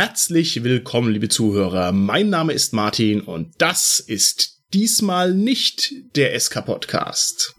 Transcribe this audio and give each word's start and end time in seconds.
Herzlich 0.00 0.62
willkommen, 0.62 1.12
liebe 1.12 1.28
Zuhörer. 1.28 1.90
Mein 1.90 2.30
Name 2.30 2.52
ist 2.52 2.72
Martin 2.72 3.20
und 3.20 3.50
das 3.58 3.98
ist 3.98 4.60
diesmal 4.72 5.34
nicht 5.34 5.92
der 6.14 6.38
SK 6.38 6.64
Podcast. 6.64 7.56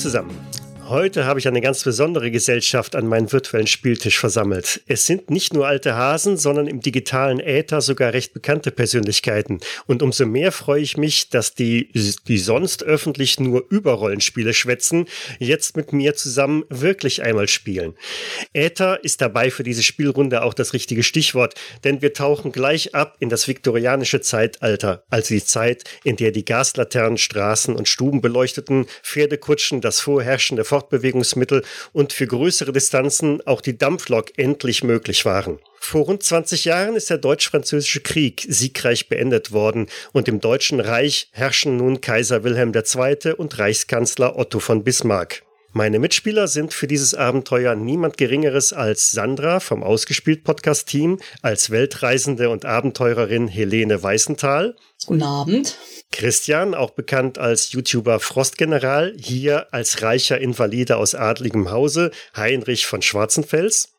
Zusammen. 0.00 0.49
Heute 0.90 1.24
habe 1.24 1.38
ich 1.38 1.46
eine 1.46 1.60
ganz 1.60 1.84
besondere 1.84 2.32
Gesellschaft 2.32 2.96
an 2.96 3.06
meinen 3.06 3.30
virtuellen 3.30 3.68
Spieltisch 3.68 4.18
versammelt. 4.18 4.82
Es 4.88 5.06
sind 5.06 5.30
nicht 5.30 5.54
nur 5.54 5.68
alte 5.68 5.94
Hasen, 5.94 6.36
sondern 6.36 6.66
im 6.66 6.80
digitalen 6.80 7.38
Äther 7.38 7.80
sogar 7.80 8.12
recht 8.12 8.32
bekannte 8.32 8.72
Persönlichkeiten. 8.72 9.60
Und 9.86 10.02
umso 10.02 10.26
mehr 10.26 10.50
freue 10.50 10.82
ich 10.82 10.96
mich, 10.96 11.28
dass 11.28 11.54
die, 11.54 11.92
die 12.26 12.38
sonst 12.38 12.82
öffentlich 12.82 13.38
nur 13.38 13.66
über 13.70 13.92
Rollenspiele 13.92 14.52
schwätzen, 14.52 15.06
jetzt 15.38 15.76
mit 15.76 15.92
mir 15.92 16.16
zusammen 16.16 16.64
wirklich 16.70 17.22
einmal 17.22 17.46
spielen. 17.46 17.94
Äther 18.52 19.04
ist 19.04 19.20
dabei 19.20 19.52
für 19.52 19.62
diese 19.62 19.84
Spielrunde 19.84 20.42
auch 20.42 20.54
das 20.54 20.72
richtige 20.72 21.04
Stichwort, 21.04 21.54
denn 21.84 22.02
wir 22.02 22.14
tauchen 22.14 22.50
gleich 22.50 22.96
ab 22.96 23.14
in 23.20 23.28
das 23.28 23.46
viktorianische 23.46 24.22
Zeitalter, 24.22 25.04
also 25.08 25.34
die 25.34 25.44
Zeit, 25.44 25.84
in 26.02 26.16
der 26.16 26.32
die 26.32 26.44
Gaslaternen 26.44 27.16
Straßen 27.16 27.76
und 27.76 27.86
Stuben 27.86 28.20
beleuchteten, 28.20 28.86
Pferdekutschen 29.04 29.80
das 29.80 30.00
vorherrschende 30.00 30.64
Fortbewegungsmittel 30.80 31.62
und 31.92 32.12
für 32.12 32.26
größere 32.26 32.72
Distanzen 32.72 33.46
auch 33.46 33.60
die 33.60 33.76
Dampflok 33.76 34.38
endlich 34.38 34.82
möglich 34.82 35.24
waren. 35.24 35.58
Vor 35.78 36.06
rund 36.06 36.22
20 36.22 36.64
Jahren 36.64 36.96
ist 36.96 37.10
der 37.10 37.18
Deutsch-Französische 37.18 38.00
Krieg 38.00 38.46
siegreich 38.48 39.08
beendet 39.08 39.52
worden 39.52 39.86
und 40.12 40.28
im 40.28 40.40
Deutschen 40.40 40.80
Reich 40.80 41.28
herrschen 41.32 41.76
nun 41.76 42.00
Kaiser 42.00 42.44
Wilhelm 42.44 42.72
II. 42.74 43.32
und 43.36 43.58
Reichskanzler 43.58 44.38
Otto 44.38 44.60
von 44.60 44.84
Bismarck. 44.84 45.42
Meine 45.72 46.00
Mitspieler 46.00 46.48
sind 46.48 46.74
für 46.74 46.88
dieses 46.88 47.14
Abenteuer 47.14 47.76
niemand 47.76 48.16
Geringeres 48.16 48.72
als 48.72 49.12
Sandra 49.12 49.60
vom 49.60 49.84
Ausgespielt 49.84 50.42
Podcast 50.42 50.88
Team, 50.88 51.20
als 51.42 51.70
Weltreisende 51.70 52.50
und 52.50 52.64
Abenteurerin 52.64 53.46
Helene 53.46 54.02
Weißenthal. 54.02 54.74
Guten 55.06 55.22
Abend. 55.22 55.78
Christian, 56.10 56.74
auch 56.74 56.90
bekannt 56.90 57.38
als 57.38 57.70
YouTuber 57.70 58.18
Frostgeneral, 58.18 59.14
hier 59.16 59.72
als 59.72 60.02
reicher 60.02 60.40
Invalide 60.40 60.96
aus 60.96 61.14
adligem 61.14 61.70
Hause, 61.70 62.10
Heinrich 62.34 62.86
von 62.86 63.00
Schwarzenfels. 63.00 63.92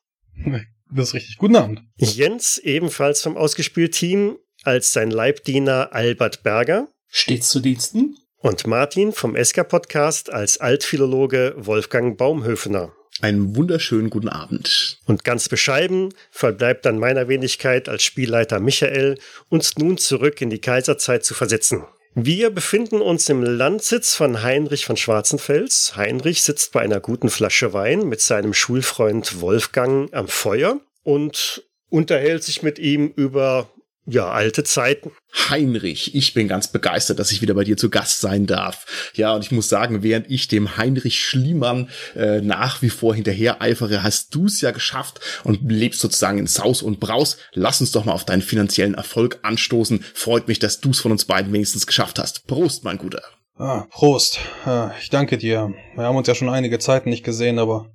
Das 0.94 1.08
ist 1.08 1.14
richtig. 1.14 1.38
Guten 1.38 1.56
Abend. 1.56 1.84
Jens, 1.96 2.58
ebenfalls 2.58 3.22
vom 3.22 3.38
Ausgespielt-Team, 3.38 4.38
als 4.64 4.92
sein 4.92 5.10
Leibdiener 5.10 5.94
Albert 5.94 6.44
Berger. 6.44 6.90
Stets 7.08 7.48
zu 7.48 7.62
Diensten. 7.62 8.18
Und 8.44 8.66
Martin 8.66 9.14
vom 9.14 9.36
Eska-Podcast 9.36 10.34
als 10.34 10.60
Altphilologe 10.60 11.54
Wolfgang 11.58 12.18
Baumhöfener. 12.18 12.92
Einen 13.22 13.56
wunderschönen 13.56 14.10
guten 14.10 14.30
Abend. 14.30 14.98
Und 15.06 15.24
ganz 15.24 15.48
bescheiden 15.48 16.12
verbleibt 16.32 16.88
dann 16.88 16.98
meiner 16.98 17.28
Wenigkeit 17.28 17.88
als 17.88 18.02
Spielleiter 18.02 18.60
Michael, 18.60 19.20
uns 19.50 19.78
nun 19.78 20.00
zurück 20.00 20.42
in 20.42 20.50
die 20.50 20.60
Kaiserzeit 20.60 21.24
zu 21.24 21.36
versetzen. 21.36 21.86
Wir 22.16 22.50
befinden 22.50 23.00
uns 23.00 23.30
im 23.30 23.44
Landsitz 23.44 24.16
von 24.16 24.42
Heinrich 24.42 24.86
von 24.86 24.98
Schwarzenfels. 24.98 25.96
Heinrich 25.96 26.42
sitzt 26.42 26.72
bei 26.72 26.82
einer 26.82 27.00
guten 27.00 27.30
Flasche 27.30 27.74
Wein 27.74 28.10
mit 28.10 28.22
seinem 28.22 28.56
Schulfreund 28.56 29.40
Wolfgang 29.40 30.12
am 30.16 30.28
Feuer 30.28 30.80
und 31.04 31.64
unterhält 31.90 32.44
sich 32.44 32.64
mit 32.64 32.80
ihm 32.80 33.14
über 33.16 33.70
ja, 34.08 34.32
alte 34.32 34.64
Zeiten. 34.64 35.12
Heinrich, 35.34 36.14
ich 36.14 36.34
bin 36.34 36.48
ganz 36.48 36.68
begeistert, 36.68 37.20
dass 37.20 37.32
ich 37.32 37.42
wieder 37.42 37.54
bei 37.54 37.64
dir 37.64 37.78
zu 37.78 37.90
Gast 37.90 38.20
sein 38.22 38.48
darf. 38.48 39.12
Ja, 39.16 39.34
und 39.34 39.44
ich 39.44 39.52
muss 39.52 39.70
sagen, 39.70 40.04
während 40.04 40.30
ich 40.30 40.48
dem 40.48 40.78
Heinrich 40.78 41.24
Schliemann 41.24 41.90
äh, 42.16 42.42
nach 42.42 42.82
wie 42.82 42.90
vor 42.90 43.16
hinterher 43.16 43.62
eifere, 43.62 44.04
hast 44.04 44.36
du 44.36 44.46
es 44.46 44.62
ja 44.62 44.72
geschafft 44.72 45.20
und 45.44 45.72
lebst 45.72 46.02
sozusagen 46.02 46.38
in 46.38 46.48
Saus 46.48 46.82
und 46.82 47.00
Braus. 47.00 47.38
Lass 47.54 47.80
uns 47.82 47.92
doch 47.92 48.06
mal 48.06 48.14
auf 48.14 48.26
deinen 48.26 48.42
finanziellen 48.42 48.94
Erfolg 48.94 49.40
anstoßen. 49.44 50.04
Freut 50.14 50.48
mich, 50.48 50.60
dass 50.60 50.82
du 50.82 50.92
es 50.92 51.00
von 51.00 51.12
uns 51.12 51.26
beiden 51.26 51.54
wenigstens 51.54 51.88
geschafft 51.88 52.20
hast. 52.20 52.46
Prost, 52.48 52.84
mein 52.84 52.98
Guter. 52.98 53.24
Ah, 53.58 53.86
Prost. 53.92 54.40
Ah, 54.66 54.92
ich 55.02 55.10
danke 55.10 55.38
dir. 55.38 55.74
Wir 55.96 56.04
haben 56.04 56.16
uns 56.16 56.28
ja 56.28 56.36
schon 56.36 56.50
einige 56.50 56.80
Zeiten 56.80 57.10
nicht 57.10 57.24
gesehen, 57.24 57.60
aber 57.60 57.92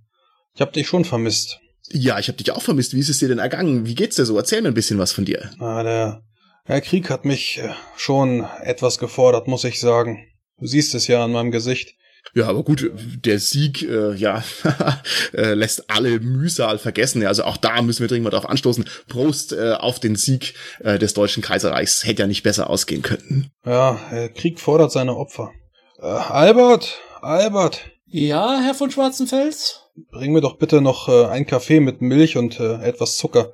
ich 0.54 0.60
habe 0.60 0.72
dich 0.72 0.86
schon 0.86 1.04
vermisst. 1.04 1.58
Ja, 1.90 2.18
ich 2.18 2.28
habe 2.28 2.38
dich 2.38 2.50
auch 2.52 2.62
vermisst. 2.62 2.94
Wie 2.94 3.00
ist 3.00 3.08
es 3.08 3.18
dir 3.18 3.28
denn 3.28 3.38
ergangen? 3.38 3.86
Wie 3.86 3.94
geht's 3.94 4.16
dir 4.16 4.24
so? 4.24 4.36
Erzähl 4.36 4.62
mir 4.62 4.68
ein 4.68 4.74
bisschen 4.74 4.98
was 4.98 5.12
von 5.12 5.24
dir. 5.24 5.50
Ah, 5.58 5.82
der, 5.82 6.22
der 6.68 6.80
Krieg 6.80 7.10
hat 7.10 7.24
mich 7.24 7.58
äh, 7.58 7.70
schon 7.96 8.46
etwas 8.62 8.98
gefordert, 8.98 9.48
muss 9.48 9.64
ich 9.64 9.80
sagen. 9.80 10.26
Du 10.58 10.66
siehst 10.66 10.94
es 10.94 11.06
ja 11.06 11.24
an 11.24 11.32
meinem 11.32 11.50
Gesicht. 11.50 11.94
Ja, 12.34 12.48
aber 12.48 12.64
gut, 12.64 12.90
der 13.24 13.38
Sieg, 13.38 13.82
äh, 13.82 14.14
ja, 14.14 14.42
äh, 15.32 15.54
lässt 15.54 15.90
alle 15.90 16.20
Mühsal 16.20 16.78
vergessen. 16.78 17.24
Also 17.24 17.44
auch 17.44 17.56
da 17.56 17.80
müssen 17.82 18.00
wir 18.00 18.08
dringend 18.08 18.24
mal 18.24 18.30
drauf 18.30 18.48
anstoßen. 18.48 18.84
Prost 19.08 19.52
äh, 19.52 19.72
auf 19.72 20.00
den 20.00 20.16
Sieg 20.16 20.54
äh, 20.80 20.98
des 20.98 21.14
Deutschen 21.14 21.42
Kaiserreichs. 21.42 22.04
Hätte 22.04 22.22
ja 22.22 22.26
nicht 22.26 22.42
besser 22.42 22.68
ausgehen 22.68 23.02
können. 23.02 23.50
Ja, 23.64 24.00
der 24.10 24.28
Krieg 24.30 24.60
fordert 24.60 24.92
seine 24.92 25.16
Opfer. 25.16 25.52
Äh, 25.98 26.06
Albert, 26.06 27.00
Albert. 27.22 27.90
Ja, 28.06 28.60
Herr 28.62 28.74
von 28.74 28.90
Schwarzenfels? 28.90 29.82
Bring 30.10 30.32
mir 30.32 30.40
doch 30.40 30.58
bitte 30.58 30.80
noch 30.80 31.08
äh, 31.08 31.26
ein 31.26 31.46
Kaffee 31.46 31.80
mit 31.80 32.02
Milch 32.02 32.36
und 32.36 32.60
äh, 32.60 32.82
etwas 32.82 33.16
Zucker. 33.16 33.52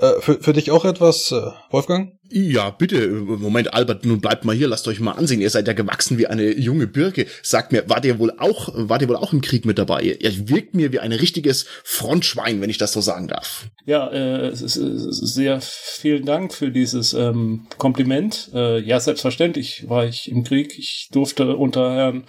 Äh, 0.00 0.20
für, 0.20 0.40
für 0.40 0.52
dich 0.54 0.70
auch 0.70 0.86
etwas, 0.86 1.30
äh, 1.30 1.42
Wolfgang? 1.70 2.12
Ja, 2.30 2.70
bitte. 2.70 3.08
Moment, 3.08 3.74
Albert, 3.74 4.06
nun 4.06 4.20
bleibt 4.20 4.44
mal 4.44 4.54
hier, 4.54 4.68
lasst 4.68 4.88
euch 4.88 4.98
mal 4.98 5.12
ansehen. 5.12 5.42
Ihr 5.42 5.50
seid 5.50 5.66
ja 5.66 5.74
gewachsen 5.74 6.16
wie 6.16 6.26
eine 6.26 6.56
junge 6.56 6.86
Birke. 6.86 7.26
Sagt 7.42 7.72
mir, 7.72 7.88
war 7.88 8.00
der 8.00 8.18
wohl 8.18 8.32
auch, 8.38 8.70
war 8.72 8.98
der 8.98 9.08
wohl 9.08 9.16
auch 9.16 9.34
im 9.34 9.42
Krieg 9.42 9.66
mit 9.66 9.78
dabei? 9.78 10.02
Ihr 10.02 10.48
wirkt 10.48 10.74
mir 10.74 10.92
wie 10.92 11.00
ein 11.00 11.12
richtiges 11.12 11.66
Frontschwein, 11.84 12.62
wenn 12.62 12.70
ich 12.70 12.78
das 12.78 12.92
so 12.92 13.02
sagen 13.02 13.28
darf. 13.28 13.66
Ja, 13.84 14.10
äh, 14.10 14.52
sehr 14.54 15.60
vielen 15.60 16.24
Dank 16.24 16.54
für 16.54 16.70
dieses 16.70 17.12
ähm, 17.12 17.66
Kompliment. 17.76 18.50
Äh, 18.54 18.80
ja, 18.80 19.00
selbstverständlich 19.00 19.84
war 19.88 20.06
ich 20.06 20.30
im 20.30 20.44
Krieg. 20.44 20.78
Ich 20.78 21.08
durfte 21.12 21.56
unter 21.56 21.92
Herrn 21.92 22.24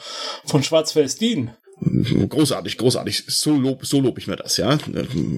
von 0.45 0.63
Schwarzfels 0.63 1.15
dienen. 1.15 1.51
Großartig, 1.81 2.77
großartig. 2.77 3.23
So 3.27 3.55
lob, 3.55 3.85
so 3.85 4.01
lob 4.01 4.17
ich 4.17 4.27
mir 4.27 4.35
das, 4.35 4.57
ja. 4.57 4.77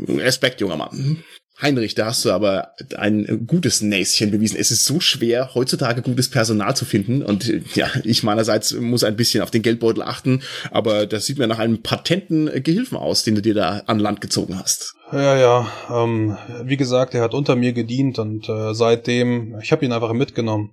Respekt, 0.07 0.61
junger 0.61 0.77
Mann. 0.77 1.23
Heinrich, 1.63 1.95
da 1.95 2.07
hast 2.07 2.25
du 2.25 2.31
aber 2.31 2.73
ein 2.97 3.45
gutes 3.47 3.81
Näschen 3.81 4.31
bewiesen. 4.31 4.57
Es 4.59 4.69
ist 4.69 4.83
so 4.83 4.99
schwer, 4.99 5.55
heutzutage 5.55 6.01
gutes 6.01 6.29
Personal 6.29 6.75
zu 6.75 6.85
finden. 6.85 7.23
Und 7.23 7.51
ja, 7.75 7.87
ich 8.03 8.21
meinerseits 8.21 8.73
muss 8.73 9.03
ein 9.03 9.15
bisschen 9.15 9.41
auf 9.41 9.49
den 9.49 9.61
Geldbeutel 9.61 10.03
achten. 10.03 10.43
Aber 10.71 11.05
das 11.05 11.25
sieht 11.25 11.39
mir 11.39 11.47
nach 11.47 11.59
einem 11.59 11.81
patenten 11.81 12.51
Gehilfen 12.63 12.97
aus, 12.97 13.23
den 13.23 13.35
du 13.35 13.41
dir 13.41 13.53
da 13.53 13.81
an 13.87 13.99
Land 13.99 14.21
gezogen 14.21 14.59
hast. 14.59 14.93
Ja, 15.11 15.37
ja. 15.37 15.71
Ähm, 15.89 16.37
wie 16.63 16.77
gesagt, 16.77 17.15
er 17.15 17.21
hat 17.21 17.33
unter 17.33 17.55
mir 17.55 17.73
gedient 17.73 18.19
und 18.19 18.49
äh, 18.49 18.73
seitdem, 18.73 19.57
ich 19.61 19.71
habe 19.71 19.85
ihn 19.85 19.93
einfach 19.93 20.13
mitgenommen. 20.13 20.71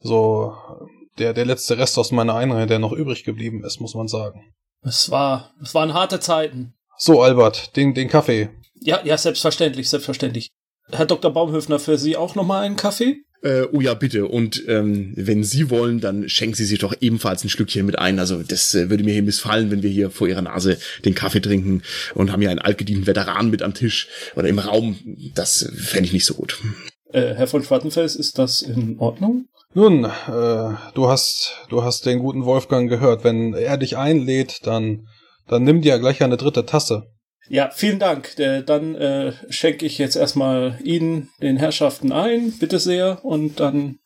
So 0.00 0.52
der, 1.18 1.32
der 1.32 1.44
letzte 1.44 1.78
Rest 1.78 1.96
aus 1.96 2.10
meiner 2.10 2.34
Einheit, 2.34 2.70
der 2.70 2.78
noch 2.78 2.92
übrig 2.92 3.24
geblieben 3.24 3.62
ist, 3.64 3.80
muss 3.80 3.94
man 3.94 4.08
sagen. 4.08 4.52
Es 4.82 5.10
war, 5.10 5.52
es 5.62 5.74
waren 5.74 5.94
harte 5.94 6.20
Zeiten. 6.20 6.74
So, 6.98 7.22
Albert, 7.22 7.76
den, 7.76 7.94
den 7.94 8.08
Kaffee. 8.08 8.50
Ja, 8.84 9.00
ja, 9.02 9.16
selbstverständlich, 9.16 9.88
selbstverständlich. 9.88 10.50
Herr 10.92 11.06
Dr. 11.06 11.32
Baumhöfner, 11.32 11.78
für 11.78 11.96
Sie 11.96 12.16
auch 12.16 12.34
nochmal 12.34 12.64
einen 12.64 12.76
Kaffee? 12.76 13.22
Äh, 13.42 13.66
oh 13.72 13.80
ja, 13.80 13.94
bitte. 13.94 14.26
Und 14.26 14.62
ähm, 14.68 15.14
wenn 15.16 15.42
Sie 15.42 15.70
wollen, 15.70 16.00
dann 16.00 16.28
schenken 16.28 16.54
Sie 16.54 16.66
sich 16.66 16.80
doch 16.80 16.94
ebenfalls 17.00 17.42
ein 17.42 17.48
Schlückchen 17.48 17.86
mit 17.86 17.98
ein. 17.98 18.18
Also 18.18 18.42
das 18.42 18.74
äh, 18.74 18.90
würde 18.90 19.02
mir 19.02 19.14
hier 19.14 19.22
missfallen, 19.22 19.70
wenn 19.70 19.82
wir 19.82 19.88
hier 19.88 20.10
vor 20.10 20.28
Ihrer 20.28 20.42
Nase 20.42 20.78
den 21.06 21.14
Kaffee 21.14 21.40
trinken 21.40 21.82
und 22.14 22.30
haben 22.30 22.42
ja 22.42 22.50
einen 22.50 22.58
altgedienten 22.58 23.06
Veteran 23.06 23.50
mit 23.50 23.62
am 23.62 23.72
Tisch 23.72 24.08
oder 24.36 24.48
im 24.48 24.58
Raum. 24.58 24.98
Das 25.34 25.72
fände 25.74 26.06
ich 26.06 26.12
nicht 26.12 26.26
so 26.26 26.34
gut. 26.34 26.60
Äh, 27.10 27.34
Herr 27.34 27.46
von 27.46 27.62
Schwarzenfels, 27.62 28.16
ist 28.16 28.38
das 28.38 28.60
in 28.60 28.98
Ordnung? 28.98 29.46
Nun, 29.72 30.04
äh, 30.04 30.74
du 30.94 31.08
hast, 31.08 31.54
du 31.70 31.82
hast 31.82 32.04
den 32.04 32.18
guten 32.18 32.44
Wolfgang 32.44 32.90
gehört. 32.90 33.24
Wenn 33.24 33.54
er 33.54 33.78
dich 33.78 33.96
einlädt, 33.96 34.66
dann, 34.66 35.06
dann 35.48 35.64
nimm 35.64 35.80
dir 35.80 35.98
gleich 35.98 36.22
eine 36.22 36.36
dritte 36.36 36.66
Tasse. 36.66 37.13
Ja, 37.48 37.70
vielen 37.70 37.98
Dank. 37.98 38.38
Äh, 38.38 38.62
dann 38.62 38.94
äh, 38.94 39.32
schenke 39.50 39.86
ich 39.86 39.98
jetzt 39.98 40.16
erstmal 40.16 40.78
Ihnen, 40.82 41.30
den 41.42 41.56
Herrschaften 41.56 42.12
ein, 42.12 42.52
bitte 42.58 42.78
sehr, 42.78 43.24
und 43.24 43.60
dann 43.60 43.98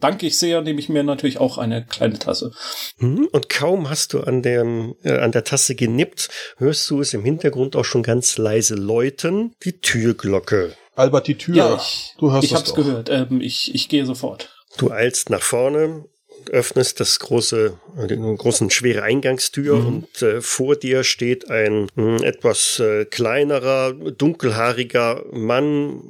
danke 0.00 0.26
ich 0.26 0.38
sehr, 0.38 0.62
nehme 0.62 0.80
ich 0.80 0.88
mir 0.88 1.02
natürlich 1.02 1.38
auch 1.38 1.58
eine 1.58 1.84
kleine 1.84 2.18
Tasse. 2.18 2.52
Mhm, 2.98 3.28
und 3.32 3.48
kaum 3.48 3.90
hast 3.90 4.14
du 4.14 4.20
an, 4.20 4.42
dem, 4.42 4.94
äh, 5.02 5.18
an 5.18 5.32
der 5.32 5.44
Tasse 5.44 5.74
genippt, 5.74 6.28
hörst 6.56 6.88
du 6.90 7.00
es 7.00 7.14
im 7.14 7.24
Hintergrund 7.24 7.76
auch 7.76 7.84
schon 7.84 8.02
ganz 8.02 8.38
leise 8.38 8.74
läuten, 8.74 9.52
die 9.64 9.80
Türglocke. 9.80 10.74
Albert, 10.94 11.28
die 11.28 11.36
Tür. 11.36 11.54
Ja, 11.54 11.76
ich, 11.76 12.14
du 12.18 12.32
hörst 12.32 12.44
ich 12.44 12.54
hab's 12.54 12.70
doch. 12.70 12.76
gehört. 12.76 13.08
Ähm, 13.10 13.40
ich, 13.40 13.74
ich 13.74 13.88
gehe 13.88 14.04
sofort. 14.04 14.54
Du 14.78 14.90
eilst 14.90 15.30
nach 15.30 15.42
vorne, 15.42 16.04
öffnest 16.50 17.00
das 17.00 17.18
große, 17.18 17.78
die 18.08 18.16
großen 18.16 18.70
schwere 18.70 19.02
Eingangstür 19.02 19.76
mhm. 19.76 19.86
und 19.86 20.22
äh, 20.22 20.40
vor 20.40 20.76
dir 20.76 21.04
steht 21.04 21.50
ein 21.50 21.88
mh, 21.94 22.18
hm, 22.18 22.22
etwas 22.22 22.78
äh, 22.80 23.04
kleinerer, 23.04 23.92
dunkelhaariger 23.92 25.24
Mann, 25.32 26.02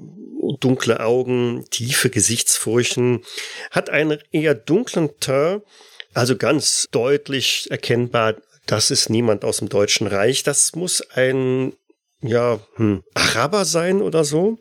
dunkle 0.61 1.01
Augen, 1.01 1.65
tiefe 1.71 2.11
Gesichtsfurchen, 2.11 3.25
hat 3.71 3.91
einen 3.91 4.19
eher 4.33 4.55
dunklen 4.55 5.11
Teint, 5.21 5.63
also 6.15 6.37
ganz 6.37 6.89
deutlich 6.91 7.69
erkennbar, 7.71 8.37
das 8.67 8.91
ist 8.91 9.09
niemand 9.09 9.45
aus 9.45 9.59
dem 9.59 9.69
Deutschen 9.69 10.07
Reich. 10.07 10.43
Das 10.43 10.75
muss 10.75 11.01
ein 11.13 11.73
ja, 12.21 12.61
hm, 12.75 13.03
Araber 13.15 13.65
sein 13.65 14.03
oder 14.03 14.25
so. 14.25 14.59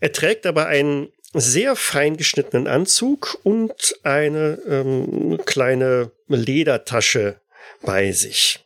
Er 0.00 0.12
trägt 0.12 0.46
aber 0.46 0.66
einen 0.66 1.08
sehr 1.34 1.76
fein 1.76 2.16
geschnittenen 2.16 2.66
Anzug 2.66 3.38
und 3.42 3.96
eine 4.02 4.58
ähm, 4.68 5.38
kleine 5.44 6.12
Ledertasche 6.28 7.40
bei 7.82 8.12
sich. 8.12 8.64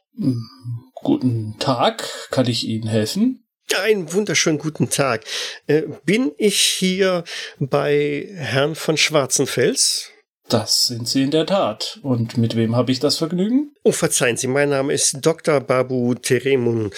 Guten 0.95 1.57
Tag, 1.59 2.29
kann 2.31 2.47
ich 2.47 2.67
Ihnen 2.67 2.89
helfen? 2.89 3.45
Einen 3.83 4.13
wunderschönen 4.13 4.59
guten 4.59 4.89
Tag. 4.91 5.25
Äh, 5.67 5.83
bin 6.05 6.33
ich 6.39 6.61
hier 6.61 7.25
bei 7.59 8.29
Herrn 8.35 8.75
von 8.75 8.97
Schwarzenfels? 8.97 10.11
Das 10.49 10.87
sind 10.87 11.07
Sie 11.07 11.25
in 11.25 11.31
der 11.31 11.45
Tat. 11.45 12.01
Und 12.03 12.39
mit 12.39 12.57
wem 12.57 12.75
habe 12.75 12.91
ich 12.91 13.01
das 13.01 13.19
Vergnügen? 13.19 13.75
Oh, 13.83 13.93
verzeihen 13.93 14.39
Sie, 14.39 14.47
mein 14.47 14.71
Name 14.71 14.95
ist 14.95 15.19
Dr. 15.21 15.61
Babu 15.61 16.15
Teremun. 16.15 16.91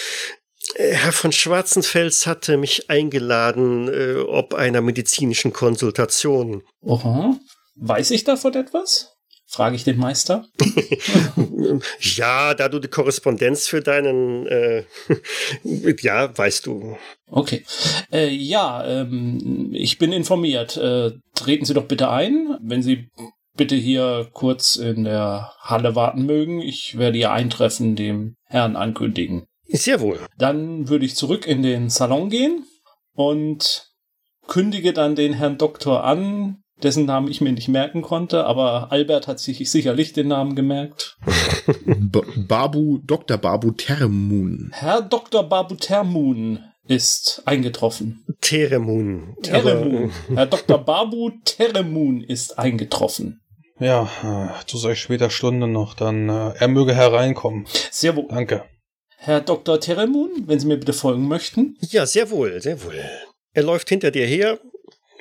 Äh, 0.75 0.93
Herr 0.95 1.13
von 1.13 1.33
Schwarzenfels 1.33 2.27
hatte 2.27 2.57
mich 2.57 2.91
eingeladen, 2.91 3.89
äh, 3.89 4.21
ob 4.21 4.55
einer 4.55 4.81
medizinischen 4.81 5.53
Konsultation. 5.53 6.63
Oha. 6.83 7.37
Weiß 7.77 8.11
ich 8.11 8.25
davon 8.25 8.55
etwas? 8.55 9.13
Frage 9.47 9.75
ich 9.75 9.83
den 9.83 9.99
Meister. 9.99 10.47
ja, 12.01 12.55
da 12.55 12.69
du 12.69 12.79
die 12.79 12.87
Korrespondenz 12.87 13.67
für 13.67 13.81
deinen, 13.81 14.47
äh, 14.47 14.85
ja, 16.01 16.37
weißt 16.39 16.67
du. 16.67 16.97
Okay. 17.27 17.65
Äh, 18.13 18.29
ja, 18.29 18.87
ähm, 18.87 19.71
ich 19.73 19.99
bin 19.99 20.13
informiert. 20.13 20.77
Äh, 20.77 21.13
treten 21.35 21.65
Sie 21.65 21.75
doch 21.75 21.87
bitte 21.87 22.11
ein, 22.11 22.59
wenn 22.63 22.85
Sie 22.85 23.09
bitte 23.57 23.75
hier 23.75 24.29
kurz 24.33 24.77
in 24.77 25.03
der 25.03 25.53
Halle 25.61 25.97
warten 25.97 26.27
mögen. 26.27 26.61
Ich 26.61 26.97
werde 26.97 27.19
Ihr 27.19 27.33
Eintreffen 27.33 27.97
dem 27.97 28.37
Herrn 28.45 28.77
ankündigen. 28.77 29.47
Sehr 29.73 30.01
wohl. 30.01 30.19
Dann 30.39 30.89
würde 30.89 31.05
ich 31.05 31.17
zurück 31.17 31.47
in 31.47 31.63
den 31.63 31.91
Salon 31.91 32.29
gehen 32.31 32.65
und 33.15 33.91
kündige 34.47 34.93
dann 34.93 35.15
den 35.15 35.33
Herrn 35.33 35.59
Doktor 35.59 36.05
an, 36.05 36.63
dessen 36.83 37.05
Namen 37.05 37.31
ich 37.31 37.41
mir 37.41 37.53
nicht 37.53 37.69
merken 37.69 38.03
konnte, 38.03 38.45
aber 38.45 38.91
Albert 38.91 39.29
hat 39.29 39.39
sich 39.39 39.71
sicherlich 39.71 40.13
den 40.13 40.29
Namen 40.29 40.57
gemerkt. 40.57 41.17
Babu, 42.49 42.99
Dr. 43.05 43.39
Babu 43.39 43.71
Termun. 43.73 44.71
Herr 44.73 45.03
Dr. 45.03 45.45
Babu 45.45 45.75
Termun 45.77 46.61
ist 46.89 47.43
eingetroffen. 47.45 48.25
Teremun. 48.41 49.37
Teremun. 49.43 50.11
Herr 50.35 50.47
Dr. 50.47 50.79
Babu 50.79 51.31
Teremun 51.45 52.23
ist 52.23 52.59
eingetroffen. 52.59 53.41
Ja, 53.79 54.09
äh, 54.23 54.67
zu 54.67 54.77
solch 54.77 55.01
später 55.01 55.31
Stunde 55.31 55.67
noch, 55.67 55.95
dann 55.95 56.29
äh, 56.29 56.53
er 56.59 56.69
möge 56.69 56.95
hereinkommen. 56.95 57.67
Sehr 57.91 58.17
wohl. 58.17 58.27
Danke. 58.29 58.65
Herr 59.23 59.43
Dr. 59.43 59.79
Teremun, 59.79 60.45
wenn 60.47 60.59
Sie 60.59 60.67
mir 60.67 60.79
bitte 60.79 60.95
folgen 60.95 61.29
möchten. 61.29 61.77
Ja, 61.83 62.07
sehr 62.07 62.31
wohl, 62.31 62.63
sehr 62.63 62.83
wohl. 62.83 62.95
Er 63.53 63.63
läuft 63.63 63.91
hinter 63.91 64.11
dir 64.11 64.25
her 64.25 64.59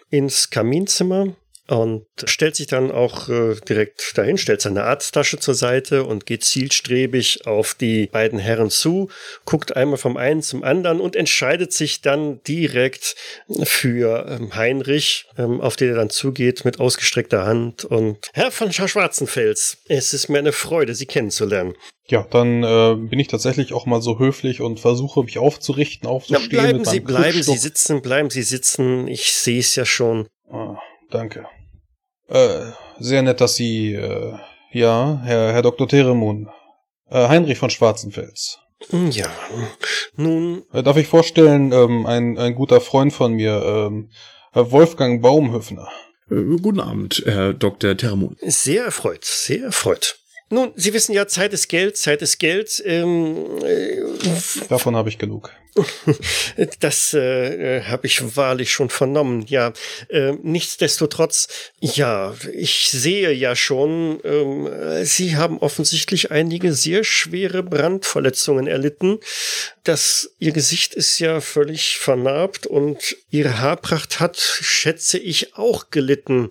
ins 0.09 0.49
Kaminzimmer 0.49 1.35
und 1.69 2.05
stellt 2.25 2.55
sich 2.55 2.67
dann 2.67 2.91
auch 2.91 3.29
äh, 3.29 3.55
direkt 3.67 4.17
dahin, 4.17 4.37
stellt 4.37 4.61
seine 4.61 4.83
Arzttasche 4.83 5.37
zur 5.37 5.53
Seite 5.53 6.03
und 6.03 6.25
geht 6.25 6.43
zielstrebig 6.43 7.45
auf 7.45 7.75
die 7.75 8.07
beiden 8.07 8.39
Herren 8.39 8.69
zu, 8.69 9.09
guckt 9.45 9.75
einmal 9.75 9.97
vom 9.97 10.17
einen 10.17 10.41
zum 10.41 10.63
anderen 10.63 10.99
und 10.99 11.15
entscheidet 11.15 11.71
sich 11.71 12.01
dann 12.01 12.41
direkt 12.43 13.15
für 13.63 14.25
ähm, 14.27 14.55
Heinrich, 14.55 15.27
ähm, 15.37 15.61
auf 15.61 15.75
den 15.75 15.89
er 15.89 15.95
dann 15.95 16.09
zugeht 16.09 16.65
mit 16.65 16.79
ausgestreckter 16.79 17.45
Hand 17.45 17.85
und 17.85 18.29
Herr 18.33 18.51
von 18.51 18.71
Schwarzenfels, 18.73 19.77
es 19.87 20.13
ist 20.13 20.29
mir 20.29 20.39
eine 20.39 20.51
Freude, 20.51 20.95
Sie 20.95 21.05
kennenzulernen. 21.05 21.75
Ja, 22.07 22.25
dann 22.31 22.63
äh, 22.63 22.95
bin 22.95 23.19
ich 23.19 23.27
tatsächlich 23.27 23.73
auch 23.73 23.85
mal 23.85 24.01
so 24.01 24.17
höflich 24.17 24.61
und 24.61 24.79
versuche 24.79 25.23
mich 25.23 25.37
aufzurichten, 25.37 26.09
aufzustehen. 26.09 26.51
Ja, 26.51 26.61
bleiben 26.61 26.85
Sie, 26.85 26.99
bleiben 26.99 27.43
Sie 27.43 27.57
sitzen, 27.57 28.01
bleiben 28.01 28.31
Sie 28.31 28.41
sitzen. 28.41 29.07
Ich 29.07 29.31
sehe 29.33 29.59
es 29.59 29.75
ja 29.75 29.85
schon. 29.85 30.27
Ah, 30.49 30.77
danke. 31.11 31.45
Äh, 32.29 32.71
sehr 32.99 33.21
nett, 33.21 33.41
dass 33.41 33.55
Sie, 33.55 33.93
äh, 33.93 34.33
ja, 34.71 35.21
Herr, 35.23 35.53
Herr 35.53 35.61
Dr. 35.61 35.87
Teremun. 35.87 36.49
Äh, 37.09 37.27
Heinrich 37.27 37.57
von 37.57 37.69
Schwarzenfels. 37.69 38.59
Hm, 38.89 39.09
ja, 39.11 39.27
nun. 40.15 40.63
Äh, 40.71 40.83
darf 40.83 40.97
ich 40.97 41.07
vorstellen, 41.07 41.71
ähm, 41.71 42.05
ein, 42.05 42.37
ein 42.37 42.55
guter 42.55 42.79
Freund 42.79 43.11
von 43.11 43.33
mir, 43.33 43.61
ähm, 43.65 44.09
Wolfgang 44.53 45.21
Baumhöfner. 45.21 45.89
Äh, 46.29 46.57
guten 46.61 46.79
Abend, 46.79 47.23
Herr 47.25 47.53
Dr. 47.53 47.97
Teremun. 47.97 48.37
Sehr 48.41 48.85
erfreut, 48.85 49.25
sehr 49.25 49.63
erfreut. 49.63 50.19
Nun, 50.51 50.71
Sie 50.75 50.93
wissen 50.93 51.13
ja, 51.13 51.27
Zeit 51.27 51.53
ist 51.53 51.67
Geld, 51.69 51.95
Zeit 51.95 52.21
ist 52.21 52.39
Geld. 52.39 52.81
Ähm, 52.85 53.63
äh, 53.63 54.01
Davon 54.67 54.95
habe 54.95 55.09
ich 55.09 55.17
genug. 55.17 55.51
Das 56.79 57.13
äh, 57.13 57.81
habe 57.83 58.07
ich 58.07 58.35
wahrlich 58.35 58.71
schon 58.71 58.89
vernommen, 58.89 59.45
ja. 59.47 59.73
Äh, 60.09 60.33
nichtsdestotrotz, 60.41 61.47
ja, 61.79 62.35
ich 62.53 62.89
sehe 62.89 63.31
ja 63.31 63.55
schon, 63.55 64.19
äh, 64.23 65.05
Sie 65.05 65.35
haben 65.35 65.59
offensichtlich 65.59 66.31
einige 66.31 66.73
sehr 66.73 67.03
schwere 67.03 67.63
Brandverletzungen 67.63 68.67
erlitten. 68.67 69.19
Das, 69.83 70.31
Ihr 70.39 70.51
Gesicht 70.51 70.95
ist 70.95 71.19
ja 71.19 71.41
völlig 71.41 71.97
vernarbt 71.97 72.65
und 72.65 73.15
Ihre 73.29 73.59
Haarpracht 73.59 74.19
hat, 74.19 74.37
schätze 74.37 75.17
ich, 75.17 75.55
auch 75.55 75.91
gelitten. 75.91 76.49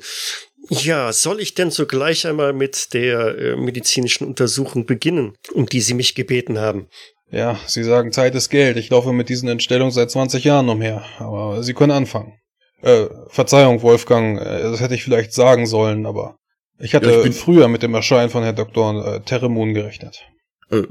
Ja, 0.68 1.12
soll 1.12 1.40
ich 1.40 1.54
denn 1.54 1.70
sogleich 1.70 2.26
einmal 2.26 2.52
mit 2.52 2.92
der 2.92 3.38
äh, 3.38 3.56
medizinischen 3.56 4.26
Untersuchung 4.26 4.86
beginnen, 4.86 5.34
um 5.54 5.66
die 5.66 5.80
Sie 5.80 5.94
mich 5.94 6.14
gebeten 6.14 6.58
haben? 6.58 6.88
Ja, 7.30 7.58
Sie 7.66 7.84
sagen, 7.84 8.12
Zeit 8.12 8.34
ist 8.34 8.48
Geld. 8.48 8.76
Ich 8.76 8.90
laufe 8.90 9.12
mit 9.12 9.28
diesen 9.28 9.48
Entstellungen 9.48 9.92
seit 9.92 10.10
20 10.10 10.44
Jahren 10.44 10.68
umher. 10.68 11.04
Aber 11.18 11.62
Sie 11.62 11.74
können 11.74 11.92
anfangen. 11.92 12.34
Äh, 12.82 13.06
Verzeihung, 13.28 13.82
Wolfgang, 13.82 14.40
äh, 14.40 14.62
das 14.62 14.80
hätte 14.80 14.94
ich 14.94 15.04
vielleicht 15.04 15.32
sagen 15.32 15.66
sollen, 15.66 16.06
aber 16.06 16.36
ich 16.78 16.94
hatte 16.94 17.10
ja, 17.10 17.24
ich 17.24 17.34
früher 17.34 17.66
mit 17.68 17.82
dem 17.82 17.94
Erscheinen 17.94 18.30
von 18.30 18.44
Herrn 18.44 18.54
Dr. 18.54 19.16
Äh, 19.16 19.20
Terremun 19.20 19.74
gerechnet. 19.74 20.22
Äh, 20.70 20.84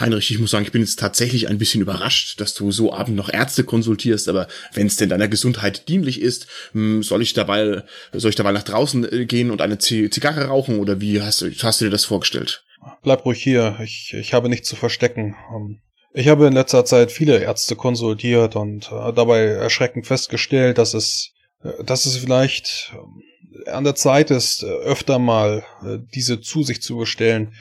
Heinrich, 0.00 0.30
ich 0.30 0.38
muss 0.38 0.50
sagen, 0.50 0.64
ich 0.64 0.72
bin 0.72 0.80
jetzt 0.80 0.98
tatsächlich 0.98 1.48
ein 1.48 1.58
bisschen 1.58 1.82
überrascht, 1.82 2.40
dass 2.40 2.54
du 2.54 2.72
so 2.72 2.92
abend 2.92 3.16
noch 3.16 3.32
Ärzte 3.32 3.64
konsultierst, 3.64 4.28
aber 4.28 4.48
wenn 4.72 4.86
es 4.86 4.96
denn 4.96 5.10
deiner 5.10 5.28
Gesundheit 5.28 5.88
dienlich 5.88 6.20
ist, 6.20 6.46
hm, 6.72 7.02
soll 7.02 7.22
ich 7.22 7.34
dabei, 7.34 7.82
soll 8.12 8.30
ich 8.30 8.36
dabei 8.36 8.52
nach 8.52 8.62
draußen 8.62 9.12
äh, 9.12 9.26
gehen 9.26 9.50
und 9.50 9.60
eine 9.60 9.78
Zigarre 9.78 10.46
rauchen 10.46 10.78
oder 10.78 11.00
wie 11.00 11.20
hast 11.20 11.42
du, 11.42 11.50
hast 11.62 11.80
du 11.80 11.84
dir 11.84 11.90
das 11.90 12.06
vorgestellt? 12.06 12.64
Bleib 13.02 13.24
ruhig 13.26 13.42
hier, 13.42 13.78
ich, 13.82 14.14
ich 14.14 14.32
habe 14.32 14.48
nichts 14.48 14.68
zu 14.68 14.76
verstecken. 14.76 15.36
Ähm, 15.54 15.80
ich 16.12 16.28
habe 16.28 16.46
in 16.46 16.54
letzter 16.54 16.84
Zeit 16.84 17.12
viele 17.12 17.38
Ärzte 17.38 17.76
konsultiert 17.76 18.56
und 18.56 18.90
äh, 18.90 19.12
dabei 19.12 19.40
erschreckend 19.40 20.06
festgestellt, 20.06 20.78
dass 20.78 20.94
es, 20.94 21.32
äh, 21.62 21.84
dass 21.84 22.06
es 22.06 22.16
vielleicht 22.16 22.94
an 23.66 23.84
der 23.84 23.94
Zeit 23.94 24.30
ist, 24.30 24.64
öfter 24.64 25.18
mal 25.18 25.64
diese 26.14 26.40
zu 26.40 26.62
sich 26.62 26.80
zu 26.80 26.96
bestellen 26.96 27.52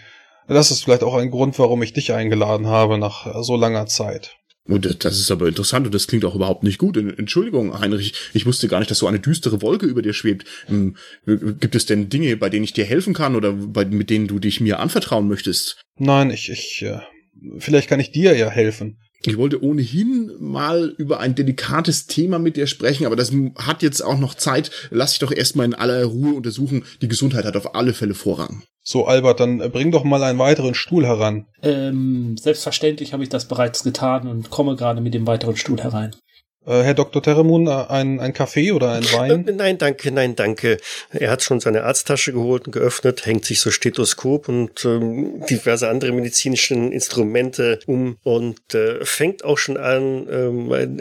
das 0.56 0.72
ist 0.72 0.84
vielleicht 0.84 1.04
auch 1.04 1.16
ein 1.16 1.32
Grund, 1.32 1.58
warum 1.60 1.82
ich 1.84 1.94
dich 1.94 2.14
eingeladen 2.14 2.68
habe 2.68 2.98
nach 2.98 3.44
so 3.44 3.56
langer 3.56 3.86
Zeit. 3.86 4.36
Und 4.70 5.04
das 5.04 5.18
ist 5.18 5.32
aber 5.32 5.48
interessant 5.48 5.88
und 5.88 5.96
das 5.96 6.06
klingt 6.06 6.24
auch 6.26 6.36
überhaupt 6.36 6.64
nicht 6.64 6.78
gut. 6.78 6.96
Entschuldigung, 6.96 7.80
Heinrich, 7.80 8.14
ich 8.34 8.46
wusste 8.46 8.68
gar 8.68 8.78
nicht, 8.78 8.92
dass 8.92 9.00
so 9.00 9.08
eine 9.08 9.20
düstere 9.20 9.64
Wolke 9.64 9.88
über 9.88 10.04
dir 10.04 10.14
schwebt. 10.14 10.46
Ähm, 10.70 10.96
gibt 11.26 11.74
es 11.74 11.88
denn 11.88 12.10
Dinge, 12.10 12.38
bei 12.38 12.50
denen 12.50 12.66
ich 12.66 12.74
dir 12.74 12.86
helfen 12.86 13.16
kann 13.16 13.36
oder 13.36 13.54
bei, 13.54 13.86
mit 13.86 14.12
denen 14.12 14.28
du 14.28 14.38
dich 14.38 14.62
mir 14.62 14.80
anvertrauen 14.80 15.28
möchtest? 15.28 15.82
Nein, 15.98 16.30
ich, 16.30 16.52
ich, 16.52 16.84
äh, 16.84 17.00
vielleicht 17.58 17.90
kann 17.90 18.00
ich 18.00 18.12
dir 18.12 18.38
ja 18.38 18.50
helfen. 18.50 19.00
Ich 19.24 19.38
wollte 19.38 19.62
ohnehin 19.62 20.32
mal 20.40 20.94
über 20.98 21.20
ein 21.20 21.36
delikates 21.36 22.06
Thema 22.06 22.40
mit 22.40 22.56
dir 22.56 22.68
sprechen, 22.68 23.06
aber 23.06 23.16
das 23.16 23.34
hat 23.58 23.82
jetzt 23.82 24.02
auch 24.02 24.20
noch 24.20 24.36
Zeit. 24.36 24.72
Lass 24.92 25.14
ich 25.14 25.20
doch 25.20 25.32
erstmal 25.32 25.66
in 25.66 25.74
aller 25.74 26.06
Ruhe 26.06 26.36
untersuchen. 26.36 26.86
Die 27.02 27.10
Gesundheit 27.10 27.44
hat 27.44 27.58
auf 27.58 27.76
alle 27.76 27.94
Fälle 27.94 28.14
Vorrang. 28.14 28.64
So, 28.92 29.06
Albert, 29.06 29.40
dann 29.40 29.62
äh, 29.62 29.70
bring 29.70 29.92
doch 29.92 30.04
mal 30.04 30.24
einen 30.24 30.40
weiteren 30.40 30.74
Stuhl 30.74 31.06
heran. 31.06 31.46
Ähm, 31.62 32.36
selbstverständlich 32.40 33.14
habe 33.14 33.22
ich 33.22 33.30
das 33.30 33.48
bereits 33.48 33.84
getan 33.84 34.28
und 34.28 34.50
komme 34.50 34.76
gerade 34.76 35.00
mit 35.00 35.14
dem 35.14 35.28
weiteren 35.28 35.56
Stuhl 35.56 35.80
herein. 35.80 36.16
Äh, 36.66 36.82
Herr 36.82 36.96
Dr. 36.96 37.22
Terremun, 37.22 37.68
äh, 37.68 37.86
ein, 37.88 38.20
ein 38.20 38.34
Kaffee 38.34 38.72
oder 38.72 38.94
ein 38.94 39.04
Wein? 39.04 39.48
Äh, 39.48 39.52
nein, 39.52 39.78
danke, 39.78 40.12
nein, 40.12 40.36
danke. 40.36 40.80
Er 41.12 41.30
hat 41.30 41.44
schon 41.44 41.60
seine 41.60 41.84
Arzttasche 41.84 42.34
geholt 42.34 42.66
und 42.66 42.72
geöffnet, 42.72 43.28
hängt 43.28 43.46
sich 43.46 43.62
so 43.62 43.70
Stethoskop 43.70 44.50
und 44.50 44.84
ähm, 44.86 45.46
diverse 45.48 45.88
andere 45.88 46.12
medizinische 46.12 46.74
Instrumente 46.74 47.82
um 47.86 48.18
und 48.24 48.74
äh, 48.74 49.06
fängt 49.06 49.46
auch 49.46 49.60
schon 49.60 49.78
an, 49.78 50.28
ähm, 50.32 51.00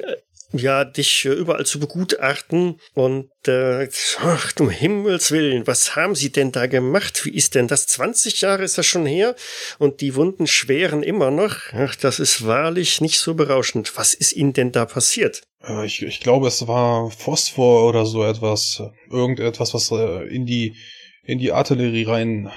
ja, 0.52 0.84
dich 0.84 1.26
äh, 1.26 1.30
überall 1.30 1.66
zu 1.66 1.78
begutachten 1.78 2.80
und 2.94 3.30
äh, 3.46 3.88
ach, 4.20 4.52
um 4.58 4.70
Himmels 4.70 5.30
Willen, 5.30 5.66
was 5.66 5.94
haben 5.94 6.14
Sie 6.14 6.32
denn 6.32 6.52
da 6.52 6.66
gemacht? 6.66 7.24
Wie 7.24 7.34
ist 7.34 7.54
denn 7.54 7.68
das? 7.68 7.86
20 7.86 8.40
Jahre 8.40 8.64
ist 8.64 8.78
das 8.78 8.86
schon 8.86 9.04
her 9.04 9.34
und 9.78 10.00
die 10.00 10.14
Wunden 10.14 10.46
schweren 10.46 11.02
immer 11.02 11.30
noch. 11.30 11.72
Ach, 11.72 11.94
das 11.96 12.18
ist 12.18 12.46
wahrlich 12.46 13.00
nicht 13.00 13.18
so 13.18 13.34
berauschend. 13.34 13.92
Was 13.96 14.14
ist 14.14 14.32
Ihnen 14.32 14.54
denn 14.54 14.72
da 14.72 14.86
passiert? 14.86 15.42
Äh, 15.62 15.84
ich, 15.84 16.02
ich 16.02 16.20
glaube, 16.20 16.48
es 16.48 16.66
war 16.66 17.10
Phosphor 17.10 17.86
oder 17.88 18.06
so 18.06 18.24
etwas. 18.24 18.82
Irgendetwas, 19.10 19.74
was 19.74 19.90
äh, 19.90 20.26
in 20.28 20.46
die, 20.46 20.76
in 21.24 21.38
die 21.38 21.52
Artillerie 21.52 22.04
rein. 22.04 22.50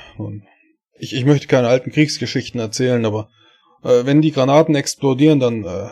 Ich, 0.98 1.14
ich 1.14 1.26
möchte 1.26 1.48
keine 1.48 1.68
alten 1.68 1.92
Kriegsgeschichten 1.92 2.60
erzählen, 2.60 3.06
aber 3.06 3.30
äh, 3.84 4.06
wenn 4.06 4.22
die 4.22 4.32
Granaten 4.32 4.76
explodieren, 4.76 5.40
dann 5.40 5.66
äh, 5.66 5.90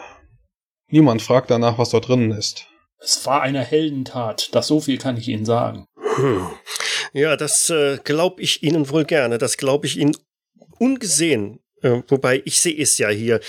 niemand 0.89 1.21
fragt 1.21 1.51
danach, 1.51 1.77
was 1.77 1.89
dort 1.89 2.07
drinnen 2.07 2.31
ist. 2.31 2.67
Es 2.99 3.25
war 3.25 3.41
eine 3.41 3.63
Heldentat, 3.63 4.49
das 4.53 4.67
so 4.67 4.81
viel 4.81 4.97
kann 4.97 5.17
ich 5.17 5.27
Ihnen 5.27 5.45
sagen. 5.45 5.85
Hm. 6.15 6.47
Ja, 7.13 7.37
das 7.37 7.69
äh, 7.69 7.97
glaube 8.03 8.41
ich 8.41 8.61
Ihnen 8.63 8.89
wohl 8.89 9.05
gerne. 9.05 9.37
Das 9.37 9.57
glaube 9.57 9.87
ich 9.87 9.97
Ihnen 9.97 10.15
ungesehen. 10.77 11.59
Äh, 11.81 12.01
wobei 12.07 12.41
ich 12.45 12.59
sehe 12.59 12.77
es 12.77 12.97
ja 12.97 13.09
hier. 13.09 13.39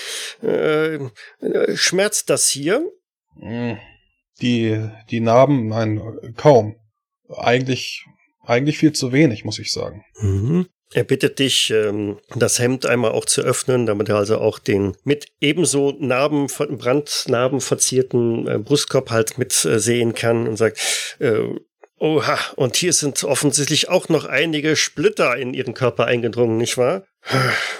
Äh, 0.43 0.95
äh 0.95 1.77
schmerzt 1.77 2.31
das 2.31 2.49
hier? 2.49 2.85
Hm. 3.39 3.79
Die, 4.41 4.89
die 5.11 5.21
Narben, 5.21 5.67
nein, 5.69 6.01
kaum. 6.37 6.77
Eigentlich, 7.29 8.05
eigentlich 8.45 8.79
viel 8.79 8.93
zu 8.93 9.13
wenig, 9.13 9.45
muss 9.45 9.59
ich 9.59 9.71
sagen. 9.73 10.05
Mhm. 10.21 10.67
Er 10.93 11.05
bittet 11.05 11.39
dich, 11.39 11.71
ähm, 11.71 12.19
das 12.35 12.59
Hemd 12.59 12.85
einmal 12.85 13.13
auch 13.13 13.25
zu 13.25 13.43
öffnen, 13.43 13.87
damit 13.87 14.09
er 14.09 14.17
also 14.17 14.39
auch 14.39 14.59
den 14.59 14.97
mit 15.05 15.27
ebenso 15.41 15.97
Narben, 16.01 16.49
Brandnarben 16.49 17.61
verzierten 17.61 18.49
äh, 18.49 18.59
Brustkorb 18.59 19.11
halt 19.11 19.39
mit 19.39 19.65
äh, 19.65 19.79
sehen 19.79 20.15
kann 20.15 20.49
und 20.49 20.57
sagt, 20.57 21.17
äh, 21.21 21.43
oha, 21.99 22.39
und 22.57 22.77
hier 22.77 22.93
sind 22.93 23.23
offensichtlich 23.23 23.89
auch 23.89 24.09
noch 24.09 24.25
einige 24.25 24.75
Splitter 24.75 25.37
in 25.37 25.55
ihren 25.55 25.75
Körper 25.75 26.07
eingedrungen, 26.07 26.57
nicht 26.57 26.77
wahr? 26.77 27.05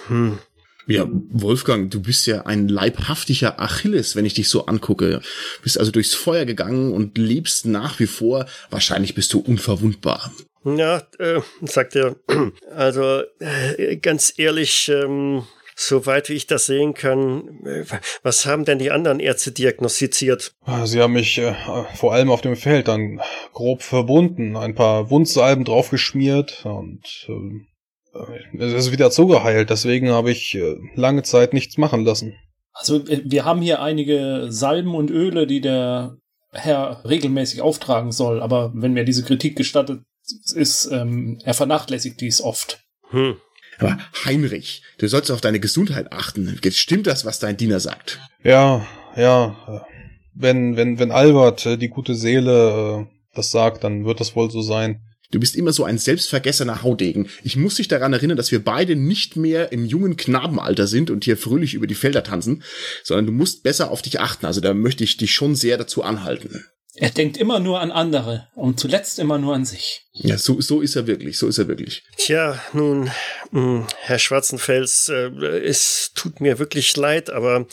Hm. 0.07 0.39
Ja, 0.87 1.07
Wolfgang, 1.09 1.91
du 1.91 2.01
bist 2.03 2.27
ja 2.27 2.47
ein 2.47 2.69
leibhaftiger 2.69 3.61
Achilles, 3.61 4.17
wenn 4.17 4.25
ich 4.25 4.35
dich 4.35 4.49
so 4.49 4.67
angucke. 4.67 5.21
Bist 5.63 5.79
also 5.79 5.91
durchs 5.91 6.15
Feuer 6.15 6.45
gegangen 6.45 6.93
und 6.93 7.17
lebst 7.19 7.67
nach 7.67 8.01
wie 8.01 8.07
vor. 8.07 8.47
Wahrscheinlich 8.71 9.15
bist 9.15 9.33
du 9.33 9.41
unverwundbar. 9.41 10.33
Ja, 10.65 11.03
äh, 11.19 11.41
sagt 11.63 11.97
er. 11.97 12.17
Also 12.75 13.23
äh, 13.41 13.97
ganz 13.97 14.35
ehrlich, 14.37 14.89
ähm, 14.89 15.45
soweit 15.75 16.29
wie 16.29 16.35
ich 16.35 16.47
das 16.47 16.67
sehen 16.67 16.95
kann, 16.95 17.65
äh, 17.65 17.85
was 18.23 18.47
haben 18.47 18.65
denn 18.65 18.79
die 18.79 18.91
anderen 18.91 19.21
Ärzte 19.21 19.53
diagnostiziert? 19.53 20.53
Sie 20.85 21.01
haben 21.01 21.15
mich 21.15 21.39
äh, 21.39 21.55
vor 21.95 22.13
allem 22.13 22.31
auf 22.31 22.43
dem 22.43 22.57
Feld 22.57 22.89
dann 22.89 23.21
grob 23.53 23.83
verbunden, 23.83 24.57
ein 24.57 24.75
paar 24.75 25.11
Wundsalben 25.11 25.65
draufgeschmiert 25.65 26.65
und 26.65 27.27
äh, 27.29 28.59
es 28.59 28.73
ist 28.73 28.93
wieder 28.93 29.11
zugeheilt. 29.11 29.71
Deswegen 29.71 30.11
habe 30.11 30.31
ich 30.31 30.55
äh, 30.55 30.77
lange 30.95 31.23
Zeit 31.23 31.53
nichts 31.53 31.79
machen 31.79 32.05
lassen. 32.05 32.35
Also 32.73 33.07
äh, 33.07 33.23
wir 33.25 33.45
haben 33.45 33.63
hier 33.63 33.83
einige 33.83 34.47
Salben 34.51 34.95
und 34.95 35.11
Öle, 35.11 35.47
die 35.47 35.61
der 35.61 36.17
Herr 36.53 37.03
regelmäßig 37.05 37.63
auftragen 37.63 38.13
soll. 38.13 38.43
Aber 38.43 38.73
wenn 38.75 38.93
mir 38.93 39.05
diese 39.05 39.25
Kritik 39.25 39.57
gestattet 39.57 40.01
ist, 40.33 40.89
ähm, 40.91 41.39
er 41.45 41.55
vernachlässigt 41.55 42.21
dies 42.21 42.41
oft. 42.41 42.81
Hm. 43.11 43.37
Aber 43.79 43.99
Heinrich, 44.25 44.83
du 44.99 45.09
sollst 45.09 45.31
auf 45.31 45.41
deine 45.41 45.61
Gesundheit 45.61 46.13
achten. 46.13 46.59
Jetzt 46.63 46.79
stimmt 46.79 47.07
das, 47.07 47.25
was 47.25 47.39
dein 47.39 47.57
Diener 47.57 47.81
sagt. 47.81 48.21
Ja, 48.45 48.87
ja. 49.17 49.87
Wenn, 50.35 50.77
wenn, 50.77 50.99
wenn 50.99 51.11
Albert, 51.11 51.67
äh, 51.67 51.77
die 51.77 51.89
gute 51.89 52.15
Seele, 52.15 53.07
äh, 53.09 53.15
das 53.35 53.51
sagt, 53.51 53.85
dann 53.85 54.05
wird 54.05 54.21
das 54.21 54.37
wohl 54.37 54.51
so 54.51 54.63
sein. 54.63 55.01
Du 55.31 55.39
bist 55.39 55.55
immer 55.55 55.73
so 55.73 55.85
ein 55.85 55.99
selbstvergessener 55.99 56.83
Haudegen. 56.83 57.29
Ich 57.45 57.57
muss 57.57 57.77
dich 57.77 57.87
daran 57.87 58.13
erinnern, 58.13 58.37
dass 58.37 58.51
wir 58.51 58.65
beide 58.65 58.97
nicht 58.97 59.37
mehr 59.37 59.71
im 59.71 59.85
jungen 59.85 60.17
Knabenalter 60.17 60.89
sind 60.89 61.09
und 61.09 61.25
hier 61.25 61.37
fröhlich 61.37 61.75
über 61.75 61.87
die 61.87 61.95
Felder 61.95 62.25
tanzen, 62.25 62.65
sondern 63.05 63.27
du 63.27 63.33
musst 63.33 63.63
besser 63.63 63.93
auf 63.93 64.03
dich 64.03 64.19
achten. 64.19 64.47
Also 64.47 64.61
da 64.61 64.75
möchte 64.75 65.05
ich 65.05 65.17
dich 65.17 65.33
schon 65.33 65.55
sehr 65.55 65.79
dazu 65.79 66.03
anhalten. 66.03 66.65
Er 66.95 67.11
denkt 67.11 67.37
immer 67.37 67.61
nur 67.61 67.81
an 67.81 67.93
andere 67.93 68.49
und 68.55 68.81
zuletzt 68.81 69.19
immer 69.19 69.39
nur 69.39 69.55
an 69.55 69.65
sich. 69.65 70.07
Ja, 70.13 70.37
so, 70.37 70.61
so 70.61 70.81
ist 70.81 70.97
er 70.97 71.07
wirklich, 71.07 71.39
so 71.39 71.47
ist 71.47 71.59
er 71.59 71.69
wirklich. 71.69 72.03
Tja, 72.17 72.61
nun, 72.73 73.05
mh, 73.05 73.11
hm, 73.53 73.87
Herr 74.01 74.19
Schwarzenfels, 74.19 75.09
äh, 75.09 75.31
es 75.65 76.11
tut 76.15 76.41
mir 76.41 76.59
wirklich 76.59 76.97
leid, 76.97 77.31
aber 77.31 77.67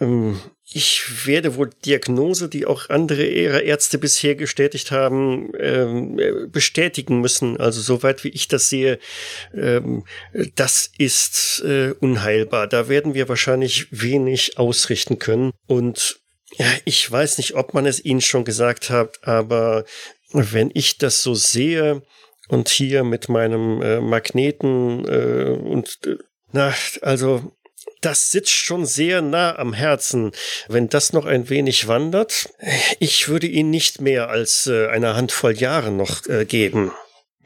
ähm, 0.00 0.40
ich 0.76 1.26
werde 1.26 1.54
wohl 1.54 1.70
Diagnose, 1.84 2.48
die 2.48 2.66
auch 2.66 2.88
andere 2.88 3.24
ihrer 3.24 3.62
Ärzte 3.62 3.98
bisher 3.98 4.34
gestätigt 4.34 4.90
haben, 4.90 5.52
ähm, 5.58 6.48
bestätigen 6.50 7.20
müssen. 7.20 7.58
Also 7.58 7.80
soweit 7.80 8.24
wie 8.24 8.30
ich 8.30 8.48
das 8.48 8.70
sehe, 8.70 8.98
ähm, 9.54 10.04
das 10.56 10.90
ist 10.98 11.62
äh, 11.64 11.94
unheilbar. 12.00 12.66
Da 12.66 12.88
werden 12.88 13.14
wir 13.14 13.28
wahrscheinlich 13.28 13.86
wenig 13.92 14.58
ausrichten 14.58 15.20
können. 15.20 15.52
Und 15.68 16.23
ja, 16.56 16.66
ich 16.84 17.10
weiß 17.10 17.38
nicht, 17.38 17.54
ob 17.54 17.74
man 17.74 17.86
es 17.86 18.04
Ihnen 18.04 18.20
schon 18.20 18.44
gesagt 18.44 18.90
hat, 18.90 19.18
aber 19.26 19.84
wenn 20.32 20.70
ich 20.74 20.98
das 20.98 21.22
so 21.22 21.34
sehe 21.34 22.02
und 22.48 22.68
hier 22.68 23.04
mit 23.04 23.28
meinem 23.28 23.82
äh, 23.82 24.00
Magneten 24.00 25.04
äh, 25.06 25.50
und 25.50 25.98
äh, 26.06 26.16
na, 26.52 26.74
also 27.02 27.52
das 28.00 28.30
sitzt 28.30 28.52
schon 28.52 28.84
sehr 28.84 29.22
nah 29.22 29.56
am 29.58 29.72
Herzen. 29.72 30.32
Wenn 30.68 30.88
das 30.88 31.12
noch 31.12 31.24
ein 31.24 31.48
wenig 31.48 31.88
wandert, 31.88 32.50
ich 33.00 33.28
würde 33.28 33.46
Ihnen 33.46 33.70
nicht 33.70 34.00
mehr 34.00 34.28
als 34.28 34.66
äh, 34.66 34.88
eine 34.88 35.16
Handvoll 35.16 35.56
Jahre 35.56 35.90
noch 35.90 36.26
äh, 36.26 36.44
geben. 36.44 36.92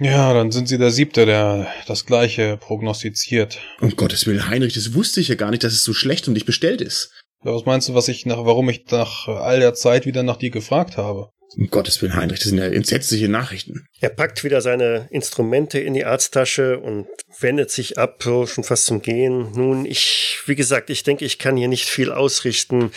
Ja, 0.00 0.32
dann 0.32 0.52
sind 0.52 0.68
Sie 0.68 0.78
der 0.78 0.90
Siebte, 0.90 1.26
der 1.26 1.66
das 1.86 2.06
Gleiche 2.06 2.56
prognostiziert. 2.56 3.58
Um 3.80 3.96
Gottes 3.96 4.26
Willen, 4.26 4.48
Heinrich, 4.48 4.74
das 4.74 4.94
wusste 4.94 5.20
ich 5.20 5.28
ja 5.28 5.34
gar 5.34 5.50
nicht, 5.50 5.64
dass 5.64 5.72
es 5.72 5.82
so 5.82 5.92
schlecht 5.92 6.28
um 6.28 6.34
dich 6.34 6.44
bestellt 6.44 6.80
ist. 6.80 7.10
Was 7.42 7.64
meinst 7.64 7.88
du, 7.88 7.94
was 7.94 8.08
ich 8.08 8.26
nach, 8.26 8.44
warum 8.44 8.68
ich 8.68 8.86
nach 8.90 9.28
all 9.28 9.60
der 9.60 9.74
Zeit 9.74 10.06
wieder 10.06 10.22
nach 10.22 10.36
dir 10.36 10.50
gefragt 10.50 10.96
habe? 10.96 11.30
Um 11.56 11.70
Gottes 11.70 12.02
Willen, 12.02 12.14
Heinrich, 12.14 12.40
das 12.40 12.48
sind 12.48 12.58
ja 12.58 12.66
entsetzliche 12.66 13.28
Nachrichten. 13.28 13.88
Er 14.00 14.10
packt 14.10 14.44
wieder 14.44 14.60
seine 14.60 15.08
Instrumente 15.10 15.78
in 15.78 15.94
die 15.94 16.04
Arzttasche 16.04 16.78
und 16.78 17.06
wendet 17.40 17.70
sich 17.70 17.96
ab, 17.96 18.20
so 18.22 18.46
schon 18.46 18.64
fast 18.64 18.84
zum 18.84 19.00
Gehen. 19.00 19.52
Nun, 19.52 19.86
ich, 19.86 20.40
wie 20.44 20.56
gesagt, 20.56 20.90
ich 20.90 21.04
denke, 21.04 21.24
ich 21.24 21.38
kann 21.38 21.56
hier 21.56 21.68
nicht 21.68 21.86
viel 21.86 22.12
ausrichten. 22.12 22.90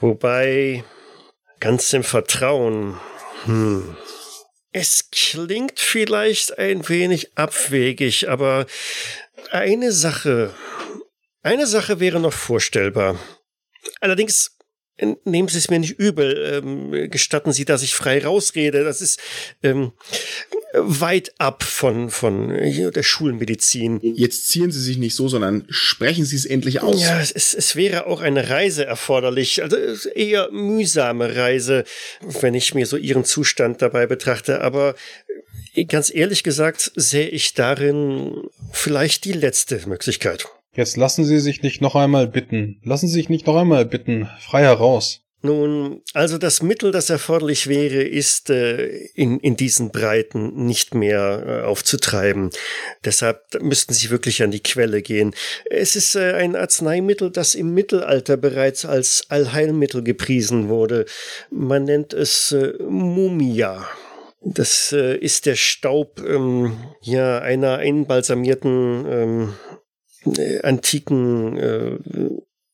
Wobei, 0.00 0.82
ganz 1.60 1.92
im 1.92 2.02
Vertrauen, 2.02 2.98
hm, 3.44 3.96
es 4.72 5.10
klingt 5.10 5.78
vielleicht 5.78 6.58
ein 6.58 6.88
wenig 6.88 7.38
abwegig, 7.38 8.28
aber 8.28 8.66
eine 9.50 9.92
Sache 9.92 10.52
eine 11.46 11.66
Sache 11.66 12.00
wäre 12.00 12.20
noch 12.20 12.32
vorstellbar. 12.32 13.18
Allerdings 14.00 14.56
nehmen 15.24 15.48
Sie 15.48 15.58
es 15.58 15.70
mir 15.70 15.78
nicht 15.78 15.98
übel. 15.98 16.62
Ähm, 16.64 17.10
gestatten 17.10 17.52
Sie, 17.52 17.64
dass 17.64 17.82
ich 17.82 17.94
frei 17.94 18.24
rausrede. 18.24 18.84
Das 18.84 19.00
ist 19.00 19.20
ähm, 19.62 19.92
weit 20.74 21.34
ab 21.38 21.62
von, 21.62 22.10
von 22.10 22.48
der 22.48 23.02
Schulmedizin. 23.02 24.00
Jetzt 24.02 24.48
ziehen 24.48 24.72
Sie 24.72 24.80
sich 24.80 24.98
nicht 24.98 25.14
so, 25.14 25.28
sondern 25.28 25.66
sprechen 25.68 26.24
Sie 26.24 26.36
es 26.36 26.46
endlich 26.46 26.80
aus. 26.82 27.00
Ja, 27.00 27.20
es, 27.20 27.54
es 27.54 27.76
wäre 27.76 28.06
auch 28.06 28.20
eine 28.20 28.48
Reise 28.48 28.84
erforderlich. 28.84 29.62
Also 29.62 29.76
eher 30.14 30.50
mühsame 30.50 31.36
Reise, 31.36 31.84
wenn 32.40 32.54
ich 32.54 32.74
mir 32.74 32.86
so 32.86 32.96
Ihren 32.96 33.24
Zustand 33.24 33.82
dabei 33.82 34.06
betrachte. 34.06 34.62
Aber 34.62 34.94
ganz 35.88 36.12
ehrlich 36.12 36.42
gesagt 36.42 36.92
sehe 36.96 37.28
ich 37.28 37.54
darin 37.54 38.48
vielleicht 38.72 39.24
die 39.24 39.32
letzte 39.32 39.86
Möglichkeit. 39.86 40.46
Jetzt 40.76 40.96
lassen 40.96 41.24
Sie 41.24 41.40
sich 41.40 41.62
nicht 41.62 41.80
noch 41.80 41.96
einmal 41.96 42.26
bitten. 42.28 42.80
Lassen 42.84 43.08
Sie 43.08 43.14
sich 43.14 43.28
nicht 43.30 43.46
noch 43.46 43.56
einmal 43.56 43.86
bitten. 43.86 44.28
Frei 44.40 44.62
heraus. 44.62 45.22
Nun, 45.42 46.02
also 46.12 46.38
das 46.38 46.60
Mittel, 46.60 46.92
das 46.92 47.08
erforderlich 47.08 47.66
wäre, 47.66 48.02
ist 48.02 48.50
äh, 48.50 48.86
in, 49.14 49.38
in 49.38 49.56
diesen 49.56 49.90
Breiten 49.90 50.66
nicht 50.66 50.94
mehr 50.94 51.44
äh, 51.46 51.62
aufzutreiben. 51.64 52.50
Deshalb 53.04 53.62
müssten 53.62 53.94
Sie 53.94 54.10
wirklich 54.10 54.42
an 54.42 54.50
die 54.50 54.62
Quelle 54.62 55.02
gehen. 55.02 55.34
Es 55.70 55.94
ist 55.94 56.16
äh, 56.16 56.32
ein 56.32 56.56
Arzneimittel, 56.56 57.30
das 57.30 57.54
im 57.54 57.74
Mittelalter 57.74 58.36
bereits 58.36 58.84
als 58.84 59.24
Allheilmittel 59.28 60.02
gepriesen 60.02 60.68
wurde. 60.68 61.06
Man 61.50 61.84
nennt 61.84 62.12
es 62.12 62.52
äh, 62.52 62.72
Mumia. 62.82 63.86
Das 64.42 64.92
äh, 64.92 65.16
ist 65.16 65.46
der 65.46 65.56
Staub 65.56 66.20
ähm, 66.26 66.76
ja 67.02 67.38
einer 67.38 67.78
einbalsamierten 67.78 69.06
ähm, 69.08 69.54
äh, 70.38 70.60
antiken 70.62 71.58
äh, 71.58 71.98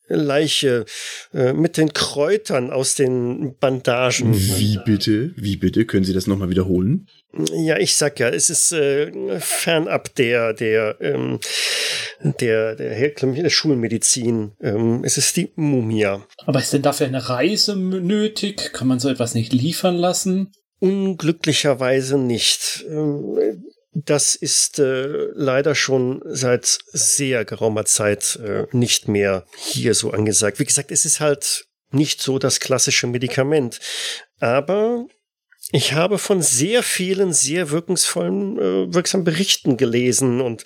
Leiche 0.09 0.85
äh, 1.33 1.53
mit 1.53 1.77
den 1.77 1.93
Kräutern 1.93 2.71
aus 2.71 2.95
den 2.95 3.57
Bandagen. 3.59 4.35
Wie 4.35 4.79
bitte? 4.85 5.33
Wie 5.37 5.57
bitte? 5.57 5.87
Können 5.87 6.05
Sie 6.05 6.13
das 6.13 6.27
nochmal 6.27 6.51
wiederholen? 6.51 7.09
Ja, 7.55 7.79
ich 7.79 7.97
sag 7.97 8.21
ja, 8.21 8.29
es 8.29 8.51
ist 8.51 8.73
äh, 8.73 9.41
fernab 9.41 10.15
der, 10.17 10.53
der 10.53 10.97
ähm, 11.01 11.41
der, 12.23 12.77
der 12.77 12.95
herkömmlichen 12.95 13.51
Schulmedizin. 13.51 14.53
Ähm, 14.61 15.03
es 15.05 15.19
ist 15.19 15.37
die 15.37 15.51
Mumia. 15.57 16.27
Aber 16.47 16.61
ist 16.61 16.73
denn 16.73 16.83
dafür 16.83 17.07
eine 17.07 17.29
Reise 17.29 17.77
nötig? 17.77 18.73
Kann 18.73 18.89
man 18.89 19.01
so 19.01 19.09
etwas 19.09 19.35
nicht 19.35 19.53
liefern 19.53 19.97
lassen? 19.97 20.53
Unglücklicherweise 20.79 22.19
nicht. 22.19 22.85
Ähm, 22.89 23.65
das 23.95 24.35
ist 24.35 24.79
äh, 24.79 25.07
leider 25.35 25.75
schon 25.75 26.23
seit 26.25 26.79
sehr 26.93 27.45
geraumer 27.45 27.85
Zeit 27.85 28.39
äh, 28.43 28.67
nicht 28.73 29.09
mehr 29.09 29.45
hier 29.57 29.95
so 29.95 30.11
angesagt. 30.11 30.59
Wie 30.59 30.65
gesagt, 30.65 30.91
es 30.91 31.05
ist 31.05 31.21
halt 31.21 31.67
nicht 31.91 32.23
so 32.23 32.39
das 32.39 32.59
klassische 32.59 33.07
Medikament. 33.07 33.81
Aber 34.41 35.07
ich 35.73 35.93
habe 35.93 36.19
von 36.19 36.43
sehr 36.43 36.83
vielen 36.83 37.33
sehr 37.33 37.71
wirkungsvollen, 37.71 38.59
äh, 38.59 38.95
wirksamen 38.95 39.25
Berichten 39.25 39.77
gelesen 39.77 40.41
und 40.41 40.65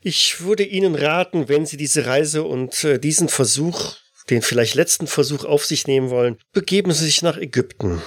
ich 0.00 0.40
würde 0.40 0.64
Ihnen 0.64 0.94
raten, 0.94 1.48
wenn 1.48 1.66
Sie 1.66 1.76
diese 1.76 2.06
Reise 2.06 2.42
und 2.42 2.84
äh, 2.84 2.98
diesen 2.98 3.28
Versuch, 3.28 3.96
den 4.30 4.42
vielleicht 4.42 4.74
letzten 4.74 5.06
Versuch 5.06 5.44
auf 5.44 5.64
sich 5.66 5.86
nehmen 5.86 6.10
wollen, 6.10 6.38
begeben 6.52 6.92
Sie 6.92 7.04
sich 7.04 7.22
nach 7.22 7.36
Ägypten. 7.36 8.02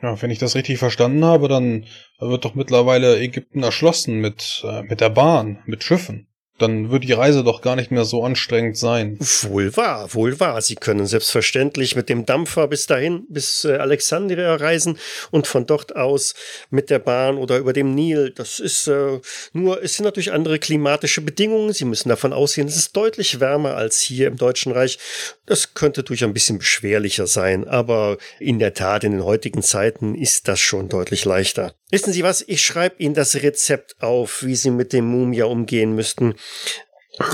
Ja, 0.00 0.20
wenn 0.22 0.30
ich 0.30 0.38
das 0.38 0.54
richtig 0.54 0.78
verstanden 0.78 1.24
habe, 1.24 1.48
dann 1.48 1.86
wird 2.20 2.44
doch 2.44 2.54
mittlerweile 2.54 3.18
Ägypten 3.18 3.62
erschlossen 3.62 4.20
mit, 4.20 4.64
äh, 4.64 4.82
mit 4.82 5.00
der 5.00 5.10
Bahn, 5.10 5.62
mit 5.66 5.82
Schiffen 5.82 6.28
dann 6.58 6.90
wird 6.90 7.04
die 7.04 7.12
Reise 7.12 7.44
doch 7.44 7.60
gar 7.60 7.76
nicht 7.76 7.90
mehr 7.90 8.04
so 8.04 8.24
anstrengend 8.24 8.76
sein. 8.76 9.16
Wohl 9.42 9.76
wahr, 9.76 10.12
wohl 10.14 10.38
wahr. 10.40 10.60
Sie 10.60 10.74
können 10.74 11.06
selbstverständlich 11.06 11.96
mit 11.96 12.08
dem 12.08 12.26
Dampfer 12.26 12.68
bis 12.68 12.86
dahin, 12.86 13.26
bis 13.28 13.64
äh, 13.64 13.76
Alexandria 13.76 14.56
reisen 14.56 14.98
und 15.30 15.46
von 15.46 15.66
dort 15.66 15.96
aus 15.96 16.34
mit 16.70 16.90
der 16.90 16.98
Bahn 16.98 17.38
oder 17.38 17.58
über 17.58 17.72
dem 17.72 17.94
Nil. 17.94 18.32
Das 18.34 18.58
ist 18.58 18.88
äh, 18.88 19.20
nur, 19.52 19.82
es 19.82 19.94
sind 19.94 20.04
natürlich 20.04 20.32
andere 20.32 20.58
klimatische 20.58 21.20
Bedingungen. 21.20 21.72
Sie 21.72 21.84
müssen 21.84 22.08
davon 22.08 22.32
ausgehen, 22.32 22.68
es 22.68 22.76
ist 22.76 22.96
deutlich 22.96 23.40
wärmer 23.40 23.76
als 23.76 24.00
hier 24.00 24.26
im 24.26 24.36
Deutschen 24.36 24.72
Reich. 24.72 24.98
Das 25.46 25.74
könnte 25.74 26.02
durch 26.02 26.24
ein 26.24 26.34
bisschen 26.34 26.58
beschwerlicher 26.58 27.26
sein, 27.26 27.66
aber 27.66 28.18
in 28.38 28.58
der 28.58 28.74
Tat, 28.74 29.04
in 29.04 29.12
den 29.12 29.24
heutigen 29.24 29.62
Zeiten 29.62 30.14
ist 30.14 30.48
das 30.48 30.60
schon 30.60 30.88
deutlich 30.88 31.24
leichter. 31.24 31.74
Wissen 31.90 32.12
Sie 32.12 32.22
was? 32.22 32.44
Ich 32.46 32.62
schreibe 32.62 33.02
Ihnen 33.02 33.14
das 33.14 33.36
Rezept 33.36 34.02
auf, 34.02 34.42
wie 34.42 34.56
Sie 34.56 34.70
mit 34.70 34.92
dem 34.92 35.06
Mumia 35.06 35.46
umgehen 35.46 35.94
müssten. 35.94 36.34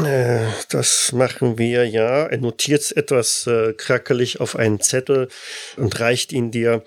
Äh, 0.05 0.47
das 0.71 1.13
machen 1.13 1.59
wir, 1.59 1.87
ja. 1.89 2.27
Er 2.27 2.39
notiert 2.39 2.97
etwas 2.97 3.47
äh, 3.47 3.73
krackelig 3.75 4.41
auf 4.41 4.57
einen 4.57 4.81
Zettel 4.81 5.29
und 5.77 5.99
reicht 6.01 6.33
ihn 6.33 6.51
dir. 6.51 6.85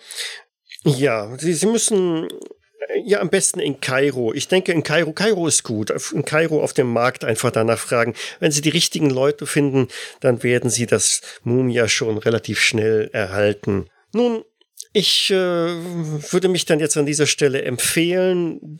Ja, 0.83 1.37
Sie, 1.37 1.53
Sie 1.53 1.67
müssen 1.67 2.25
äh, 2.25 3.01
ja, 3.05 3.19
am 3.19 3.29
besten 3.29 3.59
in 3.59 3.81
Kairo. 3.81 4.33
Ich 4.33 4.47
denke, 4.47 4.71
in 4.71 4.83
Kairo, 4.83 5.11
Kairo 5.11 5.45
ist 5.45 5.63
gut. 5.63 5.91
In 6.13 6.25
Kairo 6.25 6.63
auf 6.63 6.73
dem 6.73 6.91
Markt 6.91 7.23
einfach 7.23 7.51
danach 7.51 7.79
fragen. 7.79 8.15
Wenn 8.39 8.51
Sie 8.51 8.61
die 8.61 8.69
richtigen 8.69 9.09
Leute 9.09 9.45
finden, 9.45 9.89
dann 10.21 10.41
werden 10.41 10.69
Sie 10.69 10.85
das 10.85 11.21
Mumia 11.43 11.87
schon 11.89 12.17
relativ 12.17 12.59
schnell 12.59 13.09
erhalten. 13.11 13.89
Nun, 14.13 14.43
ich 14.97 15.29
äh, 15.29 15.35
würde 15.35 16.47
mich 16.47 16.65
dann 16.65 16.79
jetzt 16.79 16.97
an 16.97 17.05
dieser 17.05 17.27
Stelle 17.27 17.61
empfehlen, 17.61 18.77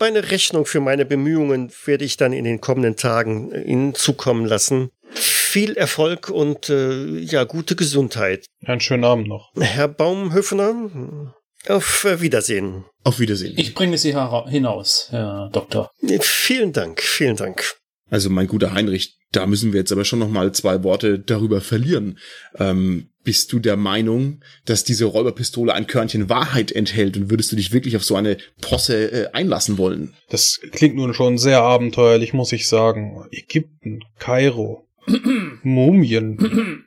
meine 0.00 0.30
Rechnung 0.30 0.66
für 0.66 0.80
meine 0.80 1.04
Bemühungen 1.04 1.70
werde 1.84 2.04
ich 2.04 2.16
dann 2.16 2.32
in 2.32 2.44
den 2.44 2.60
kommenden 2.60 2.96
Tagen 2.96 3.52
Ihnen 3.64 3.94
zukommen 3.94 4.44
lassen. 4.44 4.90
Viel 5.14 5.74
Erfolg 5.74 6.30
und 6.30 6.68
äh, 6.68 7.18
ja, 7.18 7.44
gute 7.44 7.76
Gesundheit. 7.76 8.46
Einen 8.64 8.80
schönen 8.80 9.04
Abend 9.04 9.28
noch. 9.28 9.52
Herr 9.54 9.88
Baumhöfner, 9.88 11.34
auf 11.68 12.04
Wiedersehen. 12.04 12.84
Auf 13.04 13.20
Wiedersehen. 13.20 13.54
Ich 13.56 13.74
bringe 13.74 13.98
Sie 13.98 14.16
hinaus, 14.48 15.08
Herr 15.10 15.48
Doktor. 15.52 15.90
Vielen 16.20 16.72
Dank, 16.72 17.00
vielen 17.00 17.36
Dank. 17.36 17.76
Also 18.12 18.28
mein 18.28 18.46
guter 18.46 18.74
Heinrich, 18.74 19.16
da 19.32 19.46
müssen 19.46 19.72
wir 19.72 19.80
jetzt 19.80 19.90
aber 19.90 20.04
schon 20.04 20.18
noch 20.18 20.28
mal 20.28 20.52
zwei 20.52 20.84
Worte 20.84 21.18
darüber 21.18 21.62
verlieren. 21.62 22.18
Ähm, 22.58 23.08
bist 23.24 23.50
du 23.54 23.58
der 23.58 23.78
Meinung, 23.78 24.42
dass 24.66 24.84
diese 24.84 25.06
Räuberpistole 25.06 25.72
ein 25.72 25.86
Körnchen 25.86 26.28
Wahrheit 26.28 26.72
enthält 26.72 27.16
und 27.16 27.30
würdest 27.30 27.50
du 27.52 27.56
dich 27.56 27.72
wirklich 27.72 27.96
auf 27.96 28.04
so 28.04 28.14
eine 28.14 28.36
Posse 28.60 29.10
äh, 29.10 29.28
einlassen 29.32 29.78
wollen? 29.78 30.12
Das 30.28 30.60
klingt 30.72 30.94
nun 30.94 31.14
schon 31.14 31.38
sehr 31.38 31.62
abenteuerlich, 31.62 32.34
muss 32.34 32.52
ich 32.52 32.68
sagen. 32.68 33.24
Ägypten, 33.30 34.00
Kairo, 34.18 34.86
Mumien. 35.62 36.84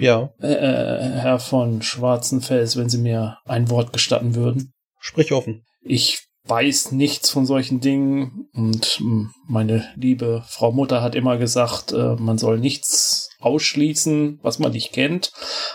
ja. 0.00 0.32
Äh, 0.40 0.46
äh, 0.46 1.10
Herr 1.20 1.40
von 1.40 1.82
Schwarzenfels, 1.82 2.78
wenn 2.78 2.88
Sie 2.88 2.98
mir 2.98 3.36
ein 3.44 3.68
Wort 3.68 3.92
gestatten 3.92 4.34
würden. 4.34 4.72
Sprich 4.98 5.30
offen. 5.32 5.66
Ich 5.82 6.26
weiß 6.46 6.92
nichts 6.92 7.30
von 7.30 7.46
solchen 7.46 7.80
Dingen. 7.80 8.48
Und 8.54 8.84
hm, 8.98 9.30
meine 9.46 9.88
liebe 9.96 10.44
Frau 10.46 10.72
Mutter 10.72 11.02
hat 11.02 11.14
immer 11.14 11.38
gesagt, 11.38 11.92
äh, 11.92 12.16
man 12.16 12.38
soll 12.38 12.58
nichts 12.58 13.30
ausschließen, 13.40 14.40
was 14.42 14.58
man 14.58 14.72
nicht 14.72 14.92
kennt. 14.92 15.32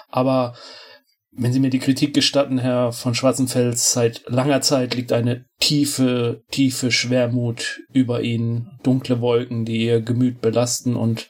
Aber 0.09 0.55
wenn 1.31 1.53
Sie 1.53 1.59
mir 1.59 1.69
die 1.69 1.79
Kritik 1.79 2.13
gestatten, 2.13 2.57
Herr 2.57 2.91
von 2.91 3.15
Schwarzenfels, 3.15 3.91
seit 3.91 4.23
langer 4.27 4.61
Zeit 4.61 4.95
liegt 4.95 5.11
eine 5.11 5.45
tiefe, 5.59 6.43
tiefe 6.51 6.91
Schwermut 6.91 7.81
über 7.93 8.21
Ihnen, 8.21 8.79
dunkle 8.83 9.21
Wolken, 9.21 9.65
die 9.65 9.85
Ihr 9.85 10.01
Gemüt 10.01 10.41
belasten. 10.41 10.95
Und 10.95 11.29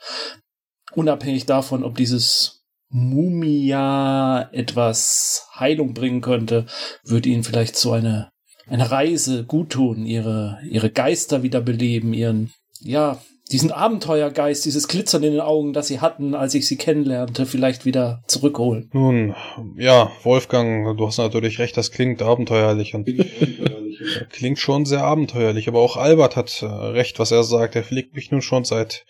unabhängig 0.93 1.45
davon, 1.45 1.84
ob 1.84 1.95
dieses 1.95 2.63
Mumia 2.89 4.49
etwas 4.52 5.47
Heilung 5.54 5.93
bringen 5.93 6.21
könnte, 6.21 6.65
würde 7.04 7.30
Ihnen 7.30 7.43
vielleicht 7.43 7.75
so 7.75 7.91
eine 7.91 8.32
eine 8.69 8.91
Reise 8.91 9.45
guttun, 9.45 10.05
ihre, 10.05 10.60
ihre 10.69 10.89
Geister 10.89 11.43
wiederbeleben, 11.43 12.13
ihren, 12.13 12.51
ja, 12.82 13.19
diesen 13.51 13.71
Abenteuergeist, 13.71 14.65
dieses 14.65 14.88
Glitzern 14.88 15.23
in 15.23 15.32
den 15.32 15.41
Augen, 15.41 15.73
das 15.73 15.88
sie 15.88 16.01
hatten, 16.01 16.36
als 16.36 16.53
ich 16.53 16.67
sie 16.67 16.77
kennenlernte, 16.77 17.47
vielleicht 17.47 17.84
wieder 17.84 18.21
zurückholen. 18.27 18.89
Nun, 18.93 19.36
ja, 19.75 20.12
Wolfgang, 20.23 20.95
du 20.97 21.08
hast 21.08 21.17
natürlich 21.17 21.58
recht, 21.58 21.75
das 21.75 21.91
klingt 21.91 22.21
abenteuerlich 22.21 22.93
und 22.93 23.10
klingt 24.29 24.60
schon 24.60 24.86
sehr 24.86 25.03
abenteuerlich, 25.03 25.67
aber 25.67 25.79
auch 25.79 25.97
Albert 25.97 26.36
hat 26.36 26.62
äh, 26.62 26.65
recht, 26.65 27.17
was 27.17 27.32
er 27.32 27.43
sagt. 27.43 27.75
Er 27.75 27.84
pflegt 27.84 28.13
mich 28.15 28.29
nun 28.29 28.43
schon 28.43 28.65
seit 28.65 29.05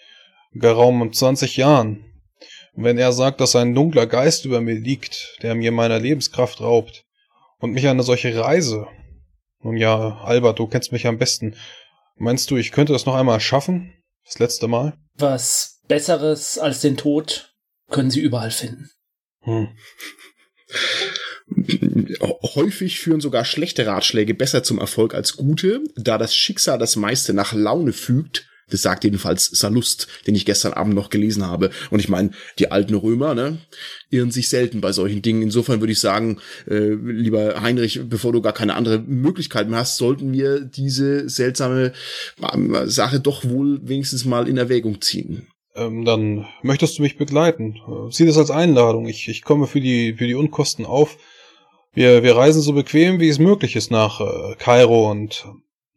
geraumen 0.54 1.12
20 1.12 1.58
Jahren. 1.58 2.06
Und 2.76 2.86
wenn 2.86 2.98
er 2.98 3.12
sagt, 3.12 3.42
dass 3.42 3.58
ein 3.58 3.76
dunkler 3.76 4.08
Geist 4.08 4.46
über 4.46 4.62
mir 4.62 4.76
liegt, 4.76 5.38
der 5.42 5.54
mir 5.54 5.74
meiner 5.74 6.00
Lebenskraft 6.00 6.62
raubt 6.62 7.04
und 7.60 7.72
mich 7.72 7.88
eine 7.88 8.04
solche 8.04 8.40
Reise 8.40 8.88
nun 9.62 9.78
ja, 9.78 10.20
Albert, 10.24 10.60
du 10.60 10.68
kennst 10.68 10.92
mich 10.92 11.08
am 11.08 11.18
besten. 11.18 11.56
Meinst 12.16 12.52
du, 12.52 12.58
ich 12.58 12.72
könnte 12.72 12.94
es 12.94 13.06
noch 13.06 13.16
einmal 13.16 13.40
schaffen? 13.40 13.94
Das 14.26 14.40
letzte 14.40 14.68
Mal? 14.68 14.98
Was 15.16 15.80
Besseres 15.88 16.58
als 16.58 16.82
den 16.82 16.98
Tod 16.98 17.54
können 17.90 18.12
Sie 18.12 18.22
überall 18.22 18.52
finden. 18.52 18.90
Hm. 19.42 19.70
Häufig 22.56 23.00
führen 23.00 23.22
sogar 23.22 23.46
schlechte 23.46 23.86
Ratschläge 23.86 24.34
besser 24.34 24.64
zum 24.64 24.80
Erfolg 24.80 25.14
als 25.16 25.36
gute, 25.36 25.82
da 25.96 26.18
das 26.18 26.36
Schicksal 26.36 26.78
das 26.78 26.96
meiste 26.96 27.34
nach 27.34 27.54
Laune 27.54 27.94
fügt 27.94 28.49
das 28.70 28.82
sagt 28.82 29.04
jedenfalls 29.04 29.46
Salust, 29.46 30.08
den 30.28 30.36
ich 30.36 30.46
gestern 30.46 30.74
Abend 30.74 30.96
noch 30.96 31.10
gelesen 31.10 31.46
habe. 31.46 31.70
Und 31.90 32.00
ich 32.00 32.10
meine, 32.10 32.32
die 32.58 32.72
alten 32.72 32.96
Römer, 32.96 33.36
ne, 33.36 33.60
irren 34.10 34.32
sich 34.32 34.50
selten 34.50 34.82
bei 34.82 34.92
solchen 34.92 35.22
Dingen. 35.22 35.42
Insofern 35.42 35.82
würde 35.82 35.94
ich 35.94 36.00
sagen, 36.00 36.40
äh, 36.68 36.94
lieber 36.94 37.62
Heinrich, 37.62 38.02
bevor 38.06 38.32
du 38.32 38.42
gar 38.42 38.54
keine 38.54 38.76
andere 38.76 39.00
Möglichkeit 39.00 39.70
mehr 39.70 39.80
hast, 39.80 39.98
sollten 39.98 40.34
wir 40.34 40.62
diese 40.62 41.30
seltsame 41.30 41.94
ähm, 42.54 42.76
Sache 42.86 43.20
doch 43.20 43.46
wohl 43.46 43.80
wenigstens 43.84 44.26
mal 44.26 44.48
in 44.48 44.58
Erwägung 44.58 45.02
ziehen. 45.02 45.48
Ähm, 45.76 46.04
dann 46.06 46.48
möchtest 46.62 46.98
du 46.98 47.04
mich 47.04 47.18
begleiten. 47.18 47.78
Sieh 48.10 48.26
das 48.26 48.38
als 48.38 48.52
Einladung. 48.52 49.08
Ich, 49.08 49.28
ich 49.28 49.44
komme 49.44 49.68
für 49.68 49.82
die, 49.82 50.14
für 50.14 50.28
die 50.28 50.36
Unkosten 50.36 50.86
auf. 50.86 51.18
Wir, 51.94 52.24
wir 52.24 52.36
reisen 52.36 52.62
so 52.62 52.74
bequem, 52.74 53.20
wie 53.20 53.30
es 53.30 53.40
möglich 53.40 53.76
ist 53.76 53.92
nach 53.92 54.22
äh, 54.22 54.56
Kairo 54.58 55.10
und 55.10 55.46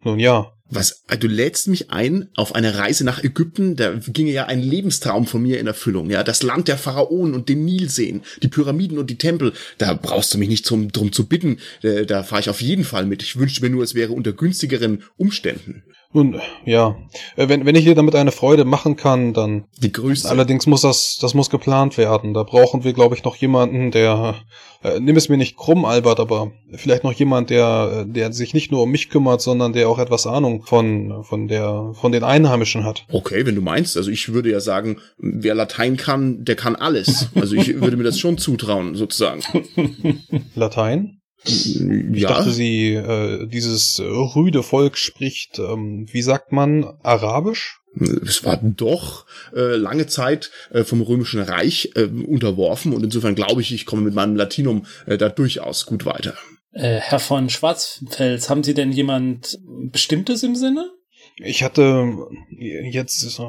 nun 0.03 0.19
ja. 0.19 0.53
Was, 0.75 1.05
du 1.21 1.27
lädst 1.27 1.69
mich 1.69 1.91
ein 1.91 2.31
auf 2.35 2.55
eine 2.55 2.79
Reise 2.79 3.05
nach 3.05 3.23
Ägypten, 3.23 3.77
da 3.77 3.93
ginge 3.93 4.33
ja 4.33 4.47
ein 4.47 4.63
Lebenstraum 4.63 5.27
von 5.27 5.43
mir 5.43 5.61
in 5.61 5.67
Erfüllung, 5.67 6.09
ja. 6.09 6.25
Das 6.25 6.43
Land 6.43 6.67
der 6.67 6.79
Pharaonen 6.79 7.35
und 7.35 7.51
den 7.51 7.67
Nil 7.67 7.91
sehen, 7.91 8.23
die 8.43 8.49
Pyramiden 8.49 8.97
und 8.97 9.11
die 9.11 9.19
Tempel, 9.19 9.53
da 9.77 9.93
brauchst 9.93 10.33
du 10.33 10.39
mich 10.39 10.49
nicht 10.49 10.69
drum, 10.69 10.91
drum 10.91 11.13
zu 11.13 11.27
bitten, 11.27 11.59
da, 11.83 11.89
äh, 11.89 12.07
da 12.07 12.23
fahre 12.23 12.41
ich 12.41 12.49
auf 12.49 12.63
jeden 12.63 12.85
Fall 12.85 13.05
mit. 13.05 13.23
Ich 13.23 13.37
wünschte 13.37 13.63
mir 13.63 13.69
nur, 13.69 13.85
es 13.85 13.95
wäre 13.95 14.13
unter 14.13 14.33
günstigeren 14.33 15.03
Umständen. 15.19 15.85
Nun, 16.15 16.41
ja. 16.67 16.97
Äh, 17.37 17.49
wenn, 17.49 17.65
wenn 17.65 17.75
ich 17.75 17.85
dir 17.85 17.95
damit 17.95 18.15
eine 18.15 18.33
Freude 18.33 18.65
machen 18.65 18.97
kann, 18.97 19.33
dann. 19.33 19.65
Die 19.79 19.93
Grüße. 19.93 20.29
Allerdings 20.29 20.67
muss 20.67 20.83
das, 20.83 21.19
das 21.21 21.33
muss 21.33 21.49
geplant 21.49 21.97
werden. 21.97 22.35
Da 22.35 22.43
brauchen 22.43 22.85
wir, 22.85 22.93
glaube 22.93 23.15
ich, 23.15 23.25
noch 23.25 23.37
jemanden, 23.37 23.91
der, 23.91 24.35
äh, 24.83 25.01
nimm 25.01 25.17
es 25.17 25.31
mir 25.31 25.39
nicht 25.39 25.57
krumm, 25.57 25.87
Albert, 25.87 26.21
aber 26.21 26.53
vielleicht 26.75 27.03
noch 27.05 27.13
jemand, 27.13 27.49
der, 27.49 28.05
äh, 28.07 28.13
der 28.13 28.33
sich 28.33 28.53
nicht 28.53 28.71
nur 28.71 28.83
um 28.83 28.91
mich 28.91 29.09
kümmert, 29.09 29.41
sondern 29.41 29.73
der 29.73 29.89
auch 29.89 29.99
etwas 29.99 30.27
Ahnung 30.27 30.63
von, 30.65 31.25
von 31.25 31.49
der, 31.49 31.93
von 31.95 32.13
den 32.13 32.25
Einheimischen 32.25 32.85
hat. 32.85 33.07
Okay, 33.11 33.47
wenn 33.47 33.55
du 33.55 33.63
meinst. 33.63 33.97
Also 33.97 34.11
ich 34.11 34.35
würde 34.35 34.51
ja 34.51 34.61
sagen, 34.61 34.99
wer 35.17 35.55
Latein 35.55 35.97
kann, 35.97 36.45
der 36.45 36.57
kann 36.57 36.77
alles. 36.77 37.31
Also 37.35 37.57
ich 37.57 37.81
würde 37.81 37.97
mir 37.97 38.05
das 38.05 38.19
schon 38.19 38.37
zutrauen, 38.37 38.95
sozusagen. 38.95 39.43
Latein? 40.55 41.22
Ich 41.45 41.81
ja. 42.15 42.29
dachte, 42.29 42.53
sie, 42.53 42.95
äh, 42.95 43.47
dieses 43.47 44.01
rüde 44.01 44.63
Volk 44.63 44.97
spricht, 44.97 45.59
ähm, 45.59 46.07
wie 46.11 46.23
sagt 46.23 46.53
man, 46.53 46.85
Arabisch? 47.03 47.81
Es 47.95 48.45
war 48.45 48.59
doch 48.63 49.27
äh, 49.55 49.77
lange 49.77 50.07
Zeit 50.07 50.51
äh, 50.71 50.83
vom 50.83 51.03
Römischen 51.03 51.43
Reich 51.43 51.91
äh, 51.95 52.05
unterworfen 52.05 52.95
und 52.95 53.05
insofern 53.05 53.35
glaube 53.35 53.61
ich, 53.61 53.73
ich 53.73 53.85
komme 53.85 54.03
mit 54.03 54.15
meinem 54.15 54.35
Latinum 54.35 54.87
äh, 55.07 55.19
da 55.19 55.29
durchaus 55.29 55.85
gut 55.85 56.07
weiter. 56.07 56.35
Äh, 56.73 57.01
Herr 57.01 57.19
von 57.19 57.51
Schwarzfels, 57.51 58.49
haben 58.49 58.65
Sie 58.65 58.73
denn 58.73 58.93
jemand 58.93 59.59
Bestimmtes 59.67 60.43
im 60.43 60.57
Sinne? 60.57 60.91
Ich 61.37 61.63
hatte 61.63 62.13
jetzt, 62.49 63.41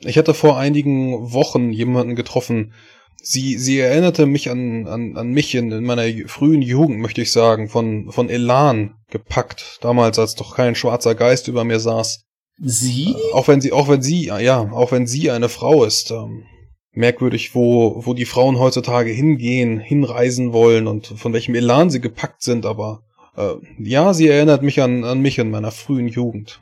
ich 0.00 0.18
hatte 0.18 0.34
vor 0.34 0.58
einigen 0.58 1.32
Wochen 1.32 1.72
jemanden 1.72 2.14
getroffen. 2.14 2.72
Sie, 3.22 3.58
sie 3.58 3.78
erinnerte 3.78 4.26
mich 4.26 4.50
an, 4.50 4.86
an, 4.86 5.16
an 5.16 5.28
mich 5.30 5.54
in, 5.54 5.70
in 5.70 5.84
meiner 5.84 6.06
frühen 6.26 6.62
Jugend, 6.62 7.00
möchte 7.00 7.22
ich 7.22 7.32
sagen, 7.32 7.68
von, 7.68 8.10
von 8.10 8.30
Elan 8.30 8.94
gepackt. 9.10 9.78
Damals, 9.82 10.18
als 10.18 10.34
doch 10.34 10.56
kein 10.56 10.74
schwarzer 10.74 11.14
Geist 11.14 11.48
über 11.48 11.64
mir 11.64 11.80
saß. 11.80 12.24
Sie? 12.62 13.12
Äh, 13.12 13.34
auch 13.34 13.48
wenn 13.48 13.60
sie, 13.60 13.72
auch 13.72 13.88
wenn 13.88 14.02
sie, 14.02 14.26
ja, 14.26 14.60
auch 14.72 14.92
wenn 14.92 15.06
sie 15.06 15.30
eine 15.30 15.48
Frau 15.48 15.84
ist. 15.84 16.10
Ähm, 16.10 16.44
merkwürdig, 16.92 17.54
wo, 17.54 18.04
wo 18.04 18.14
die 18.14 18.24
Frauen 18.24 18.58
heutzutage 18.58 19.10
hingehen, 19.10 19.78
hinreisen 19.78 20.52
wollen 20.52 20.86
und 20.86 21.06
von 21.06 21.32
welchem 21.32 21.54
Elan 21.54 21.90
sie 21.90 22.00
gepackt 22.00 22.42
sind, 22.42 22.66
aber 22.66 23.02
äh, 23.36 23.54
ja, 23.78 24.12
sie 24.14 24.28
erinnert 24.28 24.62
mich 24.62 24.80
an, 24.82 25.04
an 25.04 25.20
mich 25.20 25.38
in 25.38 25.50
meiner 25.50 25.70
frühen 25.70 26.08
Jugend. 26.08 26.60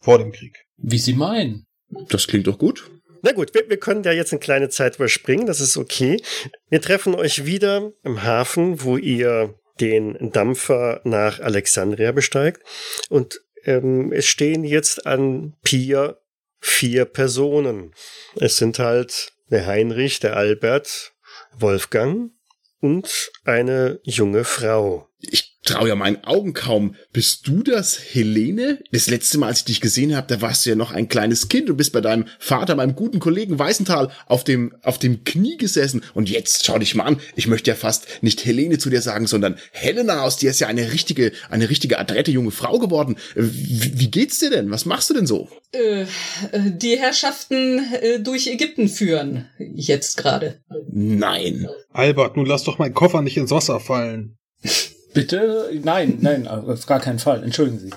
Vor 0.00 0.18
dem 0.18 0.32
Krieg. 0.32 0.64
Wie 0.76 0.98
Sie 0.98 1.12
meinen. 1.12 1.66
Das 2.08 2.28
klingt 2.28 2.46
doch 2.46 2.58
gut. 2.58 2.90
Na 3.22 3.32
gut, 3.32 3.54
wir, 3.54 3.68
wir 3.68 3.78
können 3.78 4.04
ja 4.04 4.12
jetzt 4.12 4.32
eine 4.32 4.40
kleine 4.40 4.68
Zeit 4.68 4.96
überspringen, 4.96 5.46
das 5.46 5.60
ist 5.60 5.76
okay. 5.76 6.22
Wir 6.68 6.80
treffen 6.80 7.14
euch 7.14 7.44
wieder 7.44 7.92
im 8.04 8.22
Hafen, 8.22 8.82
wo 8.82 8.96
ihr 8.96 9.54
den 9.80 10.30
Dampfer 10.32 11.00
nach 11.04 11.40
Alexandria 11.40 12.12
besteigt. 12.12 12.62
Und 13.08 13.40
ähm, 13.64 14.12
es 14.12 14.26
stehen 14.26 14.64
jetzt 14.64 15.06
an 15.06 15.54
Pier 15.62 16.20
vier 16.60 17.04
Personen. 17.04 17.94
Es 18.36 18.56
sind 18.56 18.78
halt 18.78 19.32
der 19.50 19.66
Heinrich, 19.66 20.20
der 20.20 20.36
Albert, 20.36 21.12
Wolfgang 21.56 22.32
und 22.80 23.30
eine 23.44 24.00
junge 24.02 24.44
Frau. 24.44 25.08
Ich 25.20 25.47
traue 25.68 25.88
ja 25.88 25.94
meinen 25.94 26.24
Augen 26.24 26.54
kaum. 26.54 26.94
Bist 27.12 27.46
du 27.46 27.62
das, 27.62 27.98
Helene? 28.12 28.80
Das 28.90 29.08
letzte 29.08 29.38
Mal, 29.38 29.48
als 29.48 29.60
ich 29.60 29.64
dich 29.66 29.80
gesehen 29.80 30.16
habe, 30.16 30.26
da 30.26 30.40
warst 30.40 30.64
du 30.64 30.70
ja 30.70 30.76
noch 30.76 30.92
ein 30.92 31.08
kleines 31.08 31.48
Kind 31.48 31.68
und 31.70 31.76
bist 31.76 31.92
bei 31.92 32.00
deinem 32.00 32.26
Vater, 32.38 32.74
meinem 32.74 32.94
guten 32.94 33.18
Kollegen 33.18 33.58
Weißenthal, 33.58 34.10
auf 34.26 34.44
dem, 34.44 34.74
auf 34.82 34.98
dem 34.98 35.24
Knie 35.24 35.56
gesessen. 35.56 36.02
Und 36.14 36.30
jetzt 36.30 36.64
schau 36.64 36.78
dich 36.78 36.94
mal 36.94 37.04
an. 37.04 37.20
Ich 37.36 37.46
möchte 37.46 37.70
ja 37.70 37.74
fast 37.74 38.06
nicht 38.22 38.44
Helene 38.44 38.78
zu 38.78 38.90
dir 38.90 39.02
sagen, 39.02 39.26
sondern 39.26 39.56
Helena 39.72 40.22
aus 40.22 40.38
dir 40.38 40.50
ist 40.50 40.60
ja 40.60 40.68
eine 40.68 40.92
richtige, 40.92 41.32
eine 41.50 41.68
richtige 41.68 41.98
adrette 41.98 42.30
junge 42.30 42.50
Frau 42.50 42.78
geworden. 42.78 43.16
Wie, 43.34 43.98
wie 43.98 44.10
geht's 44.10 44.38
dir 44.38 44.50
denn? 44.50 44.70
Was 44.70 44.86
machst 44.86 45.10
du 45.10 45.14
denn 45.14 45.26
so? 45.26 45.48
Äh, 45.72 46.06
die 46.52 46.98
Herrschaften 46.98 47.80
äh, 48.00 48.20
durch 48.20 48.46
Ägypten 48.46 48.88
führen. 48.88 49.48
Jetzt 49.58 50.16
gerade. 50.16 50.60
Nein. 50.90 51.68
Albert, 51.92 52.36
nun 52.36 52.46
lass 52.46 52.64
doch 52.64 52.78
meinen 52.78 52.94
Koffer 52.94 53.22
nicht 53.22 53.36
ins 53.36 53.50
Wasser 53.50 53.80
fallen. 53.80 54.38
Bitte? 55.14 55.70
Nein, 55.82 56.18
nein, 56.20 56.46
auf 56.46 56.86
gar 56.86 57.00
keinen 57.00 57.18
Fall. 57.18 57.42
Entschuldigen 57.42 57.78
Sie. 57.78 57.90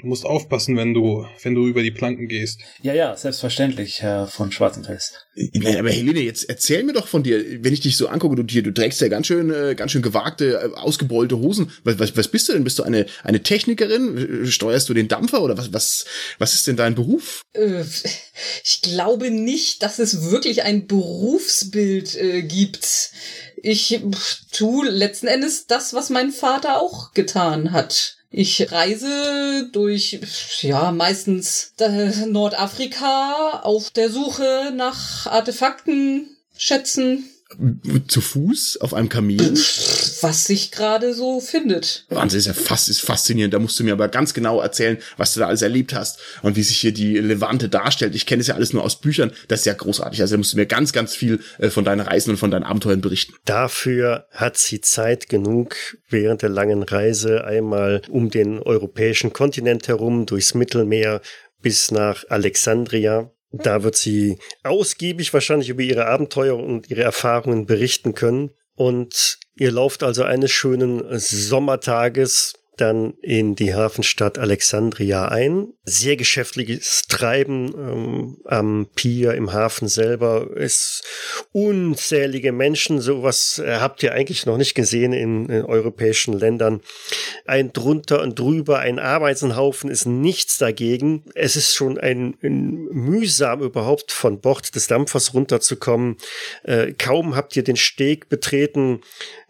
Du 0.00 0.06
musst 0.06 0.24
aufpassen, 0.24 0.76
wenn 0.76 0.94
du, 0.94 1.26
wenn 1.42 1.56
du 1.56 1.66
über 1.66 1.82
die 1.82 1.90
Planken 1.90 2.28
gehst. 2.28 2.60
Ja, 2.82 2.94
ja, 2.94 3.16
selbstverständlich, 3.16 4.00
Herr 4.00 4.28
von 4.28 4.52
Schwarzenfels. 4.52 5.12
Nein, 5.54 5.76
aber 5.76 5.90
Helene, 5.90 6.20
jetzt 6.20 6.48
erzähl 6.48 6.84
mir 6.84 6.92
doch 6.92 7.08
von 7.08 7.24
dir, 7.24 7.64
wenn 7.64 7.72
ich 7.72 7.80
dich 7.80 7.96
so 7.96 8.06
angucke, 8.06 8.36
du, 8.36 8.44
du 8.44 8.70
trägst 8.72 9.00
ja 9.00 9.08
ganz 9.08 9.26
schön, 9.26 9.50
äh, 9.50 9.74
ganz 9.74 9.90
schön 9.90 10.02
gewagte, 10.02 10.52
äh, 10.52 10.78
ausgebeulte 10.78 11.38
Hosen. 11.38 11.72
Was, 11.82 11.98
was, 11.98 12.16
was 12.16 12.28
bist 12.28 12.48
du 12.48 12.52
denn? 12.52 12.62
Bist 12.62 12.78
du 12.78 12.84
eine, 12.84 13.06
eine 13.24 13.42
Technikerin? 13.42 14.46
Steuerst 14.46 14.88
du 14.88 14.94
den 14.94 15.08
Dampfer 15.08 15.42
oder 15.42 15.58
was, 15.58 15.72
was, 15.72 16.04
was 16.38 16.54
ist 16.54 16.68
denn 16.68 16.76
dein 16.76 16.94
Beruf? 16.94 17.42
Äh, 17.54 17.82
ich 18.62 18.82
glaube 18.82 19.32
nicht, 19.32 19.82
dass 19.82 19.98
es 19.98 20.30
wirklich 20.30 20.62
ein 20.62 20.86
Berufsbild 20.86 22.14
äh, 22.14 22.42
gibt. 22.42 23.10
Ich 23.62 24.00
tue 24.52 24.88
letzten 24.88 25.26
Endes 25.26 25.66
das, 25.66 25.94
was 25.94 26.10
mein 26.10 26.32
Vater 26.32 26.80
auch 26.80 27.12
getan 27.12 27.72
hat. 27.72 28.16
Ich 28.30 28.70
reise 28.70 29.70
durch, 29.72 30.20
ja, 30.60 30.92
meistens 30.92 31.72
äh, 31.78 32.26
Nordafrika 32.26 33.60
auf 33.62 33.90
der 33.90 34.10
Suche 34.10 34.72
nach 34.74 35.26
Artefakten, 35.26 36.36
Schätzen, 36.56 37.24
zu 38.06 38.20
Fuß 38.20 38.78
auf 38.82 38.92
einem 38.92 39.08
Kamel? 39.08 39.54
Was 40.20 40.44
sich 40.44 40.70
gerade 40.70 41.14
so 41.14 41.40
findet. 41.40 42.04
Wahnsinn, 42.10 42.40
ist 42.40 42.46
ja 42.46 42.52
fast, 42.52 42.88
ist 42.88 43.00
faszinierend. 43.00 43.54
Da 43.54 43.58
musst 43.58 43.78
du 43.80 43.84
mir 43.84 43.92
aber 43.92 44.08
ganz 44.08 44.34
genau 44.34 44.60
erzählen, 44.60 44.98
was 45.16 45.32
du 45.32 45.40
da 45.40 45.48
alles 45.48 45.62
erlebt 45.62 45.94
hast 45.94 46.20
und 46.42 46.56
wie 46.56 46.62
sich 46.62 46.78
hier 46.78 46.92
die 46.92 47.18
Levante 47.18 47.68
darstellt. 47.68 48.14
Ich 48.14 48.26
kenne 48.26 48.42
es 48.42 48.48
ja 48.48 48.54
alles 48.54 48.72
nur 48.72 48.84
aus 48.84 49.00
Büchern. 49.00 49.32
Das 49.48 49.60
ist 49.60 49.66
ja 49.66 49.72
großartig. 49.72 50.20
Also 50.20 50.34
da 50.34 50.38
musst 50.38 50.52
du 50.52 50.56
mir 50.56 50.66
ganz, 50.66 50.92
ganz 50.92 51.14
viel 51.14 51.40
äh, 51.58 51.70
von 51.70 51.84
deinen 51.84 52.00
Reisen 52.00 52.30
und 52.30 52.36
von 52.36 52.50
deinen 52.50 52.64
Abenteuern 52.64 53.00
berichten. 53.00 53.34
Dafür 53.44 54.26
hat 54.30 54.58
sie 54.58 54.80
Zeit 54.80 55.28
genug, 55.28 55.76
während 56.10 56.42
der 56.42 56.50
langen 56.50 56.82
Reise 56.82 57.44
einmal 57.44 58.02
um 58.08 58.30
den 58.30 58.58
europäischen 58.58 59.32
Kontinent 59.32 59.88
herum, 59.88 60.26
durchs 60.26 60.54
Mittelmeer 60.54 61.22
bis 61.60 61.90
nach 61.90 62.24
Alexandria 62.28 63.30
da 63.50 63.82
wird 63.82 63.96
sie 63.96 64.38
ausgiebig 64.62 65.32
wahrscheinlich 65.32 65.68
über 65.68 65.82
ihre 65.82 66.06
Abenteuer 66.06 66.56
und 66.56 66.90
ihre 66.90 67.02
Erfahrungen 67.02 67.66
berichten 67.66 68.14
können. 68.14 68.50
Und 68.74 69.38
ihr 69.56 69.72
lauft 69.72 70.02
also 70.02 70.22
eines 70.22 70.50
schönen 70.50 71.02
Sommertages 71.18 72.54
dann 72.80 73.14
in 73.22 73.54
die 73.54 73.74
Hafenstadt 73.74 74.38
Alexandria 74.38 75.28
ein. 75.28 75.68
Sehr 75.84 76.16
geschäftliches 76.16 77.02
Treiben 77.08 77.74
ähm, 77.76 78.36
am 78.44 78.88
Pier 78.94 79.34
im 79.34 79.52
Hafen 79.52 79.88
selber. 79.88 80.48
Es 80.56 81.02
unzählige 81.52 82.52
Menschen. 82.52 83.00
Sowas 83.00 83.58
äh, 83.58 83.76
habt 83.76 84.02
ihr 84.02 84.12
eigentlich 84.12 84.46
noch 84.46 84.56
nicht 84.56 84.74
gesehen 84.74 85.12
in, 85.12 85.48
in, 85.48 85.64
europäischen 85.64 86.34
Ländern. 86.34 86.80
Ein 87.46 87.72
drunter 87.72 88.22
und 88.22 88.38
drüber, 88.38 88.78
ein 88.78 88.98
Arbeitsenhaufen 88.98 89.90
ist 89.90 90.06
nichts 90.06 90.58
dagegen. 90.58 91.24
Es 91.34 91.56
ist 91.56 91.74
schon 91.74 91.98
ein, 91.98 92.36
ein 92.42 92.88
mühsam 92.90 93.62
überhaupt 93.62 94.12
von 94.12 94.40
Bord 94.40 94.74
des 94.74 94.86
Dampfers 94.86 95.34
runterzukommen. 95.34 96.16
Äh, 96.62 96.92
kaum 96.92 97.36
habt 97.36 97.56
ihr 97.56 97.64
den 97.64 97.76
Steg 97.76 98.28
betreten, 98.28 99.00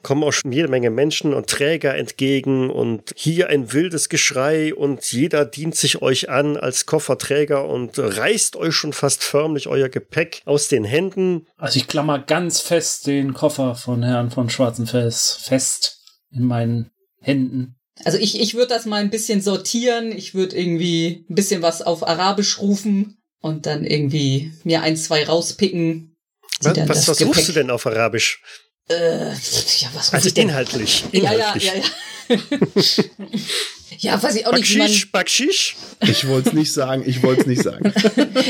kommen 0.03 0.23
auch 0.23 0.33
schon 0.33 0.53
jede 0.53 0.69
Menge 0.69 0.91
Menschen 0.91 1.35
und 1.35 1.49
Träger 1.49 1.95
entgegen 1.97 2.71
und 2.71 3.13
hier 3.17 3.49
ein 3.49 3.73
wildes 3.73 4.09
Geschrei 4.09 4.75
und 4.75 5.05
jeder 5.11 5.45
dient 5.45 5.75
sich 5.75 6.03
euch 6.03 6.29
an 6.29 6.57
als 6.57 6.87
Kofferträger 6.87 7.67
und 7.67 7.99
reißt 7.99 8.57
euch 8.57 8.75
schon 8.75 8.93
fast 8.93 9.23
förmlich 9.23 9.67
euer 9.67 9.89
Gepäck 9.89 10.43
aus 10.45 10.69
den 10.69 10.85
Händen. 10.85 11.47
Also 11.57 11.79
ich 11.79 11.89
klammer 11.89 12.19
ganz 12.19 12.61
fest 12.61 13.07
den 13.07 13.35
Koffer 13.35 13.75
von 13.75 14.03
Herrn 14.03 14.31
von 14.31 14.51
Schwarzenfels 14.51 15.39
fest 15.43 15.99
in 16.31 16.45
meinen 16.45 16.91
Händen. 17.21 17.77
Also 18.05 18.19
ich, 18.19 18.41
ich 18.41 18.55
würde 18.55 18.69
das 18.69 18.87
mal 18.87 19.01
ein 19.01 19.11
bisschen 19.11 19.41
sortieren. 19.41 20.13
Ich 20.13 20.35
würde 20.35 20.57
irgendwie 20.57 21.27
ein 21.29 21.35
bisschen 21.35 21.63
was 21.63 21.83
auf 21.83 22.07
Arabisch 22.07 22.61
rufen 22.61 23.19
und 23.41 23.67
dann 23.67 23.85
irgendwie 23.85 24.53
mir 24.65 24.83
ein, 24.83 24.97
zwei 24.97 25.25
rauspicken. 25.25 26.17
Was, 26.61 26.89
was, 26.89 27.09
was 27.09 27.27
rufst 27.27 27.49
du 27.49 27.53
denn 27.53 27.71
auf 27.71 27.87
Arabisch? 27.87 28.41
Äh, 28.89 29.31
ja, 29.31 29.89
was 29.95 30.13
also 30.15 30.31
inhaltlich, 30.35 31.05
inhaltlich. 31.13 31.65
Ja, 31.65 31.75
ja, 31.75 31.81
ja, 31.81 31.83
ja. 31.83 31.85
ja, 33.99 34.23
weiß 34.23 34.37
ich 34.37 34.47
auch 34.47 34.53
Bakschisch, 34.53 34.77
nicht. 34.77 35.13
Bakschisch? 35.13 35.77
Ich 36.01 36.27
wollte 36.27 36.51
es 36.51 36.55
nicht 36.55 36.73
sagen, 36.73 37.03
ich 37.07 37.23
wollte 37.23 37.43
es 37.43 37.47
nicht 37.47 37.63
sagen. 37.63 37.93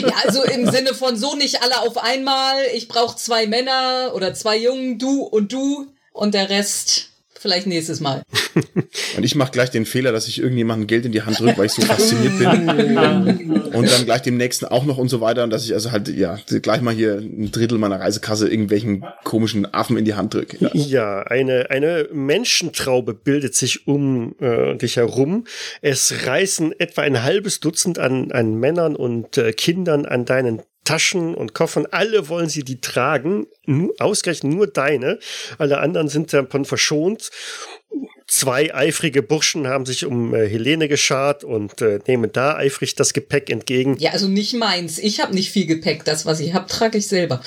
ja, 0.00 0.14
also 0.24 0.44
im 0.44 0.70
Sinne 0.70 0.94
von 0.94 1.16
so 1.16 1.34
nicht 1.34 1.62
alle 1.62 1.80
auf 1.80 1.98
einmal. 1.98 2.56
Ich 2.74 2.88
brauche 2.88 3.16
zwei 3.16 3.46
Männer 3.46 4.12
oder 4.14 4.34
zwei 4.34 4.56
Jungen, 4.56 4.98
du 4.98 5.22
und 5.22 5.52
du 5.52 5.92
und 6.12 6.34
der 6.34 6.50
Rest 6.50 7.10
Vielleicht 7.40 7.66
nächstes 7.66 8.00
Mal. 8.00 8.22
Und 9.16 9.24
ich 9.24 9.34
mache 9.34 9.52
gleich 9.52 9.70
den 9.70 9.86
Fehler, 9.86 10.12
dass 10.12 10.26
ich 10.26 10.40
irgendjemandem 10.40 10.86
Geld 10.86 11.06
in 11.06 11.12
die 11.12 11.22
Hand 11.22 11.38
drücke, 11.38 11.58
weil 11.58 11.66
ich 11.66 11.72
so 11.72 11.82
fasziniert 11.82 12.38
bin. 12.38 13.68
und 13.72 13.90
dann 13.90 14.04
gleich 14.04 14.22
dem 14.22 14.36
nächsten 14.36 14.66
auch 14.66 14.84
noch 14.84 14.98
und 14.98 15.08
so 15.08 15.20
weiter. 15.20 15.44
Und 15.44 15.50
dass 15.50 15.64
ich 15.64 15.72
also 15.72 15.92
halt, 15.92 16.08
ja, 16.08 16.38
gleich 16.62 16.80
mal 16.80 16.94
hier 16.94 17.14
ein 17.14 17.50
Drittel 17.52 17.78
meiner 17.78 18.00
Reisekasse 18.00 18.48
irgendwelchen 18.48 19.04
komischen 19.24 19.72
Affen 19.72 19.96
in 19.96 20.04
die 20.04 20.14
Hand 20.14 20.34
drücke. 20.34 20.56
Ja, 20.60 20.70
ja 20.74 21.22
eine, 21.22 21.70
eine 21.70 22.08
Menschentraube 22.12 23.14
bildet 23.14 23.54
sich 23.54 23.86
um 23.86 24.34
äh, 24.40 24.76
dich 24.76 24.96
herum. 24.96 25.44
Es 25.80 26.26
reißen 26.26 26.78
etwa 26.78 27.02
ein 27.02 27.22
halbes 27.22 27.60
Dutzend 27.60 27.98
an, 27.98 28.32
an 28.32 28.54
Männern 28.54 28.96
und 28.96 29.38
äh, 29.38 29.52
Kindern 29.52 30.06
an 30.06 30.24
deinen 30.24 30.62
Taschen 30.88 31.34
und 31.34 31.52
Koffern, 31.52 31.84
alle 31.90 32.30
wollen 32.30 32.48
sie 32.48 32.64
die 32.64 32.80
tragen, 32.80 33.46
ausgerechnet 33.98 34.54
nur 34.54 34.66
deine. 34.66 35.18
Alle 35.58 35.80
anderen 35.80 36.08
sind 36.08 36.32
davon 36.32 36.64
verschont. 36.64 37.30
Zwei 38.26 38.74
eifrige 38.74 39.22
Burschen 39.22 39.66
haben 39.66 39.84
sich 39.84 40.06
um 40.06 40.34
äh, 40.34 40.48
Helene 40.48 40.88
geschart 40.88 41.44
und 41.44 41.82
äh, 41.82 41.98
nehmen 42.06 42.32
da 42.32 42.56
eifrig 42.56 42.94
das 42.94 43.12
Gepäck 43.12 43.50
entgegen. 43.50 43.98
Ja, 43.98 44.12
also 44.12 44.28
nicht 44.28 44.54
meins. 44.54 44.98
Ich 44.98 45.20
habe 45.20 45.34
nicht 45.34 45.50
viel 45.50 45.66
Gepäck. 45.66 46.06
Das, 46.06 46.24
was 46.24 46.40
ich 46.40 46.54
habe, 46.54 46.66
trage 46.66 46.96
ich 46.96 47.06
selber. 47.06 47.42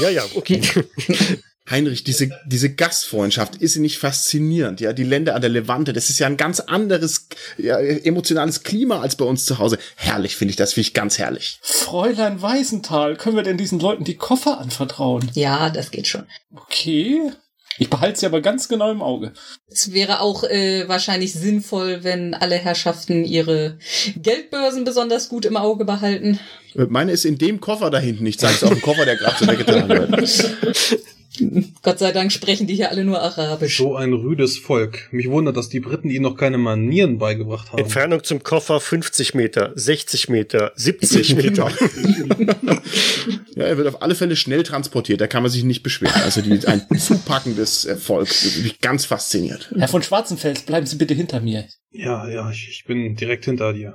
Ja, 0.00 0.10
ja, 0.10 0.24
okay. 0.34 0.60
Heinrich, 1.72 2.04
diese, 2.04 2.30
diese 2.46 2.72
Gastfreundschaft, 2.74 3.56
ist 3.56 3.72
sie 3.72 3.80
nicht 3.80 3.98
faszinierend? 3.98 4.80
Ja, 4.80 4.92
die 4.92 5.04
Länder 5.04 5.34
an 5.34 5.40
der 5.40 5.50
Levante, 5.50 5.92
das 5.92 6.10
ist 6.10 6.18
ja 6.18 6.26
ein 6.26 6.36
ganz 6.36 6.60
anderes 6.60 7.28
ja, 7.56 7.78
emotionales 7.78 8.62
Klima 8.62 9.00
als 9.00 9.16
bei 9.16 9.24
uns 9.24 9.46
zu 9.46 9.58
Hause. 9.58 9.78
Herrlich 9.96 10.36
finde 10.36 10.50
ich 10.50 10.56
das, 10.56 10.74
finde 10.74 10.88
ich 10.88 10.94
ganz 10.94 11.18
herrlich. 11.18 11.58
Fräulein 11.62 12.42
Weisenthal, 12.42 13.16
können 13.16 13.36
wir 13.36 13.42
denn 13.42 13.56
diesen 13.56 13.80
Leuten 13.80 14.04
die 14.04 14.16
Koffer 14.16 14.60
anvertrauen? 14.60 15.30
Ja, 15.34 15.70
das 15.70 15.90
geht 15.90 16.06
schon. 16.06 16.26
Okay. 16.54 17.32
Ich 17.78 17.88
behalte 17.88 18.20
sie 18.20 18.26
aber 18.26 18.42
ganz 18.42 18.68
genau 18.68 18.90
im 18.90 19.00
Auge. 19.00 19.32
Es 19.66 19.92
wäre 19.92 20.20
auch 20.20 20.44
äh, 20.44 20.86
wahrscheinlich 20.88 21.32
sinnvoll, 21.32 22.04
wenn 22.04 22.34
alle 22.34 22.56
Herrschaften 22.56 23.24
ihre 23.24 23.78
Geldbörsen 24.16 24.84
besonders 24.84 25.30
gut 25.30 25.46
im 25.46 25.56
Auge 25.56 25.86
behalten. 25.86 26.38
Meine 26.74 27.12
ist 27.12 27.24
in 27.24 27.38
dem 27.38 27.60
Koffer 27.60 27.90
da 27.90 27.98
hinten. 27.98 28.26
Ich 28.26 28.38
zeige 28.38 28.56
es 28.56 28.62
auf 28.62 28.70
dem 28.70 28.82
Koffer, 28.82 29.06
der 29.06 29.16
gerade 29.16 29.36
so 29.38 29.46
weggetan 29.46 29.88
wird. 29.88 31.08
Gott 31.82 31.98
sei 31.98 32.12
Dank 32.12 32.32
sprechen 32.32 32.66
die 32.66 32.74
hier 32.74 32.90
alle 32.90 33.04
nur 33.04 33.20
Arabisch. 33.20 33.78
So 33.78 33.96
ein 33.96 34.12
rüdes 34.12 34.58
Volk. 34.58 35.08
Mich 35.12 35.28
wundert, 35.28 35.56
dass 35.56 35.68
die 35.68 35.80
Briten 35.80 36.10
ihnen 36.10 36.22
noch 36.22 36.36
keine 36.36 36.58
Manieren 36.58 37.18
beigebracht 37.18 37.72
haben. 37.72 37.78
Entfernung 37.78 38.22
zum 38.24 38.42
Koffer 38.42 38.80
50 38.80 39.34
Meter, 39.34 39.72
60 39.74 40.28
Meter, 40.28 40.72
70 40.76 41.36
Meter. 41.36 41.70
ja, 43.54 43.64
er 43.64 43.76
wird 43.76 43.88
auf 43.88 44.02
alle 44.02 44.14
Fälle 44.14 44.36
schnell 44.36 44.62
transportiert, 44.62 45.20
da 45.20 45.26
kann 45.26 45.42
man 45.42 45.50
sich 45.50 45.64
nicht 45.64 45.82
beschweren. 45.82 46.22
Also 46.22 46.42
die, 46.42 46.66
ein 46.66 46.86
zupackendes 46.98 47.88
Volk, 47.98 48.28
mich 48.62 48.80
ganz 48.80 49.04
fasziniert. 49.04 49.72
Herr 49.76 49.88
von 49.88 50.02
Schwarzenfels, 50.02 50.62
bleiben 50.62 50.86
Sie 50.86 50.96
bitte 50.96 51.14
hinter 51.14 51.40
mir. 51.40 51.64
Ja, 51.90 52.28
ja, 52.28 52.50
ich, 52.50 52.68
ich 52.70 52.84
bin 52.84 53.16
direkt 53.16 53.44
hinter 53.44 53.72
dir. 53.72 53.94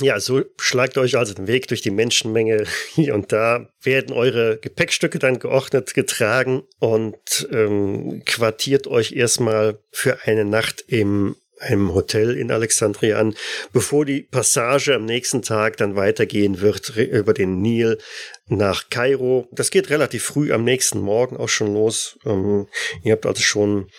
Ja, 0.00 0.20
so 0.20 0.44
schlagt 0.58 0.98
euch 0.98 1.16
also 1.16 1.34
den 1.34 1.48
Weg 1.48 1.66
durch 1.68 1.82
die 1.82 1.90
Menschenmenge 1.90 2.64
hier 2.94 3.14
und 3.14 3.32
da, 3.32 3.68
werden 3.82 4.14
eure 4.14 4.58
Gepäckstücke 4.58 5.18
dann 5.18 5.38
geordnet 5.38 5.94
getragen 5.94 6.62
und 6.78 7.48
ähm, 7.50 8.22
quartiert 8.24 8.86
euch 8.86 9.12
erstmal 9.12 9.78
für 9.90 10.18
eine 10.24 10.44
Nacht 10.44 10.84
im 10.86 11.36
einem 11.60 11.94
Hotel 11.94 12.36
in 12.36 12.50
Alexandria 12.50 13.18
an, 13.18 13.34
bevor 13.72 14.06
die 14.06 14.22
Passage 14.22 14.94
am 14.94 15.04
nächsten 15.04 15.42
Tag 15.42 15.76
dann 15.76 15.94
weitergehen 15.94 16.60
wird 16.60 16.96
über 16.96 17.34
den 17.34 17.60
Nil 17.60 17.98
nach 18.46 18.88
Kairo. 18.88 19.46
Das 19.52 19.70
geht 19.70 19.90
relativ 19.90 20.24
früh 20.24 20.52
am 20.52 20.64
nächsten 20.64 21.00
Morgen 21.00 21.36
auch 21.36 21.48
schon 21.48 21.74
los. 21.74 22.18
Ähm, 22.24 22.66
ihr 23.02 23.12
habt 23.12 23.26
also 23.26 23.42
schon 23.42 23.90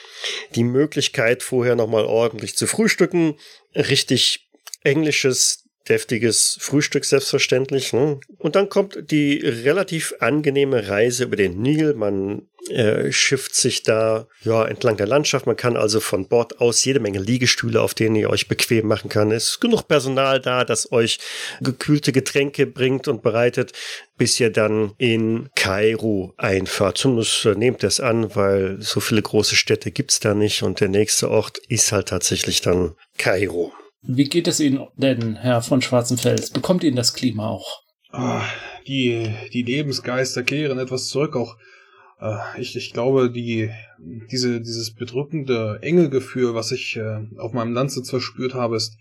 die 0.55 0.63
Möglichkeit, 0.63 1.43
vorher 1.43 1.75
nochmal 1.75 2.05
ordentlich 2.05 2.57
zu 2.57 2.65
frühstücken, 2.65 3.37
richtig 3.75 4.49
englisches 4.83 5.60
deftiges 5.89 6.57
Frühstück 6.59 7.05
selbstverständlich. 7.05 7.93
Ne? 7.93 8.19
Und 8.37 8.55
dann 8.55 8.69
kommt 8.69 9.11
die 9.11 9.37
relativ 9.37 10.13
angenehme 10.19 10.87
Reise 10.87 11.23
über 11.23 11.35
den 11.35 11.61
Nil. 11.61 11.93
Man 11.93 12.47
äh, 12.69 13.11
schifft 13.11 13.55
sich 13.55 13.81
da 13.81 14.27
ja 14.43 14.65
entlang 14.65 14.95
der 14.95 15.07
Landschaft. 15.07 15.47
Man 15.47 15.55
kann 15.55 15.75
also 15.75 15.99
von 15.99 16.27
Bord 16.27 16.61
aus 16.61 16.85
jede 16.85 16.99
Menge 16.99 17.19
Liegestühle, 17.19 17.81
auf 17.81 17.93
denen 17.93 18.15
ihr 18.15 18.29
euch 18.29 18.47
bequem 18.47 18.87
machen 18.87 19.09
kann. 19.09 19.31
Es 19.31 19.49
ist 19.49 19.61
genug 19.61 19.87
Personal 19.87 20.39
da, 20.39 20.63
das 20.63 20.91
euch 20.91 21.19
gekühlte 21.59 22.11
Getränke 22.11 22.67
bringt 22.67 23.07
und 23.07 23.23
bereitet, 23.23 23.73
bis 24.17 24.39
ihr 24.39 24.51
dann 24.51 24.93
in 24.99 25.49
Kairo 25.55 26.33
einfahrt. 26.37 26.99
Zumindest 26.99 27.45
äh, 27.45 27.55
nehmt 27.55 27.83
es 27.83 27.99
an, 27.99 28.35
weil 28.35 28.77
so 28.79 28.99
viele 28.99 29.23
große 29.23 29.55
Städte 29.55 29.91
gibt's 29.91 30.19
da 30.19 30.35
nicht 30.35 30.61
und 30.61 30.79
der 30.79 30.89
nächste 30.89 31.31
Ort 31.31 31.57
ist 31.67 31.91
halt 31.91 32.09
tatsächlich 32.09 32.61
dann 32.61 32.95
Kairo. 33.17 33.73
Wie 34.03 34.25
geht 34.25 34.47
es 34.47 34.59
Ihnen 34.59 34.87
denn, 34.95 35.35
Herr 35.35 35.61
von 35.61 35.81
Schwarzenfels? 35.81 36.49
Bekommt 36.49 36.83
Ihnen 36.83 36.95
das 36.95 37.13
Klima 37.13 37.47
auch? 37.49 37.81
Ah, 38.11 38.43
die, 38.87 39.33
die 39.53 39.63
Lebensgeister 39.63 40.43
kehren 40.43 40.79
etwas 40.79 41.07
zurück. 41.07 41.35
Auch 41.35 41.55
äh, 42.19 42.37
ich, 42.59 42.75
ich 42.75 42.93
glaube, 42.93 43.31
die, 43.31 43.69
diese, 44.31 44.59
dieses 44.59 44.93
bedrückende 44.95 45.79
Engelgefühl, 45.81 46.55
was 46.55 46.71
ich 46.71 46.97
äh, 46.97 47.19
auf 47.37 47.53
meinem 47.53 47.73
Landsitz 47.73 48.09
verspürt 48.09 48.53
habe, 48.53 48.75
ist, 48.75 48.97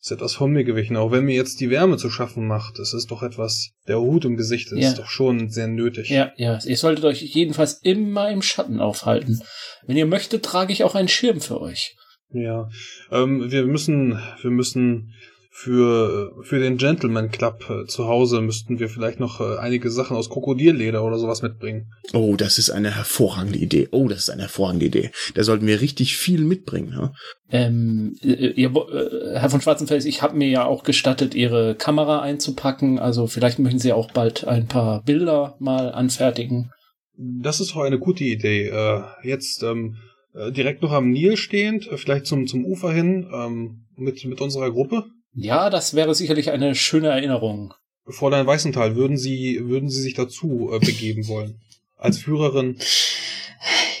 ist 0.00 0.12
etwas 0.12 0.34
von 0.34 0.52
mir 0.52 0.62
gewichen. 0.62 0.96
Auch 0.96 1.10
wenn 1.10 1.24
mir 1.24 1.34
jetzt 1.34 1.60
die 1.60 1.70
Wärme 1.70 1.96
zu 1.96 2.08
schaffen 2.08 2.46
macht, 2.46 2.78
es 2.78 2.94
ist 2.94 3.10
doch 3.10 3.22
etwas, 3.24 3.72
der 3.88 4.00
Hut 4.00 4.24
im 4.24 4.36
Gesicht 4.36 4.70
ist 4.70 4.78
Ja. 4.82 4.92
doch 4.92 5.08
schon 5.08 5.50
sehr 5.50 5.66
nötig. 5.66 6.08
Ja, 6.08 6.32
ja. 6.36 6.58
Ihr 6.64 6.76
solltet 6.76 7.04
euch 7.04 7.20
jedenfalls 7.22 7.74
immer 7.82 8.30
im 8.30 8.42
Schatten 8.42 8.80
aufhalten. 8.80 9.42
Wenn 9.86 9.96
ihr 9.96 10.06
möchtet, 10.06 10.44
trage 10.44 10.72
ich 10.72 10.84
auch 10.84 10.94
einen 10.94 11.08
Schirm 11.08 11.40
für 11.40 11.60
euch. 11.60 11.96
Ja, 12.30 12.68
ähm, 13.10 13.50
wir 13.50 13.64
müssen, 13.66 14.18
wir 14.42 14.50
müssen 14.50 15.14
für, 15.58 16.32
für 16.42 16.58
den 16.58 16.76
Gentleman 16.76 17.30
Club 17.30 17.64
äh, 17.70 17.86
zu 17.86 18.06
Hause 18.08 18.42
müssten 18.42 18.78
wir 18.78 18.90
vielleicht 18.90 19.20
noch 19.20 19.40
äh, 19.40 19.56
einige 19.56 19.90
Sachen 19.90 20.14
aus 20.14 20.28
Krokodilleder 20.28 21.02
oder 21.02 21.18
sowas 21.18 21.40
mitbringen. 21.40 21.94
Oh, 22.12 22.36
das 22.36 22.58
ist 22.58 22.68
eine 22.68 22.94
hervorragende 22.94 23.58
Idee. 23.58 23.88
Oh, 23.90 24.06
das 24.06 24.18
ist 24.18 24.30
eine 24.30 24.42
hervorragende 24.42 24.84
Idee. 24.84 25.12
Da 25.34 25.44
sollten 25.44 25.66
wir 25.66 25.80
richtig 25.80 26.18
viel 26.18 26.42
mitbringen. 26.42 26.92
Ja? 26.92 27.12
Ähm, 27.48 28.16
äh, 28.22 28.50
ihr, 28.50 28.68
äh, 28.68 29.38
Herr 29.38 29.48
von 29.48 29.62
Schwarzenfels, 29.62 30.04
ich 30.04 30.20
habe 30.20 30.36
mir 30.36 30.50
ja 30.50 30.66
auch 30.66 30.82
gestattet, 30.82 31.34
Ihre 31.34 31.74
Kamera 31.74 32.20
einzupacken. 32.20 32.98
Also 32.98 33.26
vielleicht 33.26 33.58
möchten 33.58 33.78
Sie 33.78 33.94
auch 33.94 34.12
bald 34.12 34.46
ein 34.46 34.66
paar 34.66 35.02
Bilder 35.04 35.56
mal 35.58 35.90
anfertigen. 35.90 36.70
Das 37.16 37.60
ist 37.60 37.70
doch 37.70 37.80
eine 37.80 37.98
gute 37.98 38.24
Idee. 38.24 38.70
Jetzt 39.22 39.62
ähm, 39.62 39.96
äh, 40.36 40.52
direkt 40.52 40.82
noch 40.82 40.92
am 40.92 41.10
Nil 41.10 41.36
stehend, 41.36 41.86
äh, 41.88 41.96
vielleicht 41.96 42.26
zum, 42.26 42.46
zum 42.46 42.64
Ufer 42.64 42.92
hin, 42.92 43.26
ähm, 43.32 43.86
mit, 43.96 44.24
mit 44.24 44.40
unserer 44.40 44.70
Gruppe. 44.70 45.06
Ja, 45.32 45.70
das 45.70 45.94
wäre 45.94 46.14
sicherlich 46.14 46.50
eine 46.50 46.74
schöne 46.74 47.08
Erinnerung. 47.08 47.74
Fräulein 48.06 48.46
Weißenthal, 48.46 48.96
würden 48.96 49.16
Sie, 49.16 49.60
würden 49.66 49.88
Sie 49.88 50.00
sich 50.00 50.14
dazu 50.14 50.70
äh, 50.72 50.78
begeben 50.78 51.26
wollen? 51.28 51.60
Als 51.96 52.18
Führerin? 52.18 52.78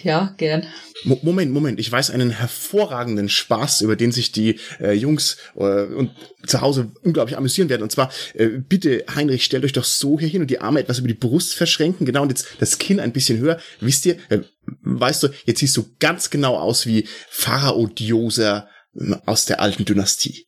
Ja, 0.02 0.34
gern. 0.36 0.66
Mo 1.06 1.18
Moment, 1.22 1.52
Moment. 1.52 1.78
Ich 1.78 1.90
weiß 1.90 2.10
einen 2.10 2.30
hervorragenden 2.30 3.28
Spaß, 3.28 3.80
über 3.82 3.96
den 3.96 4.12
sich 4.12 4.32
die 4.32 4.58
äh, 4.80 4.92
Jungs 4.92 5.38
äh, 5.56 5.84
und 5.84 6.10
zu 6.44 6.60
Hause 6.60 6.92
unglaublich 7.02 7.36
amüsieren 7.36 7.68
werden. 7.68 7.82
Und 7.82 7.92
zwar, 7.92 8.10
äh, 8.34 8.48
bitte, 8.48 9.04
Heinrich, 9.14 9.44
stellt 9.44 9.64
euch 9.64 9.72
doch 9.72 9.84
so 9.84 10.18
hier 10.18 10.28
hin 10.28 10.42
und 10.42 10.50
die 10.50 10.60
Arme 10.60 10.80
etwas 10.80 10.98
über 10.98 11.08
die 11.08 11.14
Brust 11.14 11.54
verschränken. 11.54 12.06
Genau, 12.06 12.22
und 12.22 12.30
jetzt 12.30 12.48
das 12.58 12.78
Kinn 12.78 13.00
ein 13.00 13.12
bisschen 13.12 13.38
höher. 13.38 13.58
Wisst 13.80 14.04
ihr, 14.06 14.16
äh, 14.28 14.40
weißt 14.82 15.22
du, 15.22 15.28
jetzt 15.44 15.60
siehst 15.60 15.76
du 15.76 15.86
ganz 16.00 16.30
genau 16.30 16.56
aus 16.56 16.86
wie 16.86 17.06
Pharao 17.30 17.86
Dioser 17.86 18.68
äh, 18.94 19.14
aus 19.26 19.46
der 19.46 19.60
alten 19.60 19.84
Dynastie. 19.84 20.46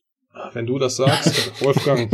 Wenn 0.53 0.65
du 0.65 0.77
das 0.77 0.97
sagst, 0.97 1.51
Wolfgang, 1.61 2.11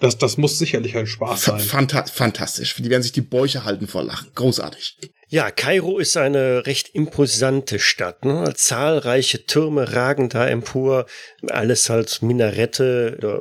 das, 0.00 0.18
das 0.18 0.36
muss 0.36 0.58
sicherlich 0.58 0.96
ein 0.96 1.06
Spaß 1.06 1.42
sein. 1.42 1.60
Phanta 1.60 2.04
fantastisch. 2.06 2.74
Die 2.76 2.90
werden 2.90 3.02
sich 3.02 3.12
die 3.12 3.20
Bäuche 3.20 3.64
halten 3.64 3.86
vor 3.86 4.02
Lachen. 4.02 4.30
Großartig. 4.34 4.96
Ja, 5.28 5.50
Kairo 5.50 5.98
ist 5.98 6.16
eine 6.16 6.66
recht 6.66 6.88
imposante 6.88 7.78
Stadt. 7.78 8.24
Ne? 8.24 8.52
Zahlreiche 8.56 9.46
Türme 9.46 9.92
ragen 9.92 10.28
da 10.28 10.48
empor, 10.48 11.06
alles 11.48 11.88
halt 11.88 12.22
Minarette 12.22 13.14
oder 13.18 13.40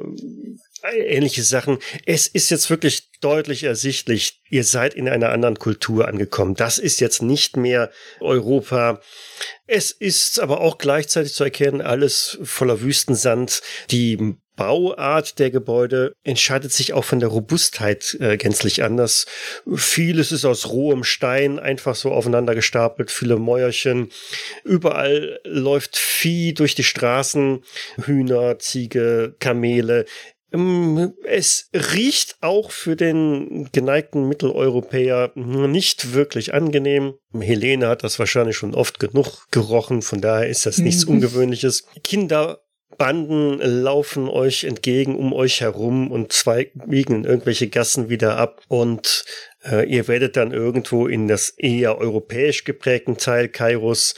ähnliche 0.93 1.43
Sachen. 1.43 1.79
Es 2.05 2.27
ist 2.27 2.51
jetzt 2.51 2.69
wirklich 2.69 3.09
deutlich 3.21 3.63
ersichtlich, 3.63 4.41
ihr 4.49 4.63
seid 4.63 4.93
in 4.93 5.09
einer 5.09 5.29
anderen 5.29 5.57
Kultur 5.57 6.07
angekommen. 6.07 6.55
Das 6.55 6.77
ist 6.77 6.99
jetzt 6.99 7.21
nicht 7.21 7.57
mehr 7.57 7.91
Europa. 8.19 9.01
Es 9.65 9.91
ist 9.91 10.39
aber 10.39 10.61
auch 10.61 10.77
gleichzeitig 10.77 11.33
zu 11.33 11.43
erkennen, 11.43 11.81
alles 11.81 12.37
voller 12.43 12.81
Wüstensand. 12.81 13.61
Die 13.91 14.35
Bauart 14.59 15.39
der 15.39 15.51
Gebäude 15.51 16.11
entscheidet 16.23 16.73
sich 16.73 16.91
auch 16.91 17.05
von 17.05 17.21
der 17.21 17.29
Robustheit 17.29 18.17
äh, 18.19 18.35
gänzlich 18.35 18.83
anders. 18.83 19.25
Vieles 19.73 20.33
ist 20.33 20.43
aus 20.43 20.67
rohem 20.67 21.05
Stein 21.05 21.59
einfach 21.59 21.95
so 21.95 22.11
aufeinander 22.11 22.55
gestapelt, 22.55 23.09
viele 23.09 23.37
Mäuerchen. 23.37 24.09
Überall 24.65 25.39
läuft 25.45 25.95
Vieh 25.95 26.53
durch 26.53 26.75
die 26.75 26.83
Straßen, 26.83 27.63
Hühner, 28.03 28.59
Ziege, 28.59 29.33
Kamele. 29.39 30.03
Ähm, 30.51 31.13
Es 31.23 31.69
riecht 31.73 32.35
auch 32.41 32.71
für 32.71 32.97
den 32.97 33.69
geneigten 33.71 34.27
Mitteleuropäer 34.27 35.31
nicht 35.35 36.13
wirklich 36.13 36.53
angenehm. 36.53 37.13
Helene 37.33 37.87
hat 37.87 38.03
das 38.03 38.19
wahrscheinlich 38.19 38.57
schon 38.57 38.75
oft 38.75 38.99
genug 38.99 39.47
gerochen, 39.51 40.01
von 40.01 40.19
daher 40.19 40.49
ist 40.49 40.65
das 40.65 40.79
nichts 40.79 41.05
Mhm. 41.05 41.13
Ungewöhnliches. 41.13 41.85
Kinderbanden 42.99 43.59
laufen 43.61 44.27
euch 44.27 44.65
entgegen 44.65 45.15
um 45.15 45.31
euch 45.31 45.61
herum 45.61 46.11
und 46.11 46.33
zwei 46.33 46.69
biegen 46.73 47.15
in 47.15 47.23
irgendwelche 47.23 47.69
Gassen 47.69 48.09
wieder 48.09 48.37
ab. 48.37 48.61
Und 48.67 49.23
äh, 49.63 49.89
ihr 49.89 50.09
werdet 50.09 50.35
dann 50.35 50.51
irgendwo 50.51 51.07
in 51.07 51.29
das 51.29 51.49
eher 51.49 51.97
europäisch 51.97 52.65
geprägten 52.65 53.17
Teil 53.17 53.47
Kairos 53.47 54.15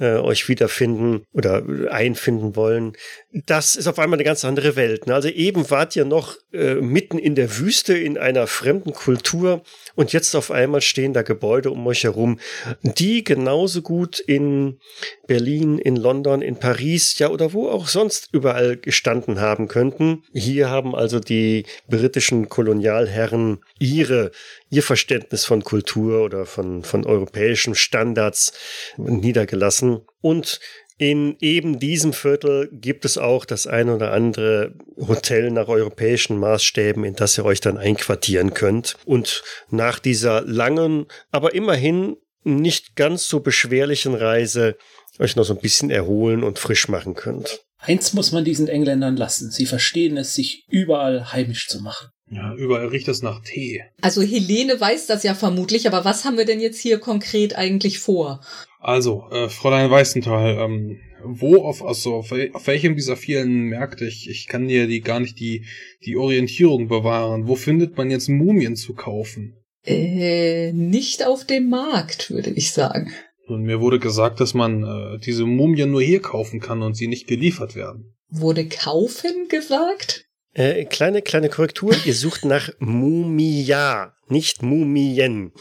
äh, 0.00 0.16
euch 0.16 0.48
wiederfinden 0.48 1.24
oder 1.32 1.64
einfinden 1.90 2.56
wollen. 2.56 2.94
Das 3.32 3.76
ist 3.76 3.86
auf 3.86 3.98
einmal 3.98 4.16
eine 4.16 4.24
ganz 4.24 4.44
andere 4.44 4.76
Welt. 4.76 5.06
Ne? 5.06 5.14
Also 5.14 5.28
eben 5.28 5.70
wart 5.70 5.96
ihr 5.96 6.04
noch 6.04 6.36
äh, 6.52 6.74
mitten 6.74 7.18
in 7.18 7.34
der 7.34 7.58
Wüste 7.58 7.96
in 7.96 8.16
einer 8.16 8.46
fremden 8.46 8.92
Kultur 8.92 9.62
und 9.94 10.12
jetzt 10.12 10.34
auf 10.34 10.50
einmal 10.50 10.80
stehen 10.80 11.12
da 11.12 11.22
Gebäude 11.22 11.70
um 11.70 11.86
euch 11.86 12.04
herum, 12.04 12.38
die 12.82 13.24
genauso 13.24 13.82
gut 13.82 14.18
in 14.18 14.78
Berlin, 15.26 15.78
in 15.78 15.96
London, 15.96 16.42
in 16.42 16.56
Paris, 16.56 17.18
ja 17.18 17.28
oder 17.28 17.52
wo 17.52 17.68
auch 17.68 17.88
sonst 17.88 18.28
überall 18.32 18.76
gestanden 18.76 19.40
haben 19.40 19.68
könnten. 19.68 20.24
Hier 20.32 20.70
haben 20.70 20.94
also 20.94 21.20
die 21.20 21.64
britischen 21.88 22.48
Kolonialherren 22.48 23.60
ihre 23.78 24.30
ihr 24.72 24.82
Verständnis 24.82 25.44
von 25.44 25.62
Kultur 25.62 26.24
oder 26.24 26.46
von, 26.46 26.82
von 26.82 27.04
europäischen 27.04 27.74
Standards 27.74 28.54
niedergelassen. 28.96 29.81
Und 30.20 30.60
in 30.98 31.36
eben 31.40 31.78
diesem 31.78 32.12
Viertel 32.12 32.68
gibt 32.72 33.04
es 33.04 33.18
auch 33.18 33.44
das 33.44 33.66
ein 33.66 33.90
oder 33.90 34.12
andere 34.12 34.74
Hotel 34.96 35.50
nach 35.50 35.68
europäischen 35.68 36.38
Maßstäben, 36.38 37.04
in 37.04 37.16
das 37.16 37.36
ihr 37.38 37.44
euch 37.44 37.60
dann 37.60 37.76
einquartieren 37.76 38.54
könnt. 38.54 38.96
Und 39.04 39.42
nach 39.70 39.98
dieser 39.98 40.42
langen, 40.42 41.06
aber 41.30 41.54
immerhin 41.54 42.16
nicht 42.44 42.96
ganz 42.96 43.28
so 43.28 43.40
beschwerlichen 43.40 44.14
Reise 44.14 44.76
euch 45.18 45.36
noch 45.36 45.44
so 45.44 45.54
ein 45.54 45.60
bisschen 45.60 45.90
erholen 45.90 46.42
und 46.42 46.58
frisch 46.58 46.88
machen 46.88 47.14
könnt. 47.14 47.60
Eins 47.78 48.12
muss 48.12 48.32
man 48.32 48.44
diesen 48.44 48.68
Engländern 48.68 49.16
lassen. 49.16 49.50
Sie 49.50 49.66
verstehen 49.66 50.16
es, 50.16 50.34
sich 50.34 50.66
überall 50.68 51.32
heimisch 51.32 51.68
zu 51.68 51.80
machen. 51.80 52.10
Ja, 52.32 52.54
überall 52.54 52.86
riecht 52.86 53.08
es 53.08 53.20
nach 53.20 53.42
Tee. 53.42 53.82
Also 54.00 54.22
Helene 54.22 54.80
weiß 54.80 55.06
das 55.06 55.22
ja 55.22 55.34
vermutlich, 55.34 55.86
aber 55.86 56.06
was 56.06 56.24
haben 56.24 56.38
wir 56.38 56.46
denn 56.46 56.60
jetzt 56.60 56.80
hier 56.80 56.98
konkret 56.98 57.56
eigentlich 57.56 57.98
vor? 57.98 58.40
Also, 58.80 59.24
äh, 59.30 59.50
Fräulein 59.50 59.90
Weißenthal, 59.90 60.56
ähm, 60.58 60.98
wo 61.24 61.62
auf, 61.62 61.84
also 61.84 62.14
auf, 62.14 62.32
auf 62.54 62.66
welchem 62.66 62.96
dieser 62.96 63.16
vielen 63.16 63.64
Märkte, 63.64 64.06
ich, 64.06 64.30
ich 64.30 64.48
kann 64.48 64.66
dir 64.66 64.86
die 64.86 65.02
gar 65.02 65.20
nicht 65.20 65.38
die, 65.38 65.66
die 66.06 66.16
Orientierung 66.16 66.88
bewahren, 66.88 67.46
wo 67.48 67.54
findet 67.54 67.98
man 67.98 68.10
jetzt 68.10 68.28
Mumien 68.28 68.76
zu 68.76 68.94
kaufen? 68.94 69.54
Äh, 69.84 70.72
nicht 70.72 71.26
auf 71.26 71.44
dem 71.44 71.68
Markt, 71.68 72.30
würde 72.30 72.50
ich 72.50 72.72
sagen. 72.72 73.12
Und 73.46 73.62
mir 73.62 73.80
wurde 73.80 73.98
gesagt, 73.98 74.40
dass 74.40 74.54
man 74.54 74.84
äh, 74.84 75.18
diese 75.18 75.44
Mumien 75.44 75.90
nur 75.90 76.02
hier 76.02 76.22
kaufen 76.22 76.60
kann 76.60 76.80
und 76.80 76.94
sie 76.94 77.08
nicht 77.08 77.26
geliefert 77.26 77.76
werden. 77.76 78.14
Wurde 78.30 78.66
kaufen 78.66 79.48
gesagt? 79.48 80.24
Äh, 80.54 80.84
kleine, 80.84 81.22
kleine 81.22 81.48
Korrektur. 81.48 81.94
Ihr 82.04 82.14
sucht 82.24 82.44
nach 82.44 82.70
Mumia, 82.78 84.14
nicht 84.28 84.62
Mumien. 84.62 85.52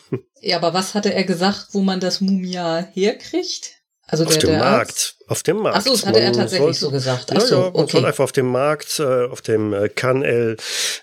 Ja, 0.41 0.57
aber 0.57 0.73
was 0.73 0.95
hatte 0.95 1.13
er 1.13 1.23
gesagt, 1.23 1.67
wo 1.71 1.81
man 1.81 1.99
das 1.99 2.21
Mumia 2.21 2.87
herkriegt? 2.93 3.71
Also 4.07 4.25
auf 4.25 4.31
der, 4.33 4.39
dem 4.41 4.49
der 4.49 4.59
Markt. 4.59 4.89
Arzt? 4.89 5.15
Auf 5.27 5.43
dem 5.43 5.57
Markt. 5.57 5.77
Ach 5.77 5.81
so, 5.83 5.91
das 5.91 6.05
hatte 6.05 6.19
er 6.19 6.31
Man 6.31 6.39
tatsächlich 6.39 6.77
soll- 6.77 6.89
so 6.89 6.91
gesagt. 6.91 7.31
Ja, 7.31 7.37
Ach 7.37 7.41
so, 7.41 7.55
ja, 7.55 7.61
man 7.71 7.73
soll 7.87 7.99
okay. 8.01 8.05
einfach 8.05 8.23
auf 8.25 8.31
dem 8.33 8.47
Markt, 8.47 8.99
äh, 8.99 9.03
auf 9.27 9.41
dem 9.41 9.71
äh, 9.73 9.87
Khan 9.87 10.23
el 10.23 10.57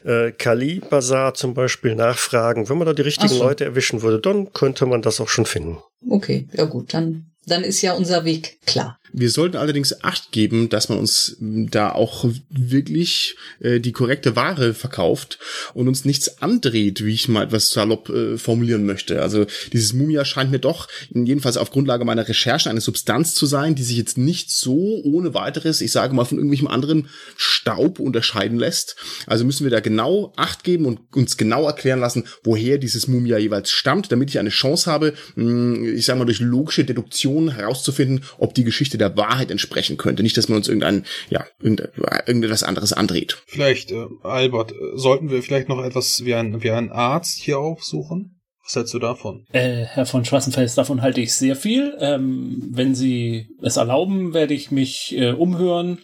äh, 0.04 0.32
Kali 0.32 0.80
Bazar 0.80 1.32
zum 1.32 1.54
Beispiel 1.54 1.94
nachfragen. 1.94 2.68
Wenn 2.68 2.76
man 2.76 2.86
da 2.86 2.92
die 2.92 3.00
richtigen 3.02 3.32
so. 3.32 3.42
Leute 3.42 3.64
erwischen 3.64 4.02
würde, 4.02 4.20
dann 4.20 4.52
könnte 4.52 4.84
man 4.84 5.00
das 5.00 5.20
auch 5.22 5.28
schon 5.28 5.46
finden. 5.46 5.78
Okay, 6.10 6.46
ja 6.52 6.64
gut, 6.66 6.92
dann, 6.92 7.30
dann 7.46 7.64
ist 7.64 7.80
ja 7.80 7.94
unser 7.94 8.26
Weg 8.26 8.58
klar. 8.66 8.98
Wir 9.12 9.30
sollten 9.30 9.56
allerdings 9.56 10.02
Acht 10.02 10.32
geben, 10.32 10.68
dass 10.68 10.88
man 10.88 10.98
uns 10.98 11.36
da 11.40 11.92
auch 11.92 12.24
wirklich 12.50 13.36
äh, 13.60 13.80
die 13.80 13.92
korrekte 13.92 14.36
Ware 14.36 14.74
verkauft 14.74 15.38
und 15.74 15.88
uns 15.88 16.04
nichts 16.04 16.40
andreht, 16.42 17.04
wie 17.04 17.14
ich 17.14 17.28
mal 17.28 17.44
etwas 17.44 17.70
salopp 17.70 18.08
äh, 18.08 18.38
formulieren 18.38 18.86
möchte. 18.86 19.22
Also 19.22 19.46
dieses 19.72 19.92
Mumia 19.92 20.24
scheint 20.24 20.50
mir 20.50 20.58
doch 20.58 20.88
jedenfalls 21.10 21.56
auf 21.56 21.70
Grundlage 21.70 22.04
meiner 22.04 22.28
Recherchen 22.28 22.70
eine 22.70 22.80
Substanz 22.80 23.34
zu 23.34 23.46
sein, 23.46 23.74
die 23.74 23.82
sich 23.82 23.96
jetzt 23.96 24.18
nicht 24.18 24.50
so 24.50 25.00
ohne 25.04 25.34
weiteres, 25.34 25.80
ich 25.80 25.92
sage 25.92 26.14
mal, 26.14 26.24
von 26.24 26.38
irgendwelchem 26.38 26.68
anderen 26.68 27.08
Staub 27.36 27.98
unterscheiden 28.00 28.58
lässt. 28.58 28.96
Also 29.26 29.44
müssen 29.44 29.64
wir 29.64 29.70
da 29.70 29.80
genau 29.80 30.32
Acht 30.36 30.64
geben 30.64 30.86
und 30.86 31.00
uns 31.14 31.36
genau 31.36 31.66
erklären 31.66 32.00
lassen, 32.00 32.24
woher 32.44 32.78
dieses 32.78 33.08
Mumia 33.08 33.38
jeweils 33.38 33.70
stammt, 33.70 34.12
damit 34.12 34.30
ich 34.30 34.38
eine 34.38 34.50
Chance 34.50 34.90
habe, 34.90 35.14
mh, 35.36 35.88
ich 35.90 36.04
sage 36.04 36.18
mal, 36.18 36.24
durch 36.24 36.40
logische 36.40 36.84
Deduktion 36.84 37.50
herauszufinden, 37.50 38.24
ob 38.38 38.54
die 38.54 38.64
Geschichte 38.64 38.97
der 38.98 39.16
Wahrheit 39.16 39.50
entsprechen 39.50 39.96
könnte. 39.96 40.22
Nicht, 40.22 40.36
dass 40.36 40.48
man 40.48 40.58
uns 40.58 40.68
irgendein, 40.68 41.04
ja, 41.30 41.44
irgende- 41.60 41.92
irgendetwas 42.26 42.62
anderes 42.62 42.92
andreht. 42.92 43.38
Vielleicht, 43.46 43.90
äh, 43.90 44.06
Albert, 44.22 44.72
äh, 44.72 44.74
sollten 44.94 45.30
wir 45.30 45.42
vielleicht 45.42 45.68
noch 45.68 45.82
etwas 45.82 46.24
wie 46.24 46.34
ein, 46.34 46.62
wie 46.62 46.70
ein 46.70 46.92
Arzt 46.92 47.38
hier 47.40 47.58
aufsuchen? 47.58 48.34
Was 48.64 48.76
hältst 48.76 48.92
du 48.92 48.98
davon? 48.98 49.46
Äh, 49.52 49.84
Herr 49.84 50.04
von 50.04 50.26
Schwarzenfels, 50.26 50.74
davon 50.74 51.00
halte 51.00 51.22
ich 51.22 51.34
sehr 51.34 51.56
viel. 51.56 51.96
Ähm, 52.00 52.68
wenn 52.70 52.94
Sie 52.94 53.48
es 53.62 53.78
erlauben, 53.78 54.34
werde 54.34 54.52
ich 54.52 54.70
mich 54.70 55.14
äh, 55.16 55.32
umhören 55.32 56.00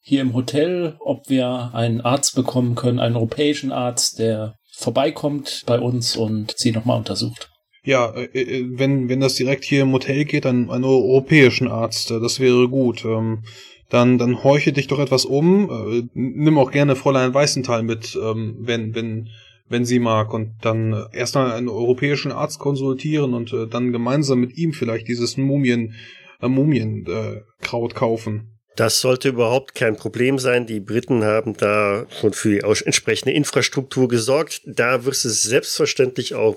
hier 0.00 0.22
im 0.22 0.34
Hotel, 0.34 0.96
ob 0.98 1.28
wir 1.28 1.70
einen 1.74 2.00
Arzt 2.00 2.34
bekommen 2.34 2.74
können, 2.74 2.98
einen 2.98 3.14
europäischen 3.14 3.70
Arzt, 3.70 4.18
der 4.18 4.56
vorbeikommt 4.76 5.62
bei 5.66 5.78
uns 5.78 6.16
und 6.16 6.54
Sie 6.56 6.72
nochmal 6.72 6.98
untersucht. 6.98 7.50
Ja, 7.88 8.10
äh, 8.10 8.26
äh, 8.38 8.66
wenn, 8.68 9.08
wenn 9.08 9.20
das 9.20 9.36
direkt 9.36 9.64
hier 9.64 9.80
im 9.80 9.92
Hotel 9.94 10.26
geht, 10.26 10.44
dann 10.44 10.68
einen 10.68 10.84
europäischen 10.84 11.68
Arzt, 11.68 12.10
äh, 12.10 12.20
das 12.20 12.38
wäre 12.38 12.68
gut. 12.68 13.02
Ähm, 13.06 13.44
dann, 13.88 14.18
dann 14.18 14.44
horche 14.44 14.74
dich 14.74 14.88
doch 14.88 14.98
etwas 14.98 15.24
um. 15.24 16.10
Nimm 16.12 16.58
auch 16.58 16.70
gerne 16.70 16.96
Fräulein 16.96 17.32
Weißenthal 17.32 17.82
mit, 17.82 18.14
ähm, 18.22 18.56
wenn, 18.60 18.94
wenn, 18.94 19.30
wenn 19.70 19.86
sie 19.86 20.00
mag. 20.00 20.34
Und 20.34 20.56
dann 20.60 21.06
erstmal 21.12 21.52
einen 21.52 21.70
europäischen 21.70 22.30
Arzt 22.30 22.58
konsultieren 22.58 23.32
und 23.32 23.56
dann 23.70 23.90
gemeinsam 23.90 24.40
mit 24.40 24.58
ihm 24.58 24.74
vielleicht 24.74 25.08
dieses 25.08 25.38
Mumien, 25.38 25.94
Mumienkraut 26.42 27.44
Kraut 27.62 27.94
kaufen. 27.94 28.58
Das 28.76 29.00
sollte 29.00 29.30
überhaupt 29.30 29.74
kein 29.74 29.96
Problem 29.96 30.38
sein. 30.38 30.66
Die 30.66 30.78
Briten 30.80 31.24
haben 31.24 31.56
da 31.56 32.06
schon 32.20 32.34
für 32.34 32.50
die 32.50 32.84
entsprechende 32.84 33.32
Infrastruktur 33.32 34.06
gesorgt. 34.06 34.60
Da 34.66 35.04
wirst 35.04 35.24
du 35.24 35.30
selbstverständlich 35.30 36.34
auch 36.34 36.56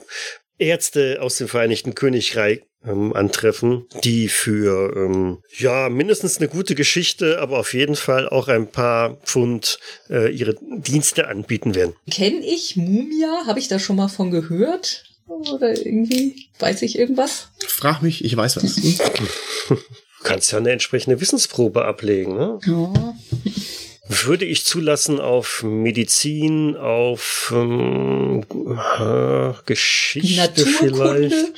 Ärzte 0.62 1.22
aus 1.22 1.38
dem 1.38 1.48
Vereinigten 1.48 1.96
Königreich 1.96 2.62
ähm, 2.86 3.14
antreffen, 3.14 3.86
die 4.04 4.28
für 4.28 4.96
ähm, 4.96 5.40
ja 5.58 5.90
mindestens 5.90 6.38
eine 6.38 6.48
gute 6.48 6.76
Geschichte, 6.76 7.40
aber 7.40 7.60
auf 7.60 7.74
jeden 7.74 7.96
Fall 7.96 8.30
auch 8.30 8.48
ein 8.48 8.68
paar 8.68 9.16
Pfund 9.18 9.80
äh, 10.10 10.32
ihre 10.32 10.56
Dienste 10.62 11.28
anbieten 11.28 11.76
werden. 11.76 11.94
Kenn 12.10 12.42
ich 12.44 12.76
Mumia? 12.76 13.46
Habe 13.46 13.60
ich 13.60 13.68
da 13.68 13.80
schon 13.80 13.96
mal 13.96 14.08
von 14.08 14.32
gehört? 14.32 15.06
Oder 15.28 15.78
irgendwie? 15.78 16.48
Weiß 16.60 16.82
ich 16.82 16.98
irgendwas? 16.98 17.50
Frag 17.66 18.02
mich, 18.02 18.24
ich 18.24 18.36
weiß 18.36 18.58
was. 18.58 18.76
Du 18.76 19.78
kannst 20.24 20.52
ja 20.52 20.58
eine 20.58 20.72
entsprechende 20.72 21.22
Wissensprobe 21.22 21.86
ablegen. 21.86 22.36
Ne? 22.36 22.60
Ja. 22.66 23.16
Würde 24.14 24.44
ich 24.44 24.66
zulassen 24.66 25.22
auf 25.22 25.64
Medizin, 25.64 26.76
auf 26.76 27.54
ähm, 27.56 28.44
äh, 29.00 29.54
Geschichte 29.66 30.66
vielleicht? 30.66 31.32
Naturkunde? 31.32 31.54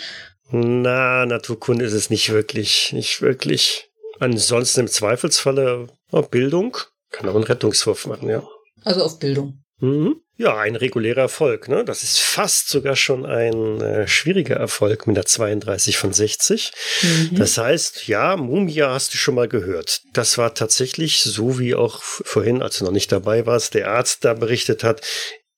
Na, 0.51 1.25
Naturkunde 1.25 1.83
ist 1.83 1.93
es 1.93 2.11
nicht 2.11 2.31
wirklich, 2.31 2.93
nicht 2.93 3.23
wirklich. 3.23 3.89
Ansonsten 4.19 4.81
im 4.81 4.87
Zweifelsfalle 4.87 5.87
oh, 6.11 6.21
Bildung. 6.21 6.77
Kann 7.09 7.27
auch 7.27 7.33
einen 7.33 7.43
Rettungswurf 7.43 8.05
machen, 8.05 8.29
ja. 8.29 8.47
Also 8.83 9.01
auf 9.01 9.17
Bildung. 9.17 9.63
Mhm. 9.79 10.21
Ja, 10.35 10.57
ein 10.57 10.75
regulärer 10.75 11.21
Erfolg, 11.21 11.67
ne? 11.67 11.85
Das 11.85 12.01
ist 12.01 12.19
fast 12.19 12.67
sogar 12.67 12.95
schon 12.95 13.23
ein 13.23 13.81
äh, 13.81 14.07
schwieriger 14.07 14.55
Erfolg 14.55 15.05
mit 15.05 15.15
der 15.15 15.25
32 15.25 15.97
von 15.97 16.11
60. 16.11 16.71
Mhm. 17.01 17.35
Das 17.35 17.57
heißt, 17.59 18.07
ja, 18.07 18.35
Mumia 18.35 18.91
hast 18.91 19.13
du 19.13 19.17
schon 19.17 19.35
mal 19.35 19.47
gehört. 19.47 20.01
Das 20.13 20.39
war 20.39 20.55
tatsächlich 20.55 21.21
so, 21.21 21.59
wie 21.59 21.75
auch 21.75 22.01
vorhin, 22.01 22.63
als 22.63 22.79
du 22.79 22.85
noch 22.85 22.91
nicht 22.91 23.11
dabei 23.11 23.45
warst, 23.45 23.75
der 23.75 23.89
Arzt 23.89 24.25
da 24.25 24.33
berichtet 24.33 24.83
hat, 24.83 25.01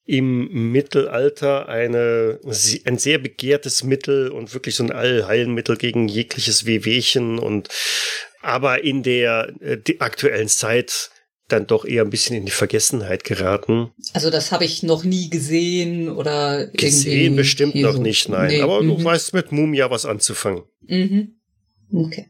im 0.04 0.70
Mittelalter 0.70 1.68
eine, 1.68 2.38
ein 2.84 2.98
sehr 2.98 3.18
begehrtes 3.18 3.82
Mittel 3.82 4.28
und 4.28 4.54
wirklich 4.54 4.76
so 4.76 4.84
ein 4.84 4.92
Allheilmittel 4.92 5.76
gegen 5.76 6.06
jegliches 6.06 6.64
Wehwehchen 6.64 7.38
und 7.38 7.68
aber 8.40 8.84
in 8.84 9.02
der 9.02 9.52
äh, 9.60 9.78
aktuellen 9.98 10.48
Zeit 10.48 11.10
dann 11.48 11.66
doch 11.66 11.84
eher 11.84 12.02
ein 12.02 12.10
bisschen 12.10 12.36
in 12.36 12.44
die 12.44 12.52
Vergessenheit 12.52 13.24
geraten. 13.24 13.92
Also 14.12 14.30
das 14.30 14.52
habe 14.52 14.64
ich 14.64 14.82
noch 14.82 15.04
nie 15.04 15.30
gesehen 15.30 16.08
oder 16.08 16.66
Gesehen 16.66 17.36
bestimmt 17.36 17.74
noch 17.76 17.94
so. 17.94 18.02
nicht, 18.02 18.28
nein. 18.28 18.48
Nee, 18.48 18.62
aber 18.62 18.80
du 18.80 18.98
mhm. 18.98 19.04
weißt 19.04 19.32
mit 19.34 19.52
Mumia 19.52 19.90
was 19.90 20.06
anzufangen. 20.06 20.64
Mhm. 20.86 21.36
Okay. 21.92 22.26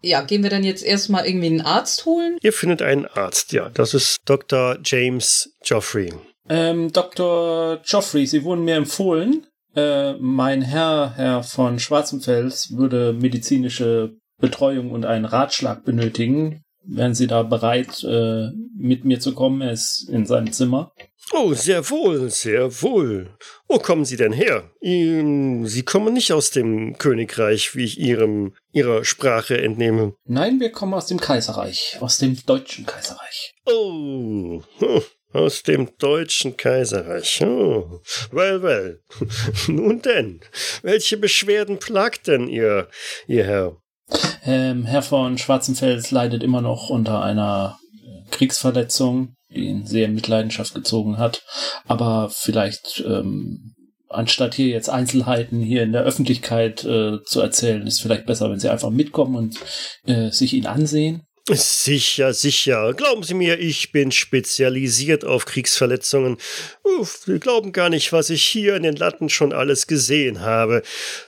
Ja, 0.00 0.20
gehen 0.20 0.42
wir 0.42 0.50
dann 0.50 0.64
jetzt 0.64 0.84
erstmal 0.84 1.26
irgendwie 1.26 1.46
einen 1.46 1.62
Arzt 1.62 2.04
holen? 2.04 2.36
Ihr 2.42 2.52
findet 2.52 2.82
einen 2.82 3.06
Arzt, 3.06 3.52
ja. 3.52 3.70
Das 3.70 3.94
ist 3.94 4.18
Dr. 4.26 4.78
James 4.84 5.54
Joffrey. 5.64 6.12
Ähm, 6.48 6.92
Dr. 6.92 7.80
Joffrey, 7.84 8.26
Sie 8.26 8.44
wurden 8.44 8.64
mir 8.64 8.76
empfohlen. 8.76 9.46
Äh, 9.74 10.12
mein 10.14 10.60
Herr, 10.62 11.14
Herr 11.16 11.42
von 11.42 11.78
Schwarzenfels, 11.78 12.76
würde 12.76 13.14
medizinische 13.14 14.16
Betreuung 14.38 14.90
und 14.90 15.06
einen 15.06 15.24
Ratschlag 15.24 15.84
benötigen. 15.84 16.63
Wären 16.86 17.14
Sie 17.14 17.26
da 17.26 17.42
bereit, 17.42 18.04
äh, 18.04 18.50
mit 18.76 19.04
mir 19.04 19.20
zu 19.20 19.34
kommen? 19.34 19.60
Er 19.62 19.72
ist 19.72 20.08
in 20.08 20.26
seinem 20.26 20.52
Zimmer. 20.52 20.92
Oh, 21.32 21.54
sehr 21.54 21.88
wohl, 21.88 22.30
sehr 22.30 22.82
wohl. 22.82 23.36
Wo 23.66 23.78
kommen 23.78 24.04
Sie 24.04 24.16
denn 24.16 24.32
her? 24.32 24.70
Sie 24.80 25.82
kommen 25.84 26.12
nicht 26.12 26.32
aus 26.32 26.50
dem 26.50 26.98
Königreich, 26.98 27.74
wie 27.74 27.84
ich 27.84 27.98
Ihrem, 27.98 28.54
Ihrer 28.72 29.04
Sprache 29.04 29.60
entnehme. 29.60 30.14
Nein, 30.26 30.60
wir 30.60 30.70
kommen 30.70 30.92
aus 30.92 31.06
dem 31.06 31.18
Kaiserreich, 31.18 31.96
aus 32.00 32.18
dem 32.18 32.36
deutschen 32.44 32.84
Kaiserreich. 32.84 33.54
Oh, 33.64 34.62
hm, 34.78 35.02
aus 35.32 35.62
dem 35.62 35.96
deutschen 35.98 36.56
Kaiserreich. 36.56 37.42
Oh, 37.42 38.00
well, 38.30 38.62
well. 38.62 39.02
Nun 39.66 40.02
denn, 40.02 40.40
welche 40.82 41.16
Beschwerden 41.16 41.78
plagt 41.78 42.26
denn 42.26 42.48
Ihr, 42.48 42.88
Ihr 43.26 43.44
Herr? 43.44 43.76
Ähm, 44.44 44.84
Herr 44.84 45.02
von 45.02 45.38
Schwarzenfels 45.38 46.10
leidet 46.10 46.42
immer 46.42 46.60
noch 46.60 46.90
unter 46.90 47.22
einer 47.22 47.78
Kriegsverletzung, 48.30 49.34
die 49.50 49.66
ihn 49.66 49.86
sehr 49.86 50.06
in 50.06 50.14
Mitleidenschaft 50.14 50.74
gezogen 50.74 51.18
hat, 51.18 51.42
aber 51.86 52.28
vielleicht 52.30 53.02
ähm, 53.06 53.74
anstatt 54.08 54.54
hier 54.54 54.68
jetzt 54.68 54.88
Einzelheiten 54.88 55.60
hier 55.60 55.82
in 55.82 55.92
der 55.92 56.02
Öffentlichkeit 56.02 56.84
äh, 56.84 57.22
zu 57.24 57.40
erzählen, 57.40 57.86
ist 57.86 58.00
vielleicht 58.00 58.26
besser, 58.26 58.50
wenn 58.50 58.60
Sie 58.60 58.68
einfach 58.68 58.90
mitkommen 58.90 59.36
und 59.36 59.58
äh, 60.06 60.30
sich 60.30 60.54
ihn 60.54 60.66
ansehen. 60.66 61.22
Sicher, 61.46 62.32
sicher. 62.32 62.94
Glauben 62.94 63.22
Sie 63.22 63.34
mir, 63.34 63.58
ich 63.60 63.92
bin 63.92 64.12
spezialisiert 64.12 65.26
auf 65.26 65.44
Kriegsverletzungen. 65.44 66.38
Uff, 66.82 67.20
Sie 67.26 67.38
glauben 67.38 67.72
gar 67.72 67.90
nicht, 67.90 68.14
was 68.14 68.30
ich 68.30 68.42
hier 68.42 68.76
in 68.76 68.82
den 68.82 68.96
Latten 68.96 69.28
schon 69.28 69.52
alles 69.52 69.86
gesehen 69.86 70.40
habe. 70.40 70.82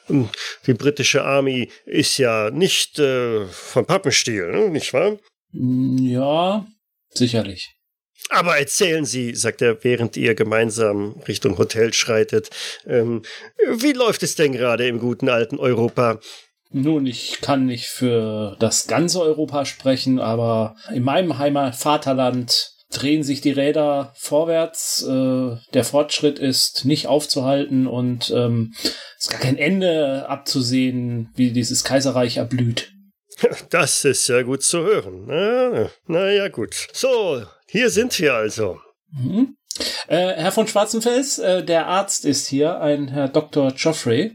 Hm, 0.07 0.31
die 0.67 0.73
britische 0.73 1.23
Army 1.23 1.71
ist 1.85 2.17
ja 2.17 2.51
nicht 2.51 2.99
äh, 2.99 3.45
von 3.47 3.85
Pappenstiel, 3.85 4.51
ne, 4.53 4.71
nicht 4.71 4.95
wahr? 4.95 5.19
Hm, 5.53 5.99
ja, 5.99 6.67
sicherlich. 7.11 7.77
Aber 8.31 8.57
erzählen 8.57 9.05
Sie, 9.05 9.35
sagt 9.35 9.61
er, 9.61 9.85
während 9.85 10.17
ihr 10.17 10.35
gemeinsam 10.35 11.21
Richtung 11.29 11.59
Hotel 11.59 11.93
schreitet, 11.93 12.49
ähm, 12.87 13.23
wie 13.71 13.93
läuft 13.93 14.23
es 14.23 14.35
denn 14.35 14.53
gerade 14.53 14.89
im 14.89 14.99
guten 14.99 15.29
alten 15.29 15.59
Europa? 15.59 16.21
Nun, 16.71 17.07
ich 17.07 17.41
kann 17.41 17.67
nicht 17.67 17.87
für 17.87 18.57
das 18.59 18.87
ganze 18.87 19.21
Europa 19.23 19.65
sprechen, 19.65 20.19
aber 20.19 20.77
in 20.93 21.03
meinem 21.03 21.39
Heimatvaterland 21.39 22.73
drehen 22.91 23.23
sich 23.23 23.41
die 23.41 23.53
Räder 23.53 24.13
vorwärts. 24.17 25.03
Äh, 25.03 25.57
der 25.75 25.85
Fortschritt 25.85 26.39
ist 26.39 26.85
nicht 26.85 27.07
aufzuhalten 27.07 27.87
und 27.87 28.31
ähm, 28.31 28.75
es 28.83 29.27
ist 29.27 29.31
gar 29.31 29.41
kein 29.41 29.59
Ende 29.59 30.29
abzusehen, 30.29 31.31
wie 31.35 31.53
dieses 31.53 31.85
Kaiserreich 31.85 32.39
erblüht. 32.39 32.93
Das 33.69 34.03
ist 34.07 34.29
ja 34.29 34.41
gut 34.41 34.63
zu 34.63 34.79
hören. 34.79 35.27
Na, 35.27 35.91
na 36.07 36.31
ja, 36.31 36.49
gut. 36.49 36.75
So, 36.95 37.43
hier 37.67 37.91
sind 37.91 38.19
wir 38.19 38.33
also. 38.33 38.81
Mhm. 39.13 39.57
Äh, 40.09 40.33
Herr 40.37 40.53
von 40.53 40.67
Schwarzenfels, 40.67 41.39
äh, 41.39 41.63
der 41.63 41.87
Arzt 41.87 42.25
ist 42.25 42.47
hier, 42.47 42.81
ein 42.81 43.09
Herr 43.09 43.29
Dr. 43.29 43.73
Joffrey. 43.77 44.33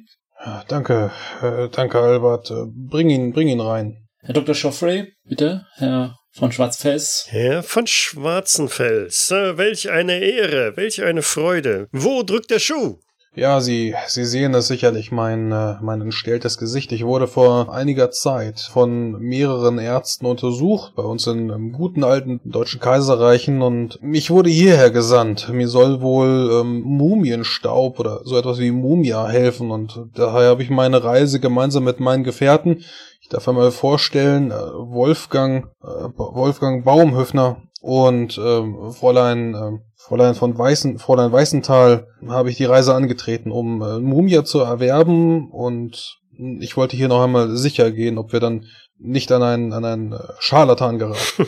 Danke, 0.68 1.12
äh, 1.42 1.70
danke, 1.70 2.00
Albert. 2.00 2.52
Äh, 2.52 2.66
bring 2.68 3.10
ihn, 3.10 3.32
bring 3.32 3.48
ihn 3.48 3.60
rein. 3.60 4.08
Herr 4.24 4.34
Dr. 4.34 4.56
Joffrey, 4.56 5.14
bitte, 5.24 5.66
Herr 5.76 6.16
von 6.32 6.52
Schwarzfels. 6.52 7.26
Herr 7.30 7.64
von 7.64 7.88
Schwarzenfels, 7.88 9.32
äh, 9.32 9.58
welch 9.58 9.90
eine 9.90 10.20
Ehre, 10.20 10.78
welch 10.78 11.04
eine 11.04 11.22
Freude. 11.22 11.88
Wo 11.92 12.24
drückt 12.24 12.52
der 12.52 12.60
Schuh? 12.60 13.00
Ja, 13.34 13.62
Sie, 13.62 13.96
Sie 14.08 14.26
sehen 14.26 14.54
es 14.56 14.68
sicherlich, 14.68 15.10
mein, 15.10 15.54
äh, 15.54 15.76
mein 15.82 16.02
entstelltes 16.02 16.58
Gesicht. 16.58 16.92
Ich 16.92 17.06
wurde 17.06 17.28
vor 17.28 17.74
einiger 17.74 18.12
Zeit 18.12 18.60
von 18.60 19.14
mehreren 19.22 19.80
Ärzten 19.80 20.26
untersucht, 20.26 20.96
bei 20.98 21.04
uns 21.04 21.28
in, 21.28 21.50
im 21.50 21.72
guten 21.72 22.04
alten 22.04 22.42
deutschen 22.44 22.82
Kaiserreichen, 22.82 23.62
und 23.62 24.04
mich 24.04 24.32
wurde 24.32 24.50
hierher 24.50 24.92
gesandt. 24.92 25.48
Mir 25.48 25.70
soll 25.70 26.02
wohl 26.02 26.60
ähm, 26.60 26.82
Mumienstaub 26.82 28.02
oder 28.02 28.20
so 28.26 28.38
etwas 28.38 28.60
wie 28.60 28.72
Mumia 28.72 29.26
helfen, 29.30 29.72
und 29.72 30.10
daher 30.14 30.50
habe 30.50 30.64
ich 30.64 30.70
meine 30.70 31.02
Reise 31.02 31.40
gemeinsam 31.40 31.86
mit 31.86 32.02
meinen 32.02 32.26
Gefährten, 32.26 32.84
ich 33.22 33.30
darf 33.30 33.48
einmal 33.48 33.72
vorstellen, 33.72 34.52
äh, 34.52 34.56
Wolfgang, 34.56 35.68
äh, 35.82 35.88
Wolfgang 36.18 36.84
Baumhöfner 36.84 37.62
und 37.82 38.38
äh, 38.38 38.92
Fräulein 38.92 39.54
äh, 39.56 39.91
Fräulein 40.12 40.36
von 40.36 40.58
Weißen, 40.58 41.00
Fräulein 41.00 41.32
Weißenthal 41.32 42.06
habe 42.28 42.50
ich 42.50 42.58
die 42.58 42.66
Reise 42.66 42.94
angetreten, 42.94 43.50
um 43.50 43.82
äh, 43.82 43.98
Mumia 43.98 44.44
zu 44.44 44.60
erwerben 44.60 45.50
und 45.50 46.20
ich 46.60 46.76
wollte 46.76 46.98
hier 46.98 47.08
noch 47.08 47.24
einmal 47.24 47.56
sicher 47.56 47.92
gehen, 47.92 48.18
ob 48.18 48.34
wir 48.34 48.42
dann 48.42 48.66
nicht 48.98 49.32
an 49.32 49.42
einen, 49.42 49.72
an 49.72 49.86
einen 49.86 50.12
äh, 50.12 50.18
Scharlatan 50.40 51.00
geraten. 51.00 51.48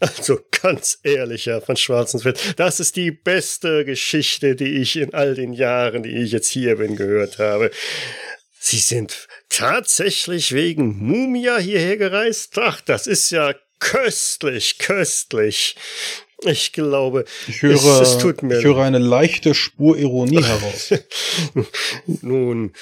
Also 0.00 0.40
ganz 0.50 0.98
ehrlich, 1.04 1.46
Herr 1.46 1.60
von 1.60 1.76
Schwarzenfeld, 1.76 2.58
das 2.58 2.80
ist 2.80 2.96
die 2.96 3.12
beste 3.12 3.84
Geschichte, 3.84 4.56
die 4.56 4.80
ich 4.80 4.96
in 4.96 5.14
all 5.14 5.36
den 5.36 5.52
Jahren, 5.52 6.02
die 6.02 6.16
ich 6.16 6.32
jetzt 6.32 6.48
hier 6.48 6.78
bin, 6.78 6.96
gehört 6.96 7.38
habe. 7.38 7.70
Sie 8.58 8.78
sind 8.78 9.28
tatsächlich 9.48 10.54
wegen 10.54 10.98
Mumia 10.98 11.58
hierher 11.58 11.98
gereist? 11.98 12.58
Ach, 12.58 12.80
das 12.80 13.06
ist 13.06 13.30
ja 13.30 13.54
köstlich, 13.82 14.78
köstlich. 14.78 15.76
Ich 16.44 16.72
glaube, 16.72 17.24
ich 17.46 17.62
höre, 17.62 17.74
es, 17.74 18.14
es 18.14 18.18
tut 18.18 18.42
mir 18.42 18.58
ich 18.58 18.64
höre 18.64 18.82
eine 18.82 18.98
leichte 18.98 19.54
Spur 19.54 19.96
Ironie 19.96 20.42
heraus. 20.42 20.92
Nun, 22.06 22.72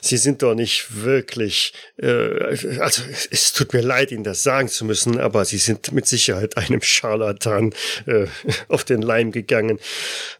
Sie 0.00 0.16
sind 0.16 0.42
doch 0.42 0.54
nicht 0.54 1.04
wirklich, 1.04 1.74
äh, 1.96 2.80
also 2.80 3.02
es 3.30 3.52
tut 3.52 3.72
mir 3.72 3.82
leid, 3.82 4.10
Ihnen 4.10 4.24
das 4.24 4.42
sagen 4.42 4.68
zu 4.68 4.84
müssen, 4.84 5.20
aber 5.20 5.44
Sie 5.44 5.58
sind 5.58 5.92
mit 5.92 6.06
Sicherheit 6.06 6.56
einem 6.56 6.82
Scharlatan 6.82 7.72
äh, 8.06 8.26
auf 8.66 8.82
den 8.82 9.02
Leim 9.02 9.30
gegangen. 9.30 9.78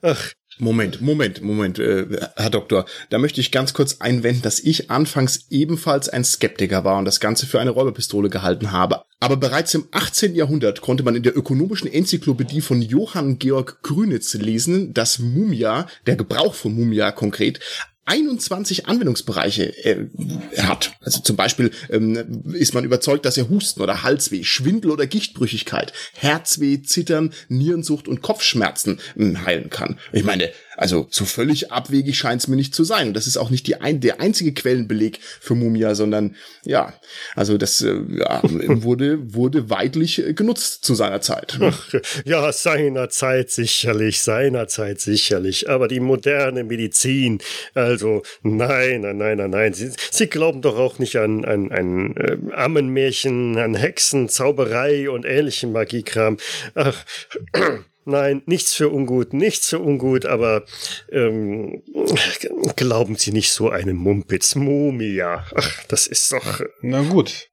Ach, 0.03 0.33
Moment, 0.59 1.01
Moment, 1.01 1.41
Moment, 1.43 1.79
äh, 1.79 2.07
Herr 2.37 2.51
Doktor. 2.51 2.87
Da 3.11 3.19
möchte 3.19 3.41
ich 3.41 3.53
ganz 3.53 3.75
kurz 3.75 3.99
einwenden, 4.01 4.43
dass 4.43 4.59
ich 4.59 4.91
anfangs 4.91 5.47
ebenfalls 5.51 6.09
ein 6.09 6.25
Skeptiker 6.25 6.83
war 6.83 6.99
und 6.99 7.05
das 7.05 7.21
Ganze 7.21 7.47
für 7.47 7.61
eine 7.61 7.71
Räuberpistole 7.71 8.29
gehalten 8.29 8.73
habe. 8.73 9.05
Aber 9.21 9.37
bereits 9.37 9.75
im 9.75 9.89
18. 9.91 10.35
Jahrhundert 10.35 10.81
konnte 10.81 11.03
man 11.03 11.17
in 11.17 11.25
der 11.25 11.37
ökonomischen 11.37 11.93
Enzyklopädie 11.93 12.61
von 12.61 12.81
Johann 12.81 13.39
Georg 13.39 13.83
Grünitz 13.83 14.35
lesen, 14.35 14.95
dass 14.95 15.19
Mumia, 15.19 15.89
der 16.07 16.17
Gebrauch 16.17 16.55
von 16.55 16.75
Mumia 16.75 17.11
konkret, 17.11 17.59
21 18.09 18.87
Anwendungsbereiche 18.87 19.85
äh, 19.85 20.07
hat. 20.57 20.93
Also 21.01 21.21
zum 21.21 21.37
Beispiel 21.37 21.71
ähm, 21.91 22.43
ist 22.55 22.73
man 22.73 22.85
überzeugt, 22.85 23.27
dass 23.27 23.37
er 23.37 23.51
Husten 23.51 23.83
oder 23.83 24.03
Halsweh, 24.03 24.45
Schwindel 24.45 24.93
oder 24.93 25.07
Gichtbrüchigkeit, 25.07 25.93
Herzweh, 26.15 26.81
Zittern, 26.83 27.35
Nierensucht 27.49 28.09
und 28.09 28.23
Kopfschmerzen 28.23 28.99
äh, 29.17 29.35
heilen 29.35 29.69
kann. 29.69 29.99
Ich 30.13 30.25
meine, 30.25 30.51
also 30.79 31.09
so 31.11 31.25
völlig 31.25 31.73
abwegig 31.73 32.17
scheint 32.17 32.41
es 32.41 32.49
mir 32.49 32.55
nicht 32.55 32.75
zu 32.75 32.85
sein. 32.85 33.09
Und 33.09 33.15
das 33.15 33.27
ist 33.27 33.37
auch 33.37 33.51
nicht 33.51 33.67
die 33.67 33.81
ein, 33.81 34.01
der 34.01 34.21
einzige 34.21 34.55
Quellenbeleg 34.55 35.19
für 35.21 35.57
Mumia, 35.57 35.97
sondern 35.97 36.37
ja, 36.65 36.95
also 37.35 37.59
das 37.59 37.81
äh, 37.81 38.01
ja, 38.11 38.41
wurde, 38.45 39.35
wurde 39.35 39.71
weitlich 39.71 40.25
äh, 40.25 40.35
genutzt 40.35 40.85
zu 40.85 40.95
seiner 40.95 41.21
Zeit. 41.21 41.59
Ach, 41.61 41.93
ja, 42.25 42.53
seiner 42.53 43.09
Zeit 43.11 43.51
sicherlich, 43.51 44.23
seiner 44.23 44.69
Zeit 44.69 45.01
sicherlich. 45.01 45.69
Aber 45.69 45.89
die 45.89 46.01
moderne 46.01 46.63
Medizin, 46.63 47.41
also 47.75 48.23
nein, 48.43 49.01
nein, 49.01 49.17
nein, 49.17 49.39
nein, 49.39 49.51
nein. 49.51 49.75
Sie, 49.75 49.91
Sie 50.13 50.29
glauben 50.29 50.63
doch 50.63 50.79
auch 50.79 51.01
nicht 51.01 51.17
an, 51.17 51.45
an, 51.45 51.73
an 51.73 52.17
äh, 52.17 52.37
Ammenmärchen, 52.55 53.59
an 53.59 53.75
Hexen, 53.75 54.29
Zauberei 54.29 55.11
und 55.11 55.25
ähnlichen 55.25 55.73
Magiekram. 55.73 56.37
Ach, 56.77 57.05
Nein, 58.09 58.41
nichts 58.47 58.73
für 58.73 58.89
ungut, 58.89 59.35
nichts 59.35 59.69
für 59.69 59.81
ungut, 59.81 60.25
aber 60.25 60.65
ähm, 61.13 61.83
glauben 62.75 63.17
Sie 63.17 63.33
nicht 63.33 63.53
so 63.53 63.69
einen 63.69 63.97
Mumpitz, 63.97 64.55
Mumia. 64.55 65.45
Ach, 65.55 65.85
das 65.89 66.07
ist 66.07 66.33
doch. 66.33 66.63
Na 66.81 67.03
gut, 67.03 67.51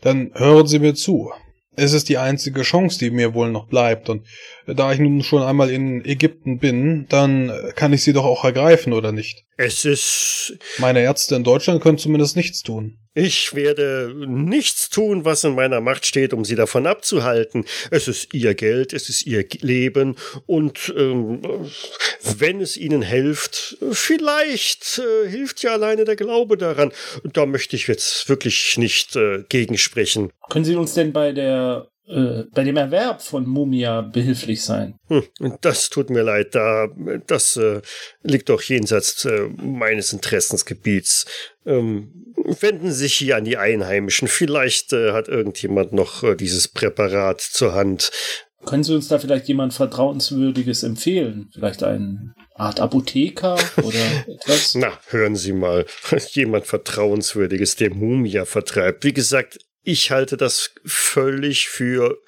dann 0.00 0.32
hören 0.34 0.66
Sie 0.66 0.80
mir 0.80 0.96
zu. 0.96 1.30
Es 1.76 1.92
ist 1.92 2.08
die 2.08 2.18
einzige 2.18 2.62
Chance, 2.62 2.98
die 2.98 3.12
mir 3.12 3.32
wohl 3.32 3.52
noch 3.52 3.68
bleibt, 3.68 4.08
und 4.08 4.26
da 4.66 4.92
ich 4.92 4.98
nun 4.98 5.22
schon 5.22 5.42
einmal 5.42 5.70
in 5.70 6.04
Ägypten 6.04 6.58
bin, 6.58 7.06
dann 7.08 7.52
kann 7.74 7.92
ich 7.92 8.02
sie 8.02 8.12
doch 8.12 8.24
auch 8.24 8.44
ergreifen, 8.44 8.92
oder 8.92 9.12
nicht? 9.12 9.44
Es 9.56 9.84
ist. 9.84 10.58
Meine 10.78 11.02
Ärzte 11.02 11.34
in 11.34 11.44
Deutschland 11.44 11.82
können 11.82 11.98
zumindest 11.98 12.36
nichts 12.36 12.62
tun. 12.62 12.98
Ich 13.14 13.54
werde 13.54 14.14
nichts 14.26 14.88
tun, 14.88 15.26
was 15.26 15.44
in 15.44 15.54
meiner 15.54 15.82
Macht 15.82 16.06
steht, 16.06 16.32
um 16.32 16.46
sie 16.46 16.54
davon 16.54 16.86
abzuhalten. 16.86 17.66
Es 17.90 18.08
ist 18.08 18.32
ihr 18.32 18.54
Geld, 18.54 18.94
es 18.94 19.10
ist 19.10 19.26
ihr 19.26 19.44
Leben 19.60 20.16
und 20.46 20.92
ähm, 20.96 21.42
wenn 22.38 22.62
es 22.62 22.78
ihnen 22.78 23.02
hilft, 23.02 23.76
vielleicht 23.90 24.98
äh, 24.98 25.28
hilft 25.28 25.62
ja 25.62 25.72
alleine 25.72 26.04
der 26.04 26.16
Glaube 26.16 26.56
daran. 26.56 26.90
Da 27.24 27.44
möchte 27.44 27.76
ich 27.76 27.86
jetzt 27.86 28.30
wirklich 28.30 28.78
nicht 28.78 29.14
äh, 29.14 29.44
gegensprechen. 29.50 30.32
Können 30.48 30.64
Sie 30.64 30.76
uns 30.76 30.94
denn 30.94 31.12
bei 31.12 31.32
der 31.32 31.91
äh, 32.12 32.44
bei 32.52 32.62
dem 32.62 32.76
Erwerb 32.76 33.22
von 33.22 33.46
Mumia 33.46 34.02
behilflich 34.02 34.62
sein. 34.62 34.96
Hm, 35.08 35.24
das 35.62 35.88
tut 35.88 36.10
mir 36.10 36.22
leid, 36.22 36.54
da 36.54 36.88
das 37.26 37.56
äh, 37.56 37.80
liegt 38.22 38.50
doch 38.50 38.62
jenseits 38.62 39.24
äh, 39.24 39.48
meines 39.56 40.12
Interessensgebiets. 40.12 41.24
Ähm, 41.64 42.34
wenden 42.60 42.90
Sie 42.92 43.04
sich 43.04 43.14
hier 43.14 43.36
an 43.36 43.44
die 43.44 43.56
Einheimischen. 43.56 44.28
Vielleicht 44.28 44.92
äh, 44.92 45.12
hat 45.12 45.28
irgendjemand 45.28 45.92
noch 45.92 46.22
äh, 46.22 46.36
dieses 46.36 46.68
Präparat 46.68 47.40
zur 47.40 47.74
Hand. 47.74 48.10
Können 48.66 48.84
Sie 48.84 48.94
uns 48.94 49.08
da 49.08 49.18
vielleicht 49.18 49.48
jemand 49.48 49.72
Vertrauenswürdiges 49.72 50.82
empfehlen? 50.82 51.48
Vielleicht 51.52 51.82
eine 51.82 52.34
Art 52.54 52.78
Apotheker 52.78 53.58
oder 53.78 54.24
etwas? 54.26 54.74
Na, 54.74 54.92
hören 55.08 55.34
Sie 55.34 55.52
mal. 55.52 55.86
Jemand 56.32 56.66
Vertrauenswürdiges, 56.66 57.76
der 57.76 57.94
Mumia 57.94 58.44
vertreibt. 58.44 59.04
Wie 59.04 59.12
gesagt, 59.12 59.58
Ich 59.84 60.10
halte 60.12 60.36
das 60.36 60.74
völlig 60.84 61.68
für 61.68 62.22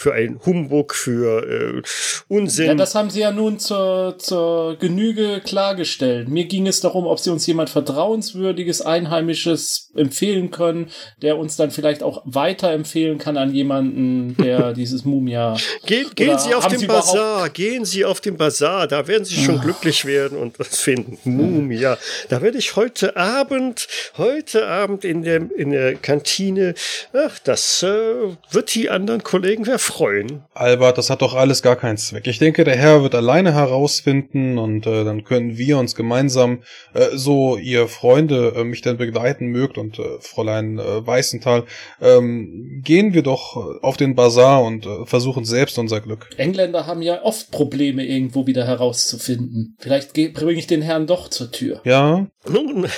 für 0.00 0.14
ein 0.14 0.40
Humbug, 0.46 0.94
für 0.94 1.42
äh, 1.46 1.82
Unsinn. 2.26 2.68
Ja, 2.68 2.74
das 2.74 2.94
haben 2.94 3.10
sie 3.10 3.20
ja 3.20 3.32
nun 3.32 3.58
zur, 3.58 4.16
zur 4.16 4.76
Genüge 4.76 5.42
klargestellt. 5.44 6.30
Mir 6.30 6.46
ging 6.46 6.66
es 6.66 6.80
darum, 6.80 7.04
ob 7.06 7.18
sie 7.18 7.28
uns 7.28 7.46
jemand 7.46 7.68
Vertrauenswürdiges, 7.68 8.80
Einheimisches 8.80 9.90
empfehlen 9.94 10.50
können, 10.50 10.88
der 11.20 11.36
uns 11.36 11.56
dann 11.56 11.70
vielleicht 11.70 12.02
auch 12.02 12.22
weiterempfehlen 12.24 13.18
kann 13.18 13.36
an 13.36 13.52
jemanden, 13.52 14.38
der 14.38 14.72
dieses 14.80 15.04
Mumia. 15.04 15.58
Ge 15.84 16.06
gehen 16.14 16.38
Sie 16.38 16.54
auf 16.54 16.66
den 16.66 16.86
Bazar, 16.86 17.50
gehen 17.50 17.84
Sie 17.84 18.06
auf 18.06 18.22
den 18.22 18.38
Bazar, 18.38 18.86
da 18.86 19.06
werden 19.06 19.26
Sie 19.26 19.36
schon 19.36 19.56
oh. 19.56 19.60
glücklich 19.60 20.06
werden 20.06 20.38
und 20.38 20.58
was 20.58 20.78
finden. 20.78 21.18
Mumia. 21.24 21.98
Da 22.30 22.40
werde 22.40 22.56
ich 22.56 22.74
heute 22.74 23.18
Abend, 23.18 23.86
heute 24.16 24.66
Abend 24.66 25.04
in 25.04 25.24
der, 25.24 25.42
in 25.54 25.72
der 25.72 25.96
Kantine, 25.96 26.72
ach, 27.12 27.38
das 27.40 27.82
äh, 27.82 27.88
wird 28.50 28.74
die 28.74 28.88
anderen 28.88 29.22
Kollegen 29.22 29.66
erfreuen 29.66 29.89
freuen. 29.90 30.42
Albert, 30.54 30.98
das 30.98 31.10
hat 31.10 31.22
doch 31.22 31.34
alles 31.34 31.62
gar 31.62 31.76
keinen 31.76 31.96
Zweck. 31.96 32.26
Ich 32.26 32.38
denke, 32.38 32.64
der 32.64 32.76
Herr 32.76 33.02
wird 33.02 33.14
alleine 33.14 33.52
herausfinden 33.52 34.58
und 34.58 34.86
äh, 34.86 35.04
dann 35.04 35.24
können 35.24 35.58
wir 35.58 35.78
uns 35.78 35.94
gemeinsam, 35.94 36.62
äh, 36.94 37.08
so 37.14 37.56
ihr 37.56 37.88
Freunde 37.88 38.54
äh, 38.56 38.64
mich 38.64 38.82
dann 38.82 38.96
begleiten 38.96 39.46
mögt 39.46 39.78
und 39.78 39.98
äh, 39.98 40.02
Fräulein 40.20 40.78
äh, 40.78 41.06
Weißenthal, 41.06 41.64
ähm, 42.00 42.80
gehen 42.84 43.14
wir 43.14 43.22
doch 43.22 43.56
auf 43.82 43.96
den 43.96 44.14
Bazar 44.14 44.62
und 44.62 44.86
äh, 44.86 45.06
versuchen 45.06 45.44
selbst 45.44 45.78
unser 45.78 46.00
Glück. 46.00 46.30
Engländer 46.36 46.86
haben 46.86 47.02
ja 47.02 47.22
oft 47.22 47.50
Probleme, 47.50 48.04
irgendwo 48.04 48.46
wieder 48.46 48.66
herauszufinden. 48.66 49.76
Vielleicht 49.78 50.12
bringe 50.12 50.58
ich 50.58 50.66
den 50.66 50.82
Herrn 50.82 51.06
doch 51.06 51.28
zur 51.28 51.50
Tür. 51.50 51.80
Ja. 51.84 52.26
Nun, 52.48 52.88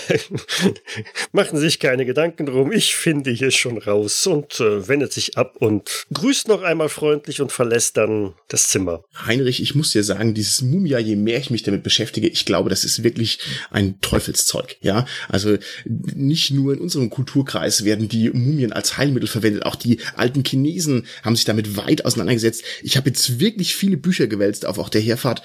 machen 1.32 1.58
Sie 1.58 1.64
sich 1.64 1.80
keine 1.80 2.06
Gedanken 2.06 2.46
drum. 2.46 2.70
Ich 2.70 2.94
finde 2.94 3.32
hier 3.32 3.50
schon 3.50 3.78
raus 3.78 4.24
und 4.26 4.60
äh, 4.60 4.86
wendet 4.86 5.12
sich 5.12 5.36
ab 5.36 5.56
und 5.58 6.06
grüßt 6.12 6.46
noch 6.46 6.62
einmal 6.62 6.81
einmal 6.82 6.88
freundlich 6.88 7.40
und 7.40 7.52
verlässt 7.52 7.96
dann 7.96 8.34
das 8.48 8.68
Zimmer. 8.68 9.04
Heinrich, 9.26 9.62
ich 9.62 9.74
muss 9.74 9.92
dir 9.92 10.02
sagen, 10.02 10.34
dieses 10.34 10.62
Mumia, 10.62 10.98
je 10.98 11.16
mehr 11.16 11.38
ich 11.38 11.50
mich 11.50 11.62
damit 11.62 11.82
beschäftige, 11.82 12.26
ich 12.28 12.44
glaube, 12.44 12.70
das 12.70 12.84
ist 12.84 13.04
wirklich 13.04 13.38
ein 13.70 14.00
Teufelszeug. 14.00 14.76
Ja, 14.80 15.06
also 15.28 15.56
nicht 15.84 16.50
nur 16.50 16.72
in 16.72 16.80
unserem 16.80 17.10
Kulturkreis 17.10 17.84
werden 17.84 18.08
die 18.08 18.30
Mumien 18.30 18.72
als 18.72 18.98
Heilmittel 18.98 19.28
verwendet, 19.28 19.64
auch 19.64 19.76
die 19.76 19.98
alten 20.16 20.42
Chinesen 20.44 21.06
haben 21.22 21.36
sich 21.36 21.44
damit 21.44 21.76
weit 21.76 22.04
auseinandergesetzt. 22.04 22.64
Ich 22.82 22.96
habe 22.96 23.10
jetzt 23.10 23.38
wirklich 23.38 23.76
viele 23.76 23.96
Bücher 23.96 24.26
gewälzt 24.26 24.66
auf 24.66 24.78
auch 24.78 24.88
der 24.88 25.00
Herfahrt. 25.00 25.42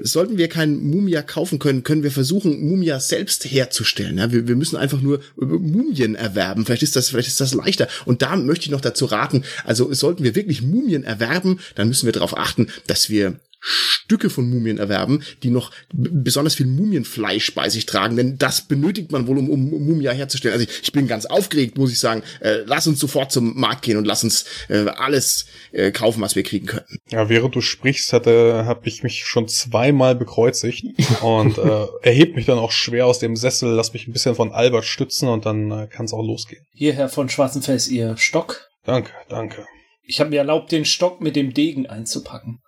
Sollten 0.00 0.36
wir 0.36 0.48
kein 0.48 0.76
Mumia 0.76 1.22
kaufen 1.22 1.58
können, 1.58 1.82
können 1.82 2.02
wir 2.02 2.10
versuchen, 2.10 2.68
Mumia 2.68 3.00
selbst 3.00 3.44
herzustellen. 3.44 4.18
Ja, 4.18 4.32
wir, 4.32 4.46
wir 4.48 4.56
müssen 4.56 4.76
einfach 4.76 5.00
nur 5.00 5.20
Mumien 5.36 6.14
erwerben. 6.14 6.66
Vielleicht 6.66 6.82
ist 6.82 6.96
das, 6.96 7.08
vielleicht 7.08 7.28
ist 7.28 7.40
das 7.40 7.54
leichter. 7.54 7.88
Und 8.04 8.22
da 8.22 8.36
möchte 8.36 8.66
ich 8.66 8.70
noch 8.70 8.80
dazu 8.80 9.06
raten, 9.06 9.44
also 9.64 9.92
sollten 9.92 10.24
wir 10.24 10.34
wirklich 10.34 10.62
Mumien 10.74 11.04
erwerben, 11.04 11.60
dann 11.74 11.88
müssen 11.88 12.06
wir 12.06 12.12
darauf 12.12 12.36
achten, 12.36 12.68
dass 12.86 13.10
wir 13.10 13.40
Stücke 13.66 14.28
von 14.28 14.48
Mumien 14.48 14.76
erwerben, 14.76 15.22
die 15.42 15.50
noch 15.50 15.70
besonders 15.92 16.54
viel 16.54 16.66
Mumienfleisch 16.66 17.54
bei 17.54 17.70
sich 17.70 17.86
tragen, 17.86 18.16
denn 18.16 18.36
das 18.36 18.62
benötigt 18.62 19.10
man 19.10 19.26
wohl, 19.26 19.38
um, 19.38 19.48
um 19.48 19.86
Mumia 19.86 20.12
herzustellen. 20.12 20.52
Also 20.52 20.66
ich, 20.68 20.82
ich, 20.82 20.92
bin 20.92 21.08
ganz 21.08 21.24
aufgeregt, 21.24 21.78
muss 21.78 21.90
ich 21.90 21.98
sagen. 21.98 22.22
Äh, 22.40 22.58
lass 22.66 22.86
uns 22.86 23.00
sofort 23.00 23.32
zum 23.32 23.58
Markt 23.58 23.82
gehen 23.82 23.96
und 23.96 24.04
lass 24.04 24.22
uns 24.22 24.44
äh, 24.68 24.86
alles 24.88 25.46
äh, 25.72 25.92
kaufen, 25.92 26.20
was 26.20 26.36
wir 26.36 26.42
kriegen 26.42 26.66
können. 26.66 26.84
Ja, 27.08 27.30
während 27.30 27.54
du 27.54 27.62
sprichst, 27.62 28.12
hatte, 28.12 28.64
habe 28.66 28.86
ich 28.86 29.02
mich 29.02 29.24
schon 29.24 29.48
zweimal 29.48 30.14
bekreuzigt 30.14 30.84
und 31.22 31.56
äh, 31.56 31.86
erhebt 32.02 32.36
mich 32.36 32.44
dann 32.44 32.58
auch 32.58 32.72
schwer 32.72 33.06
aus 33.06 33.18
dem 33.18 33.34
Sessel, 33.34 33.70
lass 33.70 33.94
mich 33.94 34.06
ein 34.06 34.12
bisschen 34.12 34.34
von 34.34 34.52
Albert 34.52 34.84
stützen 34.84 35.28
und 35.28 35.46
dann 35.46 35.70
äh, 35.70 35.86
kann 35.86 36.04
es 36.04 36.12
auch 36.12 36.22
losgehen. 36.22 36.66
Hierher 36.74 37.08
von 37.08 37.30
Schwarzenfels, 37.30 37.88
ihr 37.88 38.18
Stock. 38.18 38.68
Danke, 38.84 39.12
danke. 39.30 39.66
Ich 40.06 40.20
habe 40.20 40.30
mir 40.30 40.38
erlaubt, 40.38 40.72
den 40.72 40.84
Stock 40.84 41.20
mit 41.20 41.36
dem 41.36 41.54
Degen 41.54 41.86
einzupacken. 41.86 42.62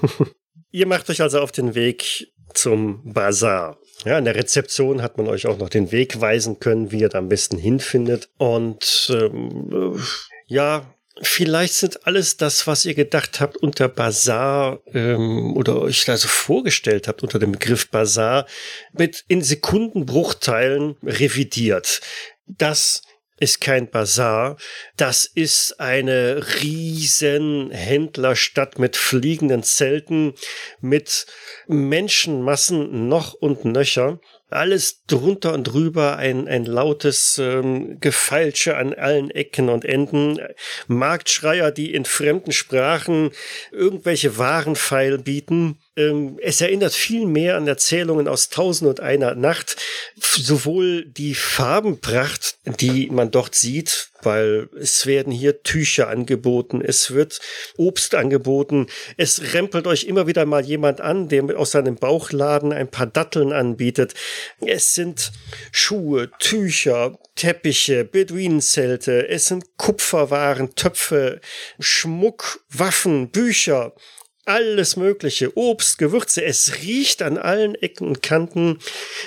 Ihr 0.70 0.86
macht 0.86 1.08
euch 1.08 1.22
also 1.22 1.40
auf 1.40 1.52
den 1.52 1.74
Weg 1.74 2.28
zum 2.54 3.12
Bazar. 3.12 3.78
Ja, 4.04 4.18
in 4.18 4.24
der 4.24 4.34
Rezeption 4.34 5.02
hat 5.02 5.16
man 5.16 5.28
euch 5.28 5.46
auch 5.46 5.58
noch 5.58 5.68
den 5.68 5.92
Weg 5.92 6.20
weisen 6.20 6.58
können, 6.58 6.90
wie 6.90 7.00
ihr 7.00 7.08
da 7.08 7.18
am 7.18 7.28
besten 7.28 7.58
hinfindet. 7.58 8.28
Und 8.36 9.10
ähm, 9.10 10.02
ja, 10.46 10.94
vielleicht 11.22 11.74
sind 11.74 12.06
alles 12.06 12.36
das, 12.36 12.66
was 12.66 12.84
ihr 12.84 12.94
gedacht 12.94 13.40
habt 13.40 13.56
unter 13.56 13.88
Bazar 13.88 14.80
ähm, 14.92 15.56
oder 15.56 15.80
euch 15.80 16.04
da 16.04 16.16
so 16.16 16.28
vorgestellt 16.28 17.08
habt 17.08 17.22
unter 17.22 17.38
dem 17.38 17.52
Begriff 17.52 17.90
Bazar, 17.90 18.46
mit 18.92 19.24
in 19.28 19.42
Sekundenbruchteilen 19.42 20.96
revidiert. 21.02 22.00
Das 22.46 23.02
ist 23.38 23.60
kein 23.60 23.90
Bazar, 23.90 24.56
das 24.96 25.24
ist 25.26 25.78
eine 25.78 26.42
riesen 26.62 27.70
Händlerstadt 27.70 28.78
mit 28.78 28.96
fliegenden 28.96 29.62
Zelten, 29.62 30.34
mit 30.80 31.26
Menschenmassen 31.66 33.08
noch 33.08 33.34
und 33.34 33.64
nöcher. 33.64 34.20
Alles 34.48 35.02
drunter 35.06 35.54
und 35.54 35.64
drüber 35.64 36.16
ein, 36.16 36.46
ein 36.46 36.64
lautes 36.64 37.36
ähm, 37.38 37.98
Gefeilsche 38.00 38.76
an 38.76 38.94
allen 38.94 39.30
Ecken 39.30 39.68
und 39.68 39.84
Enden. 39.84 40.38
Marktschreier, 40.86 41.72
die 41.72 41.92
in 41.92 42.04
fremden 42.04 42.52
Sprachen 42.52 43.32
irgendwelche 43.72 44.38
Waren 44.38 44.76
feil 44.76 45.18
bieten. 45.18 45.78
Ähm, 45.96 46.38
es 46.42 46.60
erinnert 46.60 46.92
viel 46.92 47.26
mehr 47.26 47.56
an 47.56 47.66
Erzählungen 47.66 48.28
aus 48.28 48.50
Tausend 48.50 48.88
und 48.88 49.00
einer 49.00 49.34
Nacht. 49.34 49.76
Sowohl 50.18 51.06
die 51.06 51.34
Farbenpracht, 51.34 52.58
die 52.80 53.08
man 53.10 53.30
dort 53.30 53.54
sieht, 53.54 54.10
weil 54.22 54.68
es 54.78 55.06
werden 55.06 55.32
hier 55.32 55.62
Tücher 55.62 56.08
angeboten, 56.08 56.82
es 56.84 57.12
wird 57.12 57.40
Obst 57.76 58.14
angeboten, 58.14 58.88
es 59.16 59.54
rempelt 59.54 59.86
euch 59.86 60.04
immer 60.04 60.26
wieder 60.26 60.44
mal 60.44 60.64
jemand 60.64 61.00
an, 61.00 61.28
der 61.28 61.58
aus 61.58 61.70
seinem 61.70 61.96
Bauchladen 61.96 62.72
ein 62.72 62.88
paar 62.88 63.06
Datteln 63.06 63.52
anbietet. 63.52 64.14
Es 64.60 64.94
sind 64.94 65.32
Schuhe, 65.72 66.30
Tücher, 66.38 67.18
Teppiche, 67.36 68.04
Beduinenzelte, 68.04 69.28
es 69.28 69.46
sind 69.46 69.64
Kupferwaren, 69.76 70.74
Töpfe, 70.74 71.40
Schmuck, 71.78 72.64
Waffen, 72.70 73.30
Bücher, 73.30 73.94
alles 74.46 74.96
Mögliche, 74.96 75.56
Obst, 75.56 75.98
Gewürze. 75.98 76.44
Es 76.44 76.76
riecht 76.82 77.22
an 77.22 77.36
allen 77.36 77.74
Ecken 77.74 78.08
und 78.08 78.22
Kanten 78.22 78.78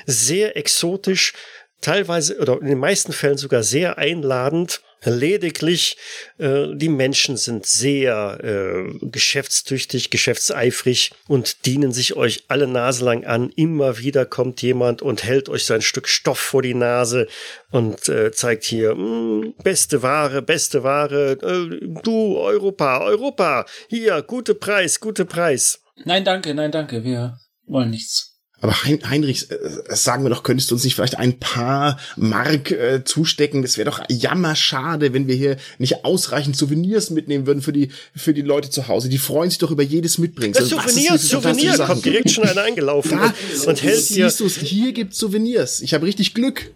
sehr 0.06 0.58
exotisch, 0.58 1.34
teilweise 1.82 2.40
oder 2.40 2.60
in 2.60 2.68
den 2.68 2.80
meisten 2.80 3.14
Fällen 3.14 3.38
sogar 3.38 3.64
sehr 3.64 3.98
einladend. 3.98 4.82
Lediglich 5.04 5.98
äh, 6.38 6.68
die 6.74 6.90
Menschen 6.90 7.38
sind 7.38 7.66
sehr 7.66 8.40
äh, 8.44 8.98
geschäftstüchtig, 9.02 10.10
geschäftseifrig 10.10 11.12
und 11.28 11.66
dienen 11.66 11.92
sich 11.92 12.16
euch 12.16 12.44
alle 12.48 12.68
Nase 12.68 13.06
lang 13.06 13.26
an. 13.26 13.52
Immer 13.56 14.00
wieder 14.00 14.26
kommt 14.26 14.62
jemand 14.62 15.02
und 15.02 15.24
hält 15.24 15.48
euch 15.50 15.66
sein 15.66 15.82
Stück 15.82 16.08
Stoff 16.08 16.40
vor 16.40 16.62
die 16.62 16.74
Nase 16.74 17.28
und 17.72 18.10
äh, 18.10 18.32
zeigt 18.32 18.66
hier 18.66 18.96
mh, 18.96 19.54
beste 19.64 20.02
Ware, 20.02 20.42
beste 20.42 20.84
Ware. 20.84 21.32
Äh, 21.42 22.02
du 22.04 22.38
Europa, 22.38 23.00
Europa, 23.02 23.66
hier 23.90 24.22
gute 24.22 24.56
Preis, 24.56 25.00
gute 25.00 25.26
Preis. 25.26 25.82
Nein, 26.06 26.26
danke, 26.26 26.54
nein, 26.54 26.72
danke. 26.72 27.04
Wir 27.04 27.40
wollen 27.66 27.90
nichts. 27.90 28.29
Aber 28.62 28.84
hein 28.84 29.00
Heinrich, 29.10 29.50
äh, 29.52 29.58
sagen 29.96 30.24
wir 30.24 30.30
doch, 30.30 30.44
könntest 30.44 30.70
du 30.70 30.76
uns 30.76 30.84
nicht 30.84 30.96
vielleicht 30.96 31.18
ein 31.18 31.40
paar 31.40 32.00
Mark 32.18 32.72
äh, 32.72 33.04
zustecken? 33.04 33.62
Das 33.62 33.78
wäre 33.78 33.90
doch 33.90 34.02
jammerschade, 34.10 35.14
wenn 35.14 35.28
wir 35.28 35.36
hier 35.36 35.58
nicht 35.78 36.04
ausreichend 36.06 36.58
Souvenirs 36.58 37.10
mitnehmen 37.10 37.48
würden 37.48 37.62
für 37.62 37.74
die, 37.74 37.90
für 38.16 38.34
die 38.34 38.42
Leute 38.42 38.70
zu 38.70 38.88
Hause. 38.88 39.10
Die 39.10 39.18
freuen 39.18 39.50
sich 39.50 39.60
doch 39.60 39.72
über 39.72 39.84
jedes 39.84 40.18
Mitbringsel. 40.18 40.62
Das 40.62 40.70
Souvenir, 40.70 41.18
Souvenir, 41.18 41.78
kommt 41.78 42.04
direkt 42.04 42.32
schon 42.32 42.46
einer 42.46 42.62
eingelaufen 42.64 43.18
da, 43.18 43.34
und 43.70 43.82
hält 43.82 44.00
hier. 44.00 44.30
Hier 44.30 44.94
gibt's 44.94 45.18
Souvenirs. 45.18 45.82
Ich 45.82 45.94
habe 45.94 46.06
richtig 46.06 46.34
Glück. 46.34 46.72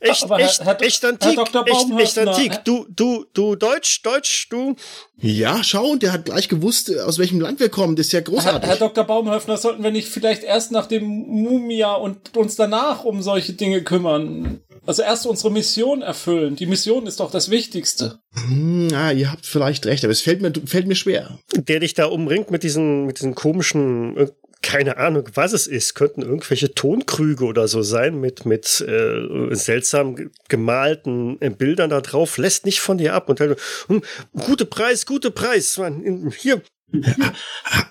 Echt, 0.00 0.24
Aber 0.24 0.38
echt, 0.40 0.64
Herr, 0.64 0.80
echt 0.82 1.04
antik, 1.04 1.38
echt, 1.38 2.00
echt 2.00 2.18
antik. 2.18 2.64
Du, 2.64 2.86
du, 2.88 3.26
du 3.32 3.54
Deutsch, 3.54 4.02
Deutsch, 4.02 4.48
du. 4.50 4.76
Ja, 5.20 5.62
schau, 5.62 5.90
und 5.90 6.02
der 6.02 6.12
hat 6.12 6.24
gleich 6.24 6.48
gewusst, 6.48 6.96
aus 6.98 7.18
welchem 7.18 7.40
Land 7.40 7.60
wir 7.60 7.68
kommen. 7.68 7.96
Das 7.96 8.06
ist 8.06 8.12
ja 8.12 8.20
großartig. 8.20 8.62
Herr, 8.62 8.68
Herr 8.68 8.88
Dr. 8.88 9.04
Baumhöfner, 9.04 9.56
sollten 9.56 9.82
wir 9.82 9.90
nicht 9.90 10.08
vielleicht 10.08 10.42
erst 10.42 10.72
nach 10.72 10.86
dem 10.86 11.04
Mumia 11.04 11.94
und 11.94 12.36
uns 12.36 12.56
danach 12.56 13.04
um 13.04 13.22
solche 13.22 13.52
Dinge 13.52 13.82
kümmern? 13.82 14.60
Also 14.86 15.02
erst 15.02 15.26
unsere 15.26 15.50
Mission 15.50 16.02
erfüllen. 16.02 16.56
Die 16.56 16.66
Mission 16.66 17.06
ist 17.06 17.20
doch 17.20 17.30
das 17.30 17.50
Wichtigste. 17.50 18.18
Hm, 18.34 18.88
ja, 18.90 19.12
ihr 19.12 19.32
habt 19.32 19.46
vielleicht 19.46 19.86
recht, 19.86 20.04
aber 20.04 20.12
es 20.12 20.20
fällt 20.20 20.42
mir, 20.42 20.52
fällt 20.66 20.86
mir 20.86 20.94
schwer. 20.94 21.38
Der 21.54 21.80
dich 21.80 21.94
da 21.94 22.06
umringt 22.06 22.50
mit 22.50 22.62
diesen, 22.62 23.06
mit 23.06 23.18
diesen 23.18 23.34
komischen 23.34 24.16
äh, 24.16 24.26
keine 24.64 24.96
Ahnung, 24.96 25.28
was 25.34 25.52
es 25.52 25.66
ist. 25.66 25.94
Könnten 25.94 26.22
irgendwelche 26.22 26.74
Tonkrüge 26.74 27.44
oder 27.44 27.68
so 27.68 27.82
sein 27.82 28.18
mit, 28.18 28.46
mit 28.46 28.80
äh, 28.80 29.54
seltsam 29.54 30.30
gemalten 30.48 31.36
äh, 31.40 31.50
Bildern 31.50 31.90
da 31.90 32.00
drauf. 32.00 32.38
Lässt 32.38 32.64
nicht 32.64 32.80
von 32.80 32.98
dir 32.98 33.14
ab. 33.14 33.28
Und 33.28 33.40
dann, 33.40 33.56
hm, 33.88 34.02
gute 34.32 34.64
Preis, 34.64 35.04
gute 35.06 35.30
Preis. 35.30 35.76
Man, 35.76 36.32
hier. 36.36 36.62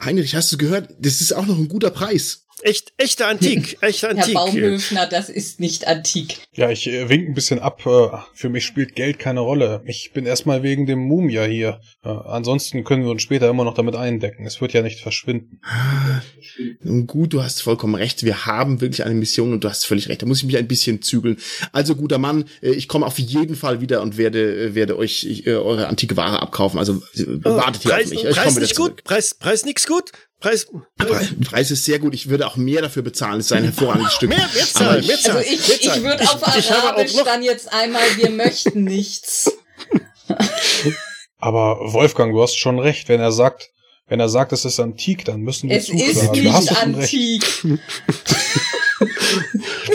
Heinrich, 0.04 0.36
hast 0.36 0.52
du 0.52 0.58
gehört? 0.58 0.90
Das 1.00 1.22
ist 1.22 1.34
auch 1.34 1.46
noch 1.46 1.58
ein 1.58 1.68
guter 1.68 1.92
Preis. 1.92 2.43
Echt, 2.62 2.94
echte 2.98 3.26
Antik, 3.26 3.78
echte 3.82 4.08
Herr 4.08 4.18
Antik. 4.18 4.34
Baumhöfner, 4.36 5.06
das 5.08 5.30
ist 5.30 5.60
nicht 5.60 5.88
antik. 5.88 6.38
Ja, 6.54 6.70
ich 6.70 6.88
äh, 6.88 7.10
wink 7.10 7.28
ein 7.30 7.34
bisschen 7.34 7.60
ab. 7.60 7.86
Äh, 7.86 8.18
für 8.34 8.50
mich 8.50 8.66
spielt 8.66 8.96
Geld 8.96 9.20
keine 9.20 9.42
Rolle. 9.42 9.82
Ich 9.86 10.12
bin 10.14 10.26
erstmal 10.26 10.64
wegen 10.64 10.86
dem 10.86 11.00
Mumia 11.00 11.44
hier. 11.44 11.82
Äh, 12.04 12.10
ansonsten 12.10 12.84
können 12.84 13.04
wir 13.04 13.12
uns 13.12 13.22
später 13.22 13.50
immer 13.50 13.64
noch 13.66 13.74
damit 13.74 13.96
eindecken. 13.96 14.46
Es 14.46 14.62
wird 14.62 14.72
ja 14.74 14.82
nicht 14.82 15.00
verschwinden. 15.00 15.60
Nun 16.84 17.08
gut, 17.08 17.34
du 17.34 17.44
hast 17.44 17.62
vollkommen 17.62 17.96
recht. 17.96 18.24
Wir 18.24 18.46
haben 18.46 18.80
wirklich 18.82 19.04
eine 19.04 19.16
Mission 19.16 19.52
und 19.54 19.64
du 19.64 19.70
hast 19.70 19.86
völlig 19.86 20.08
recht. 20.10 20.22
Da 20.22 20.26
muss 20.26 20.38
ich 20.40 20.46
mich 20.46 20.58
ein 20.58 20.68
bisschen 20.68 21.02
zügeln. 21.02 21.38
Also 21.72 21.96
guter 21.96 22.18
Mann, 22.18 22.46
äh, 22.62 22.72
ich 22.72 22.88
komme 22.88 23.06
auf 23.06 23.20
jeden 23.20 23.56
Fall 23.56 23.82
wieder 23.82 24.02
und 24.02 24.18
werde 24.18 24.68
äh, 24.68 24.76
werde 24.76 24.98
euch 24.98 25.24
ich, 25.26 25.48
äh, 25.48 25.56
eure 25.56 25.88
antike 25.88 26.16
Ware 26.16 26.42
abkaufen. 26.42 26.80
Also 26.80 27.02
äh, 27.16 27.24
Oh, 27.44 27.58
wartet 27.58 27.82
hier 27.84 27.92
Preis, 27.92 28.06
auf 28.06 28.10
mich. 28.12 28.24
Ich 28.26 28.30
Preis 28.30 28.44
komme 28.44 28.52
wieder 28.52 28.62
nicht 28.62 28.76
zurück. 28.76 28.96
gut, 28.98 29.04
Preis, 29.04 29.34
Preis 29.34 29.66
nix 29.66 29.88
gut, 29.88 30.12
Preis. 30.44 30.68
Preis, 30.98 31.28
Preis 31.46 31.72
ist 31.72 31.86
sehr 31.86 32.00
gut. 32.00 32.14
Ich 32.14 32.28
würde 32.28 32.46
auch 32.46 32.58
mehr 32.58 32.82
dafür 32.82 33.02
bezahlen. 33.02 33.40
Es 33.40 33.46
ist 33.46 33.54
ein 33.54 33.64
hervorragendes 33.64 34.14
Stück. 34.14 34.28
Mehr, 34.28 34.50
mehr 34.54 34.66
zahlen, 34.66 35.00
ich- 35.00 35.08
mehr 35.08 35.18
zahlen. 35.18 35.38
Also 35.38 35.50
ich, 35.50 35.82
ich 35.86 36.04
würde 36.04 36.24
auf 36.30 36.58
ich 36.58 36.70
Arabisch 36.72 37.14
dann 37.24 37.44
jetzt 37.44 37.72
einmal, 37.72 38.02
wir 38.18 38.30
möchten 38.30 38.84
nichts. 38.84 39.52
Aber 41.40 41.78
Wolfgang, 41.94 42.34
du 42.34 42.42
hast 42.42 42.58
schon 42.58 42.78
recht. 42.80 43.08
Wenn 43.08 43.22
er 43.22 43.32
sagt, 43.32 43.70
wenn 44.08 44.20
er 44.20 44.28
sagt, 44.28 44.52
es 44.52 44.66
ist 44.66 44.82
antik, 44.82 45.24
dann 45.24 45.42
müssen 45.42 45.70
wir 45.70 45.78
Es 45.78 45.88
ist 45.88 45.98
zuschlagen. 46.28 46.44
Du 46.44 46.52
hast 46.54 46.70
nicht 46.70 46.82
antik. 46.82 47.44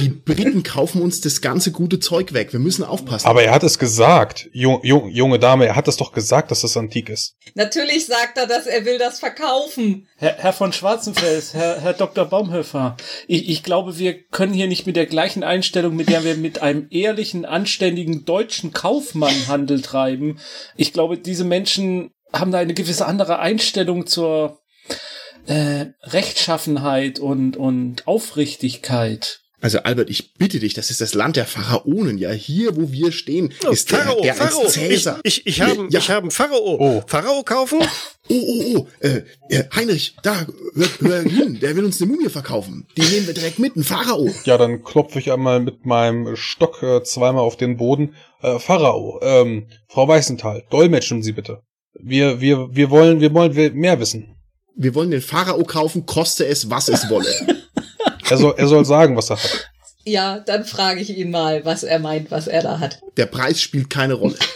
Die 0.01 0.09
Briten 0.09 0.63
kaufen 0.63 1.03
uns 1.03 1.21
das 1.21 1.41
ganze 1.41 1.73
gute 1.73 1.99
Zeug 1.99 2.33
weg. 2.33 2.53
Wir 2.53 2.61
müssen 2.61 2.85
aufpassen. 2.85 3.27
Aber 3.27 3.43
er 3.43 3.53
hat 3.53 3.63
es 3.63 3.79
gesagt. 3.79 4.49
Jung, 4.53 4.81
jung, 4.83 5.09
junge 5.09 5.39
Dame, 5.39 5.67
er 5.67 5.77
hat 5.77 5.89
es 5.89 5.97
doch 5.97 6.13
gesagt, 6.13 6.51
dass 6.51 6.65
es 6.65 6.77
antik 6.77 7.09
ist. 7.09 7.37
Natürlich 7.55 8.07
sagt 8.07 8.39
er, 8.39 8.47
dass 8.47 8.67
er 8.67 8.85
will 8.85 8.99
das 8.99 9.21
verkaufen. 9.21 10.07
Herr, 10.17 10.37
Herr 10.39 10.53
von 10.53 10.73
Schwarzenfels, 10.73 11.55
Herr, 11.55 11.81
Herr 11.81 11.93
Dr. 11.95 12.25
Baumhöfer, 12.25 12.97
ich, 13.27 13.49
ich 13.49 13.63
glaube, 13.63 13.99
wir 13.99 14.23
können 14.29 14.53
hier 14.53 14.69
nicht 14.69 14.87
mit 14.87 14.97
der 14.97 15.07
gleichen 15.07 15.43
Einstellung, 15.43 15.97
mit 15.97 16.09
der 16.09 16.25
wir 16.25 16.37
mit 16.37 16.63
einem 16.63 16.87
ehrlichen, 16.91 17.45
anständigen 17.45 18.25
deutschen 18.25 18.73
Kaufmann 18.73 19.49
Handel 19.49 19.83
treiben. 19.83 20.39
Ich 20.77 20.93
glaube, 20.93 21.19
diese 21.19 21.45
Menschen 21.45 22.11
haben 22.33 22.53
da 22.53 22.59
eine 22.59 22.75
gewisse 22.75 23.07
andere 23.07 23.39
Einstellung 23.39 24.07
zur 24.07 24.61
äh, 25.47 25.87
Rechtschaffenheit 26.03 27.19
und, 27.19 27.57
und 27.57 28.07
Aufrichtigkeit. 28.07 29.41
Also 29.61 29.79
Albert, 29.81 30.09
ich 30.09 30.35
bitte 30.35 30.61
dich, 30.61 30.75
das 30.75 30.91
ist 30.91 31.01
das 31.01 31.15
Land 31.15 31.35
der 31.37 31.45
Pharaonen. 31.47 32.17
Ja, 32.19 32.31
hier, 32.31 32.77
wo 32.77 32.93
wir 32.93 33.11
stehen, 33.11 33.53
Oh, 33.67 33.71
ist 33.71 33.91
der, 33.91 33.99
Pharao, 33.99 34.23
der 34.23 34.35
Pharao. 34.35 34.63
als 34.63 34.73
Cäsar. 34.75 35.19
Ich, 35.25 35.39
ich, 35.39 35.47
ich 35.47 35.61
habe 35.63 35.89
Ja. 35.91 35.99
ich 35.99 36.11
habe 36.11 36.23
einen 36.23 36.31
Pharao. 36.31 36.77
Oh. 36.79 37.03
Pharao 37.07 37.43
kaufen? 37.43 37.81
Oh, 38.29 38.35
oh, 38.35 38.77
oh, 38.77 38.87
äh, 39.01 39.23
äh, 39.49 39.65
Heinrich, 39.75 40.15
da, 40.23 40.47
hör, 40.75 40.87
hör 41.01 41.23
hin, 41.23 41.59
der 41.61 41.75
will 41.75 41.85
uns 41.85 42.01
eine 42.01 42.13
Mumie 42.13 42.29
verkaufen. 42.29 42.87
Die 42.97 43.01
nehmen 43.03 43.27
wir 43.27 43.35
direkt 43.35 43.59
mit, 43.59 43.75
ein 43.75 43.83
Pharao. 43.83 44.31
Ja, 44.45 44.59
dann 44.59 44.85
klopfe 44.85 45.19
ich 45.19 45.33
einmal 45.33 45.59
mit 45.61 45.85
meinem 45.87 46.37
Stock 46.37 46.83
äh, 46.83 47.03
zweimal 47.03 47.43
auf 47.43 47.57
den 47.57 47.77
Boden. 47.79 48.15
Äh, 48.43 48.59
Pharao, 48.61 49.19
ähm, 49.23 49.67
Frau 49.89 50.07
Weißenthal, 50.07 50.65
dolmetschen 50.71 51.23
Sie 51.23 51.33
bitte. 51.33 51.63
Wir, 52.01 52.41
wir, 52.41 52.69
wir 52.77 52.91
wollen, 52.91 53.21
wir 53.21 53.35
wollen 53.35 53.75
mehr 53.75 53.99
wissen. 53.99 54.37
Wir 54.77 54.95
wollen 54.95 55.11
den 55.11 55.23
Pharao 55.23 55.65
kaufen, 55.65 56.07
koste 56.07 56.47
es, 56.47 56.71
was 56.71 56.89
es 56.89 57.11
wolle. 57.11 57.27
Er 58.31 58.37
soll, 58.37 58.55
er 58.57 58.67
soll 58.67 58.85
sagen, 58.85 59.17
was 59.17 59.31
er 59.31 59.37
hat. 59.43 59.71
Ja, 60.05 60.39
dann 60.39 60.65
frage 60.65 61.01
ich 61.01 61.15
ihn 61.19 61.31
mal, 61.31 61.67
was 61.67 61.83
er 61.83 61.99
meint, 61.99 62.31
was 62.31 62.47
er 62.47 62.63
da 62.63 62.79
hat. 62.79 62.99
Der 63.19 63.27
Preis 63.27 63.61
spielt 63.61 63.91
keine 63.91 64.15
Rolle. 64.15 64.37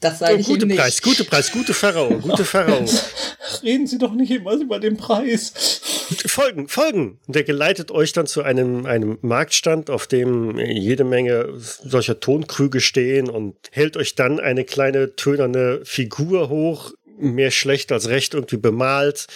Das 0.00 0.18
sage 0.18 0.34
Oh, 0.34 0.38
ich 0.38 0.48
ihm 0.48 0.54
gute 0.54 0.66
nicht. 0.66 0.78
Preis, 0.78 1.00
gute 1.00 1.24
Preis, 1.24 1.50
gute 1.50 1.72
Pharao, 1.72 2.18
gute 2.18 2.44
Pharao. 2.44 2.84
Reden 3.62 3.86
Sie 3.86 3.96
doch 3.96 4.12
nicht 4.12 4.30
immer 4.30 4.52
über 4.52 4.78
den 4.78 4.98
Preis. 4.98 5.80
Folgen, 6.26 6.68
folgen. 6.68 7.18
Und 7.26 7.34
der 7.34 7.44
geleitet 7.44 7.90
euch 7.90 8.12
dann 8.12 8.26
zu 8.26 8.42
einem, 8.42 8.84
einem 8.84 9.16
Marktstand, 9.22 9.88
auf 9.88 10.06
dem 10.06 10.58
jede 10.58 11.04
Menge 11.04 11.48
solcher 11.56 12.20
Tonkrüge 12.20 12.80
stehen 12.80 13.30
und 13.30 13.56
hält 13.70 13.96
euch 13.96 14.14
dann 14.14 14.38
eine 14.38 14.64
kleine 14.64 15.16
tönerne 15.16 15.80
Figur 15.84 16.50
hoch, 16.50 16.92
mehr 17.18 17.50
schlecht 17.50 17.90
als 17.90 18.08
recht 18.08 18.34
irgendwie 18.34 18.58
bemalt. 18.58 19.26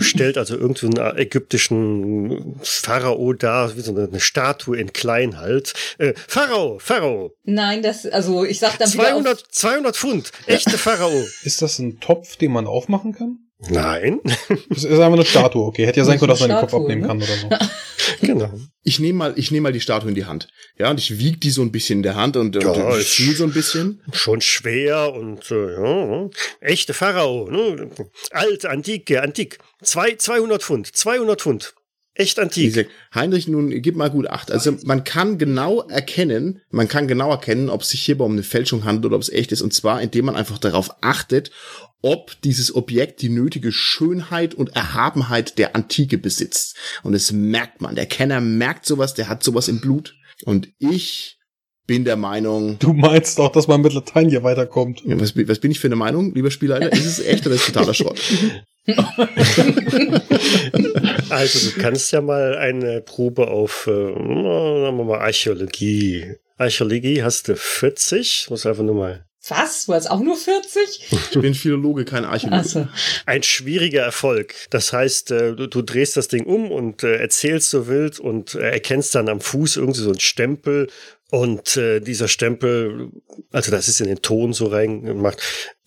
Stellt 0.00 0.38
also 0.38 0.56
irgendwie 0.56 0.86
einen 0.86 1.16
ägyptischen 1.18 2.56
Pharao 2.62 3.32
dar, 3.34 3.76
wie 3.76 3.80
so 3.80 3.92
eine, 3.94 4.08
eine 4.08 4.20
Statue 4.20 4.76
in 4.78 4.92
klein 4.92 5.38
halt. 5.38 5.74
Äh, 5.98 6.14
Pharao, 6.26 6.78
Pharao, 6.78 7.32
Nein, 7.44 7.82
das, 7.82 8.06
also 8.06 8.44
ich 8.44 8.58
sag 8.58 8.78
dann 8.78 8.92
wieder 8.92 9.04
200, 9.04 9.34
auf, 9.34 9.48
200 9.50 9.96
Pfund, 9.96 10.32
echte 10.46 10.78
Pharao. 10.78 11.12
Ist 11.44 11.62
das 11.62 11.78
ein 11.78 12.00
Topf, 12.00 12.36
den 12.36 12.52
man 12.52 12.66
aufmachen 12.66 13.12
kann? 13.12 13.38
Nein, 13.68 14.20
Das 14.70 14.84
ist 14.84 14.86
einfach 14.86 15.12
eine 15.12 15.24
Statue, 15.26 15.66
okay. 15.66 15.86
Hätte 15.86 16.00
ja 16.00 16.04
sein 16.06 16.18
können, 16.18 16.30
dass 16.30 16.40
man 16.40 16.48
den 16.48 16.60
Kopf 16.60 16.72
abnehmen 16.72 17.02
ne? 17.02 17.06
kann 17.06 17.18
oder 17.18 17.26
so. 17.36 17.48
genau. 18.26 18.50
Ich 18.82 18.98
nehme 19.00 19.18
mal, 19.18 19.32
ich 19.36 19.50
nehme 19.50 19.64
mal 19.64 19.72
die 19.72 19.80
Statue 19.82 20.08
in 20.08 20.14
die 20.14 20.24
Hand. 20.24 20.48
Ja, 20.78 20.90
und 20.90 20.98
ich 20.98 21.18
wieg 21.18 21.42
die 21.42 21.50
so 21.50 21.60
ein 21.60 21.70
bisschen 21.70 21.98
in 21.98 22.02
der 22.02 22.14
Hand 22.14 22.38
und, 22.38 22.56
Ja, 22.56 22.70
und 22.70 22.98
ich- 22.98 23.16
fühle 23.16 23.36
so 23.36 23.44
ein 23.44 23.52
bisschen. 23.52 24.00
schon 24.12 24.40
schwer 24.40 25.12
und 25.12 25.50
äh, 25.50 25.74
ja, 25.74 26.30
echte 26.60 26.94
Pharao, 26.94 27.50
ne? 27.50 27.90
alt, 28.30 28.64
antike, 28.64 29.22
antik. 29.22 29.58
Zwei, 29.82 30.14
200 30.14 30.62
Pfund, 30.62 30.94
200 30.94 31.40
Pfund. 31.40 31.74
Echt 32.14 32.38
antik. 32.38 32.88
Heinrich, 33.14 33.46
nun 33.46 33.70
gib 33.70 33.96
mal 33.96 34.10
gut 34.10 34.26
acht. 34.26 34.50
Also 34.50 34.76
man 34.84 35.04
kann 35.04 35.38
genau 35.38 35.82
erkennen, 35.82 36.60
man 36.70 36.88
kann 36.88 37.06
genau 37.06 37.30
erkennen, 37.30 37.70
ob 37.70 37.82
es 37.82 37.90
sich 37.90 38.02
hierbei 38.02 38.24
um 38.24 38.32
eine 38.32 38.42
Fälschung 38.42 38.84
handelt 38.84 39.06
oder 39.06 39.16
ob 39.16 39.22
es 39.22 39.30
echt 39.30 39.52
ist. 39.52 39.62
Und 39.62 39.72
zwar, 39.72 40.02
indem 40.02 40.26
man 40.26 40.36
einfach 40.36 40.58
darauf 40.58 40.90
achtet, 41.02 41.50
ob 42.02 42.38
dieses 42.42 42.74
Objekt 42.74 43.22
die 43.22 43.28
nötige 43.28 43.72
Schönheit 43.72 44.54
und 44.54 44.74
Erhabenheit 44.74 45.56
der 45.58 45.76
Antike 45.76 46.18
besitzt. 46.18 46.76
Und 47.04 47.12
das 47.12 47.30
merkt 47.30 47.80
man. 47.80 47.94
Der 47.94 48.06
Kenner 48.06 48.40
merkt 48.40 48.86
sowas, 48.86 49.14
der 49.14 49.28
hat 49.28 49.44
sowas 49.44 49.68
im 49.68 49.80
Blut. 49.80 50.14
Und 50.44 50.68
ich 50.78 51.38
bin 51.86 52.04
der 52.04 52.16
Meinung, 52.16 52.78
Du 52.80 52.92
meinst 52.92 53.38
auch, 53.40 53.52
dass 53.52 53.66
man 53.68 53.80
mit 53.80 53.92
Latein 53.92 54.28
hier 54.28 54.42
weiterkommt. 54.42 55.02
Ja, 55.04 55.18
was, 55.20 55.36
was 55.36 55.58
bin 55.58 55.70
ich 55.70 55.80
für 55.80 55.88
eine 55.88 55.96
Meinung, 55.96 56.34
lieber 56.34 56.50
Spielleiter? 56.50 56.92
Ist 56.92 57.06
es 57.06 57.20
echt 57.20 57.46
oder 57.46 57.54
ist 57.54 57.62
es 57.62 57.72
totaler 57.72 57.94
Schrott? 57.94 58.20
Also 61.30 61.70
du 61.70 61.80
kannst 61.80 62.12
ja 62.12 62.20
mal 62.20 62.56
eine 62.56 63.00
Probe 63.02 63.48
auf, 63.48 63.86
äh, 63.86 63.90
sagen 63.92 64.96
wir 64.96 65.04
mal, 65.04 65.18
Archäologie. 65.20 66.34
Archäologie 66.56 67.22
hast 67.22 67.48
du 67.48 67.56
40, 67.56 68.48
muss 68.50 68.66
einfach 68.66 68.82
nur 68.82 68.94
mal. 68.96 69.24
was? 69.48 69.86
Du 69.86 69.94
hast 69.94 70.10
auch 70.10 70.20
nur 70.20 70.36
40? 70.36 71.08
Ich 71.30 71.40
bin 71.40 71.54
Philologe, 71.54 72.04
kein 72.04 72.24
Archäologe. 72.24 72.60
Achso. 72.60 72.88
Ein 73.26 73.42
schwieriger 73.42 74.02
Erfolg. 74.02 74.54
Das 74.70 74.92
heißt, 74.92 75.30
äh, 75.30 75.54
du, 75.54 75.68
du 75.68 75.82
drehst 75.82 76.16
das 76.16 76.28
Ding 76.28 76.44
um 76.44 76.70
und 76.70 77.04
äh, 77.04 77.16
erzählst 77.16 77.70
so 77.70 77.86
wild 77.86 78.18
und 78.18 78.54
äh, 78.54 78.70
erkennst 78.72 79.14
dann 79.14 79.28
am 79.28 79.40
Fuß 79.40 79.76
irgendwie 79.76 80.00
so 80.00 80.10
einen 80.10 80.20
Stempel. 80.20 80.88
Und 81.30 81.76
äh, 81.76 82.00
dieser 82.00 82.26
Stempel, 82.26 83.10
also 83.52 83.70
das 83.70 83.86
ist 83.86 84.00
in 84.00 84.08
den 84.08 84.20
Ton 84.20 84.52
so 84.52 84.66
reingemacht, 84.66 85.40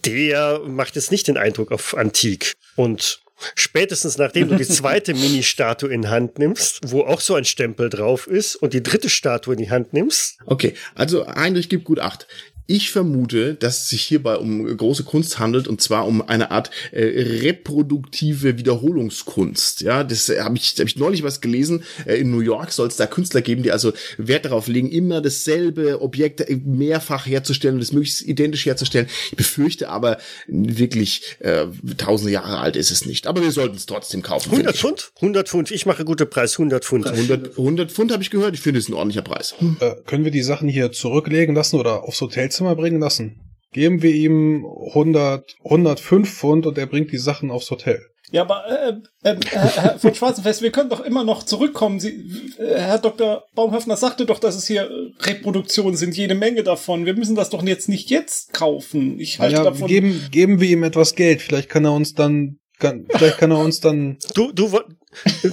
der 0.06 0.62
macht 0.66 0.96
jetzt 0.96 1.12
nicht 1.12 1.28
den 1.28 1.38
Eindruck 1.38 1.72
auf 1.72 1.96
Antik. 1.96 2.54
Und 2.76 3.22
spätestens 3.56 4.18
nachdem 4.18 4.50
du 4.50 4.56
die 4.56 4.64
zweite 4.68 5.14
Mini-Statue 5.14 5.92
in 5.92 6.10
Hand 6.10 6.40
nimmst, 6.40 6.80
wo 6.86 7.02
auch 7.02 7.22
so 7.22 7.36
ein 7.36 7.46
Stempel 7.46 7.90
drauf 7.90 8.28
ist, 8.28 8.56
und 8.56 8.74
die 8.74 8.84
dritte 8.84 9.10
Statue 9.10 9.54
in 9.54 9.60
die 9.60 9.70
Hand 9.70 9.94
nimmst, 9.94 10.38
Okay, 10.46 10.74
also 10.96 11.28
Heinrich 11.28 11.70
gibt 11.70 11.86
gut 11.86 12.00
acht. 12.00 12.28
Ich 12.66 12.92
vermute, 12.92 13.56
dass 13.56 13.84
es 13.84 13.90
sich 13.90 14.04
hierbei 14.04 14.38
um 14.38 14.66
große 14.66 15.04
Kunst 15.04 15.38
handelt 15.38 15.68
und 15.68 15.82
zwar 15.82 16.08
um 16.08 16.22
eine 16.22 16.52
Art 16.52 16.72
äh, 16.92 17.04
reproduktive 17.04 18.58
Wiederholungskunst. 18.58 19.82
Ja, 19.82 20.06
das 20.06 20.30
äh, 20.30 20.40
habe 20.40 20.56
ich, 20.56 20.76
hab 20.80 20.88
ich 20.88 20.96
neulich 20.96 21.24
was 21.24 21.42
gelesen. 21.42 21.84
Äh, 22.06 22.16
in 22.16 22.32
New 22.32 22.40
York 22.40 22.72
soll 22.72 22.88
es 22.88 22.96
da 22.96 23.06
Künstler 23.06 23.42
geben, 23.42 23.64
die 23.64 23.72
also 23.72 23.92
Wert 24.18 24.46
darauf 24.46 24.68
legen, 24.68 24.90
immer 24.90 25.20
dasselbe 25.20 26.02
Objekt 26.02 26.40
äh, 26.40 26.56
mehrfach 26.64 27.26
herzustellen 27.26 27.76
und 27.76 27.82
es 27.82 27.92
möglichst 27.92 28.22
identisch 28.22 28.66
herzustellen. 28.66 29.08
Ich 29.32 29.38
befürchte 29.38 29.90
aber 29.90 30.18
wirklich, 30.48 31.38
äh, 31.40 31.66
tausende 31.98 32.32
Jahre 32.32 32.60
alt 32.60 32.78
ist 32.78 32.92
es 32.92 33.06
nicht. 33.06 33.28
Aber 33.28 33.42
wir 33.42 33.52
sollten 33.52 33.76
es 33.76 33.86
trotzdem 33.86 34.22
kaufen. 34.22 34.52
finde 34.52 34.70
100 34.70 34.76
ich. 34.76 34.82
Pfund? 34.82 35.12
100 35.18 35.50
Pfund. 35.50 35.72
Ich 35.72 35.86
mache 35.86 36.06
gute 36.06 36.26
Preis, 36.26 36.54
100 36.54 36.86
Pfund. 36.86 37.08
100, 37.08 37.58
100 37.58 37.92
Pfund 37.92 38.14
habe 38.14 38.24
ich 38.24 38.30
gehört. 38.30 38.56
Ich 38.56 38.62
finde, 38.62 38.80
es 38.80 38.86
ist 38.86 38.90
ein 38.90 38.94
ordentlicher 38.94 39.22
Preis. 39.22 39.54
Äh, 39.82 39.96
können 40.06 40.24
wir 40.24 40.32
die 40.32 40.44
Sachen 40.44 40.70
hier 40.70 40.94
zurücklegen 40.94 41.56
lassen 41.56 41.76
oder 41.76 42.04
aufs 42.04 42.22
Hotelzimmer 42.54 42.76
bringen 42.76 43.00
lassen? 43.00 43.40
Geben 43.72 44.02
wir 44.04 44.14
ihm 44.14 44.66
100, 44.90 45.56
105 45.64 46.30
Pfund 46.32 46.66
und 46.68 46.78
er 46.78 46.86
bringt 46.86 47.12
die 47.12 47.18
Sachen 47.18 47.50
aufs 47.50 47.72
Hotel. 47.72 48.00
Ja, 48.32 48.42
aber 48.44 48.64
äh, 48.68 49.30
äh, 49.30 49.36
Herr, 49.50 49.76
Herr 49.76 50.00
von 50.00 50.14
Schwarzenfest, 50.16 50.62
wir 50.62 50.72
können 50.72 50.90
doch 50.90 51.02
immer 51.02 51.24
noch 51.24 51.44
zurückkommen. 51.44 52.00
Sie, 52.00 52.10
äh, 52.58 52.80
Herr 52.80 52.98
Dr. 53.00 53.44
Baumhöfner 53.54 53.96
sagte 53.98 54.26
doch, 54.26 54.40
dass 54.40 54.56
es 54.56 54.66
hier 54.68 54.84
äh, 54.84 55.12
Reproduktionen 55.24 55.96
sind, 55.98 56.16
jede 56.16 56.34
Menge 56.34 56.64
davon. 56.64 57.06
Wir 57.06 57.16
müssen 57.16 57.36
das 57.36 57.50
doch 57.50 57.64
jetzt 57.64 57.90
nicht 57.90 58.10
jetzt 58.10 58.54
kaufen. 58.54 59.20
Ich 59.20 59.40
halte 59.40 59.56
Ja, 59.58 59.64
davon. 59.64 59.88
geben, 59.88 60.28
geben 60.32 60.60
wir 60.60 60.70
ihm 60.70 60.84
etwas 60.84 61.16
Geld. 61.16 61.42
Vielleicht 61.42 61.70
kann 61.70 61.86
er 61.86 61.94
uns 61.94 62.14
dann 62.14 62.58
kann, 62.80 63.06
vielleicht 63.10 63.38
kann 63.38 63.52
er 63.52 63.60
uns 63.60 63.80
dann. 63.80 64.18
Du, 64.34 64.52
du, 64.52 64.70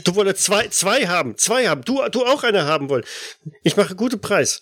du 0.04 0.14
wolltest 0.14 0.44
zwei, 0.44 0.68
zwei 0.68 1.06
haben, 1.06 1.36
zwei 1.36 1.68
haben. 1.68 1.82
Du, 1.82 2.00
du 2.10 2.24
auch 2.24 2.42
eine 2.42 2.64
haben 2.64 2.88
wollen. 2.88 3.04
Ich 3.62 3.76
mache 3.76 3.94
guten 3.94 4.20
Preis. 4.20 4.60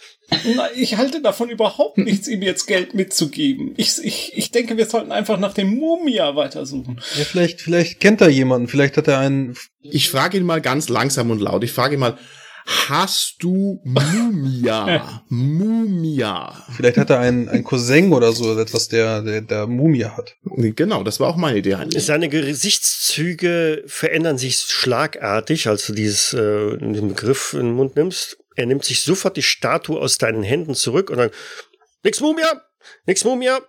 Na, 0.56 0.68
ich 0.74 0.96
halte 0.96 1.22
davon 1.22 1.50
überhaupt 1.50 1.98
nichts, 1.98 2.28
ihm 2.28 2.42
jetzt 2.42 2.66
Geld 2.66 2.94
mitzugeben. 2.94 3.74
Ich, 3.76 3.98
ich, 4.02 4.36
ich 4.36 4.50
denke, 4.50 4.76
wir 4.76 4.86
sollten 4.86 5.12
einfach 5.12 5.38
nach 5.38 5.54
dem 5.54 5.76
Mumia 5.76 6.36
weitersuchen. 6.36 7.00
Ja, 7.16 7.24
vielleicht, 7.24 7.60
vielleicht 7.60 8.00
kennt 8.00 8.20
er 8.20 8.28
jemanden. 8.28 8.68
Vielleicht 8.68 8.96
hat 8.96 9.08
er 9.08 9.18
einen. 9.18 9.56
Ich 9.82 10.10
frage 10.10 10.36
ihn 10.36 10.44
mal 10.44 10.60
ganz 10.60 10.88
langsam 10.88 11.30
und 11.30 11.40
laut. 11.40 11.64
Ich 11.64 11.72
frage 11.72 11.94
ihn 11.94 12.00
mal, 12.00 12.18
hast 12.68 13.36
du 13.42 13.80
Mumia? 13.84 15.22
Mumia. 15.28 16.64
Vielleicht 16.76 16.98
hat 16.98 17.10
er 17.10 17.20
einen, 17.20 17.48
einen 17.48 17.64
Cousin 17.64 18.12
oder 18.12 18.32
so, 18.32 18.58
etwas, 18.58 18.88
der, 18.88 19.22
der, 19.22 19.40
der 19.40 19.66
Mumia 19.66 20.16
hat. 20.16 20.36
Genau, 20.44 21.02
das 21.02 21.18
war 21.18 21.28
auch 21.28 21.36
meine 21.36 21.58
Idee. 21.58 21.76
Heinrich. 21.76 22.04
Seine 22.04 22.28
Gesichtszüge 22.28 23.84
verändern 23.86 24.36
sich 24.36 24.56
schlagartig, 24.58 25.66
als 25.66 25.86
du 25.86 25.94
dieses, 25.94 26.34
äh, 26.34 26.76
den 26.76 27.08
Begriff 27.08 27.54
in 27.54 27.60
den 27.60 27.74
Mund 27.74 27.96
nimmst. 27.96 28.36
Er 28.54 28.66
nimmt 28.66 28.84
sich 28.84 29.00
sofort 29.00 29.36
die 29.36 29.42
Statue 29.42 29.98
aus 29.98 30.18
deinen 30.18 30.42
Händen 30.42 30.74
zurück 30.74 31.10
und 31.10 31.18
dann, 31.18 31.30
nix 32.02 32.20
Mumia, 32.20 32.62
nix 33.06 33.24
Mumia, 33.24 33.60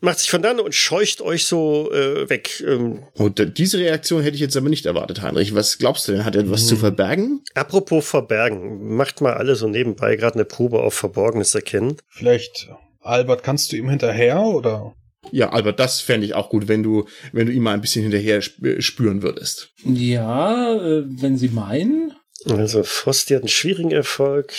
macht 0.00 0.18
sich 0.18 0.30
von 0.30 0.42
dann 0.42 0.60
und 0.60 0.74
scheucht 0.74 1.20
euch 1.20 1.46
so 1.46 1.90
äh, 1.92 2.28
weg. 2.28 2.62
Ähm. 2.66 3.02
Und 3.14 3.40
äh, 3.40 3.50
diese 3.50 3.78
Reaktion 3.78 4.22
hätte 4.22 4.34
ich 4.34 4.40
jetzt 4.40 4.56
aber 4.56 4.68
nicht 4.68 4.86
erwartet, 4.86 5.22
Heinrich. 5.22 5.54
Was 5.54 5.78
glaubst 5.78 6.08
du 6.08 6.12
denn? 6.12 6.24
Hat 6.24 6.34
er 6.34 6.42
etwas 6.42 6.62
hm. 6.62 6.68
zu 6.68 6.76
verbergen? 6.76 7.42
Apropos 7.54 8.06
verbergen, 8.08 8.94
macht 8.96 9.20
mal 9.20 9.34
alle 9.34 9.56
so 9.56 9.68
nebenbei 9.68 10.16
gerade 10.16 10.34
eine 10.34 10.44
Probe 10.44 10.80
auf 10.80 10.94
Verborgenes 10.94 11.54
erkennen. 11.54 11.96
Vielleicht, 12.08 12.68
Albert, 13.00 13.42
kannst 13.42 13.72
du 13.72 13.76
ihm 13.76 13.88
hinterher 13.88 14.40
oder? 14.40 14.94
Ja, 15.32 15.50
Albert, 15.50 15.80
das 15.80 16.00
fände 16.00 16.26
ich 16.26 16.34
auch 16.34 16.50
gut, 16.50 16.68
wenn 16.68 16.82
du, 16.82 17.06
wenn 17.32 17.46
du 17.46 17.52
ihm 17.52 17.64
mal 17.64 17.74
ein 17.74 17.80
bisschen 17.80 18.02
hinterher 18.02 18.40
spüren 18.42 19.22
würdest. 19.22 19.70
Ja, 19.84 20.74
äh, 20.76 21.04
wenn 21.06 21.36
Sie 21.36 21.48
meinen. 21.48 22.12
Also 22.48 22.84
Frosty 22.84 23.34
hat 23.34 23.42
einen 23.42 23.48
schwierigen 23.48 23.90
Erfolg. 23.90 24.52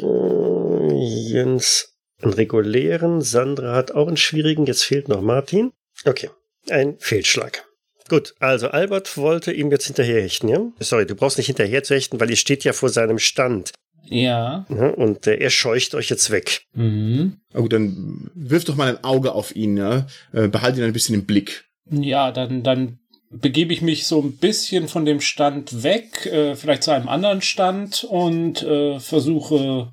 Jens 0.00 1.93
einen 2.24 2.32
regulären. 2.32 3.20
Sandra 3.20 3.74
hat 3.74 3.92
auch 3.92 4.08
einen 4.08 4.16
schwierigen. 4.16 4.66
Jetzt 4.66 4.84
fehlt 4.84 5.08
noch 5.08 5.20
Martin. 5.20 5.72
Okay, 6.04 6.30
ein 6.68 6.96
Fehlschlag. 6.98 7.64
Gut, 8.08 8.34
also 8.38 8.68
Albert 8.68 9.16
wollte 9.16 9.52
ihm 9.52 9.70
jetzt 9.70 9.86
hinterherhechten, 9.86 10.48
ja? 10.48 10.60
Sorry, 10.78 11.06
du 11.06 11.14
brauchst 11.14 11.38
nicht 11.38 11.46
hinterher 11.46 11.82
zu 11.82 11.94
hechten, 11.94 12.20
weil 12.20 12.30
ihr 12.30 12.36
steht 12.36 12.64
ja 12.64 12.74
vor 12.74 12.90
seinem 12.90 13.18
Stand. 13.18 13.72
Ja. 14.06 14.66
ja 14.68 14.88
und 14.88 15.26
äh, 15.26 15.36
er 15.36 15.48
scheucht 15.48 15.94
euch 15.94 16.10
jetzt 16.10 16.30
weg. 16.30 16.66
Mhm. 16.74 17.38
Na 17.52 17.60
gut, 17.60 17.72
dann 17.72 18.30
wirf 18.34 18.64
doch 18.64 18.76
mal 18.76 18.88
ein 18.88 19.04
Auge 19.04 19.32
auf 19.32 19.56
ihn, 19.56 19.78
ja? 19.78 20.06
Äh, 20.32 20.48
behalt 20.48 20.76
ihn 20.76 20.84
ein 20.84 20.92
bisschen 20.92 21.14
im 21.14 21.24
Blick. 21.24 21.64
Ja, 21.90 22.30
dann, 22.30 22.62
dann 22.62 22.98
begebe 23.30 23.72
ich 23.72 23.80
mich 23.80 24.06
so 24.06 24.20
ein 24.20 24.36
bisschen 24.36 24.88
von 24.88 25.06
dem 25.06 25.20
Stand 25.20 25.82
weg, 25.82 26.26
äh, 26.26 26.54
vielleicht 26.56 26.82
zu 26.82 26.90
einem 26.90 27.08
anderen 27.08 27.40
Stand 27.40 28.04
und 28.04 28.62
äh, 28.62 29.00
versuche 29.00 29.92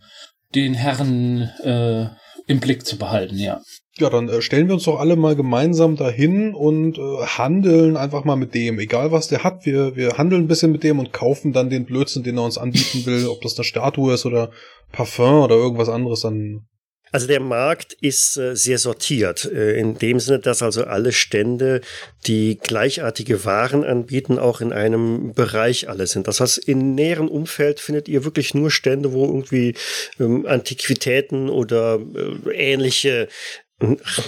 den 0.53 0.73
Herrn 0.73 1.43
äh, 1.63 2.09
im 2.51 2.59
Blick 2.59 2.85
zu 2.85 2.97
behalten, 2.97 3.37
ja. 3.37 3.61
Ja, 3.97 4.09
dann 4.09 4.29
äh, 4.29 4.41
stellen 4.41 4.67
wir 4.67 4.75
uns 4.75 4.83
doch 4.83 4.99
alle 4.99 5.15
mal 5.15 5.35
gemeinsam 5.35 5.95
dahin 5.95 6.53
und 6.53 6.97
äh, 6.97 7.25
handeln 7.25 7.97
einfach 7.97 8.23
mal 8.23 8.35
mit 8.35 8.53
dem. 8.53 8.79
Egal 8.79 9.11
was 9.11 9.27
der 9.27 9.43
hat, 9.43 9.65
wir, 9.65 9.95
wir 9.95 10.17
handeln 10.17 10.43
ein 10.43 10.47
bisschen 10.47 10.71
mit 10.71 10.83
dem 10.83 10.99
und 10.99 11.11
kaufen 11.11 11.51
dann 11.53 11.69
den 11.69 11.85
Blödsinn, 11.85 12.23
den 12.23 12.37
er 12.37 12.45
uns 12.45 12.57
anbieten 12.57 13.05
will, 13.05 13.27
ob 13.27 13.41
das 13.41 13.57
eine 13.57 13.65
Statue 13.65 14.13
ist 14.13 14.25
oder 14.25 14.51
Parfum 14.91 15.43
oder 15.43 15.55
irgendwas 15.55 15.89
anderes, 15.89 16.21
dann 16.21 16.65
also 17.11 17.27
der 17.27 17.41
Markt 17.41 17.93
ist 17.99 18.37
äh, 18.37 18.55
sehr 18.55 18.77
sortiert, 18.77 19.45
äh, 19.45 19.77
in 19.77 19.97
dem 19.97 20.19
Sinne, 20.19 20.39
dass 20.39 20.63
also 20.63 20.85
alle 20.85 21.11
Stände, 21.11 21.81
die 22.25 22.57
gleichartige 22.57 23.43
Waren 23.43 23.83
anbieten, 23.83 24.39
auch 24.39 24.61
in 24.61 24.71
einem 24.71 25.33
Bereich 25.33 25.89
alle 25.89 26.07
sind. 26.07 26.27
Das 26.27 26.39
heißt, 26.39 26.57
im 26.69 26.95
näheren 26.95 27.27
Umfeld 27.27 27.81
findet 27.81 28.07
ihr 28.07 28.23
wirklich 28.23 28.53
nur 28.53 28.71
Stände, 28.71 29.11
wo 29.11 29.25
irgendwie 29.25 29.75
ähm, 30.19 30.45
Antiquitäten 30.45 31.49
oder 31.49 31.99
äh, 32.45 32.71
ähnliche 32.71 33.27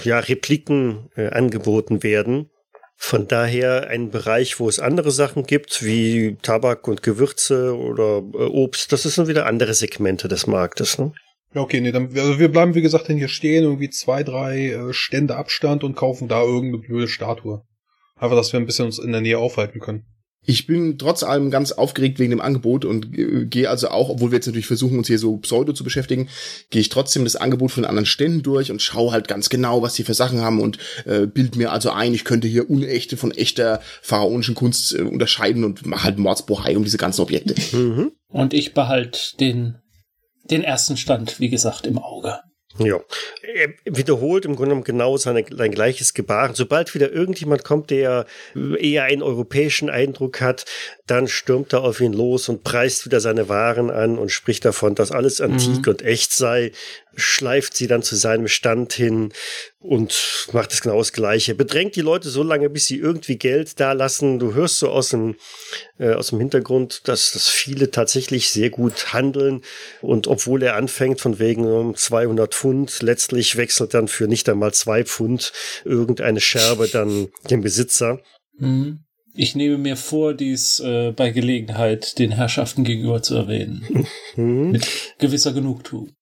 ja, 0.02 0.18
Repliken 0.18 1.10
angeboten 1.14 2.02
werden. 2.02 2.50
Von 2.96 3.28
daher 3.28 3.86
ein 3.86 4.10
Bereich, 4.10 4.58
wo 4.58 4.68
es 4.68 4.80
andere 4.80 5.12
Sachen 5.12 5.46
gibt, 5.46 5.84
wie 5.84 6.36
Tabak 6.42 6.88
und 6.88 7.04
Gewürze 7.04 7.76
oder 7.76 8.24
Obst, 8.34 8.90
das 8.90 9.04
sind 9.04 9.28
wieder 9.28 9.46
andere 9.46 9.74
Segmente 9.74 10.26
des 10.26 10.48
Marktes. 10.48 10.98
Ne? 10.98 11.12
Ja, 11.54 11.60
okay, 11.60 11.80
nee, 11.80 11.92
dann, 11.92 12.08
also 12.16 12.38
wir 12.38 12.50
bleiben, 12.50 12.74
wie 12.74 12.82
gesagt, 12.82 13.08
dann 13.08 13.16
hier 13.16 13.28
stehen, 13.28 13.62
irgendwie 13.62 13.90
zwei, 13.90 14.24
drei 14.24 14.70
äh, 14.70 14.92
Stände 14.92 15.36
Abstand 15.36 15.84
und 15.84 15.94
kaufen 15.94 16.26
da 16.28 16.42
irgendeine 16.42 16.78
blöde 16.78 17.08
Statue. 17.08 17.62
Einfach, 18.16 18.36
dass 18.36 18.52
wir 18.52 18.60
ein 18.60 18.66
bisschen 18.66 18.86
uns 18.86 18.98
in 18.98 19.12
der 19.12 19.20
Nähe 19.20 19.38
aufhalten 19.38 19.80
können. 19.80 20.04
Ich 20.46 20.66
bin 20.66 20.98
trotz 20.98 21.22
allem 21.22 21.50
ganz 21.50 21.72
aufgeregt 21.72 22.18
wegen 22.18 22.30
dem 22.30 22.40
Angebot 22.40 22.84
und 22.84 23.16
äh, 23.16 23.46
gehe 23.46 23.70
also 23.70 23.88
auch, 23.88 24.10
obwohl 24.10 24.30
wir 24.30 24.36
jetzt 24.36 24.46
natürlich 24.46 24.66
versuchen, 24.66 24.98
uns 24.98 25.06
hier 25.06 25.18
so 25.18 25.38
pseudo 25.38 25.72
zu 25.72 25.84
beschäftigen, 25.84 26.28
gehe 26.70 26.80
ich 26.80 26.90
trotzdem 26.90 27.24
das 27.24 27.36
Angebot 27.36 27.70
von 27.70 27.84
anderen 27.84 28.04
Ständen 28.04 28.42
durch 28.42 28.70
und 28.70 28.82
schaue 28.82 29.12
halt 29.12 29.26
ganz 29.28 29.48
genau, 29.48 29.80
was 29.80 29.94
die 29.94 30.02
für 30.02 30.12
Sachen 30.12 30.42
haben 30.42 30.60
und 30.60 30.78
äh, 31.06 31.26
bild 31.26 31.56
mir 31.56 31.72
also 31.72 31.90
ein, 31.90 32.12
ich 32.12 32.24
könnte 32.24 32.46
hier 32.48 32.68
unechte 32.68 33.16
von 33.16 33.30
echter 33.30 33.80
pharaonischen 34.02 34.54
Kunst 34.54 34.94
äh, 34.94 35.02
unterscheiden 35.02 35.64
und 35.64 35.86
mache 35.86 36.04
halt 36.04 36.18
Mordsbohai 36.18 36.76
um 36.76 36.84
diese 36.84 36.98
ganzen 36.98 37.22
Objekte. 37.22 37.54
Mhm. 37.74 38.12
Und 38.28 38.52
ich 38.52 38.74
behalte 38.74 39.18
den 39.40 39.76
den 40.44 40.62
ersten 40.62 40.96
Stand, 40.96 41.40
wie 41.40 41.48
gesagt, 41.48 41.86
im 41.86 41.98
Auge. 41.98 42.40
Ja, 42.78 42.98
er 43.54 43.68
wiederholt 43.84 44.44
im 44.44 44.56
Grunde 44.56 44.70
genommen 44.70 44.84
genau 44.84 45.16
seine, 45.16 45.44
sein 45.48 45.70
gleiches 45.70 46.12
Gebaren. 46.12 46.54
Sobald 46.54 46.92
wieder 46.94 47.12
irgendjemand 47.12 47.62
kommt, 47.62 47.90
der 47.90 48.26
eher 48.54 49.04
einen 49.04 49.22
europäischen 49.22 49.90
Eindruck 49.90 50.40
hat, 50.40 50.64
dann 51.06 51.28
stürmt 51.28 51.74
er 51.74 51.82
auf 51.82 52.00
ihn 52.00 52.14
los 52.14 52.48
und 52.48 52.64
preist 52.64 53.04
wieder 53.04 53.20
seine 53.20 53.50
Waren 53.50 53.90
an 53.90 54.16
und 54.16 54.30
spricht 54.30 54.64
davon, 54.64 54.94
dass 54.94 55.12
alles 55.12 55.40
antik 55.42 55.86
mhm. 55.86 55.88
und 55.88 56.02
echt 56.02 56.32
sei, 56.32 56.72
schleift 57.14 57.76
sie 57.76 57.86
dann 57.86 58.02
zu 58.02 58.16
seinem 58.16 58.48
Stand 58.48 58.94
hin 58.94 59.32
und 59.80 60.48
macht 60.52 60.72
es 60.72 60.80
genau 60.80 60.96
das 60.96 61.12
Gleiche. 61.12 61.54
Bedrängt 61.54 61.94
die 61.96 62.00
Leute 62.00 62.30
so 62.30 62.42
lange, 62.42 62.70
bis 62.70 62.86
sie 62.86 62.96
irgendwie 62.96 63.36
Geld 63.36 63.78
da 63.80 63.92
lassen. 63.92 64.38
Du 64.38 64.54
hörst 64.54 64.78
so 64.78 64.88
aus 64.88 65.10
dem, 65.10 65.36
äh, 65.98 66.14
aus 66.14 66.28
dem 66.28 66.38
Hintergrund, 66.38 67.06
dass, 67.06 67.32
dass 67.32 67.48
viele 67.48 67.90
tatsächlich 67.90 68.48
sehr 68.48 68.70
gut 68.70 69.12
handeln. 69.12 69.60
Und 70.00 70.26
obwohl 70.26 70.62
er 70.62 70.76
anfängt 70.76 71.20
von 71.20 71.38
wegen 71.38 71.66
um 71.66 71.94
200 71.94 72.54
Pfund, 72.54 73.02
letztlich 73.02 73.56
wechselt 73.56 73.92
dann 73.92 74.08
für 74.08 74.26
nicht 74.26 74.48
einmal 74.48 74.72
zwei 74.72 75.04
Pfund 75.04 75.52
irgendeine 75.84 76.40
Scherbe 76.40 76.88
dann 76.88 77.28
den 77.50 77.60
Besitzer. 77.60 78.20
Mhm. 78.58 79.00
Ich 79.34 79.56
nehme 79.56 79.78
mir 79.78 79.96
vor, 79.96 80.34
dies 80.34 80.80
äh, 80.80 81.12
bei 81.12 81.30
Gelegenheit 81.30 82.18
den 82.18 82.30
Herrschaften 82.30 82.84
gegenüber 82.84 83.20
zu 83.22 83.34
erwähnen. 83.34 84.06
Mhm. 84.36 84.70
Mit 84.70 85.14
gewisser 85.18 85.52
Genugtuung. 85.52 86.12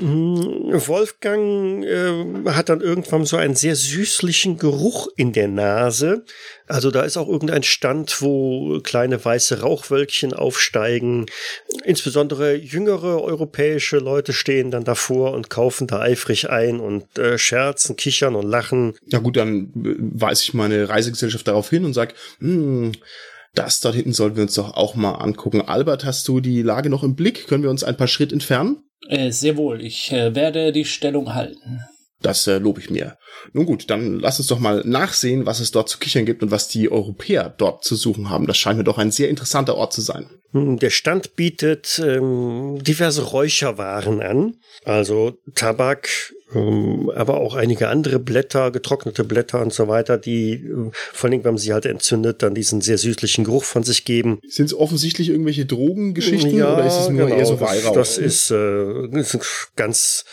Mm, 0.00 0.72
Wolfgang 0.86 1.84
äh, 1.84 2.50
hat 2.50 2.68
dann 2.68 2.80
irgendwann 2.80 3.24
so 3.24 3.36
einen 3.36 3.54
sehr 3.54 3.76
süßlichen 3.76 4.58
Geruch 4.58 5.08
in 5.16 5.32
der 5.32 5.48
Nase. 5.48 6.24
Also 6.66 6.90
da 6.90 7.02
ist 7.02 7.16
auch 7.16 7.28
irgendein 7.28 7.62
Stand, 7.62 8.22
wo 8.22 8.80
kleine 8.80 9.22
weiße 9.24 9.60
Rauchwölkchen 9.60 10.32
aufsteigen. 10.32 11.26
Insbesondere 11.84 12.54
jüngere 12.54 13.22
europäische 13.22 13.98
Leute 13.98 14.32
stehen 14.32 14.70
dann 14.70 14.84
davor 14.84 15.32
und 15.32 15.50
kaufen 15.50 15.86
da 15.86 16.00
eifrig 16.00 16.50
ein 16.50 16.80
und 16.80 17.18
äh, 17.18 17.38
scherzen, 17.38 17.96
kichern 17.96 18.36
und 18.36 18.48
lachen. 18.48 18.94
Ja 19.06 19.18
gut, 19.18 19.36
dann 19.36 19.72
äh, 19.84 19.94
weise 19.98 20.42
ich 20.44 20.54
meine 20.54 20.88
Reisegesellschaft 20.88 21.48
darauf 21.48 21.70
hin 21.70 21.84
und 21.84 21.94
sage, 21.94 22.14
hm, 22.38 22.92
das 23.54 23.80
dort 23.80 23.96
hinten 23.96 24.12
sollten 24.12 24.36
wir 24.36 24.44
uns 24.44 24.54
doch 24.54 24.74
auch 24.74 24.94
mal 24.94 25.14
angucken. 25.14 25.62
Albert, 25.62 26.04
hast 26.04 26.28
du 26.28 26.40
die 26.40 26.62
Lage 26.62 26.88
noch 26.88 27.02
im 27.02 27.16
Blick? 27.16 27.48
Können 27.48 27.62
wir 27.62 27.70
uns 27.70 27.82
ein 27.82 27.96
paar 27.96 28.06
Schritt 28.06 28.32
entfernen? 28.32 28.84
Äh, 29.08 29.30
sehr 29.30 29.56
wohl, 29.56 29.80
ich 29.82 30.12
äh, 30.12 30.34
werde 30.34 30.72
die 30.72 30.84
Stellung 30.84 31.34
halten. 31.34 31.80
Das 32.22 32.46
äh, 32.46 32.58
lobe 32.58 32.80
ich 32.80 32.90
mir. 32.90 33.16
Nun 33.54 33.64
gut, 33.64 33.88
dann 33.88 34.20
lass 34.20 34.38
uns 34.38 34.48
doch 34.48 34.58
mal 34.58 34.82
nachsehen, 34.84 35.46
was 35.46 35.60
es 35.60 35.70
dort 35.70 35.88
zu 35.88 35.98
kichern 35.98 36.26
gibt 36.26 36.42
und 36.42 36.50
was 36.50 36.68
die 36.68 36.90
Europäer 36.90 37.54
dort 37.56 37.82
zu 37.82 37.96
suchen 37.96 38.28
haben. 38.28 38.46
Das 38.46 38.58
scheint 38.58 38.76
mir 38.76 38.84
doch 38.84 38.98
ein 38.98 39.10
sehr 39.10 39.30
interessanter 39.30 39.76
Ort 39.76 39.94
zu 39.94 40.02
sein. 40.02 40.28
Hm, 40.52 40.78
der 40.78 40.90
Stand 40.90 41.34
bietet 41.34 42.00
ähm, 42.04 42.78
diverse 42.82 43.22
Räucherwaren 43.22 44.20
an, 44.20 44.56
also 44.84 45.38
Tabak, 45.54 46.34
aber 46.52 47.40
auch 47.40 47.54
einige 47.54 47.88
andere 47.88 48.18
Blätter, 48.18 48.70
getrocknete 48.70 49.24
Blätter 49.24 49.60
und 49.60 49.72
so 49.72 49.88
weiter, 49.88 50.18
die 50.18 50.54
äh, 50.54 50.90
vor 51.12 51.30
allem, 51.30 51.44
wenn 51.44 51.52
man 51.52 51.58
sie 51.58 51.72
halt 51.72 51.86
entzündet, 51.86 52.42
dann 52.42 52.54
diesen 52.54 52.80
sehr 52.80 52.98
süßlichen 52.98 53.44
Geruch 53.44 53.64
von 53.64 53.82
sich 53.84 54.04
geben. 54.04 54.40
Sind 54.48 54.66
es 54.66 54.74
offensichtlich 54.74 55.28
irgendwelche 55.28 55.66
Drogengeschichten 55.66 56.56
ja, 56.56 56.74
oder 56.74 56.86
ist 56.86 57.00
es 57.00 57.08
nur 57.08 57.26
genau, 57.26 57.38
eher 57.38 57.46
so 57.46 57.60
Weihrauch? 57.60 57.94
Das, 57.94 58.16
das 58.16 58.18
ist, 58.18 58.50
äh, 58.50 59.18
ist 59.18 59.38
ganz 59.76 60.24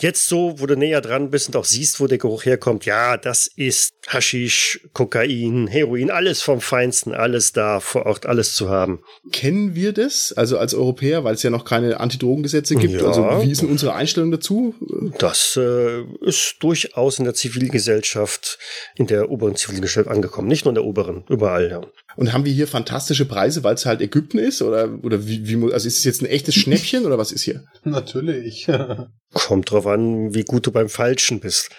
Jetzt 0.00 0.28
so, 0.28 0.54
wo 0.58 0.66
du 0.66 0.76
näher 0.76 1.02
dran 1.02 1.30
bist 1.30 1.48
und 1.48 1.56
auch 1.56 1.64
siehst, 1.64 2.00
wo 2.00 2.06
der 2.06 2.16
Geruch 2.16 2.46
herkommt, 2.46 2.86
ja, 2.86 3.18
das 3.18 3.46
ist 3.46 3.92
Haschisch, 4.08 4.80
Kokain, 4.94 5.66
Heroin, 5.66 6.10
alles 6.10 6.40
vom 6.40 6.62
Feinsten, 6.62 7.12
alles 7.12 7.52
da 7.52 7.80
vor 7.80 8.06
Ort, 8.06 8.24
alles 8.24 8.54
zu 8.54 8.70
haben. 8.70 9.02
Kennen 9.30 9.74
wir 9.74 9.92
das, 9.92 10.32
also 10.32 10.58
als 10.58 10.72
Europäer, 10.72 11.22
weil 11.24 11.34
es 11.34 11.42
ja 11.42 11.50
noch 11.50 11.66
keine 11.66 12.00
Antidrogengesetze 12.00 12.76
gibt? 12.76 12.94
Ja. 12.94 13.06
Also 13.06 13.42
wie 13.42 13.50
ist 13.50 13.60
denn 13.60 13.68
unsere 13.68 13.94
Einstellung 13.94 14.30
dazu? 14.30 14.74
Das 15.18 15.56
äh, 15.56 16.02
ist 16.22 16.56
durchaus 16.60 17.18
in 17.18 17.26
der 17.26 17.34
Zivilgesellschaft, 17.34 18.58
in 18.96 19.06
der 19.06 19.30
oberen 19.30 19.54
Zivilgesellschaft 19.54 20.08
angekommen. 20.08 20.48
Nicht 20.48 20.64
nur 20.64 20.70
in 20.70 20.76
der 20.76 20.84
oberen, 20.84 21.24
überall, 21.28 21.70
ja. 21.70 21.80
Und 22.16 22.32
haben 22.32 22.44
wir 22.44 22.52
hier 22.52 22.66
fantastische 22.66 23.24
Preise, 23.24 23.62
weil 23.62 23.74
es 23.74 23.86
halt 23.86 24.00
Ägypten 24.00 24.38
ist? 24.38 24.62
Oder, 24.62 24.98
oder 25.02 25.26
wie, 25.26 25.48
wie, 25.48 25.72
also 25.72 25.86
ist 25.86 25.98
es 25.98 26.04
jetzt 26.04 26.22
ein 26.22 26.26
echtes 26.26 26.54
Schnäppchen 26.54 27.06
oder 27.06 27.18
was 27.18 27.32
ist 27.32 27.42
hier? 27.42 27.64
Natürlich. 27.84 28.66
Kommt 29.32 29.70
drauf 29.70 29.86
an, 29.86 30.34
wie 30.34 30.44
gut 30.44 30.66
du 30.66 30.72
beim 30.72 30.88
Falschen 30.88 31.40
bist. 31.40 31.70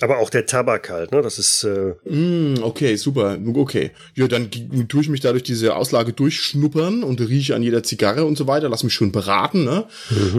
Aber 0.00 0.18
auch 0.18 0.30
der 0.30 0.46
Tabak 0.46 0.88
halt, 0.88 1.10
ne? 1.10 1.20
Das 1.20 1.38
ist, 1.38 1.64
äh, 1.64 1.94
Mm, 2.08 2.62
okay, 2.62 2.96
super. 2.96 3.38
Okay. 3.54 3.90
Ja, 4.14 4.28
dann 4.28 4.50
tue 4.88 5.02
ich 5.02 5.08
mich 5.08 5.20
da 5.20 5.32
durch 5.32 5.42
diese 5.42 5.74
Auslage 5.74 6.12
durchschnuppern 6.12 7.02
und 7.02 7.20
rieche 7.20 7.54
an 7.54 7.62
jeder 7.62 7.82
Zigarre 7.82 8.24
und 8.24 8.38
so 8.38 8.46
weiter. 8.46 8.68
Lass 8.68 8.84
mich 8.84 8.94
schon 8.94 9.12
beraten, 9.12 9.64
ne? 9.64 9.86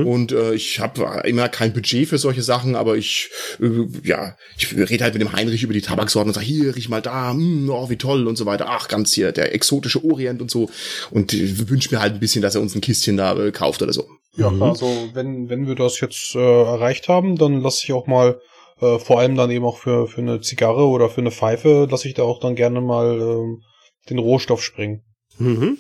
Und 0.06 0.32
äh, 0.32 0.54
ich 0.54 0.80
habe 0.80 1.22
immer 1.26 1.49
kein 1.49 1.74
Budget 1.74 2.08
für 2.08 2.18
solche 2.18 2.41
Sachen, 2.43 2.76
aber 2.76 2.95
ich, 2.95 3.30
äh, 3.62 3.88
ja, 4.04 4.36
ich 4.58 4.76
rede 4.76 5.04
halt 5.04 5.14
mit 5.14 5.22
dem 5.22 5.34
Heinrich 5.34 5.64
über 5.64 5.74
die 5.74 5.82
Tabaksorten 5.82 6.30
und 6.30 6.34
sage, 6.34 6.45
hier, 6.45 6.76
riech 6.76 6.89
mal 6.89 7.02
da, 7.02 7.34
mm, 7.34 7.70
oh, 7.70 7.89
wie 7.89 7.97
toll 7.97 8.28
und 8.28 8.38
so 8.38 8.45
weiter. 8.45 8.68
Ach, 8.70 8.88
ganz 8.88 9.14
hier, 9.14 9.32
der 9.32 9.54
exotische 9.54 10.04
Orient 10.04 10.41
und 10.41 10.49
so. 10.49 10.70
Und 11.12 11.34
äh, 11.34 11.70
wünsche 11.70 11.93
mir 11.93 12.02
halt 12.02 12.14
ein 12.14 12.20
bisschen, 12.20 12.41
dass 12.41 12.56
er 12.56 12.62
uns 12.62 12.74
ein 12.74 12.82
Kistchen 12.82 13.18
da 13.18 13.38
äh, 13.38 13.52
kauft 13.52 13.82
oder 13.82 13.93
so. 13.93 14.08
Ja, 14.38 14.47
also 14.62 15.10
wenn, 15.14 15.49
wenn 15.49 15.68
wir 15.68 15.76
das 15.76 15.99
jetzt 15.99 16.36
äh, 16.36 16.39
erreicht 16.39 17.10
haben, 17.10 17.36
dann 17.38 17.62
lasse 17.62 17.82
ich 17.84 17.91
auch 17.91 18.08
mal, 18.08 18.39
äh, 18.82 18.99
vor 18.99 19.19
allem 19.19 19.36
dann 19.36 19.51
eben 19.51 19.65
auch 19.65 19.77
für, 19.77 20.07
für 20.07 20.21
eine 20.21 20.41
Zigarre 20.41 20.88
oder 20.88 21.09
für 21.09 21.21
eine 21.21 21.32
Pfeife, 21.32 21.88
lasse 21.89 22.07
ich 22.07 22.13
da 22.15 22.23
auch 22.23 22.39
dann 22.39 22.55
gerne 22.55 22.82
mal 22.82 23.19
ähm, 23.19 23.63
den 24.09 24.19
Rohstoff 24.19 24.63
springen. 24.63 25.03
mhm. 25.38 25.77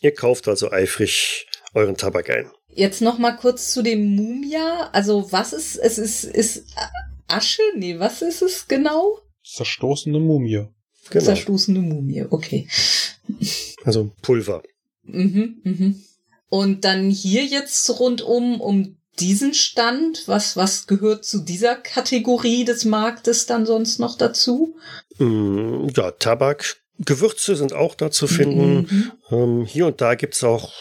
Ihr 0.00 0.12
kauft 0.12 0.48
also 0.48 0.70
eifrig 0.70 1.46
euren 1.72 1.96
Tabak 1.96 2.28
ein. 2.28 2.50
Jetzt 2.68 3.00
noch 3.00 3.18
mal 3.18 3.36
kurz 3.36 3.72
zu 3.72 3.82
dem 3.82 4.14
Mumia. 4.14 4.90
Also 4.92 5.32
was 5.32 5.52
ist, 5.52 5.76
es 5.76 5.96
ist, 5.96 6.24
ist 6.24 6.66
Asche? 7.26 7.62
Nee, 7.76 7.98
was 7.98 8.20
ist 8.20 8.42
es 8.42 8.68
genau? 8.68 9.18
Zerstoßene 9.44 10.18
Mumie. 10.18 10.66
Genau. 11.10 11.24
Zerstoßene 11.24 11.80
Mumie, 11.80 12.24
okay. 12.28 12.68
Also 13.84 14.10
Pulver. 14.22 14.62
Mhm, 15.04 15.60
mhm. 15.64 16.02
Und 16.48 16.84
dann 16.84 17.10
hier 17.10 17.44
jetzt 17.44 17.98
rundum 17.98 18.60
um 18.60 18.96
diesen 19.20 19.54
Stand, 19.54 20.24
was, 20.26 20.56
was 20.56 20.86
gehört 20.86 21.24
zu 21.24 21.40
dieser 21.40 21.76
Kategorie 21.76 22.64
des 22.64 22.84
Marktes 22.84 23.46
dann 23.46 23.66
sonst 23.66 23.98
noch 24.00 24.16
dazu? 24.16 24.76
Mm, 25.18 25.88
Ja, 25.94 26.10
Tabak. 26.12 26.76
Gewürze 26.98 27.56
sind 27.56 27.72
auch 27.72 27.96
da 27.96 28.10
zu 28.12 28.28
finden. 28.28 28.86
Mhm. 28.88 29.12
Ähm, 29.30 29.66
hier 29.66 29.86
und 29.88 30.00
da 30.00 30.14
gibt's 30.14 30.44
auch 30.44 30.72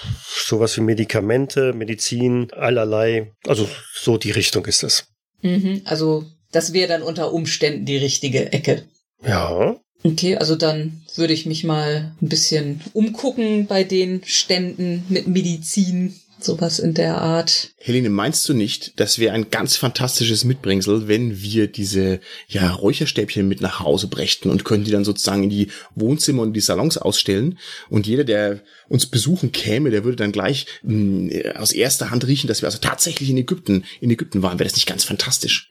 sowas 0.45 0.77
wie 0.77 0.81
Medikamente, 0.81 1.73
Medizin, 1.73 2.51
allerlei. 2.51 3.31
Also 3.47 3.67
so 3.95 4.17
die 4.17 4.29
Richtung 4.31 4.65
ist 4.67 4.83
es. 4.83 5.07
Mhm. 5.41 5.81
Also 5.85 6.25
das 6.51 6.71
wäre 6.71 6.87
dann 6.87 7.01
unter 7.01 7.33
Umständen 7.33 7.85
die 7.85 7.97
richtige 7.97 8.53
Ecke. 8.53 8.83
Ja. 9.25 9.75
Okay, 10.03 10.35
also 10.37 10.55
dann 10.55 11.01
würde 11.15 11.33
ich 11.33 11.45
mich 11.45 11.63
mal 11.63 12.13
ein 12.21 12.29
bisschen 12.29 12.81
umgucken 12.93 13.65
bei 13.67 13.83
den 13.83 14.21
Ständen 14.25 15.05
mit 15.09 15.27
Medizin, 15.27 16.13
sowas 16.39 16.79
in 16.79 16.93
der 16.93 17.21
Art. 17.21 17.71
Helene, 17.77 18.09
meinst 18.09 18.47
du 18.47 18.53
nicht, 18.53 18.99
das 18.99 19.19
wäre 19.19 19.33
ein 19.33 19.49
ganz 19.49 19.75
fantastisches 19.75 20.43
Mitbringsel, 20.43 21.07
wenn 21.07 21.41
wir 21.41 21.67
diese 21.67 22.19
ja, 22.47 22.71
Räucherstäbchen 22.71 23.47
mit 23.47 23.61
nach 23.61 23.79
Hause 23.79 24.07
brächten 24.07 24.49
und 24.49 24.65
können 24.65 24.83
die 24.83 24.91
dann 24.91 25.05
sozusagen 25.05 25.43
in 25.43 25.49
die 25.49 25.67
Wohnzimmer 25.95 26.41
und 26.41 26.53
die 26.53 26.61
Salons 26.61 26.97
ausstellen 26.97 27.57
und 27.89 28.07
jeder, 28.07 28.23
der 28.23 28.61
uns 28.89 29.05
besuchen 29.05 29.51
käme, 29.51 29.89
der 29.89 30.03
würde 30.03 30.17
dann 30.17 30.31
gleich 30.31 30.65
mh, 30.83 31.51
aus 31.55 31.71
erster 31.71 32.11
Hand 32.11 32.27
riechen, 32.27 32.47
dass 32.47 32.61
wir 32.61 32.67
also 32.67 32.79
tatsächlich 32.79 33.29
in 33.29 33.37
Ägypten, 33.37 33.85
in 34.01 34.11
Ägypten 34.11 34.41
waren. 34.41 34.59
Wäre 34.59 34.67
das 34.67 34.75
nicht 34.75 34.87
ganz 34.87 35.03
fantastisch? 35.03 35.69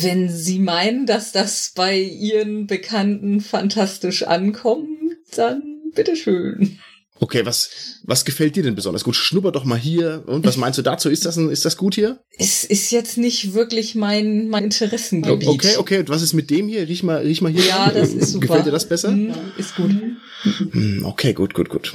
Wenn 0.00 0.28
Sie 0.28 0.58
meinen, 0.58 1.06
dass 1.06 1.32
das 1.32 1.72
bei 1.74 1.98
Ihren 1.98 2.66
Bekannten 2.66 3.40
fantastisch 3.40 4.24
ankommt, 4.24 4.88
dann 5.34 5.62
bitteschön. 5.94 6.78
Okay, 7.22 7.44
was, 7.44 7.68
was 8.04 8.24
gefällt 8.24 8.56
dir 8.56 8.62
denn 8.62 8.74
besonders 8.74 9.04
gut? 9.04 9.14
Schnupper 9.14 9.52
doch 9.52 9.64
mal 9.64 9.78
hier. 9.78 10.24
Und 10.26 10.44
was 10.46 10.56
meinst 10.56 10.78
du 10.78 10.82
dazu? 10.82 11.10
Ist 11.10 11.26
das, 11.26 11.36
ein, 11.36 11.50
ist 11.50 11.64
das 11.66 11.76
gut 11.76 11.94
hier? 11.94 12.18
Es 12.38 12.64
ist 12.64 12.90
jetzt 12.90 13.18
nicht 13.18 13.52
wirklich 13.52 13.94
mein, 13.94 14.48
mein 14.48 14.64
Interessengebiet. 14.64 15.48
Okay, 15.48 15.76
okay. 15.76 15.98
Und 15.98 16.08
was 16.08 16.22
ist 16.22 16.32
mit 16.32 16.48
dem 16.48 16.68
hier? 16.68 16.88
Riech 16.88 17.02
mal, 17.02 17.18
riech 17.18 17.42
mal 17.42 17.52
hier. 17.52 17.64
Ja, 17.64 17.90
das 17.90 18.14
ist 18.14 18.32
super. 18.32 18.46
Gefällt 18.46 18.66
dir 18.66 18.70
das 18.70 18.88
besser? 18.88 19.08
Hm, 19.10 19.34
Ist 19.58 19.76
gut. 19.76 19.90
Hm, 20.72 21.04
Okay, 21.04 21.34
gut, 21.34 21.52
gut, 21.52 21.68
gut. 21.68 21.92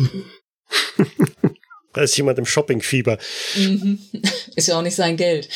Da 1.93 2.01
ist 2.01 2.15
jemand 2.17 2.38
im 2.38 2.45
Shoppingfieber. 2.45 3.17
Mhm. 3.57 3.99
Ist 4.55 4.67
ja 4.67 4.78
auch 4.78 4.82
nicht 4.82 4.95
sein 4.95 5.15
Geld. 5.17 5.49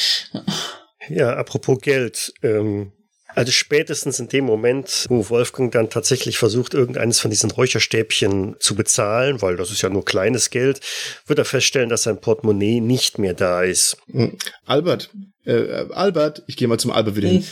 Ja, 1.10 1.36
apropos 1.36 1.80
Geld. 1.82 2.34
Ähm, 2.44 2.92
also 3.36 3.52
spätestens 3.52 4.20
in 4.20 4.28
dem 4.28 4.46
Moment, 4.46 5.06
wo 5.10 5.30
Wolfgang 5.30 5.72
dann 5.72 5.90
tatsächlich 5.90 6.38
versucht, 6.38 6.74
irgendeines 6.74 7.20
von 7.20 7.32
diesen 7.32 7.52
Räucherstäbchen 7.52 8.56
zu 8.60 8.76
bezahlen, 8.76 9.42
weil 9.42 9.56
das 9.56 9.72
ist 9.72 9.82
ja 9.82 9.90
nur 9.90 10.06
kleines 10.06 10.50
Geld, 10.50 10.82
wird 11.28 11.40
er 11.40 11.46
feststellen, 11.46 11.90
dass 11.90 12.04
sein 12.04 12.20
Portemonnaie 12.20 12.82
nicht 12.82 13.20
mehr 13.20 13.34
da 13.34 13.64
ist. 13.64 13.98
Hm. 14.12 14.38
Albert, 14.66 15.10
äh, 15.46 15.86
Albert, 15.92 16.44
ich 16.48 16.58
gehe 16.58 16.68
mal 16.68 16.80
zum 16.80 16.92
Albert 16.92 17.16
wieder 17.16 17.30
hin. 17.30 17.44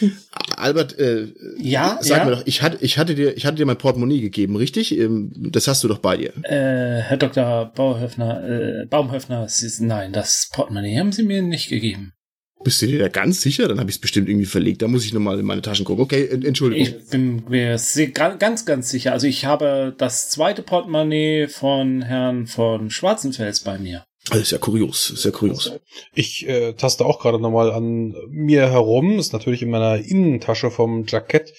Albert, 0.55 0.97
äh, 0.99 1.27
Ja, 1.57 1.97
sag 2.01 2.19
ja. 2.19 2.25
mir 2.25 2.31
doch, 2.31 2.43
ich 2.45 2.61
hatte, 2.61 2.77
ich 2.81 2.97
hatte 2.97 3.15
dir, 3.15 3.35
ich 3.37 3.45
hatte 3.45 3.57
dir 3.57 3.65
mein 3.65 3.77
Portemonnaie 3.77 4.21
gegeben, 4.21 4.55
richtig? 4.55 4.97
Ähm, 4.97 5.31
Das 5.51 5.67
hast 5.67 5.83
du 5.83 5.87
doch 5.87 5.99
bei 5.99 6.17
dir. 6.17 6.33
Äh, 6.43 7.01
Herr 7.01 7.17
Dr. 7.17 7.71
Bauhöfner, 7.75 8.43
äh, 8.83 8.85
Baumhöfner, 8.87 9.47
Sie, 9.47 9.85
nein, 9.85 10.11
das 10.11 10.49
Portemonnaie 10.51 10.97
haben 10.99 11.11
Sie 11.11 11.23
mir 11.23 11.41
nicht 11.41 11.69
gegeben. 11.69 12.13
Bist 12.63 12.81
du 12.81 12.87
dir 12.87 12.99
da 12.99 13.07
ganz 13.07 13.41
sicher? 13.41 13.67
Dann 13.67 13.79
habe 13.79 13.89
ich 13.89 13.97
es 13.97 14.01
bestimmt 14.01 14.27
irgendwie 14.29 14.45
verlegt. 14.45 14.81
Da 14.81 14.87
muss 14.87 15.05
ich 15.05 15.13
nochmal 15.13 15.39
in 15.39 15.45
meine 15.45 15.61
Taschen 15.61 15.85
gucken. 15.85 16.03
Okay, 16.03 16.27
en- 16.27 16.43
Entschuldigung. 16.43 16.87
Ich 16.87 17.09
bin 17.09 17.43
mir 17.49 17.77
ganz, 18.39 18.65
ganz 18.65 18.89
sicher. 18.89 19.11
Also 19.13 19.27
ich 19.27 19.45
habe 19.45 19.93
das 19.97 20.29
zweite 20.29 20.63
Portemonnaie 20.63 21.47
von 21.47 22.01
Herrn 22.01 22.47
von 22.47 22.89
Schwarzenfels 22.89 23.61
bei 23.61 23.77
mir. 23.77 24.03
Das 24.29 24.39
ist 24.39 24.51
ja 24.51 24.57
kurios, 24.57 25.07
sehr 25.07 25.31
kurios. 25.31 25.71
Ich 26.13 26.45
äh, 26.49 26.73
taste 26.73 27.05
auch 27.05 27.19
gerade 27.21 27.39
nochmal 27.39 27.71
an 27.71 28.13
mir 28.29 28.69
herum, 28.69 29.19
ist 29.19 29.31
natürlich 29.31 29.61
in 29.61 29.69
meiner 29.69 29.95
Innentasche 30.03 30.69
vom 30.69 31.05
Jackett. 31.07 31.53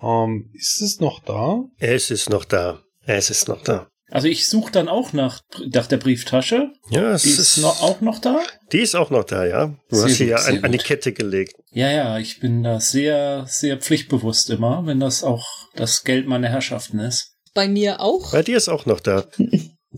Ähm, 0.00 0.50
ist 0.54 0.80
es 0.80 1.00
noch 1.00 1.20
da? 1.20 1.64
Es 1.78 2.10
ist 2.10 2.30
noch 2.30 2.44
da. 2.46 2.80
Es 3.04 3.28
ist 3.28 3.48
noch 3.48 3.62
da. 3.62 3.88
Also 4.10 4.26
ich 4.28 4.48
suche 4.48 4.72
dann 4.72 4.88
auch 4.88 5.12
nach, 5.12 5.42
nach 5.72 5.86
der 5.86 5.98
Brieftasche. 5.98 6.72
Ja, 6.90 7.12
es 7.12 7.22
Die 7.22 7.30
ist 7.30 7.58
noch, 7.58 7.82
auch 7.82 8.00
noch 8.00 8.18
da? 8.18 8.40
Die 8.72 8.80
ist 8.80 8.94
auch 8.96 9.10
noch 9.10 9.24
da, 9.24 9.44
ja. 9.44 9.76
Du 9.90 9.96
Sehr 9.96 10.04
hast 10.06 10.14
sie 10.16 10.24
ja 10.26 10.36
an, 10.36 10.64
an 10.64 10.72
die. 10.72 10.78
Kette 10.78 11.12
gelegt. 11.12 11.54
Ja, 11.72 11.90
ja, 11.90 12.18
ich 12.18 12.40
bin 12.40 12.62
da 12.62 12.80
sehr, 12.80 13.44
sehr 13.46 13.76
pflichtbewusst 13.76 14.48
immer, 14.50 14.86
wenn 14.86 15.00
das 15.00 15.22
auch 15.22 15.46
das 15.74 16.04
Geld 16.04 16.26
meiner 16.26 16.48
Herrschaften 16.48 16.98
ist. 17.00 17.34
Bei 17.54 17.68
mir 17.68 18.00
auch. 18.00 18.32
Bei 18.32 18.42
dir 18.42 18.56
ist 18.56 18.68
auch 18.68 18.86
noch 18.86 19.00
da. 19.00 19.26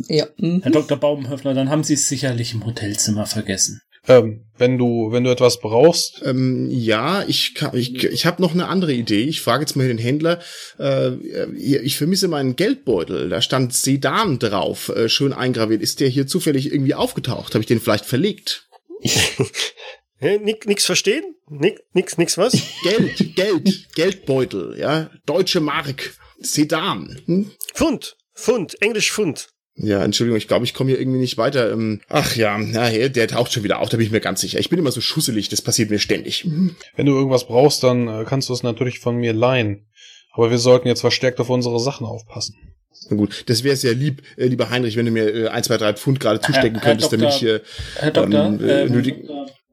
Ja. 0.09 0.29
mhm. 0.37 0.63
Herr 0.63 0.71
Dr. 0.71 0.97
Baumhöfner, 0.97 1.53
dann 1.53 1.69
haben 1.69 1.83
Sie 1.83 1.95
es 1.95 2.09
sicherlich 2.09 2.55
im 2.55 2.65
Hotelzimmer 2.65 3.27
vergessen. 3.27 3.81
Ähm, 4.09 4.47
wenn 4.57 4.79
du, 4.79 5.13
wenn 5.13 5.25
du 5.25 5.31
etwas 5.31 5.61
brauchst, 5.61 6.23
Ähm, 6.25 6.69
ja, 6.71 7.23
ich, 7.29 7.55
kann- 7.55 7.77
ich, 7.77 8.03
ich 8.03 8.25
habe 8.27 8.41
noch 8.41 8.53
eine 8.53 8.67
andere 8.69 8.93
Idee. 8.95 9.23
Ich 9.25 9.41
frage 9.43 9.63
jetzt 9.63 9.77
mal 9.77 9.87
den 9.89 9.99
Händler. 9.99 10.41
Äh, 10.79 11.13
ich 11.55 11.97
vermisse 11.97 12.29
meinen 12.29 12.57
Geldbeutel. 12.57 13.29
Da 13.29 13.43
stand 13.43 13.75
Sedan 13.75 14.39
drauf, 14.39 14.89
äh, 14.89 15.09
schön 15.09 15.33
eingraviert. 15.35 15.83
Ist 15.83 16.01
der 16.01 16.09
hier 16.09 16.27
zufällig 16.27 16.73
irgendwie 16.73 16.95
aufgetaucht? 16.95 17.55
Habe 17.55 17.61
ich 17.63 17.67
den 17.69 17.81
vielleicht 17.81 18.07
verlegt? 18.07 18.69
Nick, 20.21 20.67
nix 20.67 20.85
verstehen? 20.85 21.25
Nick, 21.49 21.81
nix, 21.95 22.19
nix 22.19 22.37
was? 22.39 22.53
Geld, 22.83 23.35
Geld, 23.37 23.89
Geldbeutel, 23.95 24.77
ja, 24.79 25.11
deutsche 25.27 25.61
Mark, 25.61 26.15
Sedan. 26.39 27.21
Hm? 27.27 27.51
Pfund, 27.75 28.17
Pfund, 28.35 28.81
Englisch 28.83 29.11
Pfund. 29.13 29.49
Ja, 29.83 30.05
Entschuldigung, 30.05 30.37
ich 30.37 30.47
glaube, 30.47 30.65
ich 30.67 30.75
komme 30.75 30.91
hier 30.91 31.01
irgendwie 31.01 31.19
nicht 31.21 31.39
weiter. 31.39 31.73
Ähm, 31.73 32.01
ach 32.09 32.37
ja, 32.37 32.59
na, 32.59 32.91
der 32.91 33.29
taucht 33.29 33.53
schon 33.53 33.63
wieder 33.63 33.81
auf, 33.81 33.89
da 33.89 33.97
bin 33.97 34.05
ich 34.05 34.13
mir 34.13 34.21
ganz 34.21 34.41
sicher. 34.43 34.59
Ich 34.59 34.69
bin 34.69 34.79
immer 34.79 34.93
so 34.93 35.01
schusselig, 35.01 35.49
das 35.49 35.63
passiert 35.63 35.89
mir 35.91 35.99
ständig. 35.99 36.47
wenn 36.97 37.07
du 37.07 37.13
irgendwas 37.13 37.47
brauchst, 37.47 37.83
dann 37.83 38.07
äh, 38.09 38.25
kannst 38.27 38.49
du 38.49 38.53
es 38.53 38.63
natürlich 38.63 38.99
von 38.99 39.17
mir 39.17 39.33
leihen. 39.33 39.87
Aber 40.33 40.51
wir 40.51 40.59
sollten 40.59 40.87
jetzt 40.87 41.01
verstärkt 41.01 41.41
auf 41.41 41.49
unsere 41.51 41.81
Sachen 41.81 42.07
aufpassen. 42.07 42.57
Na 43.09 43.17
gut, 43.17 43.45
das 43.49 43.65
wäre 43.65 43.77
sehr 43.77 43.95
lieb, 43.95 44.23
äh, 44.37 44.47
lieber 44.47 44.69
Heinrich, 44.71 44.97
wenn 44.97 45.07
du 45.07 45.13
mir 45.13 45.35
äh, 45.35 45.49
ein, 45.49 45.63
zwei, 45.63 45.79
drei 45.79 45.95
Pfund 45.95 46.21
gerade 46.21 46.41
zustecken 46.41 46.75
Herr 46.81 46.91
könntest, 46.91 47.13
Doktor, 47.13 47.19
damit 47.19 47.35
ich 47.35 47.41
hier. 47.41 47.63
Herr 47.97 48.11
Doktor, 48.11 48.47
Ähm, 48.47 48.61
äh, 48.61 48.83
ähm, 48.83 48.93
nötig- 48.93 49.25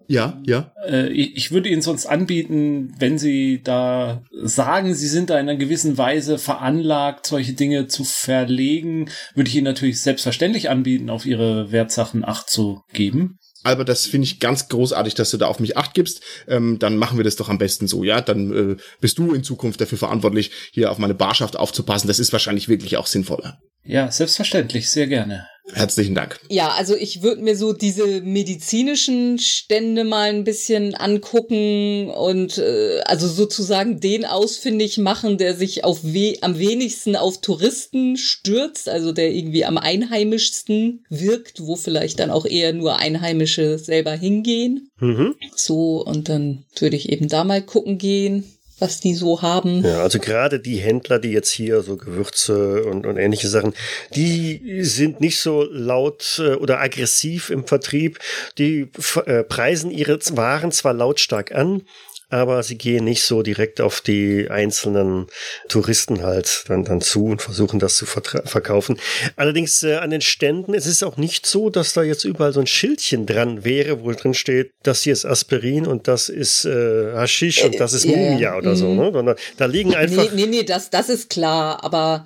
Ja, 0.07 0.41
ja. 0.45 0.71
äh, 0.85 1.09
ich, 1.09 1.35
ich 1.35 1.51
würde 1.51 1.69
Ihnen 1.69 1.81
sonst 1.81 2.05
anbieten, 2.05 2.93
wenn 2.97 3.17
Sie 3.17 3.61
da 3.63 4.23
sagen, 4.31 4.93
Sie 4.93 5.07
sind 5.07 5.29
da 5.29 5.35
in 5.35 5.49
einer 5.49 5.57
gewissen 5.57 5.97
Weise 5.97 6.37
veranlagt, 6.37 7.27
solche 7.27 7.53
Dinge 7.53 7.87
zu 7.87 8.03
verlegen, 8.03 9.09
würde 9.35 9.49
ich 9.49 9.55
Ihnen 9.55 9.65
natürlich 9.65 10.01
selbstverständlich 10.01 10.69
anbieten, 10.69 11.09
auf 11.09 11.25
Ihre 11.25 11.71
Wertsachen 11.71 12.23
Acht 12.23 12.49
zu 12.49 12.81
geben. 12.93 13.37
Albert, 13.63 13.89
das 13.89 14.05
finde 14.05 14.25
ich 14.25 14.39
ganz 14.39 14.69
großartig, 14.69 15.15
dass 15.15 15.31
du 15.31 15.37
da 15.37 15.47
auf 15.47 15.59
mich 15.59 15.75
acht 15.75 15.93
gibst. 15.93 16.21
Ähm, 16.47 16.79
dann 16.79 16.95
machen 16.95 17.17
wir 17.17 17.23
das 17.23 17.35
doch 17.35 17.49
am 17.49 17.57
besten 17.57 17.87
so, 17.87 18.03
ja. 18.03 18.21
Dann 18.21 18.53
äh, 18.53 18.75
bist 19.01 19.17
du 19.17 19.33
in 19.33 19.43
Zukunft 19.43 19.81
dafür 19.81 19.97
verantwortlich, 19.97 20.51
hier 20.71 20.91
auf 20.91 20.99
meine 20.99 21.15
Barschaft 21.15 21.57
aufzupassen. 21.57 22.07
Das 22.07 22.19
ist 22.19 22.31
wahrscheinlich 22.31 22.69
wirklich 22.69 22.97
auch 22.97 23.07
sinnvoller. 23.07 23.59
Ja, 23.83 24.11
selbstverständlich, 24.11 24.89
sehr 24.89 25.07
gerne. 25.07 25.47
Herzlichen 25.73 26.15
Dank. 26.15 26.39
Ja, 26.49 26.69
also 26.69 26.95
ich 26.95 27.21
würde 27.21 27.41
mir 27.41 27.57
so 27.57 27.73
diese 27.73 28.21
medizinischen 28.21 29.37
Stände 29.37 30.05
mal 30.05 30.29
ein 30.29 30.45
bisschen 30.45 30.95
angucken 30.95 32.09
und 32.09 32.57
äh, 32.57 33.01
also 33.05 33.27
sozusagen 33.27 33.99
den 33.99 34.25
ausfindig 34.25 34.97
machen, 34.97 35.37
der 35.37 35.55
sich 35.55 35.83
auf 35.83 36.03
we 36.03 36.35
am 36.41 36.57
wenigsten 36.57 37.15
auf 37.17 37.41
Touristen 37.41 38.15
stürzt, 38.17 38.87
also 38.87 39.11
der 39.11 39.31
irgendwie 39.31 39.65
am 39.65 39.77
einheimischsten 39.77 41.05
wirkt, 41.09 41.65
wo 41.65 41.75
vielleicht 41.75 42.19
dann 42.19 42.31
auch 42.31 42.45
eher 42.45 42.71
nur 42.71 42.97
Einheimische 42.97 43.77
selber 43.77 44.13
hingehen. 44.13 44.89
Mhm. 44.99 45.35
So, 45.55 46.03
und 46.03 46.29
dann 46.29 46.63
würde 46.79 46.95
ich 46.95 47.09
eben 47.09 47.27
da 47.27 47.43
mal 47.43 47.61
gucken 47.61 47.97
gehen 47.97 48.45
was 48.79 48.99
die 48.99 49.15
so 49.15 49.41
haben. 49.41 49.83
Ja, 49.83 50.01
also 50.03 50.19
gerade 50.19 50.59
die 50.59 50.77
Händler, 50.77 51.19
die 51.19 51.31
jetzt 51.31 51.51
hier 51.51 51.81
so 51.81 51.97
Gewürze 51.97 52.83
und, 52.85 53.05
und 53.05 53.17
ähnliche 53.17 53.47
Sachen, 53.47 53.73
die 54.15 54.81
sind 54.83 55.19
nicht 55.21 55.39
so 55.39 55.63
laut 55.63 56.39
äh, 56.39 56.53
oder 56.55 56.79
aggressiv 56.79 57.49
im 57.49 57.65
Vertrieb. 57.65 58.19
Die 58.57 58.89
äh, 59.25 59.43
preisen 59.43 59.91
ihre 59.91 60.17
Waren 60.31 60.71
zwar 60.71 60.93
lautstark 60.93 61.51
an, 61.51 61.83
aber 62.29 62.61
sie 62.63 62.77
gehen 62.77 63.05
nicht 63.05 63.23
so 63.23 63.41
direkt 63.41 63.79
auf 63.79 64.01
die 64.01 64.47
einzelnen 64.49 65.27
Touristen 65.69 66.23
halt 66.23 66.65
dann, 66.67 66.83
dann 66.83 66.99
zu 66.99 67.25
und 67.25 67.41
versuchen 67.41 67.79
das 67.79 67.95
zu 67.95 68.05
verkaufen. 68.05 68.99
Allerdings 69.37 69.81
äh, 69.83 69.95
an 69.95 70.09
den 70.09 70.21
Ständen, 70.21 70.73
es 70.73 70.85
ist 70.85 71.03
auch 71.03 71.17
nicht 71.17 71.45
so, 71.45 71.69
dass 71.69 71.93
da 71.93 72.03
jetzt 72.03 72.25
überall 72.25 72.51
so 72.51 72.59
ein 72.59 72.67
Schildchen 72.67 73.25
dran 73.25 73.63
wäre, 73.63 74.03
wo 74.03 74.11
drin 74.11 74.33
steht, 74.33 74.71
das 74.83 75.03
hier 75.03 75.13
ist 75.13 75.25
Aspirin 75.25 75.87
und 75.87 76.07
das 76.07 76.27
ist 76.27 76.65
äh, 76.65 77.13
Haschisch 77.13 77.63
und 77.63 77.79
das 77.79 77.93
ist 77.93 78.05
äh, 78.05 78.09
Mumia 78.09 78.39
ja, 78.39 78.57
oder 78.57 78.75
so. 78.75 78.87
Mhm. 78.87 79.25
Ne? 79.25 79.35
Da 79.57 79.65
liegen 79.65 79.95
einfach. 79.95 80.31
Nee, 80.33 80.45
nee, 80.45 80.47
nee, 80.47 80.63
das, 80.63 80.89
das 80.89 81.09
ist 81.09 81.29
klar, 81.29 81.83
aber 81.83 82.25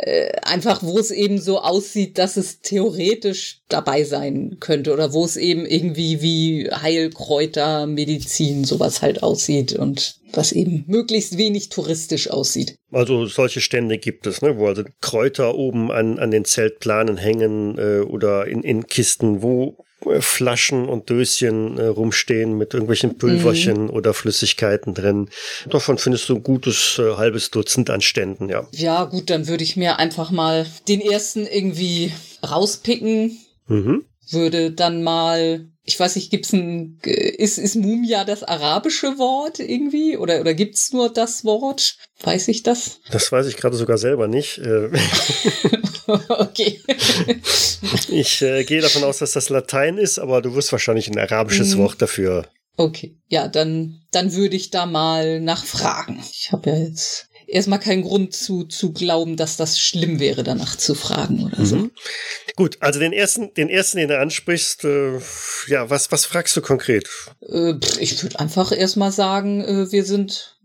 äh, 0.00 0.32
einfach, 0.42 0.82
wo 0.82 0.98
es 0.98 1.10
eben 1.10 1.40
so 1.40 1.60
aussieht, 1.60 2.18
dass 2.18 2.36
es 2.36 2.60
theoretisch 2.60 3.62
dabei 3.68 4.04
sein 4.04 4.58
könnte 4.60 4.92
oder 4.92 5.12
wo 5.12 5.24
es 5.24 5.36
eben 5.36 5.66
irgendwie 5.66 6.22
wie 6.22 6.70
Heilkräuter, 6.70 7.86
Medizin, 7.86 8.64
sowas 8.64 9.02
halt 9.02 9.22
aussieht 9.22 9.72
und 9.72 10.20
was 10.32 10.52
eben 10.52 10.84
möglichst 10.86 11.36
wenig 11.36 11.68
touristisch 11.70 12.30
aussieht. 12.30 12.76
Also 12.92 13.26
solche 13.26 13.60
Stände 13.60 13.98
gibt 13.98 14.26
es, 14.26 14.40
ne, 14.40 14.56
wo 14.58 14.66
also 14.66 14.84
Kräuter 15.00 15.56
oben 15.56 15.90
an, 15.90 16.18
an 16.18 16.30
den 16.30 16.44
Zeltplanen 16.44 17.16
hängen 17.16 17.76
äh, 17.78 18.00
oder 18.00 18.46
in, 18.46 18.62
in 18.62 18.86
Kisten, 18.86 19.42
wo 19.42 19.84
Flaschen 20.20 20.88
und 20.88 21.10
Döschen 21.10 21.76
äh, 21.78 21.86
rumstehen 21.86 22.56
mit 22.56 22.72
irgendwelchen 22.72 23.18
Pulverchen 23.18 23.84
mhm. 23.84 23.90
oder 23.90 24.14
Flüssigkeiten 24.14 24.94
drin. 24.94 25.28
Davon 25.68 25.98
findest 25.98 26.28
du 26.28 26.36
ein 26.36 26.42
gutes 26.42 26.98
äh, 26.98 27.16
halbes 27.16 27.50
Dutzend 27.50 27.90
an 27.90 28.00
Ständen, 28.00 28.48
ja. 28.48 28.66
Ja, 28.72 29.04
gut, 29.04 29.28
dann 29.30 29.48
würde 29.48 29.64
ich 29.64 29.76
mir 29.76 29.98
einfach 29.98 30.30
mal 30.30 30.66
den 30.86 31.00
ersten 31.00 31.46
irgendwie 31.46 32.12
rauspicken. 32.48 33.38
Mhm. 33.66 34.04
Würde 34.30 34.70
dann 34.70 35.02
mal 35.02 35.66
ich 35.88 35.98
weiß 35.98 36.16
nicht, 36.16 36.30
gibt's 36.30 36.52
ein, 36.52 36.98
ist, 37.02 37.56
ist 37.56 37.74
Mumia 37.74 38.24
das 38.24 38.42
arabische 38.42 39.18
Wort 39.18 39.58
irgendwie? 39.58 40.18
Oder, 40.18 40.40
oder 40.40 40.52
gibt's 40.52 40.92
nur 40.92 41.10
das 41.10 41.46
Wort? 41.46 41.96
Weiß 42.20 42.48
ich 42.48 42.62
das? 42.62 43.00
Das 43.10 43.32
weiß 43.32 43.46
ich 43.46 43.56
gerade 43.56 43.74
sogar 43.74 43.96
selber 43.96 44.28
nicht. 44.28 44.58
Äh. 44.58 44.90
okay. 46.28 46.78
ich 48.10 48.42
äh, 48.42 48.64
gehe 48.64 48.82
davon 48.82 49.02
aus, 49.02 49.18
dass 49.18 49.32
das 49.32 49.48
Latein 49.48 49.96
ist, 49.96 50.18
aber 50.18 50.42
du 50.42 50.54
wirst 50.54 50.72
wahrscheinlich 50.72 51.08
ein 51.08 51.18
arabisches 51.18 51.74
mhm. 51.74 51.78
Wort 51.78 52.02
dafür. 52.02 52.46
Okay, 52.76 53.16
ja, 53.26 53.48
dann, 53.48 54.02
dann 54.10 54.34
würde 54.34 54.56
ich 54.56 54.70
da 54.70 54.84
mal 54.84 55.40
nachfragen. 55.40 56.22
Ich 56.30 56.52
habe 56.52 56.68
ja 56.68 56.76
jetzt 56.76 57.27
erstmal 57.48 57.80
keinen 57.80 58.02
Grund 58.02 58.34
zu, 58.34 58.64
zu 58.64 58.92
glauben, 58.92 59.36
dass 59.36 59.56
das 59.56 59.80
schlimm 59.80 60.20
wäre, 60.20 60.44
danach 60.44 60.76
zu 60.76 60.94
fragen 60.94 61.44
oder 61.44 61.64
so. 61.64 61.76
Mhm. 61.76 61.90
Gut, 62.56 62.76
also 62.80 63.00
den 63.00 63.12
ersten, 63.12 63.52
den 63.54 63.68
ersten, 63.68 63.98
den 63.98 64.08
du 64.08 64.18
ansprichst, 64.18 64.84
äh, 64.84 65.18
ja, 65.66 65.90
was, 65.90 66.12
was 66.12 66.26
fragst 66.26 66.56
du 66.56 66.60
konkret? 66.60 67.08
Äh, 67.40 67.74
ich 67.98 68.22
würde 68.22 68.38
einfach 68.38 68.72
erstmal 68.72 69.12
sagen, 69.12 69.62
äh, 69.62 69.90
wir 69.90 70.04
sind 70.04 70.57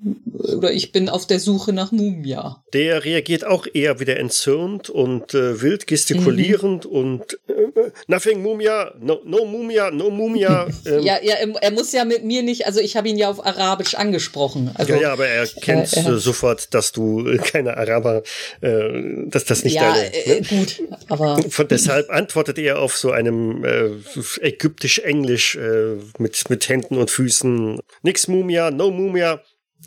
oder 0.44 0.72
ich 0.72 0.92
bin 0.92 1.10
auf 1.10 1.26
der 1.26 1.40
Suche 1.40 1.74
nach 1.74 1.92
Mumia. 1.92 2.64
Der 2.74 3.04
reagiert 3.04 3.46
auch 3.46 3.66
eher 3.72 4.00
wieder 4.00 4.18
entzürnt 4.18 4.90
und 4.90 5.34
äh, 5.34 5.62
wild 5.62 5.88
gestikulierend 5.88 6.86
mhm. 6.86 6.92
und 6.92 7.40
äh, 7.48 7.92
nothing 8.08 8.42
Mumia, 8.42 8.94
no, 9.00 9.22
no 9.26 9.46
Mumia, 9.46 9.92
no 9.92 10.10
Mumia. 10.10 10.68
Ähm. 10.86 11.02
Ja, 11.02 11.18
ja, 11.22 11.36
er, 11.36 11.50
er, 11.62 11.72
muss 11.72 11.92
ja 11.94 12.04
mit 12.04 12.26
mir 12.26 12.44
nicht, 12.44 12.66
also 12.66 12.80
ich 12.80 12.98
habe 12.98 13.08
ihn 13.08 13.18
ja 13.18 13.30
auf 13.30 13.46
Arabisch 13.46 13.96
angesprochen. 13.96 14.72
Also, 14.74 14.94
ja, 14.94 15.02
ja, 15.02 15.14
aber 15.14 15.28
er 15.28 15.48
kennt 15.48 15.96
äh, 15.96 16.18
sofort, 16.18 16.74
dass 16.74 16.92
du 16.92 17.26
äh, 17.26 17.38
keine 17.38 17.78
Araber, 17.78 18.24
äh, 18.60 18.90
dass 19.28 19.46
das 19.46 19.64
nicht 19.64 19.76
ja, 19.76 19.94
deine. 19.94 20.14
Äh, 20.14 20.42
ne? 20.42 20.48
gut, 20.50 20.82
aber. 21.08 21.42
Von 21.50 21.68
deshalb 21.70 22.10
antwortet 22.10 22.58
er 22.58 22.80
auf 22.80 22.98
so 22.98 23.12
einem 23.12 23.64
äh, 23.64 23.92
ägyptisch-englisch 24.42 25.56
äh, 25.56 25.98
mit, 26.18 26.50
mit 26.50 26.68
Händen 26.68 26.98
und 26.98 27.10
Füßen. 27.10 27.80
Nix 28.02 28.28
Mumia, 28.28 28.72
no 28.72 28.92
Mumia. 28.92 29.42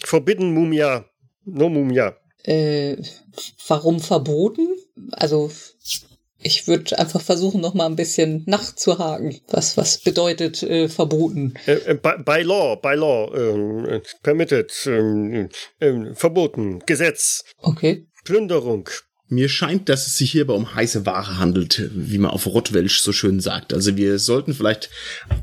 Forbidden 0.05 0.53
Mumia. 0.53 1.05
No 1.45 1.69
Mumia. 1.69 2.17
Äh, 2.45 2.97
warum 3.67 4.01
verboten? 4.01 4.69
Also, 5.13 5.51
ich 6.39 6.69
würde 6.69 6.99
einfach 6.99 7.21
versuchen, 7.21 7.61
noch 7.61 7.75
mal 7.75 7.87
ein 7.87 7.97
bisschen 7.97 8.45
nachzuhaken. 8.47 9.41
Was, 9.49 9.77
was 9.77 9.99
bedeutet 9.99 10.63
äh, 10.63 10.89
verboten? 10.89 11.55
Äh, 11.67 11.73
äh, 11.73 11.95
by, 11.95 12.23
by, 12.25 12.43
law, 12.43 12.77
by 12.77 12.95
law, 12.95 13.35
ähm, 13.35 14.01
permitted, 14.23 14.73
ähm, 14.87 15.49
ähm, 15.81 16.15
verboten, 16.15 16.81
Gesetz. 16.87 17.45
Okay. 17.59 18.07
Plünderung, 18.25 18.89
mir 19.29 19.49
scheint, 19.49 19.89
dass 19.89 20.07
es 20.07 20.17
sich 20.19 20.31
hierbei 20.31 20.55
um 20.55 20.75
heiße 20.75 21.05
Ware 21.05 21.39
handelt, 21.39 21.91
wie 21.95 22.19
man 22.19 22.31
auf 22.31 22.47
Rottwelsch 22.47 23.01
so 23.01 23.13
schön 23.13 23.41
sagt. 23.41 23.75
Also 23.75 23.97
wir 23.97 24.21
sollten 24.21 24.55
vielleicht 24.55 24.89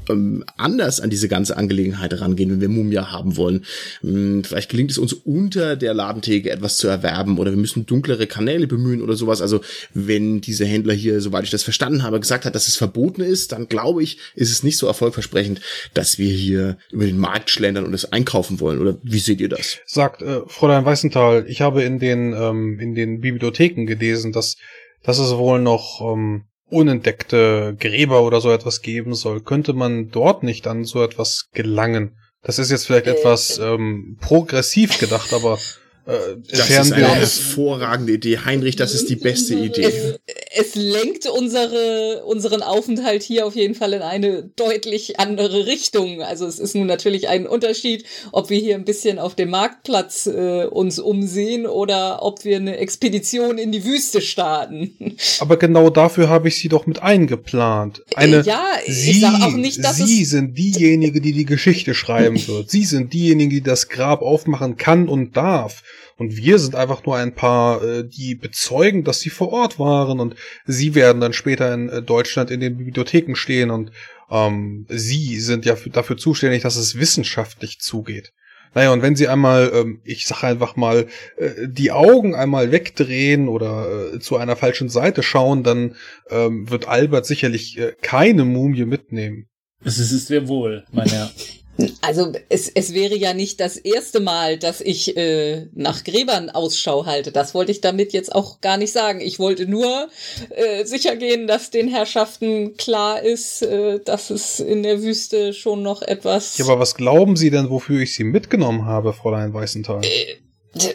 ähm, 0.10 0.46
anders 0.56 1.02
an 1.02 1.10
diese 1.10 1.28
ganze 1.28 1.58
Angelegenheit 1.58 2.20
rangehen, 2.22 2.50
wenn 2.50 2.62
wir 2.62 2.70
Mumia 2.70 3.12
haben 3.12 3.36
wollen. 3.36 3.66
Ähm, 4.02 4.44
vielleicht 4.46 4.70
gelingt 4.70 4.92
es 4.92 4.98
uns 4.98 5.12
unter 5.12 5.76
der 5.76 5.94
Ladentheke 5.94 6.50
etwas 6.50 6.78
zu 6.78 6.88
erwerben 6.88 7.38
oder 7.38 7.52
wir 7.52 7.58
müssen 7.58 7.86
dunklere 7.86 8.26
Kanäle 8.26 8.68
bemühen 8.68 9.02
oder 9.02 9.16
sowas. 9.16 9.42
Also 9.42 9.60
wenn 9.94 10.40
dieser 10.40 10.66
Händler 10.66 10.94
hier, 10.94 11.20
soweit 11.20 11.44
ich 11.44 11.52
das 11.52 11.64
verstanden 11.64 12.04
habe, 12.04 12.22
gesagt 12.22 12.46
hat, 12.46 12.56
dass 12.56 12.70
es 12.70 12.78
verboten 12.78 13.22
ist, 13.22 13.52
dann 13.52 13.68
glaube 13.68 14.02
ich, 14.02 14.18
ist 14.36 14.52
es 14.52 14.64
nicht 14.64 14.78
so 14.78 14.88
erfolgversprechend, 14.88 15.60
dass 15.94 16.18
wir 16.18 16.32
hier 16.32 16.78
über 16.92 17.06
den 17.06 17.18
Markt 17.18 17.50
schlendern 17.50 17.84
und 17.84 17.94
es 17.94 18.14
einkaufen 18.14 18.62
wollen. 18.62 18.80
Oder 18.80 18.98
wie 19.04 19.20
seht 19.20 19.42
ihr 19.42 19.50
das? 19.50 19.80
Sagt 19.86 20.22
äh, 20.22 20.40
Fräulein 20.48 20.86
Weißenthal, 20.86 21.46
ich 21.50 21.60
habe 21.60 21.84
in 21.84 22.00
den 22.00 22.34
ähm, 22.34 22.80
in 22.80 22.96
den 22.96 23.20
Bibliotheken 23.20 23.73
Artikeln 23.74 23.86
gelesen, 23.86 24.32
dass, 24.32 24.58
dass 25.04 25.20
es 25.20 25.36
wohl 25.36 25.60
noch 25.60 26.02
ähm, 26.02 26.46
unentdeckte 26.70 27.76
Gräber 27.80 28.24
oder 28.24 28.42
so 28.42 28.52
etwas 28.52 28.82
geben 28.82 29.14
soll. 29.14 29.42
Könnte 29.42 29.74
man 29.74 30.10
dort 30.10 30.44
nicht 30.44 30.68
an 30.68 30.86
so 30.86 31.04
etwas 31.04 31.50
gelangen? 31.54 32.18
Das 32.44 32.60
ist 32.60 32.72
jetzt 32.72 32.86
vielleicht 32.86 33.08
äh, 33.08 33.12
etwas 33.12 33.58
ähm, 33.58 34.18
progressiv 34.20 35.00
gedacht, 35.00 35.34
aber 35.34 35.60
äh, 36.06 36.36
das 36.50 36.70
ist 36.70 36.94
eine 36.94 37.16
hervorragende 37.16 38.14
Idee. 38.14 38.40
Heinrich, 38.40 38.76
das 38.76 38.94
ist 38.94 39.10
die 39.10 39.16
beste 39.16 39.56
Idee. 39.56 39.84
Es, 39.84 40.20
es 40.56 40.76
lenkt 40.76 41.26
unsere, 41.26 42.24
unseren 42.26 42.62
Aufenthalt 42.62 43.24
hier 43.24 43.46
auf 43.46 43.56
jeden 43.56 43.76
Fall 43.76 43.94
in 43.94 44.02
eine 44.02 44.44
deutlich 44.44 45.20
andere 45.20 45.66
Richtung. 45.66 46.22
Also 46.22 46.46
es 46.46 46.60
ist 46.60 46.76
nun 46.76 46.86
natürlich 46.86 47.28
ein 47.28 47.48
Unterschied, 47.48 48.06
ob 48.32 48.50
wir 48.50 48.60
hier 48.60 48.76
ein 48.76 48.86
bisschen 48.86 49.18
auf 49.20 49.36
dem 49.36 49.50
Marktplatz 49.50 50.28
äh, 50.28 50.66
uns 50.66 51.00
umsehen 51.00 51.66
oder 51.66 52.24
ob 52.24 52.46
wir 52.46 52.58
eine 52.58 52.78
Expedition 52.78 53.58
in 53.58 53.72
die 53.72 53.84
Wüste 53.84 54.22
starten. 54.22 55.18
Aber 55.40 55.58
genau 55.58 55.90
dafür 55.90 56.30
habe 56.30 56.48
ich 56.48 56.58
sie 56.58 56.70
doch 56.70 56.86
mit 56.86 57.02
eingeplant. 57.02 58.04
Eine, 58.16 58.42
ja, 58.42 58.64
sie, 58.86 59.12
ich 59.12 59.22
sag 59.22 59.42
auch 59.42 59.52
nicht, 59.52 59.84
dass 59.84 59.98
Sie 59.98 60.26
sind 60.26 60.58
diejenige, 60.58 61.22
die 61.22 61.34
die 61.34 61.46
Geschichte 61.46 61.94
schreiben 61.94 62.48
wird. 62.48 62.70
Sie 62.70 62.86
sind 62.86 63.14
diejenige, 63.14 63.56
die 63.56 63.64
das 63.64 63.90
Grab 63.90 64.22
aufmachen 64.22 64.78
kann 64.78 65.08
und 65.08 65.36
darf. 65.36 65.82
Und 66.18 66.38
wir 66.38 66.60
sind 66.60 66.76
einfach 66.76 67.06
nur 67.06 67.18
ein 67.18 67.34
paar, 67.34 67.84
äh, 67.84 68.08
die 68.08 68.36
bezeugen, 68.36 69.04
dass 69.04 69.20
sie 69.20 69.30
vor 69.30 69.52
Ort 69.52 69.80
waren. 69.80 70.20
Und 70.20 70.36
sie 70.66 70.96
werden 70.96 71.22
dann 71.22 71.34
später 71.34 71.74
in 71.74 71.90
äh, 71.90 72.02
Deutschland 72.02 72.52
in 72.52 72.60
den 72.60 72.78
Bibliotheken 72.78 73.36
stehen. 73.36 73.72
Und 73.72 73.92
ähm, 74.30 74.86
sie 74.90 75.40
sind 75.40 75.66
ja 75.66 75.76
dafür 75.92 76.18
zuständig, 76.18 76.64
dass 76.64 76.76
es 76.76 76.98
wissenschaftlich 76.98 77.80
zugeht. 77.80 78.34
Naja, 78.76 78.92
und 78.92 79.02
wenn 79.04 79.16
sie 79.16 79.28
einmal, 79.28 79.72
ähm, 79.74 80.02
ich 80.04 80.26
sage 80.26 80.48
einfach 80.48 80.76
mal, 80.76 81.08
äh, 81.38 81.68
die 81.68 81.92
Augen 81.92 82.34
einmal 82.34 82.72
wegdrehen 82.72 83.48
oder 83.48 84.14
äh, 84.16 84.20
zu 84.20 84.38
einer 84.38 84.56
falschen 84.56 84.90
Seite 84.90 85.22
schauen, 85.22 85.64
dann 85.64 85.96
ähm, 86.30 86.70
wird 86.70 86.88
Albert 86.88 87.26
sicherlich 87.26 87.78
äh, 87.78 87.94
keine 88.02 88.46
Mumie 88.46 88.86
mitnehmen. 88.86 89.48
Das 89.84 90.00
ist 90.00 90.12
es 90.12 90.28
sehr 90.28 90.48
wohl, 90.48 90.86
mein 90.92 91.10
Herr. 91.10 91.32
Also 92.02 92.32
es, 92.50 92.70
es 92.70 92.94
wäre 92.94 93.16
ja 93.16 93.34
nicht 93.34 93.60
das 93.60 93.78
erste 93.78 94.20
Mal, 94.20 94.60
dass 94.60 94.80
ich 94.80 95.18
äh, 95.18 95.68
nach 95.74 96.04
Gräbern 96.04 96.52
Ausschau 96.52 97.08
halte. 97.08 97.32
Das 97.32 97.56
wollte 97.56 97.72
ich 97.72 97.82
damit 97.82 98.14
jetzt 98.14 98.34
auch 98.34 98.62
gar 98.62 98.78
nicht 98.78 98.92
sagen. 98.92 99.22
Ich 99.22 99.40
wollte 99.40 99.66
nur 99.66 100.10
äh, 100.50 100.86
sicher 100.86 101.16
gehen, 101.16 101.48
dass 101.48 101.72
den 101.72 101.88
Herrschaften 101.88 102.78
klar 102.78 103.24
ist, 103.24 103.64
äh, 103.64 104.00
dass 104.00 104.30
es 104.30 104.60
in 104.60 104.84
der 104.84 105.02
Wüste 105.02 105.54
schon 105.54 105.82
noch 105.82 106.04
etwas. 106.04 106.58
Ja, 106.60 106.66
aber 106.66 106.80
was 106.80 106.94
glauben 106.96 107.36
Sie 107.36 107.50
denn, 107.50 107.72
wofür 107.72 108.02
ich 108.02 108.14
Sie 108.14 108.24
mitgenommen 108.24 108.86
habe, 108.86 109.12
Fräulein 109.12 109.54
Weißenthal? 109.54 110.02
Äh, 110.04 110.38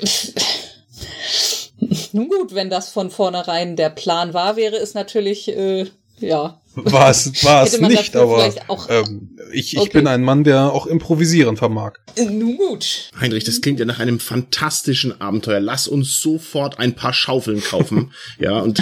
Nun 2.13 2.29
gut, 2.29 2.55
wenn 2.55 2.71
das 2.71 2.89
von 2.91 3.11
vornherein 3.11 3.77
der 3.77 3.91
Plan 3.91 4.35
war, 4.35 4.57
wäre 4.57 4.77
es 4.77 4.95
natürlich 4.95 5.49
äh, 5.49 5.87
ja. 6.21 6.61
War 6.85 7.11
es, 7.11 7.45
war 7.45 7.65
es 7.65 7.81
nicht, 7.81 8.15
aber 8.15 8.53
ähm, 8.89 9.37
ich, 9.53 9.73
ich 9.73 9.79
okay. 9.81 9.91
bin 9.95 10.07
ein 10.07 10.23
Mann, 10.23 10.45
der 10.45 10.73
auch 10.73 10.87
improvisieren 10.87 11.57
vermag. 11.57 11.95
Äh, 12.15 12.27
nun 12.27 12.57
gut. 12.57 13.11
Heinrich, 13.19 13.45
das 13.45 13.61
klingt 13.61 13.81
ja 13.81 13.87
nach 13.87 13.99
einem 13.99 14.21
fantastischen 14.21 15.21
Abenteuer. 15.21 15.61
Lass 15.61 15.89
uns 15.89 16.21
sofort 16.21 16.79
ein 16.79 16.95
paar 16.95 17.13
Schaufeln 17.13 17.63
kaufen. 17.63 18.13
ja, 18.39 18.59
und 18.59 18.81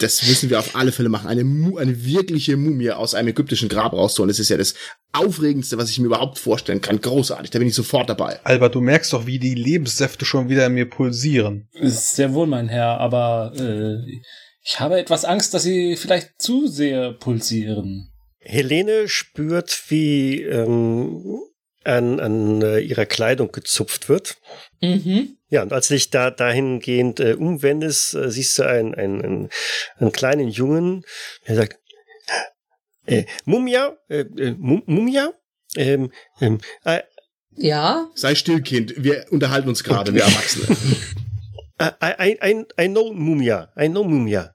das 0.00 0.26
müssen 0.26 0.50
wir 0.50 0.58
auf 0.58 0.74
alle 0.74 0.92
Fälle 0.92 1.08
machen. 1.08 1.28
Eine, 1.28 1.42
eine 1.78 2.04
wirkliche 2.04 2.56
Mumie 2.56 2.90
aus 2.90 3.14
einem 3.14 3.28
ägyptischen 3.28 3.68
Grab 3.68 3.92
rauszuholen. 3.92 4.28
Das 4.28 4.40
ist 4.40 4.48
ja 4.48 4.56
das 4.56 4.74
Aufregendste, 5.12 5.78
was 5.78 5.90
ich 5.90 5.98
mir 6.00 6.06
überhaupt 6.06 6.38
vorstellen 6.38 6.80
kann. 6.80 7.00
Großartig, 7.00 7.50
da 7.50 7.58
bin 7.58 7.68
ich 7.68 7.74
sofort 7.74 8.08
dabei. 8.08 8.40
Albert, 8.44 8.74
du 8.74 8.80
merkst 8.80 9.12
doch, 9.12 9.26
wie 9.26 9.38
die 9.38 9.54
Lebenssäfte 9.54 10.24
schon 10.24 10.48
wieder 10.48 10.66
in 10.66 10.74
mir 10.74 10.90
pulsieren. 10.90 11.68
Sehr 11.80 12.34
wohl, 12.34 12.46
mein 12.46 12.68
Herr, 12.68 12.98
aber 12.98 13.52
äh, 13.56 14.20
ich 14.64 14.80
habe 14.80 14.98
etwas 14.98 15.24
Angst, 15.24 15.52
dass 15.52 15.62
sie 15.62 15.96
vielleicht 15.96 16.40
zu 16.40 16.66
sehr 16.66 17.12
pulsieren. 17.12 18.10
Helene 18.40 19.08
spürt, 19.08 19.84
wie 19.88 20.42
ähm, 20.42 21.40
an, 21.84 22.18
an 22.18 22.62
äh, 22.62 22.78
ihrer 22.80 23.06
Kleidung 23.06 23.52
gezupft 23.52 24.08
wird. 24.08 24.36
Mhm. 24.80 25.36
Ja, 25.50 25.62
und 25.62 25.72
als 25.72 25.88
du 25.88 25.94
dich 25.94 26.10
da 26.10 26.30
dahingehend 26.30 27.20
äh, 27.20 27.34
umwendest, 27.34 28.14
äh, 28.14 28.30
siehst 28.30 28.58
du 28.58 28.64
einen, 28.64 28.94
einen, 28.94 29.22
einen, 29.22 29.48
einen 29.98 30.12
kleinen 30.12 30.48
Jungen, 30.48 31.04
der 31.46 31.56
sagt, 31.56 31.78
äh, 33.06 33.24
Mumia, 33.44 33.98
äh, 34.08 34.20
äh 34.20 34.54
Mumia, 34.58 35.34
ähm, 35.76 36.10
ähm, 36.40 36.58
äh, 36.84 37.02
ja. 37.56 38.10
Sei 38.14 38.34
still, 38.34 38.62
Kind. 38.62 38.94
Wir 38.96 39.26
unterhalten 39.30 39.68
uns 39.68 39.84
gerade, 39.84 40.10
okay. 40.10 40.20
wir 40.20 40.24
Erwachsene. 40.24 40.76
I, 41.78 41.92
I, 42.00 42.38
I, 42.42 42.64
I 42.78 42.86
know 42.86 43.12
Mumia. 43.12 43.68
I 43.76 43.88
know 43.88 44.04
Mumia. 44.04 44.52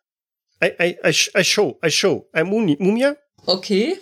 I, 0.62 0.76
I, 0.80 0.98
I, 1.04 1.14
I 1.36 1.42
show, 1.42 1.78
I 1.84 1.90
show. 1.90 2.28
I'm 2.34 2.50
Mumia. 2.50 3.16
Okay. 3.46 3.98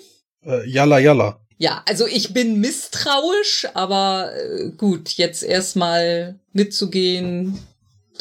Äh, 0.45 0.65
yalla, 0.65 0.99
yalla. 0.99 1.39
Ja, 1.59 1.83
also 1.87 2.05
ich 2.05 2.33
bin 2.33 2.59
misstrauisch, 2.59 3.67
aber 3.73 4.31
äh, 4.35 4.69
gut, 4.77 5.09
jetzt 5.17 5.43
erstmal 5.43 6.39
mitzugehen, 6.53 7.59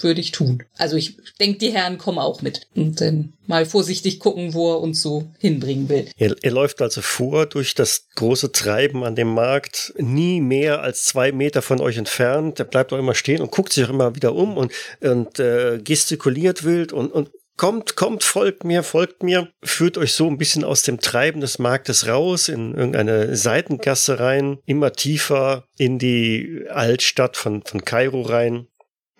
würde 0.02 0.20
ich 0.20 0.32
tun. 0.32 0.62
Also 0.76 0.96
ich 0.96 1.16
denke, 1.40 1.58
die 1.58 1.72
Herren 1.72 1.98
kommen 1.98 2.18
auch 2.18 2.42
mit. 2.42 2.66
Und 2.74 3.00
dann 3.00 3.32
mal 3.46 3.66
vorsichtig 3.66 4.20
gucken, 4.20 4.54
wo 4.54 4.72
er 4.72 4.80
uns 4.80 5.02
so 5.02 5.30
hinbringen 5.38 5.88
will. 5.88 6.08
Er, 6.16 6.34
er 6.42 6.50
läuft 6.50 6.82
also 6.82 7.00
vor 7.00 7.46
durch 7.46 7.74
das 7.74 8.08
große 8.14 8.52
Treiben 8.52 9.04
an 9.04 9.14
dem 9.14 9.32
Markt, 9.32 9.94
nie 9.98 10.40
mehr 10.40 10.82
als 10.82 11.04
zwei 11.04 11.32
Meter 11.32 11.62
von 11.62 11.80
euch 11.80 11.96
entfernt. 11.96 12.58
Er 12.58 12.64
bleibt 12.64 12.92
auch 12.92 12.98
immer 12.98 13.14
stehen 13.14 13.40
und 13.40 13.50
guckt 13.50 13.72
sich 13.72 13.84
auch 13.84 13.90
immer 13.90 14.14
wieder 14.14 14.34
um 14.34 14.56
und, 14.56 14.72
und 15.00 15.38
äh, 15.38 15.78
gestikuliert 15.82 16.64
wild 16.64 16.92
und, 16.92 17.12
und 17.12 17.30
Kommt, 17.56 17.96
kommt, 17.96 18.22
folgt 18.22 18.64
mir, 18.64 18.82
folgt 18.82 19.22
mir, 19.22 19.48
führt 19.62 19.96
euch 19.96 20.12
so 20.12 20.28
ein 20.28 20.36
bisschen 20.36 20.62
aus 20.62 20.82
dem 20.82 21.00
Treiben 21.00 21.40
des 21.40 21.58
Marktes 21.58 22.06
raus, 22.06 22.50
in 22.50 22.74
irgendeine 22.74 23.34
Seitengasse 23.34 24.20
rein, 24.20 24.58
immer 24.66 24.92
tiefer 24.92 25.64
in 25.78 25.98
die 25.98 26.66
Altstadt 26.68 27.38
von, 27.38 27.62
von 27.62 27.82
Kairo 27.82 28.20
rein, 28.20 28.66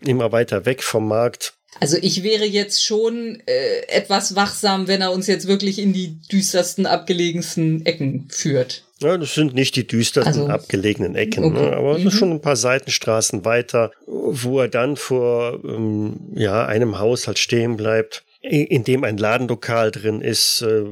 immer 0.01 0.33
weiter 0.33 0.67
weg 0.67 0.83
vom 0.83 1.09
Markt. 1.09 1.55
Also 1.81 1.99
ich 2.01 2.23
wäre 2.23 2.45
jetzt 2.45 2.83
schon 2.85 3.43
äh, 3.47 3.87
etwas 3.89 4.35
wachsam, 4.35 4.89
wenn 4.89 5.03
er 5.03 5.13
uns 5.13 5.27
jetzt 5.27 5.47
wirklich 5.47 5.79
in 5.79 5.93
die 5.93 6.19
düstersten, 6.33 6.87
abgelegensten 6.87 7.85
Ecken 7.85 8.29
führt. 8.31 8.85
Ja, 9.01 9.19
das 9.19 9.35
sind 9.35 9.55
nicht 9.55 9.77
die 9.77 9.87
düstersten, 9.87 10.43
also, 10.43 10.47
abgelegenen 10.47 11.17
Ecken, 11.17 11.43
ne? 11.43 11.49
okay. 11.51 11.71
ne? 11.71 11.77
aber 11.77 11.97
es 11.97 12.01
mhm. 12.01 12.09
ist 12.09 12.15
schon 12.15 12.31
ein 12.31 12.41
paar 12.41 12.57
Seitenstraßen 12.57 13.45
weiter, 13.45 13.93
wo 14.07 14.61
er 14.61 14.69
dann 14.69 14.97
vor 14.97 15.61
ähm, 15.65 16.17
ja, 16.35 16.65
einem 16.65 16.99
Haus 16.99 17.27
halt 17.27 17.39
stehen 17.39 17.77
bleibt 17.77 18.25
in 18.49 18.85
dem 18.85 19.05
ein 19.05 19.17
Ladenlokal 19.17 19.91
drin 19.91 20.21
ist. 20.21 20.63
Äh, 20.63 20.85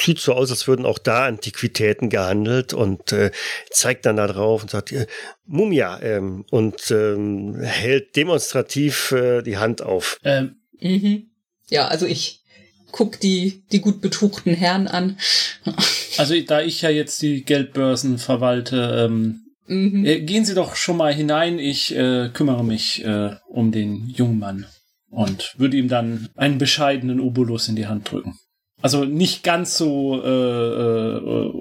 sieht 0.00 0.18
so 0.18 0.32
aus, 0.32 0.50
als 0.50 0.66
würden 0.66 0.84
auch 0.84 0.98
da 0.98 1.26
Antiquitäten 1.26 2.10
gehandelt 2.10 2.74
und 2.74 3.12
äh, 3.12 3.30
zeigt 3.70 4.06
dann 4.06 4.16
da 4.16 4.26
drauf 4.26 4.62
und 4.62 4.70
sagt, 4.70 4.92
äh, 4.92 5.06
Mumia 5.46 6.00
ähm, 6.02 6.44
und 6.50 6.90
ähm, 6.90 7.56
hält 7.60 8.16
demonstrativ 8.16 9.12
äh, 9.12 9.42
die 9.42 9.58
Hand 9.58 9.82
auf. 9.82 10.18
Ähm, 10.24 10.56
mhm. 10.80 11.30
Ja, 11.68 11.88
also 11.88 12.06
ich 12.06 12.42
guck 12.90 13.20
die, 13.20 13.64
die 13.70 13.80
gut 13.80 14.00
betuchten 14.00 14.54
Herren 14.54 14.88
an. 14.88 15.18
also 16.16 16.38
da 16.40 16.62
ich 16.62 16.82
ja 16.82 16.90
jetzt 16.90 17.22
die 17.22 17.44
Geldbörsen 17.44 18.18
verwalte, 18.18 19.06
ähm, 19.06 19.44
mhm. 19.66 20.04
Äh, 20.04 20.20
gehen 20.20 20.44
Sie 20.44 20.54
doch 20.54 20.74
schon 20.74 20.96
mal 20.96 21.14
hinein, 21.14 21.58
ich 21.58 21.94
äh, 21.94 22.30
kümmere 22.32 22.64
mich 22.64 23.04
äh, 23.04 23.36
um 23.46 23.70
den 23.70 24.08
jungen 24.08 24.38
Mann 24.38 24.66
und 25.10 25.54
würde 25.58 25.76
ihm 25.76 25.88
dann 25.88 26.28
einen 26.36 26.58
bescheidenen 26.58 27.20
Obolus 27.20 27.68
in 27.68 27.76
die 27.76 27.86
Hand 27.86 28.10
drücken. 28.10 28.38
Also 28.80 29.04
nicht 29.04 29.42
ganz 29.42 29.76
so 29.76 30.22
äh, 30.22 30.28
äh, 30.28 31.52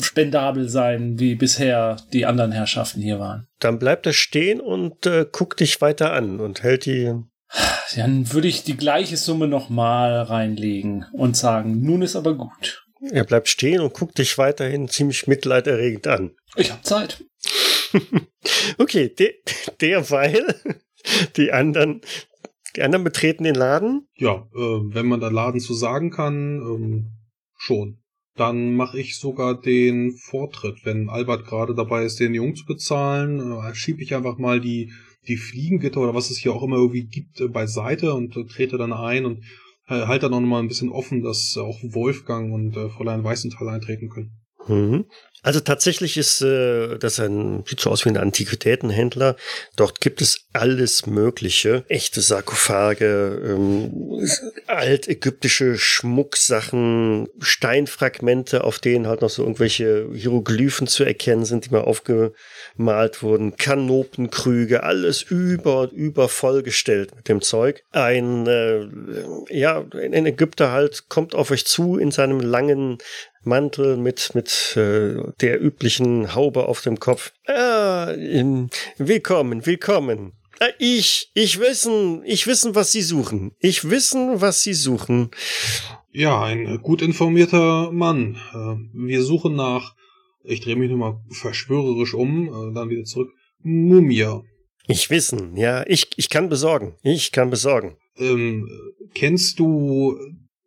spendabel 0.00 0.68
sein, 0.68 1.18
wie 1.18 1.34
bisher 1.34 1.96
die 2.12 2.26
anderen 2.26 2.52
Herrschaften 2.52 3.00
hier 3.00 3.18
waren. 3.18 3.46
Dann 3.60 3.78
bleibt 3.78 4.06
er 4.06 4.12
stehen 4.12 4.60
und 4.60 5.06
äh, 5.06 5.26
guckt 5.30 5.60
dich 5.60 5.80
weiter 5.80 6.12
an 6.12 6.40
und 6.40 6.62
hält 6.62 6.86
die. 6.86 7.14
Dann 7.96 8.32
würde 8.32 8.48
ich 8.48 8.64
die 8.64 8.76
gleiche 8.76 9.16
Summe 9.16 9.48
nochmal 9.48 10.20
reinlegen 10.22 11.06
und 11.12 11.36
sagen, 11.36 11.80
nun 11.80 12.02
ist 12.02 12.16
aber 12.16 12.34
gut. 12.34 12.84
Er 13.10 13.24
bleibt 13.24 13.48
stehen 13.48 13.80
und 13.80 13.94
guckt 13.94 14.18
dich 14.18 14.36
weiterhin 14.38 14.88
ziemlich 14.88 15.26
mitleiderregend 15.26 16.06
an. 16.08 16.32
Ich 16.56 16.72
hab 16.72 16.84
Zeit. 16.84 17.24
okay, 18.78 19.08
de 19.08 19.34
derweil 19.80 20.54
die 21.36 21.52
anderen 21.52 22.00
die 22.76 22.82
anderen 22.82 23.04
betreten 23.04 23.44
den 23.44 23.54
Laden? 23.54 24.08
Ja, 24.16 24.48
äh, 24.54 24.58
wenn 24.58 25.06
man 25.06 25.20
da 25.20 25.28
Laden 25.28 25.60
zu 25.60 25.74
sagen 25.74 26.10
kann, 26.10 26.60
ähm, 26.60 27.12
schon. 27.56 27.98
Dann 28.36 28.76
mache 28.76 29.00
ich 29.00 29.18
sogar 29.18 29.60
den 29.60 30.12
Vortritt. 30.16 30.84
Wenn 30.84 31.08
Albert 31.08 31.44
gerade 31.44 31.74
dabei 31.74 32.04
ist, 32.04 32.20
den 32.20 32.34
Jungen 32.34 32.54
zu 32.54 32.66
bezahlen, 32.66 33.40
äh, 33.40 33.74
schiebe 33.74 34.02
ich 34.02 34.14
einfach 34.14 34.38
mal 34.38 34.60
die, 34.60 34.92
die 35.26 35.36
Fliegengitter 35.36 36.00
oder 36.00 36.14
was 36.14 36.30
es 36.30 36.38
hier 36.38 36.52
auch 36.54 36.62
immer 36.62 36.76
irgendwie 36.76 37.06
gibt 37.06 37.40
äh, 37.40 37.48
beiseite 37.48 38.14
und 38.14 38.36
äh, 38.36 38.44
trete 38.44 38.78
dann 38.78 38.92
ein 38.92 39.24
und 39.24 39.44
äh, 39.88 40.06
halte 40.06 40.26
dann 40.26 40.34
auch 40.34 40.40
noch 40.40 40.48
mal 40.48 40.60
ein 40.60 40.68
bisschen 40.68 40.90
offen, 40.90 41.22
dass 41.22 41.56
auch 41.56 41.78
Wolfgang 41.82 42.52
und 42.52 42.76
äh, 42.76 42.88
Fräulein 42.90 43.24
Weißenthal 43.24 43.68
eintreten 43.68 44.08
können. 44.08 44.38
Mhm. 44.68 45.06
Also 45.48 45.60
tatsächlich 45.60 46.18
ist 46.18 46.42
äh, 46.42 46.98
das 46.98 47.18
ein, 47.18 47.64
sieht 47.66 47.80
so 47.80 47.88
aus 47.88 48.04
wie 48.04 48.10
ein 48.10 48.18
Antiquitätenhändler. 48.18 49.34
Dort 49.76 50.02
gibt 50.02 50.20
es 50.20 50.44
alles 50.52 51.06
Mögliche. 51.06 51.84
Echte 51.88 52.20
Sarkophage, 52.20 53.40
ähm, 53.46 54.28
altägyptische 54.66 55.78
Schmucksachen, 55.78 57.28
Steinfragmente, 57.38 58.62
auf 58.62 58.78
denen 58.78 59.06
halt 59.06 59.22
noch 59.22 59.30
so 59.30 59.40
irgendwelche 59.40 60.10
Hieroglyphen 60.12 60.86
zu 60.86 61.04
erkennen 61.04 61.46
sind, 61.46 61.64
die 61.64 61.70
mal 61.70 61.80
aufgemalt 61.80 63.22
wurden. 63.22 63.56
Kanopenkrüge, 63.56 64.82
alles 64.82 65.22
über 65.22 65.80
und 65.80 65.92
über 65.92 66.28
vollgestellt 66.28 67.16
mit 67.16 67.26
dem 67.26 67.40
Zeug. 67.40 67.82
Ein, 67.92 68.46
äh, 68.46 68.86
ja, 69.48 69.82
ein 69.94 70.26
Ägypter 70.26 70.72
halt 70.72 71.08
kommt 71.08 71.34
auf 71.34 71.50
euch 71.52 71.64
zu 71.64 71.96
in 71.96 72.10
seinem 72.10 72.40
langen 72.40 72.98
Mantel 73.48 73.96
mit, 73.96 74.34
mit 74.34 74.76
äh, 74.76 75.16
der 75.40 75.60
üblichen 75.60 76.34
Haube 76.34 76.68
auf 76.68 76.82
dem 76.82 77.00
Kopf. 77.00 77.32
Ah, 77.46 78.12
willkommen, 78.98 79.66
willkommen. 79.66 80.34
Ah, 80.60 80.68
ich, 80.78 81.30
ich 81.34 81.58
wissen, 81.58 82.22
ich 82.24 82.46
wissen, 82.46 82.74
was 82.74 82.92
Sie 82.92 83.02
suchen. 83.02 83.52
Ich 83.58 83.88
wissen, 83.90 84.40
was 84.40 84.62
Sie 84.62 84.74
suchen. 84.74 85.30
Ja, 86.12 86.42
ein 86.42 86.80
gut 86.82 87.00
informierter 87.00 87.90
Mann. 87.92 88.36
Äh, 88.52 88.76
wir 88.92 89.22
suchen 89.22 89.56
nach, 89.56 89.94
ich 90.44 90.60
drehe 90.60 90.76
mich 90.76 90.90
nochmal 90.90 91.20
verschwörerisch 91.30 92.14
um, 92.14 92.48
äh, 92.48 92.74
dann 92.74 92.90
wieder 92.90 93.04
zurück, 93.04 93.30
Mumia. 93.62 94.42
Ich 94.86 95.10
wissen, 95.10 95.56
ja, 95.56 95.84
ich, 95.86 96.08
ich 96.16 96.28
kann 96.30 96.48
besorgen. 96.48 96.94
Ich 97.02 97.30
kann 97.30 97.50
besorgen. 97.50 97.96
Ähm, 98.16 98.68
kennst 99.14 99.58
du 99.58 100.16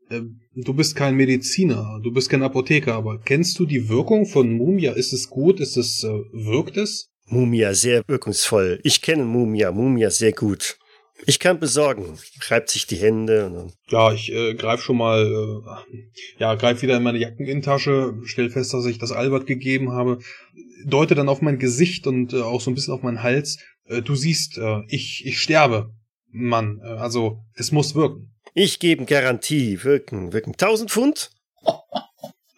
äh, 0.09 0.21
du 0.55 0.73
bist 0.73 0.95
kein 0.95 1.15
Mediziner, 1.15 1.99
du 2.03 2.11
bist 2.11 2.29
kein 2.29 2.43
Apotheker, 2.43 2.95
aber 2.95 3.19
kennst 3.19 3.57
du 3.59 3.65
die 3.65 3.89
Wirkung 3.89 4.25
von 4.25 4.51
Mumia? 4.51 4.93
Ist 4.93 5.13
es 5.13 5.29
gut? 5.29 5.59
Ist 5.59 5.77
es, 5.77 6.03
äh, 6.03 6.09
wirkt 6.31 6.77
es? 6.77 7.09
Mumia, 7.27 7.73
sehr 7.73 8.03
wirkungsvoll. 8.07 8.79
Ich 8.83 9.01
kenne 9.01 9.23
Mumia, 9.23 9.71
Mumia 9.71 10.09
sehr 10.09 10.33
gut. 10.33 10.77
Ich 11.25 11.39
kann 11.39 11.59
besorgen. 11.59 12.17
Reibt 12.49 12.69
sich 12.69 12.87
die 12.87 12.95
Hände. 12.95 13.67
Ja, 13.89 14.11
ich 14.11 14.31
äh, 14.31 14.55
greife 14.55 14.83
schon 14.83 14.97
mal, 14.97 15.23
äh, 15.23 15.97
ja, 16.39 16.55
greife 16.55 16.81
wieder 16.81 16.97
in 16.97 17.03
meine 17.03 17.19
Jackeninnentasche, 17.19 18.15
stell 18.25 18.49
fest, 18.49 18.73
dass 18.73 18.85
ich 18.85 18.97
das 18.97 19.11
Albert 19.11 19.45
gegeben 19.45 19.91
habe, 19.91 20.19
deute 20.85 21.15
dann 21.15 21.29
auf 21.29 21.41
mein 21.41 21.59
Gesicht 21.59 22.07
und 22.07 22.33
äh, 22.33 22.41
auch 22.41 22.59
so 22.59 22.71
ein 22.71 22.75
bisschen 22.75 22.93
auf 22.93 23.03
meinen 23.03 23.21
Hals. 23.21 23.59
Äh, 23.85 24.01
du 24.01 24.15
siehst, 24.15 24.57
äh, 24.57 24.81
ich, 24.87 25.23
ich 25.25 25.39
sterbe, 25.39 25.93
Mann. 26.31 26.81
Äh, 26.83 26.87
also, 26.87 27.43
es 27.53 27.71
muss 27.71 27.93
wirken. 27.93 28.33
Ich 28.53 28.79
gebe 28.79 29.05
Garantie. 29.05 29.83
Wirken, 29.83 30.33
wirken. 30.33 30.51
1000 30.51 30.91
Pfund? 30.91 31.31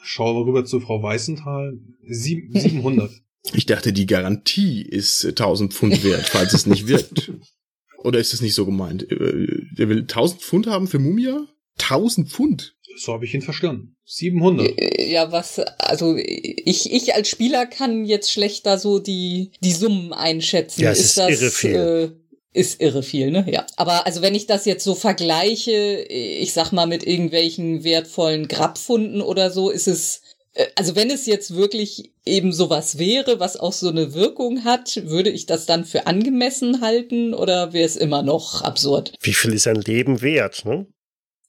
Schaue 0.01 0.45
rüber 0.45 0.65
zu 0.65 0.80
Frau 0.80 1.01
Weißenthal. 1.01 1.80
Sieb 2.07 2.49
700. 2.57 3.11
Ich 3.53 3.65
dachte, 3.65 3.91
die 3.91 4.05
Garantie 4.05 4.81
ist 4.84 5.26
äh, 5.26 5.30
1000 5.30 5.73
Pfund 5.73 6.01
wert, 6.05 6.30
falls 6.30 6.53
es 6.53 6.65
nicht 6.65 6.88
wirkt. 6.88 7.30
Oder 7.97 8.19
ist 8.19 8.31
das 8.31 8.39
nicht 8.39 8.53
so 8.53 8.65
gemeint? 8.65 9.03
Äh, 9.11 9.47
Der 9.77 9.89
will 9.89 10.03
1000 10.03 10.41
Pfund 10.41 10.67
haben 10.67 10.88
für 10.88 10.97
Mumia? 10.97 11.45
1000 11.77 12.30
Pfund? 12.30 12.77
so 12.95 13.11
habe 13.11 13.26
ich 13.26 13.34
ihn 13.34 13.41
verstanden. 13.41 13.97
700. 14.05 14.67
Äh, 14.77 15.11
Ja, 15.11 15.31
was, 15.34 15.59
also 15.59 16.15
ich, 16.15 16.93
ich 16.93 17.15
als 17.15 17.27
Spieler 17.27 17.65
kann 17.65 18.05
jetzt 18.05 18.31
schlechter 18.31 18.77
so 18.77 18.99
die, 18.99 19.51
die 19.61 19.73
Summen 19.73 20.13
einschätzen. 20.13 20.81
Ja, 20.81 20.91
es 20.91 21.01
ist 21.01 21.17
irre 21.17 21.51
viel. 21.51 22.22
Ist 22.53 22.81
irre 22.81 23.01
viel, 23.01 23.31
ne? 23.31 23.45
Ja. 23.49 23.65
Aber 23.77 24.05
also 24.05 24.21
wenn 24.21 24.35
ich 24.35 24.45
das 24.45 24.65
jetzt 24.65 24.84
so 24.84 24.93
vergleiche, 24.93 25.71
ich 25.71 26.53
sag 26.53 26.71
mal 26.71 26.85
mit 26.85 27.05
irgendwelchen 27.05 27.84
wertvollen 27.84 28.47
Grabfunden 28.47 29.21
oder 29.21 29.49
so, 29.49 29.71
ist 29.71 29.88
es, 29.88 30.21
äh, 30.53 30.67
also 30.75 30.95
wenn 30.95 31.09
es 31.09 31.25
jetzt 31.25 31.55
wirklich 31.55 32.11
eben 32.25 32.53
sowas 32.53 32.99
wäre, 32.99 33.39
was 33.39 33.59
auch 33.59 33.73
so 33.73 33.89
eine 33.89 34.13
Wirkung 34.13 34.63
hat, 34.63 35.01
würde 35.05 35.31
ich 35.31 35.47
das 35.47 35.65
dann 35.65 35.84
für 35.84 36.05
angemessen 36.05 36.81
halten 36.81 37.34
oder 37.34 37.73
wäre 37.73 37.85
es 37.85 37.95
immer 37.95 38.21
noch 38.21 38.61
absurd? 38.61 39.13
Wie 39.19 39.34
viel 39.34 39.53
ist 39.53 39.67
ein 39.67 39.81
Leben 39.81 40.21
wert, 40.21 40.63
ne? 40.63 40.85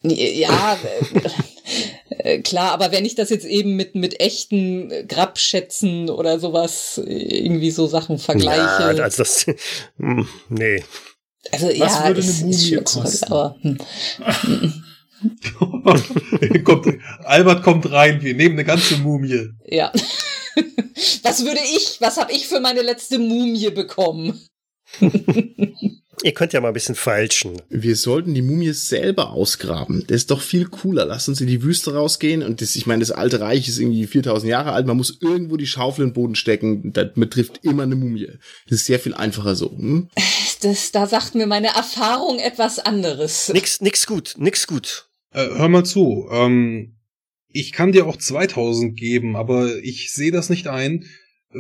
Ja, 0.02 0.78
äh, 0.84 1.30
klar, 2.42 2.72
aber 2.72 2.92
wenn 2.92 3.04
ich 3.04 3.14
das 3.14 3.30
jetzt 3.30 3.46
eben 3.46 3.76
mit, 3.76 3.94
mit 3.94 4.20
echten 4.20 4.90
äh, 4.90 5.04
Grabschätzen 5.04 6.10
oder 6.10 6.38
sowas, 6.38 7.00
äh, 7.04 7.44
irgendwie 7.44 7.70
so 7.70 7.86
Sachen 7.86 8.18
vergleiche. 8.18 8.58
Ja, 8.58 9.04
also 9.04 9.18
das, 9.18 9.46
hm, 9.98 10.28
nee. 10.48 10.82
also, 11.52 11.66
Was 11.68 11.76
ja, 11.76 12.06
würde 12.06 12.20
ist, 12.20 12.42
eine 12.42 12.50
ist 12.50 12.62
Mumie 12.62 12.74
schon 12.74 12.84
kosten? 12.84 13.32
Aber, 13.32 13.56
hm. 13.62 13.78
kommt, 16.64 16.86
Albert 17.24 17.62
kommt 17.62 17.90
rein, 17.90 18.22
wir 18.22 18.34
nehmen 18.34 18.54
eine 18.54 18.64
ganze 18.64 18.96
Mumie. 18.98 19.50
Ja. 19.66 19.92
was 21.22 21.44
würde 21.44 21.60
ich, 21.74 22.00
was 22.00 22.16
habe 22.16 22.32
ich 22.32 22.46
für 22.46 22.60
meine 22.60 22.82
letzte 22.82 23.18
Mumie 23.18 23.70
bekommen? 23.70 24.40
Ihr 26.22 26.32
könnt 26.32 26.52
ja 26.52 26.60
mal 26.60 26.68
ein 26.68 26.74
bisschen 26.74 26.94
feilschen. 26.94 27.60
Wir 27.68 27.96
sollten 27.96 28.34
die 28.34 28.42
Mumie 28.42 28.72
selber 28.72 29.30
ausgraben. 29.30 30.04
Das 30.06 30.16
ist 30.16 30.30
doch 30.30 30.40
viel 30.40 30.66
cooler. 30.66 31.04
Lass 31.04 31.28
uns 31.28 31.40
in 31.40 31.46
die 31.46 31.62
Wüste 31.62 31.94
rausgehen. 31.94 32.42
Und 32.42 32.60
das, 32.60 32.76
ich 32.76 32.86
meine, 32.86 33.00
das 33.00 33.10
alte 33.10 33.40
Reich 33.40 33.68
ist 33.68 33.78
irgendwie 33.78 34.06
4000 34.06 34.50
Jahre 34.50 34.72
alt. 34.72 34.86
Man 34.86 34.96
muss 34.96 35.18
irgendwo 35.20 35.56
die 35.56 35.66
Schaufel 35.66 36.04
in 36.04 36.10
den 36.10 36.14
Boden 36.14 36.34
stecken. 36.34 36.92
Damit 36.92 37.32
trifft 37.32 37.64
immer 37.64 37.84
eine 37.84 37.96
Mumie. 37.96 38.28
Das 38.68 38.80
ist 38.80 38.86
sehr 38.86 39.00
viel 39.00 39.14
einfacher 39.14 39.54
so. 39.54 39.70
Hm? 39.70 40.08
Das, 40.62 40.92
da 40.92 41.06
sagt 41.06 41.34
mir 41.34 41.46
meine 41.46 41.68
Erfahrung 41.68 42.38
etwas 42.38 42.78
anderes. 42.78 43.50
Nix, 43.52 43.80
nix 43.80 44.06
gut, 44.06 44.34
nix 44.38 44.66
gut. 44.66 45.08
Äh, 45.30 45.48
hör 45.56 45.68
mal 45.68 45.84
zu, 45.84 46.28
ähm, 46.30 46.96
ich 47.48 47.72
kann 47.72 47.92
dir 47.92 48.06
auch 48.06 48.16
2000 48.16 48.96
geben, 48.96 49.36
aber 49.36 49.76
ich 49.82 50.12
sehe 50.12 50.32
das 50.32 50.48
nicht 50.48 50.68
ein, 50.68 51.04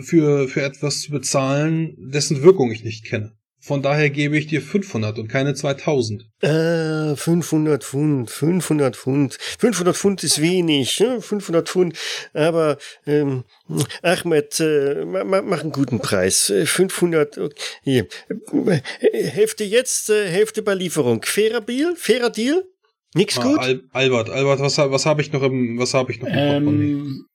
für, 0.02 0.48
für 0.48 0.62
etwas 0.62 1.02
zu 1.02 1.10
bezahlen, 1.10 1.94
dessen 1.98 2.42
Wirkung 2.42 2.72
ich 2.72 2.84
nicht 2.84 3.04
kenne. 3.04 3.36
Von 3.64 3.80
daher 3.80 4.10
gebe 4.10 4.36
ich 4.36 4.46
dir 4.46 4.60
500 4.60 5.18
und 5.18 5.28
keine 5.28 5.54
2000. 5.54 6.26
Äh, 6.42 7.16
500 7.16 7.82
Pfund, 7.82 8.28
500 8.30 8.94
Pfund. 8.94 9.38
500 9.58 9.96
Pfund 9.96 10.22
ist 10.22 10.42
wenig, 10.42 11.00
ne? 11.00 11.22
500 11.22 11.66
Pfund. 11.66 11.96
Aber, 12.34 12.76
ähm, 13.06 13.44
Ahmed, 14.02 14.60
äh, 14.60 15.06
ma, 15.06 15.24
ma, 15.24 15.40
mach 15.40 15.62
einen 15.62 15.72
guten 15.72 15.98
Preis. 15.98 16.50
Äh, 16.50 16.66
500, 16.66 17.38
okay. 17.38 17.54
hier. 17.82 18.06
Äh, 18.66 18.80
Hälfte 19.30 19.64
jetzt, 19.64 20.10
äh, 20.10 20.28
Hälfte 20.28 20.60
bei 20.60 20.74
Lieferung. 20.74 21.22
Fairer 21.22 21.62
Deal? 21.62 21.94
Fairer 21.96 22.28
Deal? 22.28 22.64
Nix 23.14 23.38
Ah, 23.38 23.42
gut? 23.44 23.58
Al 23.60 23.82
Albert, 23.92 24.28
Albert, 24.28 24.60
was, 24.60 24.76
was 24.76 25.06
habe 25.06 25.22
ich 25.22 25.32
noch 25.32 25.42
im, 25.42 25.78
was 25.78 25.94
habe 25.94 26.12
ich 26.12 26.20
noch 26.20 26.28
im 26.28 26.34
Portemonnaie? 26.34 26.84
Ähm, 26.84 27.26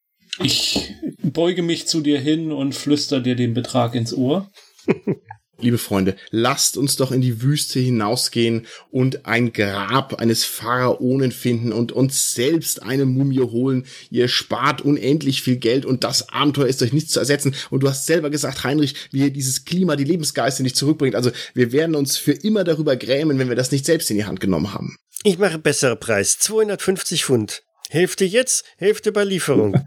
ich 0.44 0.94
beuge 1.24 1.64
mich 1.64 1.88
zu 1.88 2.02
dir 2.02 2.20
hin 2.20 2.52
und 2.52 2.76
flüster 2.76 3.20
dir 3.20 3.36
den 3.36 3.56
Betrag 3.56 3.96
ins 3.96 4.14
Ohr. 4.14 4.52
Liebe 5.62 5.78
Freunde, 5.78 6.16
lasst 6.32 6.78
uns 6.78 6.96
doch 6.96 7.12
in 7.12 7.20
die 7.20 7.42
Wüste 7.42 7.80
hinausgehen 7.80 8.66
und 8.92 9.26
ein 9.26 9.52
Grab 9.52 10.16
eines 10.16 10.46
Pharaonen 10.46 11.34
finden 11.34 11.74
und 11.74 11.92
uns 11.92 12.34
selbst 12.34 12.82
eine 12.82 13.06
Mumie 13.06 13.42
holen. 13.42 13.86
Ihr 14.10 14.30
spart 14.30 14.82
unendlich 14.82 15.42
viel 15.42 15.58
Geld 15.58 15.86
und 15.86 16.06
das 16.06 16.30
Abenteuer 16.30 16.68
ist 16.68 16.82
euch 16.82 16.94
nicht 16.94 17.12
zu 17.12 17.20
ersetzen. 17.20 17.56
Und 17.70 17.84
du 17.84 17.90
hast 17.90 18.06
selber 18.06 18.30
gesagt, 18.30 18.64
Heinrich, 18.64 18.96
wie 19.12 19.30
dieses 19.32 19.66
Klima, 19.66 19.98
die 19.98 20.06
Lebensgeister 20.06 20.64
nicht 20.64 20.78
zurückbringt. 20.78 21.16
Also 21.16 21.32
wir 21.54 21.74
werden 21.74 21.96
uns 21.96 22.16
für 22.18 22.34
immer 22.34 22.64
darüber 22.64 22.96
grämen, 22.96 23.38
wenn 23.38 23.50
wir 23.50 23.58
das 23.58 23.72
nicht 23.72 23.86
selbst 23.86 24.10
in 24.10 24.18
die 24.18 24.26
Hand 24.26 24.40
genommen 24.40 24.74
haben. 24.74 24.98
Ich 25.24 25.38
mache 25.38 25.60
bessere 25.60 25.98
Preis. 25.98 26.40
250 26.40 27.26
Pfund. 27.26 27.64
Hälfte 27.90 28.24
jetzt, 28.24 28.66
Hälfte 28.78 29.12
bei 29.12 29.24
Lieferung. 29.24 29.76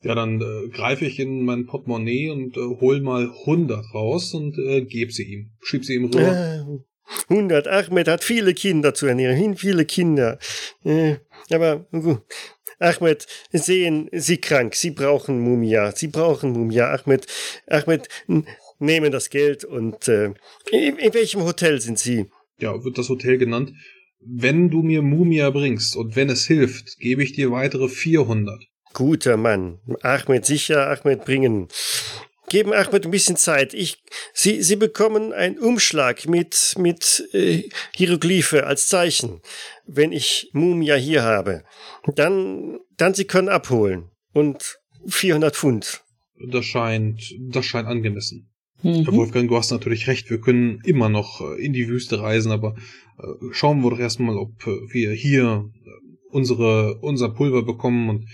Ja, 0.00 0.14
dann 0.14 0.40
äh, 0.40 0.68
greife 0.68 1.04
ich 1.04 1.18
in 1.18 1.44
mein 1.44 1.66
Portemonnaie 1.66 2.30
und 2.30 2.56
äh, 2.56 2.60
hol 2.60 3.00
mal 3.00 3.32
100 3.40 3.92
raus 3.92 4.32
und 4.32 4.56
äh, 4.56 4.82
gebe 4.82 5.10
sie 5.10 5.24
ihm. 5.24 5.50
Schieb 5.60 5.84
sie 5.84 5.94
ihm 5.94 6.04
rüber. 6.04 6.80
Äh, 7.28 7.32
100. 7.34 7.66
Ahmed 7.66 8.06
hat 8.06 8.22
viele 8.22 8.54
Kinder 8.54 8.94
zu 8.94 9.06
ernähren. 9.06 9.56
Viele 9.56 9.84
Kinder. 9.84 10.38
Äh, 10.84 11.16
aber 11.50 11.86
gut. 11.90 12.22
Ahmed, 12.78 13.26
sehen 13.52 14.08
Sie 14.12 14.38
krank. 14.38 14.76
Sie 14.76 14.92
brauchen 14.92 15.40
Mumia. 15.40 15.90
Sie 15.90 16.08
brauchen 16.08 16.52
Mumia. 16.52 16.94
Ahmed, 16.94 17.26
Ahmed, 17.66 18.08
nehmen 18.78 19.10
das 19.10 19.30
Geld 19.30 19.64
und 19.64 20.06
äh, 20.06 20.32
in, 20.70 20.96
in 20.96 21.14
welchem 21.14 21.42
Hotel 21.42 21.80
sind 21.80 21.98
Sie? 21.98 22.26
Ja, 22.60 22.84
wird 22.84 22.98
das 22.98 23.08
Hotel 23.08 23.38
genannt. 23.38 23.72
Wenn 24.20 24.70
du 24.70 24.82
mir 24.82 25.02
Mumia 25.02 25.50
bringst 25.50 25.96
und 25.96 26.16
wenn 26.16 26.28
es 26.28 26.46
hilft, 26.46 26.98
gebe 26.98 27.22
ich 27.22 27.32
dir 27.32 27.50
weitere 27.50 27.88
400. 27.88 28.64
Guter 28.92 29.36
Mann. 29.36 29.78
Ahmed 30.02 30.44
sicher, 30.44 30.88
Ahmed 30.90 31.24
bringen. 31.24 31.68
Geben 32.48 32.72
Ahmed 32.72 33.04
ein 33.04 33.10
bisschen 33.10 33.36
Zeit. 33.36 33.74
Ich, 33.74 34.02
Sie, 34.32 34.62
Sie 34.62 34.76
bekommen 34.76 35.32
einen 35.32 35.58
Umschlag 35.58 36.26
mit, 36.26 36.74
mit 36.78 37.28
äh, 37.32 37.68
Hieroglyphe 37.94 38.66
als 38.66 38.88
Zeichen, 38.88 39.40
wenn 39.86 40.12
ich 40.12 40.50
Mumia 40.52 40.96
hier 40.96 41.22
habe. 41.22 41.64
Dann, 42.14 42.80
dann 42.96 43.14
Sie 43.14 43.26
können 43.26 43.48
abholen. 43.48 44.10
Und 44.32 44.78
400 45.06 45.54
Pfund. 45.54 46.02
Das 46.50 46.64
scheint, 46.64 47.34
das 47.50 47.66
scheint 47.66 47.88
angemessen. 47.88 48.50
Herr 48.80 48.92
Mhm. 48.92 49.16
Wolfgang, 49.16 49.48
du 49.48 49.56
hast 49.56 49.70
natürlich 49.70 50.06
recht, 50.06 50.30
wir 50.30 50.40
können 50.40 50.80
immer 50.84 51.08
noch 51.08 51.40
äh, 51.40 51.64
in 51.64 51.72
die 51.72 51.88
Wüste 51.88 52.20
reisen, 52.20 52.52
aber 52.52 52.76
äh, 53.18 53.26
schauen 53.52 53.82
wir 53.82 53.90
doch 53.90 53.98
erstmal, 53.98 54.36
ob 54.36 54.66
äh, 54.66 54.92
wir 54.92 55.12
hier 55.12 55.68
unsere, 56.30 56.98
unser 57.00 57.30
Pulver 57.30 57.62
bekommen 57.62 58.08
und 58.08 58.24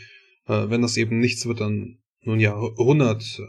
äh, 0.47 0.69
wenn 0.69 0.83
das 0.83 0.97
eben 0.97 1.19
nichts 1.19 1.47
wird, 1.47 1.61
dann, 1.61 1.99
nun 2.23 2.41
ja, 2.41 2.55
100, 2.55 3.23
äh, 3.23 3.43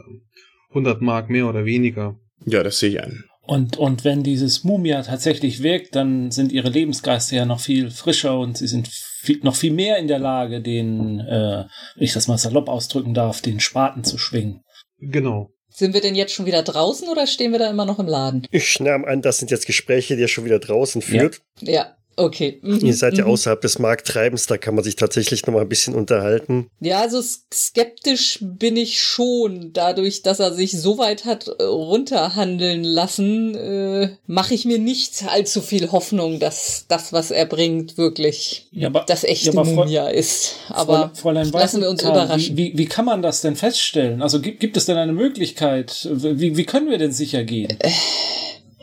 100 0.70 1.02
Mark 1.02 1.28
mehr 1.28 1.48
oder 1.48 1.64
weniger. 1.64 2.18
Ja, 2.44 2.62
das 2.62 2.78
sehe 2.78 2.90
ich 2.90 3.02
ein. 3.02 3.24
Und, 3.42 3.76
und 3.76 4.04
wenn 4.04 4.22
dieses 4.22 4.64
Mumia 4.64 5.02
tatsächlich 5.02 5.62
wirkt, 5.62 5.94
dann 5.94 6.30
sind 6.32 6.50
ihre 6.50 6.68
Lebensgeister 6.68 7.36
ja 7.36 7.46
noch 7.46 7.60
viel 7.60 7.90
frischer 7.90 8.38
und 8.38 8.58
sie 8.58 8.66
sind 8.66 8.88
viel, 8.88 9.38
noch 9.42 9.54
viel 9.54 9.72
mehr 9.72 9.98
in 9.98 10.08
der 10.08 10.18
Lage, 10.18 10.60
den, 10.60 11.20
äh, 11.20 11.64
wenn 11.94 12.04
ich 12.04 12.12
das 12.12 12.26
mal 12.26 12.38
salopp 12.38 12.68
ausdrücken 12.68 13.14
darf, 13.14 13.40
den 13.42 13.60
Spaten 13.60 14.02
zu 14.02 14.18
schwingen. 14.18 14.62
Genau. 14.98 15.52
Sind 15.78 15.92
wir 15.92 16.00
denn 16.00 16.14
jetzt 16.14 16.32
schon 16.32 16.46
wieder 16.46 16.62
draußen 16.62 17.06
oder 17.06 17.26
stehen 17.26 17.52
wir 17.52 17.58
da 17.58 17.68
immer 17.68 17.84
noch 17.84 17.98
im 17.98 18.06
Laden? 18.06 18.46
Ich 18.50 18.80
nahm 18.80 19.04
an, 19.04 19.20
das 19.20 19.36
sind 19.36 19.50
jetzt 19.50 19.66
Gespräche, 19.66 20.16
die 20.16 20.22
ihr 20.22 20.28
schon 20.28 20.46
wieder 20.46 20.58
draußen 20.58 21.02
führt. 21.02 21.42
Ja, 21.60 21.98
okay. 22.16 22.58
Mhm, 22.62 22.80
Ihr 22.84 22.94
seid 22.94 23.16
ja 23.16 23.24
mhm. 23.24 23.30
außerhalb 23.30 23.60
des 23.60 23.78
Markttreibens, 23.78 24.46
da 24.46 24.58
kann 24.58 24.74
man 24.74 24.84
sich 24.84 24.96
tatsächlich 24.96 25.46
noch 25.46 25.54
mal 25.54 25.60
ein 25.60 25.68
bisschen 25.68 25.94
unterhalten. 25.94 26.68
Ja, 26.80 27.00
also 27.00 27.22
skeptisch 27.52 28.38
bin 28.40 28.76
ich 28.76 29.00
schon. 29.00 29.72
Dadurch, 29.72 30.22
dass 30.22 30.40
er 30.40 30.52
sich 30.52 30.72
so 30.72 30.98
weit 30.98 31.24
hat 31.24 31.48
äh, 31.48 31.62
runterhandeln 31.62 32.84
lassen, 32.84 33.54
äh, 33.54 34.16
mache 34.26 34.54
ich 34.54 34.64
mir 34.64 34.78
nicht 34.78 35.24
allzu 35.28 35.60
viel 35.60 35.92
Hoffnung, 35.92 36.40
dass 36.40 36.86
das, 36.88 37.12
was 37.12 37.30
er 37.30 37.46
bringt, 37.46 37.98
wirklich 37.98 38.68
Ja, 38.72 38.88
aber, 38.88 39.04
das 39.06 39.24
echte 39.24 39.50
ja, 39.50 39.64
Mumia 39.64 40.08
ist. 40.08 40.56
Aber 40.68 41.12
Fräulein 41.14 41.50
lassen 41.50 41.80
wir 41.80 41.90
uns 41.90 42.02
Weißenthal, 42.02 42.24
überraschen. 42.24 42.56
Wie, 42.56 42.72
wie, 42.72 42.78
wie 42.78 42.86
kann 42.86 43.04
man 43.04 43.22
das 43.22 43.40
denn 43.40 43.56
feststellen? 43.56 44.22
Also 44.22 44.40
gibt, 44.40 44.60
gibt 44.60 44.76
es 44.76 44.86
denn 44.86 44.96
eine 44.96 45.12
Möglichkeit? 45.12 46.08
Wie, 46.10 46.56
wie 46.56 46.64
können 46.64 46.90
wir 46.90 46.98
denn 46.98 47.12
sicher 47.12 47.44
gehen? 47.44 47.76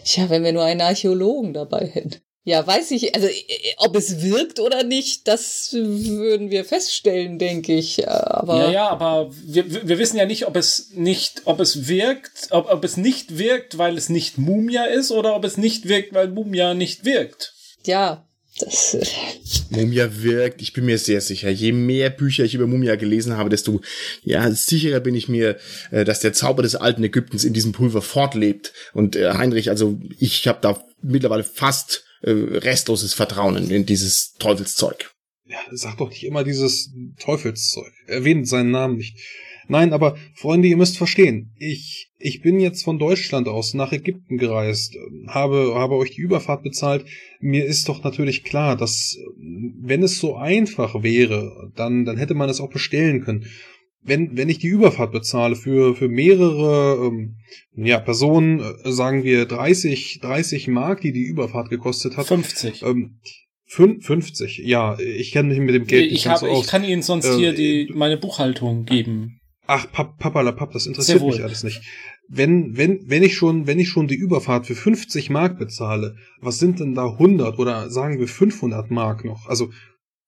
tja, 0.03 0.29
wenn 0.29 0.43
wir 0.43 0.53
nur 0.53 0.63
einen 0.63 0.81
Archäologen 0.81 1.53
dabei 1.53 1.85
hätten. 1.85 2.21
Ja, 2.45 2.67
weiß 2.67 2.91
ich, 2.91 3.15
also 3.15 3.27
äh, 3.27 3.73
ob 3.77 3.95
es 3.95 4.21
wirkt 4.21 4.59
oder 4.59 4.83
nicht, 4.83 5.29
das 5.29 5.71
würden 5.71 6.51
wir 6.51 6.65
feststellen, 6.65 7.39
denke 7.39 7.73
ich. 7.73 8.07
Aber 8.09 8.65
ja, 8.65 8.71
ja, 8.71 8.89
aber 8.89 9.31
wir, 9.45 9.87
wir 9.87 9.97
wissen 9.97 10.17
ja 10.17 10.25
nicht, 10.25 10.45
ob 10.45 10.57
es 10.57 10.89
nicht, 10.93 11.43
ob 11.45 11.61
es 11.61 11.87
wirkt, 11.87 12.49
ob, 12.49 12.69
ob 12.69 12.83
es 12.83 12.97
nicht 12.97 13.37
wirkt, 13.37 13.77
weil 13.77 13.97
es 13.97 14.09
nicht 14.09 14.37
Mumia 14.37 14.85
ist 14.85 15.11
oder 15.11 15.35
ob 15.35 15.45
es 15.45 15.55
nicht 15.55 15.87
wirkt, 15.87 16.13
weil 16.13 16.27
Mumia 16.27 16.73
nicht 16.73 17.05
wirkt. 17.05 17.53
Ja, 17.85 18.27
das. 18.59 18.93
Äh, 18.93 19.05
Mumia 19.69 20.09
wirkt, 20.21 20.61
ich 20.61 20.73
bin 20.73 20.85
mir 20.85 20.97
sehr 20.97 21.21
sicher. 21.21 21.49
Je 21.49 21.71
mehr 21.71 22.09
Bücher 22.09 22.43
ich 22.43 22.55
über 22.55 22.67
Mumia 22.67 22.97
gelesen 22.97 23.37
habe, 23.37 23.49
desto 23.49 23.79
ja, 24.23 24.51
sicherer 24.51 24.99
bin 24.99 25.15
ich 25.15 25.29
mir, 25.29 25.57
äh, 25.91 26.03
dass 26.03 26.19
der 26.19 26.33
Zauber 26.33 26.61
des 26.61 26.75
alten 26.75 27.05
Ägyptens 27.05 27.45
in 27.45 27.53
diesem 27.53 27.71
Pulver 27.71 28.01
fortlebt. 28.01 28.73
Und 28.93 29.15
äh, 29.15 29.33
Heinrich, 29.33 29.69
also 29.69 29.97
ich 30.19 30.45
habe 30.47 30.59
da 30.61 30.83
mittlerweile 31.01 31.45
fast 31.45 32.03
äh, 32.23 32.31
restloses 32.31 33.13
Vertrauen 33.13 33.69
in 33.69 33.85
dieses 33.85 34.33
Teufelszeug. 34.39 35.13
Ja, 35.45 35.59
sag 35.71 35.97
doch 35.97 36.09
nicht 36.09 36.23
immer 36.23 36.43
dieses 36.43 36.91
Teufelszeug. 37.19 37.91
Erwähnt 38.07 38.47
seinen 38.47 38.71
Namen 38.71 38.97
nicht. 38.97 39.17
Nein, 39.67 39.93
aber 39.93 40.17
Freunde, 40.35 40.67
ihr 40.67 40.77
müsst 40.77 40.97
verstehen, 40.97 41.53
ich, 41.57 42.11
ich 42.17 42.41
bin 42.41 42.59
jetzt 42.59 42.83
von 42.83 42.99
Deutschland 42.99 43.47
aus 43.47 43.73
nach 43.73 43.91
Ägypten 43.93 44.37
gereist, 44.37 44.95
habe, 45.27 45.73
habe 45.75 45.95
euch 45.95 46.11
die 46.11 46.21
Überfahrt 46.21 46.63
bezahlt. 46.63 47.05
Mir 47.39 47.65
ist 47.65 47.87
doch 47.87 48.03
natürlich 48.03 48.43
klar, 48.43 48.75
dass 48.75 49.17
wenn 49.37 50.03
es 50.03 50.19
so 50.19 50.35
einfach 50.35 51.01
wäre, 51.01 51.71
dann, 51.75 52.03
dann 52.05 52.17
hätte 52.17 52.33
man 52.33 52.49
es 52.49 52.59
auch 52.59 52.69
bestellen 52.69 53.21
können. 53.23 53.45
Wenn, 54.05 54.35
wenn 54.35 54.49
ich 54.49 54.59
die 54.59 54.67
Überfahrt 54.67 55.11
bezahle 55.11 55.55
für, 55.55 55.95
für 55.95 56.09
mehrere 56.09 57.07
ähm, 57.07 57.37
ja, 57.75 57.99
Personen, 57.99 58.59
äh, 58.59 58.91
sagen 58.91 59.23
wir 59.23 59.45
30, 59.45 60.19
30 60.21 60.67
Mark, 60.67 61.01
die 61.01 61.13
die 61.13 61.23
Überfahrt 61.23 61.69
gekostet 61.69 62.17
hat. 62.17 62.27
50. 62.27 62.83
Ähm, 62.83 63.19
50, 63.65 64.59
ja, 64.59 64.99
ich 64.99 65.31
kenne 65.31 65.49
mich 65.49 65.59
mit 65.59 65.73
dem 65.73 65.87
Geld 65.87 66.05
ich 66.07 66.11
nicht 66.11 66.27
habe, 66.27 66.39
so 66.39 66.47
aus. 66.47 66.65
Ich 66.65 66.71
kann 66.71 66.83
Ihnen 66.83 67.01
sonst 67.01 67.25
äh, 67.25 67.35
hier 67.35 67.53
die, 67.53 67.91
meine 67.95 68.17
Buchhaltung 68.17 68.85
geben. 68.85 69.39
Ach, 69.65 69.89
pap, 69.91 70.19
papalapap, 70.19 70.73
das 70.73 70.85
interessiert 70.85 71.23
mich 71.23 71.41
alles 71.41 71.63
nicht. 71.63 71.81
Wenn, 72.27 72.77
wenn, 72.77 72.99
wenn 73.09 73.23
ich 73.23 73.35
schon, 73.35 73.65
wenn 73.67 73.79
ich 73.79 73.89
schon 73.89 74.07
die 74.07 74.15
Überfahrt 74.15 74.67
für 74.67 74.75
50 74.75 75.29
Mark 75.29 75.57
bezahle, 75.57 76.15
was 76.41 76.59
sind 76.59 76.79
denn 76.79 76.95
da 76.95 77.05
100 77.05 77.57
oder 77.59 77.89
sagen 77.89 78.19
wir 78.19 78.27
500 78.27 78.91
Mark 78.91 79.25
noch? 79.25 79.47
Also, 79.47 79.71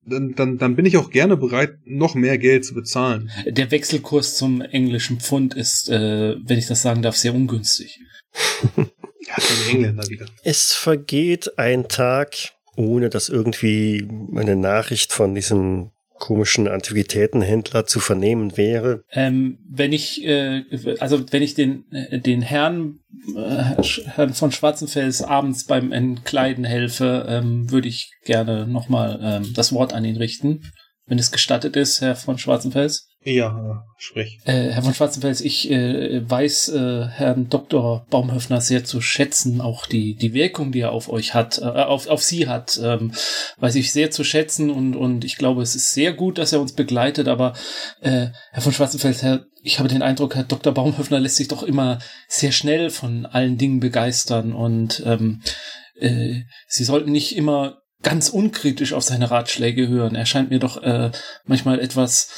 dann, 0.05 0.35
dann, 0.35 0.57
dann 0.57 0.75
bin 0.75 0.85
ich 0.85 0.97
auch 0.97 1.09
gerne 1.09 1.37
bereit, 1.37 1.77
noch 1.85 2.15
mehr 2.15 2.37
Geld 2.37 2.65
zu 2.65 2.73
bezahlen. 2.73 3.31
Der 3.45 3.71
Wechselkurs 3.71 4.35
zum 4.35 4.61
englischen 4.61 5.19
Pfund 5.19 5.53
ist, 5.53 5.89
äh, 5.89 6.35
wenn 6.43 6.57
ich 6.57 6.67
das 6.67 6.81
sagen 6.81 7.01
darf, 7.01 7.15
sehr 7.15 7.33
ungünstig. 7.33 7.99
ja, 8.77 8.83
die 9.37 9.71
Engländer 9.71 10.07
wieder. 10.09 10.25
Es 10.43 10.73
vergeht 10.73 11.57
ein 11.57 11.87
Tag, 11.87 12.35
ohne 12.75 13.09
dass 13.09 13.29
irgendwie 13.29 14.07
eine 14.35 14.55
Nachricht 14.55 15.13
von 15.13 15.33
diesem 15.33 15.91
komischen 16.17 16.67
Antiquitätenhändler 16.67 17.85
zu 17.85 17.99
vernehmen 17.99 18.57
wäre? 18.57 19.03
Ähm, 19.11 19.59
wenn 19.69 19.93
ich, 19.93 20.23
äh, 20.25 20.63
also 20.99 21.23
wenn 21.31 21.41
ich 21.41 21.53
den, 21.53 21.85
äh, 21.91 22.19
den 22.19 22.41
Herrn, 22.41 22.99
äh, 23.35 23.81
Herrn 24.05 24.33
von 24.33 24.51
Schwarzenfels 24.51 25.21
abends 25.21 25.65
beim 25.65 25.91
Entkleiden 25.91 26.63
helfe, 26.63 27.25
ähm, 27.27 27.69
würde 27.71 27.87
ich 27.87 28.11
gerne 28.23 28.67
nochmal 28.67 29.19
ähm, 29.21 29.53
das 29.53 29.73
Wort 29.73 29.93
an 29.93 30.05
ihn 30.05 30.17
richten, 30.17 30.71
wenn 31.05 31.19
es 31.19 31.31
gestattet 31.31 31.75
ist, 31.75 32.01
Herr 32.01 32.15
von 32.15 32.37
Schwarzenfels. 32.37 33.09
Ja, 33.27 33.83
sprich. 33.97 34.37
Äh, 34.45 34.69
Herr 34.69 34.83
von 34.83 34.93
Schwarzenfels, 34.93 35.41
ich 35.41 35.71
äh, 35.71 36.21
weiß 36.29 36.69
äh, 36.69 37.07
Herrn 37.07 37.49
Dr. 37.49 38.05
Baumhöfner 38.11 38.61
sehr 38.61 38.83
zu 38.83 39.01
schätzen, 39.01 39.61
auch 39.61 39.87
die, 39.87 40.15
die 40.15 40.33
Wirkung, 40.33 40.71
die 40.71 40.81
er 40.81 40.91
auf 40.91 41.09
euch 41.09 41.33
hat, 41.33 41.57
äh, 41.57 41.63
auf, 41.63 42.05
auf 42.05 42.21
Sie 42.21 42.47
hat, 42.47 42.79
ähm, 42.83 43.13
weiß 43.57 43.75
ich 43.75 43.91
sehr 43.91 44.11
zu 44.11 44.23
schätzen 44.23 44.69
und, 44.69 44.95
und 44.95 45.25
ich 45.25 45.37
glaube, 45.37 45.63
es 45.63 45.75
ist 45.75 45.91
sehr 45.91 46.13
gut, 46.13 46.37
dass 46.37 46.53
er 46.53 46.61
uns 46.61 46.73
begleitet, 46.73 47.27
aber 47.27 47.53
äh, 48.01 48.27
Herr 48.51 48.61
von 48.61 48.73
Schwarzenfels, 48.73 49.23
Herr, 49.23 49.45
ich 49.63 49.79
habe 49.79 49.89
den 49.89 50.03
Eindruck, 50.03 50.35
Herr 50.35 50.43
Dr. 50.43 50.71
Baumhöfner 50.71 51.19
lässt 51.19 51.37
sich 51.37 51.47
doch 51.47 51.63
immer 51.63 51.97
sehr 52.27 52.51
schnell 52.51 52.91
von 52.91 53.25
allen 53.25 53.57
Dingen 53.57 53.79
begeistern 53.79 54.53
und 54.53 55.01
ähm, 55.03 55.41
äh, 55.99 56.41
Sie 56.67 56.83
sollten 56.83 57.11
nicht 57.11 57.35
immer 57.35 57.81
ganz 58.05 58.29
unkritisch 58.29 58.93
auf 58.93 59.01
seine 59.01 59.31
Ratschläge 59.31 59.87
hören. 59.87 60.13
Er 60.13 60.27
scheint 60.27 60.51
mir 60.51 60.59
doch 60.59 60.81
äh, 60.83 61.09
manchmal 61.45 61.79
etwas, 61.79 62.29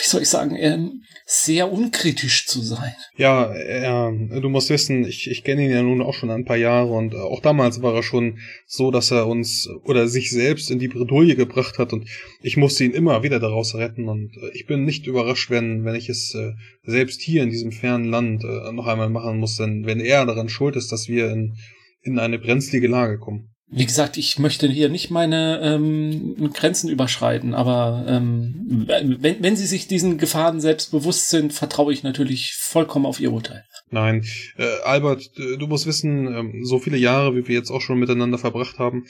wie 0.00 0.08
soll 0.08 0.22
ich 0.22 0.28
sagen, 0.28 0.56
äh, 0.56 0.78
sehr 1.26 1.70
unkritisch 1.70 2.46
zu 2.46 2.60
sein. 2.60 2.94
Ja, 3.16 3.52
äh, 3.54 4.40
du 4.40 4.48
musst 4.48 4.70
wissen, 4.70 5.04
ich, 5.04 5.30
ich 5.30 5.44
kenne 5.44 5.64
ihn 5.64 5.70
ja 5.70 5.82
nun 5.82 6.02
auch 6.02 6.14
schon 6.14 6.30
ein 6.30 6.44
paar 6.44 6.56
Jahre 6.56 6.92
und 6.92 7.14
auch 7.14 7.40
damals 7.40 7.82
war 7.82 7.94
er 7.94 8.02
schon 8.02 8.38
so, 8.66 8.90
dass 8.90 9.10
er 9.10 9.26
uns 9.26 9.68
oder 9.84 10.08
sich 10.08 10.30
selbst 10.30 10.70
in 10.70 10.78
die 10.78 10.88
Bredouille 10.88 11.36
gebracht 11.36 11.78
hat 11.78 11.92
und 11.92 12.08
ich 12.42 12.56
musste 12.56 12.84
ihn 12.84 12.92
immer 12.92 13.22
wieder 13.22 13.38
daraus 13.38 13.74
retten 13.74 14.08
und 14.08 14.36
äh, 14.36 14.50
ich 14.54 14.66
bin 14.66 14.84
nicht 14.84 15.06
überrascht, 15.06 15.50
wenn, 15.50 15.84
wenn 15.84 15.94
ich 15.94 16.08
es 16.08 16.34
äh, 16.34 16.52
selbst 16.82 17.20
hier 17.20 17.42
in 17.42 17.50
diesem 17.50 17.72
fernen 17.72 18.06
Land 18.10 18.42
äh, 18.42 18.72
noch 18.72 18.86
einmal 18.86 19.10
machen 19.10 19.38
muss, 19.38 19.56
denn 19.56 19.86
wenn 19.86 20.00
er 20.00 20.26
daran 20.26 20.48
schuld 20.48 20.76
ist, 20.76 20.90
dass 20.90 21.08
wir 21.08 21.30
in, 21.30 21.56
in 22.02 22.18
eine 22.18 22.38
brenzlige 22.38 22.88
Lage 22.88 23.18
kommen. 23.18 23.54
Wie 23.72 23.86
gesagt, 23.86 24.16
ich 24.16 24.38
möchte 24.40 24.66
hier 24.68 24.88
nicht 24.88 25.10
meine 25.10 25.60
ähm, 25.62 26.50
Grenzen 26.52 26.90
überschreiten, 26.90 27.54
aber 27.54 28.04
ähm, 28.08 28.86
wenn, 28.88 29.42
wenn 29.42 29.56
Sie 29.56 29.66
sich 29.66 29.86
diesen 29.86 30.18
Gefahren 30.18 30.60
selbst 30.60 30.90
bewusst 30.90 31.30
sind, 31.30 31.52
vertraue 31.52 31.92
ich 31.92 32.02
natürlich 32.02 32.54
vollkommen 32.54 33.06
auf 33.06 33.20
Ihr 33.20 33.32
Urteil. 33.32 33.64
Nein, 33.90 34.24
äh, 34.56 34.80
Albert, 34.84 35.30
du 35.36 35.66
musst 35.68 35.86
wissen, 35.86 36.26
ähm, 36.26 36.64
so 36.64 36.80
viele 36.80 36.96
Jahre, 36.96 37.36
wie 37.36 37.46
wir 37.46 37.54
jetzt 37.54 37.70
auch 37.70 37.80
schon 37.80 38.00
miteinander 38.00 38.38
verbracht 38.38 38.78
haben, 38.78 39.04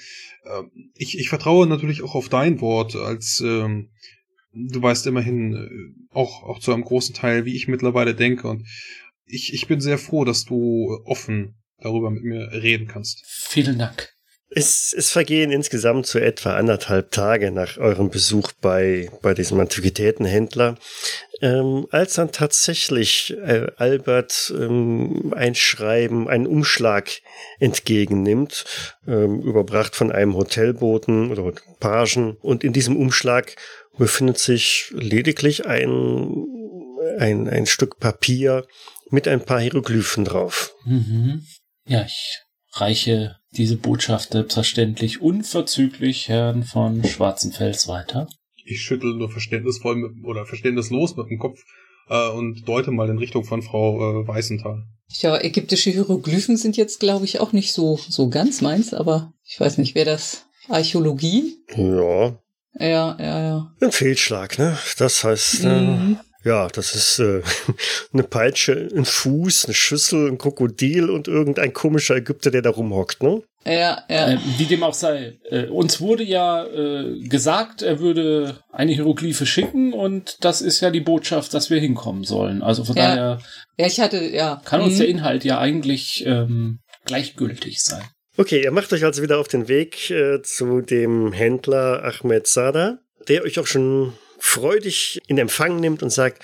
äh, 0.45 0.62
ich, 0.95 1.19
ich 1.19 1.31
vertraue 1.31 1.66
natürlich 1.66 2.03
auch 2.03 2.15
auf 2.15 2.28
dein 2.28 2.61
Wort, 2.61 2.97
als 2.97 3.41
ähm, 3.41 3.91
du 4.53 4.82
weißt 4.82 5.07
immerhin 5.07 5.55
äh, 5.55 6.15
auch, 6.15 6.43
auch 6.43 6.59
zu 6.59 6.73
einem 6.73 6.85
großen 6.85 7.15
Teil, 7.15 7.45
wie 7.45 7.57
ich 7.57 7.69
mittlerweile 7.69 8.15
denke. 8.15 8.49
Und 8.49 8.66
ich, 9.27 9.55
ich 9.55 9.66
bin 9.69 9.81
sehr 9.81 9.99
froh, 9.99 10.24
dass 10.24 10.45
du 10.45 11.01
offen 11.05 11.57
darüber 11.78 12.11
mit 12.11 12.24
mir 12.24 12.51
reden 12.53 12.89
kannst. 12.89 13.23
Vielen 13.27 13.78
Dank. 13.78 14.12
Es, 14.52 14.93
es 14.93 15.12
vergehen 15.12 15.52
insgesamt 15.52 16.09
so 16.09 16.18
etwa 16.18 16.56
anderthalb 16.56 17.12
Tage 17.12 17.52
nach 17.52 17.78
eurem 17.78 18.10
Besuch 18.10 18.51
bei, 18.60 19.09
bei 19.22 19.32
diesem 19.32 19.60
Antiquitätenhändler, 19.60 20.77
ähm, 21.40 21.86
als 21.90 22.14
dann 22.14 22.32
tatsächlich 22.32 23.36
äh, 23.39 23.68
Albert 23.77 24.52
ähm, 24.56 25.32
ein 25.36 25.55
Schreiben, 25.55 26.28
einen 26.28 26.48
Umschlag 26.48 27.10
entgegennimmt, 27.60 28.64
ähm, 29.06 29.40
überbracht 29.40 29.94
von 29.94 30.10
einem 30.10 30.35
Hotelboten 30.35 31.31
oder 31.31 31.52
Pagen. 31.78 32.36
Und 32.40 32.64
in 32.64 32.72
diesem 32.72 32.97
Umschlag 32.97 33.55
befindet 33.97 34.39
sich 34.39 34.90
lediglich 34.90 35.66
ein, 35.66 36.44
ein, 37.18 37.48
ein 37.48 37.66
Stück 37.66 38.01
Papier 38.01 38.66
mit 39.10 39.28
ein 39.28 39.44
paar 39.44 39.60
Hieroglyphen 39.60 40.24
drauf. 40.24 40.74
Mhm. 40.85 41.47
Ja, 41.86 42.05
ich 42.05 42.40
reiche 42.72 43.40
diese 43.52 43.77
Botschaft 43.77 44.32
selbstverständlich 44.32 45.20
unverzüglich 45.20 46.28
Herrn 46.28 46.62
von 46.62 47.05
Schwarzenfels 47.05 47.89
weiter. 47.89 48.28
Ich 48.64 48.82
schüttel 48.82 49.14
nur 49.14 49.31
verständnisvoll 49.31 49.97
mit, 49.97 50.24
oder 50.24 50.47
verständnislos 50.47 51.16
mit 51.16 51.28
dem 51.31 51.39
Kopf 51.39 51.60
äh, 52.09 52.31
und 52.31 52.68
deute 52.68 52.90
mal 52.90 53.09
in 53.09 53.18
Richtung 53.18 53.44
von 53.44 53.62
Frau 53.62 54.22
äh, 54.22 54.28
Weißenthal. 54.28 54.86
Ja, 55.09 55.43
ägyptische 55.43 55.90
Hieroglyphen 55.90 56.56
sind 56.56 56.77
jetzt, 56.77 57.01
glaube 57.01 57.24
ich, 57.24 57.40
auch 57.40 57.52
nicht 57.52 57.72
so, 57.72 57.98
so 58.09 58.28
ganz 58.28 58.60
meins, 58.60 58.94
aber 58.94 59.32
ich 59.44 59.59
weiß 59.59 59.78
nicht, 59.78 59.97
wer 59.97 60.05
das 60.05 60.47
Archäologie? 60.68 61.56
Ja. 61.74 62.39
Ja, 62.78 63.16
ja, 63.18 63.43
ja. 63.43 63.74
Ein 63.81 63.90
Fehlschlag, 63.90 64.59
ne? 64.59 64.78
Das 64.98 65.24
heißt, 65.24 65.64
äh, 65.64 65.81
mhm. 65.81 66.18
äh, 66.20 66.30
ja, 66.45 66.69
das 66.69 66.95
ist 66.95 67.19
äh, 67.19 67.43
eine 68.12 68.23
Peitsche, 68.23 68.89
ein 68.95 69.05
Fuß, 69.05 69.67
eine 69.67 69.75
Schüssel, 69.75 70.29
ein 70.29 70.39
Krokodil 70.39 71.11
und 71.11 71.29
irgendein 71.29 71.73
komischer 71.73 72.17
Ägypter, 72.17 72.51
der 72.51 72.62
da 72.62 72.71
rumhockt, 72.71 73.23
ne? 73.23 73.43
Ja, 73.67 74.05
ja. 74.09 74.33
Äh, 74.33 74.39
wie 74.57 74.65
dem 74.65 74.83
auch 74.83 74.95
sei. 74.95 75.39
Äh, 75.51 75.67
uns 75.67 76.01
wurde 76.01 76.23
ja 76.23 76.65
äh, 76.65 77.21
gesagt, 77.21 77.83
er 77.83 78.01
würde 78.01 78.59
eine 78.73 78.93
Hieroglyphe 78.93 79.45
schicken 79.45 79.93
und 79.93 80.39
das 80.41 80.62
ist 80.62 80.81
ja 80.81 80.91
die 80.91 81.01
Botschaft, 81.01 81.53
dass 81.53 81.69
wir 81.69 81.79
hinkommen 81.79 82.25
sollen. 82.25 82.62
Also 82.62 82.85
von 82.85 82.97
ja. 82.97 83.09
daher 83.09 83.41
ja, 83.81 83.87
ich 83.87 84.01
hatte, 84.01 84.25
ja. 84.25 84.61
kann 84.65 84.81
uns 84.81 84.95
mhm. 84.95 84.99
der 84.99 85.09
Inhalt 85.09 85.45
ja 85.45 85.59
eigentlich 85.59 86.25
ähm, 86.27 86.81
gleichgültig 87.05 87.83
sein. 87.83 88.03
Okay, 88.37 88.62
ihr 88.62 88.71
macht 88.71 88.93
euch 88.93 89.05
also 89.05 89.23
wieder 89.23 89.39
auf 89.39 89.49
den 89.49 89.69
Weg 89.69 90.11
äh, 90.11 90.41
zu 90.43 90.81
dem 90.81 91.33
Händler 91.33 92.03
Ahmed 92.03 92.47
Sada, 92.47 92.99
der 93.29 93.43
euch 93.43 93.59
auch 93.59 93.67
schon 93.67 94.15
freudig 94.41 95.21
in 95.27 95.39
Empfang 95.39 95.79
nimmt 95.81 96.03
und 96.03 96.11
sagt, 96.11 96.43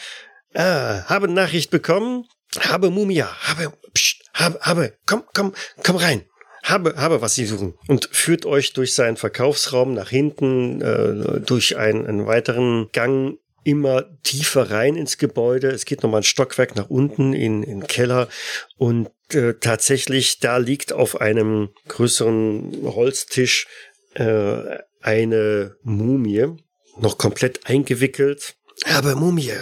ah, 0.55 1.05
habe 1.07 1.29
Nachricht 1.29 1.71
bekommen, 1.71 2.27
habe 2.61 2.91
Mumia, 2.91 3.29
habe, 3.43 3.73
pst, 3.95 4.23
habe, 4.35 4.59
habe, 4.61 4.93
komm, 5.07 5.25
komm, 5.35 5.55
komm 5.83 5.97
rein. 5.97 6.25
Habe, 6.63 6.97
habe, 6.97 7.21
was 7.21 7.37
Sie 7.37 7.47
suchen. 7.47 7.75
Und 7.87 8.09
führt 8.11 8.45
euch 8.45 8.73
durch 8.73 8.93
seinen 8.93 9.17
Verkaufsraum 9.17 9.95
nach 9.95 10.09
hinten, 10.09 10.81
äh, 10.81 11.41
durch 11.41 11.77
einen, 11.77 12.07
einen 12.07 12.27
weiteren 12.27 12.89
Gang 12.93 13.39
immer 13.63 14.05
tiefer 14.23 14.71
rein 14.71 14.97
ins 14.97 15.17
Gebäude. 15.17 15.69
Es 15.69 15.85
geht 15.85 16.03
nochmal 16.03 16.21
ein 16.21 16.25
Stockwerk 16.25 16.75
nach 16.75 16.89
unten 16.89 17.33
in, 17.33 17.63
in 17.63 17.81
den 17.81 17.87
Keller 17.87 18.29
und 18.77 19.11
äh, 19.33 19.55
tatsächlich, 19.55 20.39
da 20.39 20.57
liegt 20.59 20.93
auf 20.93 21.21
einem 21.21 21.71
größeren 21.89 22.79
Holztisch 22.85 23.67
äh, 24.15 24.79
eine 25.01 25.77
Mumie, 25.83 26.57
noch 26.99 27.19
komplett 27.19 27.67
eingewickelt. 27.67 28.57
Aber 28.85 29.17
Mumie, 29.17 29.53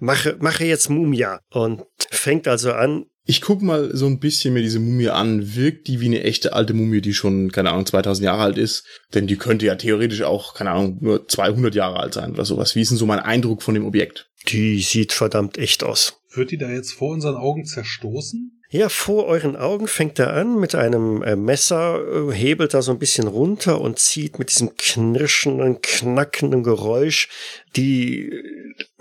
mache, 0.00 0.36
mache 0.40 0.64
jetzt 0.64 0.88
Mumia. 0.88 1.40
Und 1.50 1.84
fängt 2.10 2.48
also 2.48 2.72
an, 2.72 3.04
Ich 3.26 3.42
guck 3.42 3.60
mal 3.60 3.94
so 3.94 4.06
ein 4.06 4.20
bisschen 4.20 4.54
mir 4.54 4.62
diese 4.62 4.80
Mumie 4.80 5.10
an. 5.10 5.54
Wirkt 5.54 5.86
die 5.86 6.00
wie 6.00 6.06
eine 6.06 6.22
echte 6.22 6.54
alte 6.54 6.72
Mumie, 6.72 7.02
die 7.02 7.12
schon, 7.12 7.52
keine 7.52 7.70
Ahnung, 7.70 7.84
2000 7.84 8.24
Jahre 8.24 8.42
alt 8.42 8.56
ist? 8.56 8.84
Denn 9.12 9.26
die 9.26 9.36
könnte 9.36 9.66
ja 9.66 9.74
theoretisch 9.74 10.22
auch, 10.22 10.54
keine 10.54 10.70
Ahnung, 10.70 10.96
nur 11.00 11.28
200 11.28 11.74
Jahre 11.74 12.00
alt 12.00 12.14
sein 12.14 12.32
oder 12.32 12.46
sowas. 12.46 12.74
Wie 12.74 12.80
ist 12.80 12.90
denn 12.90 12.96
so 12.96 13.04
mein 13.04 13.20
Eindruck 13.20 13.62
von 13.62 13.74
dem 13.74 13.84
Objekt? 13.84 14.28
die 14.46 14.80
sieht 14.80 15.12
verdammt 15.12 15.58
echt 15.58 15.82
aus. 15.82 16.20
Wird 16.32 16.50
die 16.50 16.58
da 16.58 16.70
jetzt 16.70 16.92
vor 16.92 17.10
unseren 17.10 17.36
Augen 17.36 17.64
zerstoßen? 17.64 18.57
Ja, 18.70 18.90
vor 18.90 19.24
euren 19.24 19.56
Augen 19.56 19.88
fängt 19.88 20.18
er 20.18 20.34
an 20.34 20.60
mit 20.60 20.74
einem 20.74 21.22
äh, 21.22 21.36
Messer, 21.36 22.00
äh, 22.00 22.32
hebelt 22.34 22.74
da 22.74 22.82
so 22.82 22.92
ein 22.92 22.98
bisschen 22.98 23.26
runter 23.26 23.80
und 23.80 23.98
zieht 23.98 24.38
mit 24.38 24.50
diesem 24.50 24.76
knirschenden, 24.76 25.80
knackenden 25.80 26.62
Geräusch 26.64 27.30
die, 27.76 28.32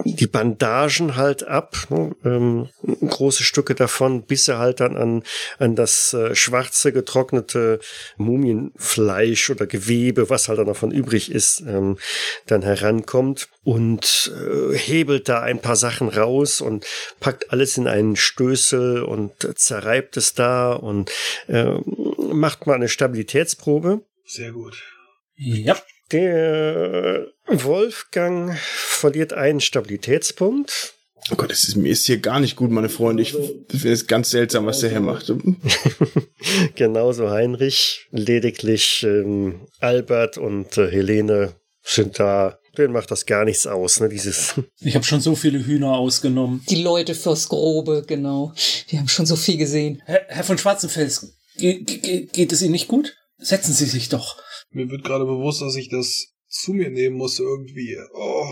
die 0.03 0.27
Bandagen 0.27 1.15
halt 1.15 1.44
ab, 1.44 1.76
ne, 1.89 2.15
ähm, 2.23 2.69
große 2.84 3.44
Stücke 3.44 3.76
davon, 3.76 4.23
bis 4.23 4.48
er 4.48 4.60
halt 4.60 4.80
dann 4.80 4.98
an, 4.98 5.23
an 5.60 5.76
das 5.76 6.14
äh, 6.14 6.35
schwarze, 6.35 6.91
getrocknete 6.91 7.80
Mumienfleisch 8.18 9.49
oder 9.49 9.68
Gewebe, 9.68 10.30
was 10.30 10.48
halt 10.48 10.60
dann 10.60 10.68
davon 10.68 10.91
übrig 10.91 11.31
ist, 11.31 11.61
ähm, 11.61 11.98
dann 12.45 12.61
herankommt 12.61 13.49
und 13.64 14.31
äh, 14.35 14.77
hebelt 14.77 15.30
da 15.30 15.41
ein 15.41 15.61
paar 15.61 15.76
Sachen 15.76 16.10
raus 16.10 16.61
und 16.61 16.85
packt 17.19 17.52
alles 17.52 17.77
in 17.77 17.88
einen 17.88 18.15
Stößel 18.15 19.03
und 19.03 19.34
zerreibt 19.57 20.18
es 20.18 20.34
da 20.34 20.73
und 20.73 21.11
äh, 21.48 21.73
macht 22.18 22.68
mal 22.68 22.76
eine 22.76 22.89
Stabilitätsprobe. 22.89 24.02
Sehr 24.26 24.52
gut. 24.52 24.84
Ja. 25.35 25.77
Der 26.11 27.27
Wolfgang 27.49 28.57
verliert 28.60 29.34
einen 29.34 29.61
Stabilitätspunkt. 29.61 30.94
Oh 31.32 31.36
Gott, 31.36 31.52
das 31.52 31.64
ist, 31.68 31.76
mir 31.76 31.91
ist 31.91 32.06
hier 32.06 32.19
gar 32.19 32.40
nicht 32.40 32.56
gut, 32.56 32.72
meine 32.72 32.90
Freunde. 32.90 33.22
Ich 33.22 33.32
finde 33.32 33.91
es 33.91 34.07
ganz 34.07 34.30
seltsam, 34.30 34.65
was 34.65 34.80
der 34.80 34.91
hier 34.91 35.02
macht. 35.02 35.32
Genauso 36.76 37.30
Heinrich. 37.30 38.07
Lediglich 38.11 39.03
ähm, 39.03 39.68
Albert 39.80 40.38
und 40.38 40.78
äh, 40.78 40.90
Helene 40.90 41.53
sind 41.84 42.19
da. 42.19 42.60
Denen 42.78 42.94
macht 42.94 43.10
das 43.10 43.26
gar 43.26 43.44
nichts 43.44 43.65
aus, 43.65 43.99
ne? 43.99 44.07
Dieses. 44.07 44.53
Ich 44.80 44.95
habe 44.95 45.03
schon 45.03 45.19
so 45.19 45.36
viele 45.36 45.65
Hühner 45.65 45.94
ausgenommen. 45.94 46.64
Die 46.69 46.82
Leute 46.82 47.15
fürs 47.15 47.49
Grobe, 47.49 48.03
genau. 48.07 48.53
Wir 48.88 48.99
haben 48.99 49.07
schon 49.07 49.26
so 49.26 49.36
viel 49.36 49.57
gesehen. 49.57 50.02
Herr, 50.06 50.22
Herr 50.28 50.44
von 50.44 50.57
Schwarzenfels, 50.57 51.36
ge 51.57 51.84
ge 51.84 52.28
geht 52.32 52.52
es 52.52 52.61
Ihnen 52.61 52.72
nicht 52.74 52.88
gut? 52.88 53.15
Setzen 53.40 53.74
Sie 53.74 53.86
sich 53.86 54.10
doch. 54.10 54.38
Mir 54.69 54.90
wird 54.90 55.03
gerade 55.03 55.26
bewusst, 55.26 55.61
dass 55.61 55.76
ich 55.76 55.90
das 55.90 56.36
zu 56.48 56.74
mir 56.74 56.90
nehmen 56.90 57.18
muss 57.18 57.40
irgendwie. 57.40 57.98
Oh. 58.14 58.45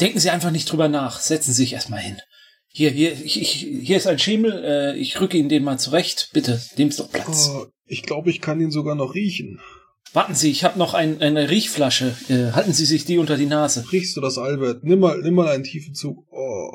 Denken 0.00 0.18
Sie 0.18 0.30
einfach 0.30 0.50
nicht 0.50 0.70
drüber 0.70 0.88
nach. 0.88 1.20
Setzen 1.20 1.52
Sie 1.52 1.62
sich 1.62 1.72
erstmal 1.72 2.00
hin. 2.00 2.18
Hier, 2.68 2.90
hier, 2.90 3.12
ich, 3.12 3.40
ich, 3.40 3.52
hier 3.82 3.96
ist 3.98 4.06
ein 4.06 4.18
Schemel. 4.18 4.64
Äh, 4.64 4.96
ich 4.98 5.20
rücke 5.20 5.36
Ihnen 5.36 5.48
den 5.48 5.64
mal 5.64 5.78
zurecht. 5.78 6.30
Bitte, 6.32 6.60
nehmen 6.76 6.90
Sie 6.90 6.98
doch 6.98 7.10
Platz. 7.10 7.50
oh. 7.52 7.66
Ich 7.86 8.02
glaube, 8.02 8.30
ich 8.30 8.40
kann 8.40 8.60
ihn 8.60 8.70
sogar 8.70 8.94
noch 8.94 9.14
riechen. 9.14 9.60
Warten 10.14 10.34
Sie, 10.34 10.50
ich 10.50 10.64
habe 10.64 10.78
noch 10.78 10.94
ein, 10.94 11.20
eine 11.20 11.50
Riechflasche. 11.50 12.16
Äh, 12.28 12.52
halten 12.52 12.72
Sie 12.72 12.86
sich 12.86 13.04
die 13.04 13.18
unter 13.18 13.36
die 13.36 13.46
Nase. 13.46 13.84
Riechst 13.92 14.16
du 14.16 14.20
das, 14.22 14.38
Albert? 14.38 14.82
Nimm 14.84 15.00
mal, 15.00 15.20
nimm 15.20 15.34
mal 15.34 15.48
einen 15.48 15.64
tiefen 15.64 15.94
Zug. 15.94 16.24
Oh. 16.30 16.70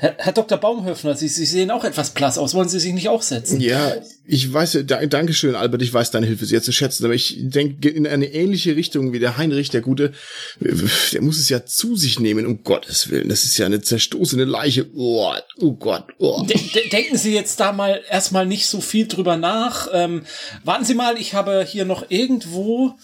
Herr, 0.00 0.14
Herr 0.18 0.32
Dr. 0.32 0.58
Baumhöfner, 0.58 1.16
Sie, 1.16 1.26
Sie 1.26 1.44
sehen 1.44 1.72
auch 1.72 1.82
etwas 1.82 2.10
blass 2.10 2.38
aus. 2.38 2.54
Wollen 2.54 2.68
Sie 2.68 2.78
sich 2.78 2.92
nicht 2.92 3.08
auch 3.08 3.20
setzen? 3.22 3.60
Ja, 3.60 3.94
ich 4.24 4.52
weiß, 4.52 4.78
da, 4.86 5.04
Dankeschön, 5.06 5.56
Albert, 5.56 5.82
ich 5.82 5.92
weiß 5.92 6.12
deine 6.12 6.26
Hilfe 6.26 6.46
sehr 6.46 6.62
zu 6.62 6.70
schätzen, 6.70 7.04
aber 7.04 7.14
ich 7.14 7.36
denke 7.40 7.88
in 7.88 8.06
eine 8.06 8.26
ähnliche 8.26 8.76
Richtung 8.76 9.12
wie 9.12 9.18
der 9.18 9.36
Heinrich, 9.38 9.70
der 9.70 9.80
Gute, 9.80 10.12
der 10.60 11.20
muss 11.20 11.38
es 11.40 11.48
ja 11.48 11.66
zu 11.66 11.96
sich 11.96 12.20
nehmen, 12.20 12.46
um 12.46 12.62
Gottes 12.62 13.10
Willen. 13.10 13.28
Das 13.28 13.42
ist 13.42 13.58
ja 13.58 13.66
eine 13.66 13.80
zerstoßene 13.80 14.44
Leiche. 14.44 14.86
Oh, 14.94 15.32
oh 15.60 15.72
Gott, 15.72 16.04
oh. 16.18 16.44
De 16.44 16.56
de 16.56 16.88
denken 16.90 17.16
Sie 17.16 17.34
jetzt 17.34 17.58
da 17.58 17.72
mal 17.72 18.00
erstmal 18.08 18.46
nicht 18.46 18.66
so 18.66 18.80
viel 18.80 19.08
drüber 19.08 19.36
nach. 19.36 19.88
Ähm, 19.92 20.22
warten 20.62 20.84
Sie 20.84 20.94
mal, 20.94 21.18
ich 21.18 21.34
habe 21.34 21.64
hier 21.68 21.84
noch 21.84 22.04
irgendwo 22.08 22.94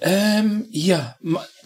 ähm, 0.00 0.66
hier, 0.72 1.14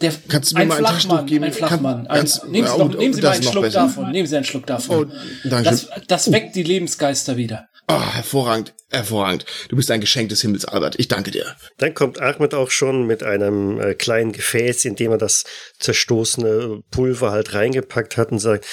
der, 0.01 0.13
Kannst 0.29 0.53
du 0.53 0.57
mir 0.57 0.63
ein 0.63 0.69
mal 0.69 0.75
ein 0.77 0.79
Flachmann, 0.85 1.01
Taschentuch 1.17 1.27
geben? 1.27 1.45
ein 1.45 1.53
Flachmann. 1.53 2.07
Kann- 2.07 2.17
kannst- 2.19 2.45
ein, 2.45 2.51
nehmen 2.51 2.67
Sie, 2.69 2.73
doch, 2.77 2.85
und- 2.85 2.99
nehmen 2.99 3.15
Sie 3.15 3.23
mal 3.23 3.31
einen 3.31 3.43
Schluck 3.43 3.63
besser. 3.65 3.81
davon. 3.81 4.11
Nehmen 4.11 4.29
Sie 4.29 4.37
einen 4.37 4.45
Schluck 4.45 4.58
davon. 4.67 5.13
Oh, 5.13 5.49
danke. 5.49 5.71
das, 5.71 5.89
das 6.07 6.33
weckt 6.33 6.57
die 6.57 6.63
Lebensgeister 6.63 7.37
wieder. 7.37 7.69
Ah, 7.87 8.15
hervorragend, 8.15 8.75
hervorragend. 8.91 9.47
Du 9.69 9.77
bist 9.77 9.91
ein 9.91 10.03
Geschenk 10.03 10.29
des 10.29 10.43
Himmels, 10.43 10.67
Albert. 10.67 10.97
Ich 10.99 11.09
danke 11.09 11.31
dir. 11.31 11.57
Dann 11.79 11.95
kommt 11.95 12.21
Ahmed 12.21 12.53
auch 12.53 12.71
schon 12.71 13.07
mit 13.07 13.23
einem 13.23 13.81
äh, 13.81 13.95
kleinen 13.95 14.33
Gefäß, 14.33 14.85
in 14.85 14.95
dem 14.95 15.13
er 15.13 15.19
das 15.19 15.45
zerstoßene 15.79 16.83
Pulver 16.91 17.31
halt 17.31 17.55
reingepackt 17.55 18.19
hat 18.19 18.31
und 18.31 18.41
sagt, 18.41 18.67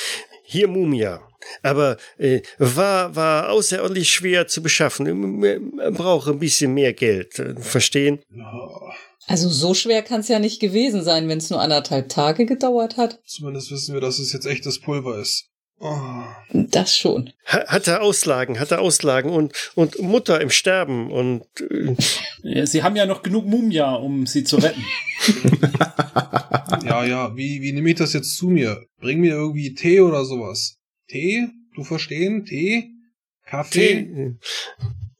hier 0.44 0.68
Mumia. 0.68 1.22
Aber 1.64 1.98
äh, 2.18 2.41
war, 2.57 3.16
war 3.16 3.49
außerordentlich 3.49 4.10
schwer 4.10 4.48
zu 4.48 4.62
beschaffen. 4.62 5.40
Man 5.40 5.94
braucht 5.94 6.28
ein 6.28 6.40
bisschen 6.40 6.74
mehr 6.74 6.94
Geld. 6.94 7.41
Verstehen? 7.60 8.20
Oh. 8.34 8.91
Also 9.28 9.49
so 9.49 9.74
schwer 9.74 10.03
kann 10.03 10.22
es 10.22 10.28
ja 10.28 10.40
nicht 10.40 10.60
gewesen 10.60 11.03
sein, 11.03 11.28
wenn 11.28 11.40
es 11.40 11.49
nur 11.49 11.62
anderthalb 11.62 12.10
Tage 12.10 12.45
gedauert 12.45 12.98
hat. 12.98 13.20
Zumindest 13.26 13.72
wissen 13.72 13.94
wir, 13.94 14.02
dass 14.02 14.20
es 14.20 14.34
jetzt 14.34 14.45
echtes 14.45 14.80
Pulver 14.80 15.20
ist. 15.20 15.49
Oh. 15.80 16.23
Das 16.53 16.95
schon. 16.95 17.31
Ha- 17.47 17.65
Hat 17.68 17.88
er 17.88 18.02
Auslagen, 18.02 18.60
hat 18.60 18.72
er 18.72 18.80
Auslagen 18.81 19.30
und, 19.31 19.53
und 19.76 19.99
Mutter 20.02 20.39
im 20.39 20.49
Sterben 20.49 21.11
und 21.11 21.43
äh, 22.43 22.65
Sie 22.65 22.81
haben 22.81 22.95
ja 22.95 23.06
noch 23.06 23.23
genug 23.23 23.45
Mumia, 23.45 23.93
um 23.95 24.26
sie 24.26 24.43
zu 24.45 24.56
retten. 24.57 24.84
Ja, 26.85 27.03
ja, 27.06 27.35
wie, 27.35 27.61
wie 27.61 27.72
nehme 27.73 27.89
ich 27.89 27.95
das 27.95 28.14
jetzt 28.14 28.38
zu 28.38 28.47
mir? 28.49 28.85
Bring 28.99 29.19
mir 29.19 29.34
irgendwie 29.34 29.73
Tee 29.73 29.99
oder 30.02 30.23
sowas. 30.26 30.77
Tee? 31.10 31.47
Du 31.76 31.84
verstehen? 31.84 32.45
Tee? 32.45 32.91
Kaffee? 33.45 34.03
Tee. 34.03 34.35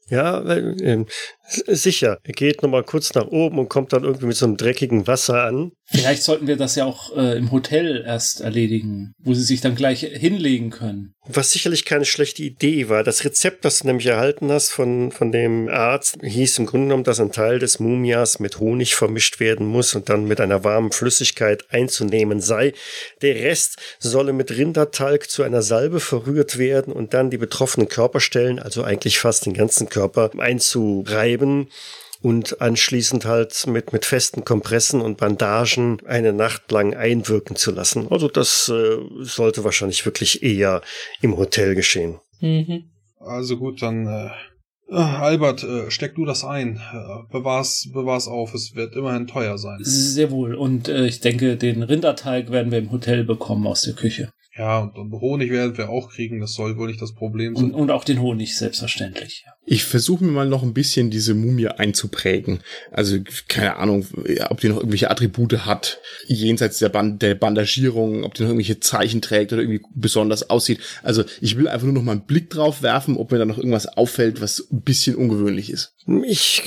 Ja, 0.08 0.42
ähm, 0.54 1.06
s- 1.06 1.34
sicher. 1.46 2.18
Er 2.24 2.32
geht 2.32 2.62
nochmal 2.62 2.84
kurz 2.84 3.14
nach 3.14 3.26
oben 3.26 3.58
und 3.58 3.68
kommt 3.68 3.92
dann 3.92 4.04
irgendwie 4.04 4.26
mit 4.26 4.36
so 4.36 4.46
einem 4.46 4.56
dreckigen 4.56 5.06
Wasser 5.06 5.44
an. 5.44 5.72
Vielleicht 5.88 6.24
sollten 6.24 6.48
wir 6.48 6.56
das 6.56 6.74
ja 6.74 6.84
auch 6.84 7.16
äh, 7.16 7.36
im 7.36 7.52
Hotel 7.52 8.02
erst 8.04 8.40
erledigen, 8.40 9.12
wo 9.18 9.34
Sie 9.34 9.42
sich 9.42 9.60
dann 9.60 9.76
gleich 9.76 10.00
hinlegen 10.00 10.70
können. 10.70 11.14
Was 11.28 11.52
sicherlich 11.52 11.84
keine 11.84 12.04
schlechte 12.04 12.42
Idee 12.42 12.88
war. 12.88 13.04
Das 13.04 13.24
Rezept, 13.24 13.64
das 13.64 13.80
du 13.80 13.86
nämlich 13.86 14.06
erhalten 14.06 14.50
hast 14.50 14.70
von, 14.70 15.12
von 15.12 15.30
dem 15.30 15.68
Arzt, 15.68 16.18
hieß 16.22 16.58
im 16.58 16.66
Grunde 16.66 16.86
genommen, 16.86 17.04
dass 17.04 17.20
ein 17.20 17.32
Teil 17.32 17.60
des 17.60 17.78
Mumias 17.78 18.40
mit 18.40 18.58
Honig 18.58 18.96
vermischt 18.96 19.38
werden 19.38 19.66
muss 19.66 19.94
und 19.94 20.08
dann 20.08 20.24
mit 20.24 20.40
einer 20.40 20.64
warmen 20.64 20.90
Flüssigkeit 20.90 21.64
einzunehmen 21.70 22.40
sei. 22.40 22.72
Der 23.22 23.36
Rest 23.36 23.76
solle 23.98 24.32
mit 24.32 24.50
Rindertalg 24.50 25.30
zu 25.30 25.44
einer 25.44 25.62
Salbe 25.62 26.00
verrührt 26.00 26.58
werden 26.58 26.92
und 26.92 27.14
dann 27.14 27.30
die 27.30 27.38
betroffenen 27.38 27.88
Körperstellen, 27.88 28.58
also 28.58 28.82
eigentlich 28.82 29.18
fast 29.18 29.46
den 29.46 29.54
ganzen 29.54 29.88
Körper, 29.88 30.30
einzureiben 30.38 31.35
und 32.22 32.60
anschließend 32.60 33.24
halt 33.24 33.66
mit, 33.66 33.92
mit 33.92 34.04
festen 34.04 34.44
Kompressen 34.44 35.00
und 35.00 35.18
Bandagen 35.18 35.98
eine 36.06 36.32
Nacht 36.32 36.70
lang 36.72 36.94
einwirken 36.94 37.56
zu 37.56 37.70
lassen. 37.70 38.08
Also 38.10 38.28
das 38.28 38.68
äh, 38.68 38.96
sollte 39.20 39.64
wahrscheinlich 39.64 40.04
wirklich 40.04 40.42
eher 40.42 40.82
im 41.20 41.36
Hotel 41.36 41.74
geschehen. 41.74 42.18
Mhm. 42.40 42.90
Also 43.20 43.56
gut, 43.56 43.82
dann, 43.82 44.06
äh, 44.06 44.30
ah, 44.92 45.20
Albert, 45.20 45.62
äh, 45.64 45.90
steck 45.90 46.14
du 46.14 46.24
das 46.24 46.44
ein. 46.44 46.76
Äh, 46.76 47.32
bewahr's, 47.32 47.88
bewahr's 47.92 48.28
auf. 48.28 48.54
Es 48.54 48.74
wird 48.74 48.94
immerhin 48.94 49.26
teuer 49.26 49.58
sein. 49.58 49.78
Sehr 49.80 50.30
wohl. 50.30 50.54
Und 50.54 50.88
äh, 50.88 51.06
ich 51.06 51.20
denke, 51.20 51.56
den 51.56 51.82
Rinderteig 51.82 52.50
werden 52.50 52.72
wir 52.72 52.78
im 52.78 52.92
Hotel 52.92 53.24
bekommen 53.24 53.66
aus 53.66 53.82
der 53.82 53.94
Küche. 53.94 54.30
Ja, 54.56 54.78
und, 54.80 54.96
und 54.96 55.12
Honig 55.20 55.50
werden 55.50 55.76
wir 55.76 55.90
auch 55.90 56.08
kriegen. 56.10 56.40
Das 56.40 56.54
soll 56.54 56.78
wohl 56.78 56.88
nicht 56.88 57.02
das 57.02 57.14
Problem 57.14 57.54
Und, 57.54 57.72
sein. 57.72 57.74
und 57.74 57.90
auch 57.90 58.04
den 58.04 58.20
Honig, 58.20 58.56
selbstverständlich. 58.56 59.44
Ich 59.68 59.84
versuche 59.84 60.24
mir 60.24 60.30
mal 60.30 60.48
noch 60.48 60.62
ein 60.62 60.72
bisschen 60.72 61.10
diese 61.10 61.34
Mumie 61.34 61.66
einzuprägen. 61.66 62.60
Also 62.92 63.18
keine 63.48 63.76
Ahnung, 63.76 64.06
ob 64.48 64.60
die 64.60 64.68
noch 64.68 64.76
irgendwelche 64.76 65.10
Attribute 65.10 65.66
hat, 65.66 65.98
jenseits 66.26 66.78
der, 66.78 66.88
Band 66.88 67.20
der 67.20 67.34
Bandagierung, 67.34 68.22
ob 68.22 68.34
die 68.34 68.42
noch 68.42 68.50
irgendwelche 68.50 68.78
Zeichen 68.78 69.20
trägt 69.20 69.52
oder 69.52 69.62
irgendwie 69.62 69.82
besonders 69.94 70.48
aussieht. 70.48 70.78
Also 71.02 71.24
ich 71.40 71.56
will 71.56 71.66
einfach 71.66 71.84
nur 71.86 71.94
noch 71.94 72.02
mal 72.02 72.12
einen 72.12 72.26
Blick 72.26 72.48
drauf 72.50 72.82
werfen, 72.82 73.16
ob 73.16 73.32
mir 73.32 73.38
da 73.38 73.44
noch 73.44 73.58
irgendwas 73.58 73.86
auffällt, 73.86 74.40
was 74.40 74.64
ein 74.70 74.82
bisschen 74.82 75.16
ungewöhnlich 75.16 75.70
ist. 75.70 75.94
Ich 76.24 76.62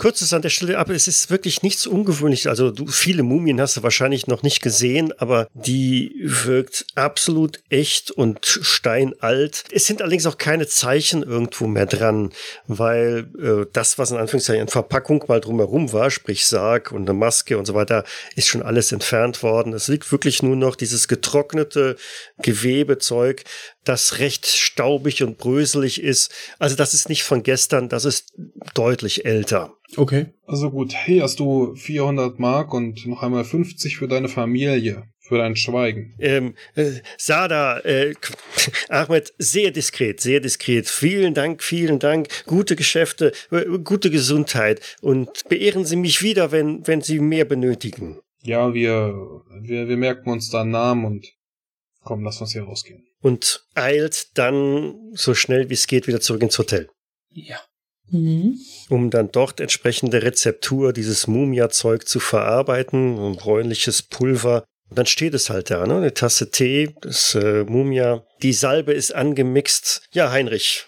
kürze 0.00 0.24
es 0.24 0.32
an 0.32 0.42
der 0.42 0.48
Stelle 0.48 0.78
ab. 0.78 0.88
Es 0.90 1.06
ist 1.06 1.30
wirklich 1.30 1.62
nichts 1.62 1.86
ungewöhnliches. 1.86 2.46
Also 2.46 2.70
du, 2.70 2.86
viele 2.86 3.22
Mumien 3.22 3.60
hast 3.60 3.76
du 3.76 3.82
wahrscheinlich 3.82 4.26
noch 4.26 4.42
nicht 4.42 4.62
gesehen, 4.62 5.12
aber 5.18 5.46
die 5.52 6.12
wirkt 6.24 6.86
absolut 6.94 7.60
echt 7.68 8.10
und 8.10 8.44
steinalt. 8.46 9.64
Es 9.70 9.86
sind 9.86 10.00
allerdings 10.00 10.26
auch 10.26 10.38
keine 10.38 10.66
Zeichen 10.66 11.22
irgendwo 11.22 11.66
mehr 11.66 11.86
dran, 11.86 12.30
weil 12.66 13.30
äh, 13.38 13.66
das, 13.72 13.98
was 13.98 14.10
in 14.10 14.16
Anführungszeichen 14.16 14.62
in 14.62 14.68
Verpackung 14.68 15.24
mal 15.28 15.40
drumherum 15.40 15.92
war, 15.92 16.10
sprich 16.10 16.46
Sarg 16.46 16.92
und 16.92 17.08
eine 17.08 17.18
Maske 17.18 17.58
und 17.58 17.66
so 17.66 17.74
weiter, 17.74 18.04
ist 18.36 18.48
schon 18.48 18.62
alles 18.62 18.92
entfernt 18.92 19.42
worden. 19.42 19.72
Es 19.72 19.88
liegt 19.88 20.10
wirklich 20.12 20.42
nur 20.42 20.56
noch 20.56 20.76
dieses 20.76 21.08
getrocknete 21.08 21.96
Gewebezeug, 22.42 23.44
das 23.84 24.18
recht 24.18 24.46
staubig 24.46 25.22
und 25.22 25.38
bröselig 25.38 26.02
ist. 26.02 26.32
Also 26.58 26.76
das 26.76 26.94
ist 26.94 27.08
nicht 27.08 27.22
von 27.22 27.42
gestern, 27.42 27.88
das 27.88 28.04
ist 28.04 28.32
deutlich 28.74 29.24
älter. 29.24 29.74
Okay. 29.96 30.26
Also 30.46 30.70
gut, 30.70 30.92
hier 31.06 31.22
hast 31.22 31.40
du 31.40 31.74
400 31.74 32.38
Mark 32.38 32.74
und 32.74 33.06
noch 33.06 33.22
einmal 33.22 33.44
50 33.44 33.96
für 33.96 34.08
deine 34.08 34.28
Familie. 34.28 35.04
Für 35.30 35.38
dein 35.38 35.54
Schweigen. 35.54 36.12
Ähm, 36.18 36.56
äh, 36.74 36.90
Sada, 37.16 37.78
äh, 37.84 38.14
Ahmed, 38.88 39.32
sehr 39.38 39.70
diskret, 39.70 40.20
sehr 40.20 40.40
diskret. 40.40 40.88
Vielen 40.88 41.34
Dank, 41.34 41.62
vielen 41.62 42.00
Dank. 42.00 42.26
Gute 42.46 42.74
Geschäfte, 42.74 43.30
äh, 43.52 43.64
gute 43.78 44.10
Gesundheit. 44.10 44.80
Und 45.02 45.48
beehren 45.48 45.84
Sie 45.84 45.94
mich 45.94 46.20
wieder, 46.20 46.50
wenn, 46.50 46.84
wenn 46.88 47.00
Sie 47.00 47.20
mehr 47.20 47.44
benötigen. 47.44 48.18
Ja, 48.42 48.74
wir, 48.74 49.14
wir, 49.60 49.86
wir 49.86 49.96
merken 49.96 50.30
uns 50.30 50.50
da 50.50 50.62
einen 50.62 50.72
Namen 50.72 51.04
und 51.04 51.28
komm, 52.02 52.24
lass 52.24 52.40
uns 52.40 52.52
hier 52.52 52.64
rausgehen. 52.64 53.06
Und 53.20 53.64
eilt 53.76 54.36
dann 54.36 55.12
so 55.12 55.34
schnell 55.34 55.70
wie 55.70 55.74
es 55.74 55.86
geht 55.86 56.08
wieder 56.08 56.20
zurück 56.20 56.42
ins 56.42 56.58
Hotel. 56.58 56.88
Ja. 57.30 57.60
Mhm. 58.12 58.58
um 58.88 59.10
dann 59.10 59.30
dort 59.30 59.60
entsprechende 59.60 60.24
Rezeptur, 60.24 60.92
dieses 60.92 61.28
Mumia-Zeug 61.28 62.08
zu 62.08 62.18
verarbeiten, 62.18 63.16
ein 63.16 63.36
bräunliches 63.36 64.02
Pulver. 64.02 64.64
Und 64.90 64.98
dann 64.98 65.06
steht 65.06 65.34
es 65.34 65.50
halt 65.50 65.70
da, 65.70 65.86
ne? 65.86 65.96
Eine 65.96 66.14
Tasse 66.14 66.50
Tee, 66.50 66.94
das 67.00 67.34
äh, 67.36 67.64
Mumia. 67.64 68.24
Die 68.42 68.52
Salbe 68.52 68.92
ist 68.92 69.14
angemixt. 69.14 70.02
Ja, 70.12 70.32
Heinrich, 70.32 70.86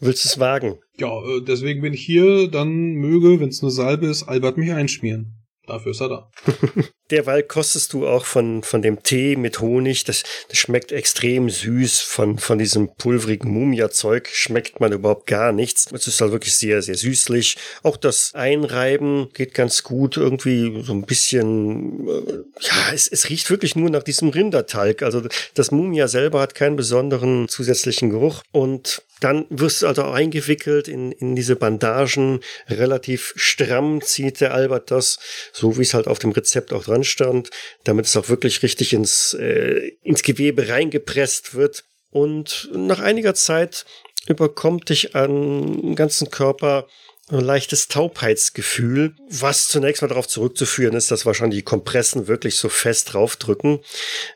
willst 0.00 0.24
du 0.24 0.28
es 0.28 0.38
wagen? 0.38 0.78
Ja, 0.98 1.08
äh, 1.08 1.42
deswegen 1.44 1.82
bin 1.82 1.94
ich 1.94 2.04
hier, 2.04 2.48
dann 2.48 2.94
möge, 2.94 3.40
wenn 3.40 3.48
es 3.48 3.60
eine 3.62 3.72
Salbe 3.72 4.06
ist, 4.06 4.22
Albert 4.22 4.56
mich 4.56 4.70
einschmieren. 4.70 5.43
Dafür 5.66 5.92
ist 5.92 6.00
er 6.00 6.08
da. 6.08 6.30
Derweil 7.10 7.42
kostest 7.42 7.92
du 7.92 8.06
auch 8.06 8.24
von, 8.24 8.62
von 8.62 8.82
dem 8.82 9.02
Tee 9.02 9.36
mit 9.36 9.60
Honig. 9.60 10.04
Das, 10.04 10.22
das 10.48 10.58
schmeckt 10.58 10.90
extrem 10.92 11.48
süß. 11.48 12.00
Von, 12.00 12.38
von 12.38 12.58
diesem 12.58 12.94
pulverigen 12.96 13.50
Mumia-Zeug 13.50 14.28
schmeckt 14.32 14.80
man 14.80 14.92
überhaupt 14.92 15.26
gar 15.26 15.52
nichts. 15.52 15.90
Es 15.92 16.06
ist 16.06 16.20
halt 16.20 16.32
wirklich 16.32 16.54
sehr, 16.54 16.82
sehr 16.82 16.96
süßlich. 16.96 17.56
Auch 17.82 17.96
das 17.96 18.32
Einreiben 18.34 19.28
geht 19.32 19.54
ganz 19.54 19.82
gut. 19.82 20.16
Irgendwie 20.16 20.82
so 20.82 20.92
ein 20.92 21.02
bisschen, 21.02 22.08
äh, 22.08 22.42
ja, 22.60 22.92
es, 22.92 23.08
es 23.08 23.28
riecht 23.28 23.50
wirklich 23.50 23.76
nur 23.76 23.90
nach 23.90 24.02
diesem 24.02 24.30
Rindertalg. 24.30 25.02
Also 25.02 25.22
das 25.54 25.70
Mumia 25.70 26.08
selber 26.08 26.40
hat 26.40 26.54
keinen 26.54 26.76
besonderen 26.76 27.48
zusätzlichen 27.48 28.10
Geruch. 28.10 28.42
Und 28.50 29.02
dann 29.24 29.46
wirst 29.48 29.80
du 29.80 29.86
also 29.86 30.02
eingewickelt 30.02 30.86
in, 30.86 31.10
in 31.10 31.34
diese 31.34 31.56
Bandagen. 31.56 32.40
Relativ 32.68 33.32
stramm 33.36 34.02
zieht 34.02 34.42
der 34.42 34.52
Albert 34.52 34.90
das, 34.90 35.18
so 35.50 35.78
wie 35.78 35.82
es 35.82 35.94
halt 35.94 36.08
auf 36.08 36.18
dem 36.18 36.32
Rezept 36.32 36.74
auch 36.74 36.84
dran 36.84 37.04
stand, 37.04 37.48
damit 37.84 38.04
es 38.04 38.18
auch 38.18 38.28
wirklich 38.28 38.62
richtig 38.62 38.92
ins, 38.92 39.32
äh, 39.32 39.92
ins 40.02 40.22
Gewebe 40.22 40.68
reingepresst 40.68 41.54
wird. 41.54 41.84
Und 42.10 42.68
nach 42.74 43.00
einiger 43.00 43.34
Zeit 43.34 43.86
überkommt 44.28 44.90
dich 44.90 45.14
an 45.14 45.94
ganzen 45.94 46.30
Körper 46.30 46.86
ein 47.30 47.40
leichtes 47.40 47.88
Taubheitsgefühl, 47.88 49.16
was 49.30 49.68
zunächst 49.68 50.02
mal 50.02 50.08
darauf 50.08 50.28
zurückzuführen 50.28 50.94
ist, 50.94 51.10
dass 51.10 51.24
wahrscheinlich 51.24 51.60
die 51.60 51.64
Kompressen 51.64 52.26
wirklich 52.26 52.56
so 52.56 52.68
fest 52.68 53.14
draufdrücken 53.14 53.80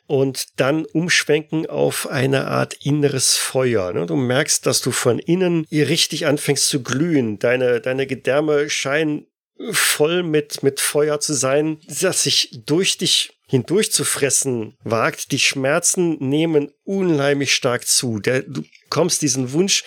und 0.06 0.47
dann 0.56 0.86
umschwenken 0.86 1.66
auf 1.66 2.09
eine 2.09 2.47
Art 2.47 2.74
inneres 2.82 3.36
Feuer. 3.36 3.93
Ne? 3.93 4.06
Du 4.06 4.16
merkst, 4.16 4.65
dass 4.65 4.81
du 4.81 4.90
von 4.90 5.19
innen 5.19 5.66
hier 5.69 5.89
richtig 5.89 6.27
anfängst 6.27 6.69
zu 6.69 6.82
glühen. 6.82 7.39
Deine, 7.39 7.81
deine 7.81 8.06
Gedärme 8.06 8.70
scheinen 8.70 9.27
voll 9.73 10.23
mit, 10.23 10.62
mit 10.62 10.81
Feuer 10.81 11.20
zu 11.20 11.35
sein, 11.35 11.81
das 11.86 12.23
sich 12.23 12.62
durch 12.65 12.97
dich 12.97 13.39
hindurch 13.48 13.93
zu 13.93 14.05
fressen 14.05 14.77
wagt. 14.82 15.32
Die 15.32 15.39
Schmerzen 15.39 16.16
nehmen 16.20 16.70
unheimlich 16.85 17.55
stark 17.55 17.86
zu. 17.86 18.20
Du 18.20 18.62
kommst 18.89 19.23
diesen 19.23 19.52
Wunsch, 19.52 19.85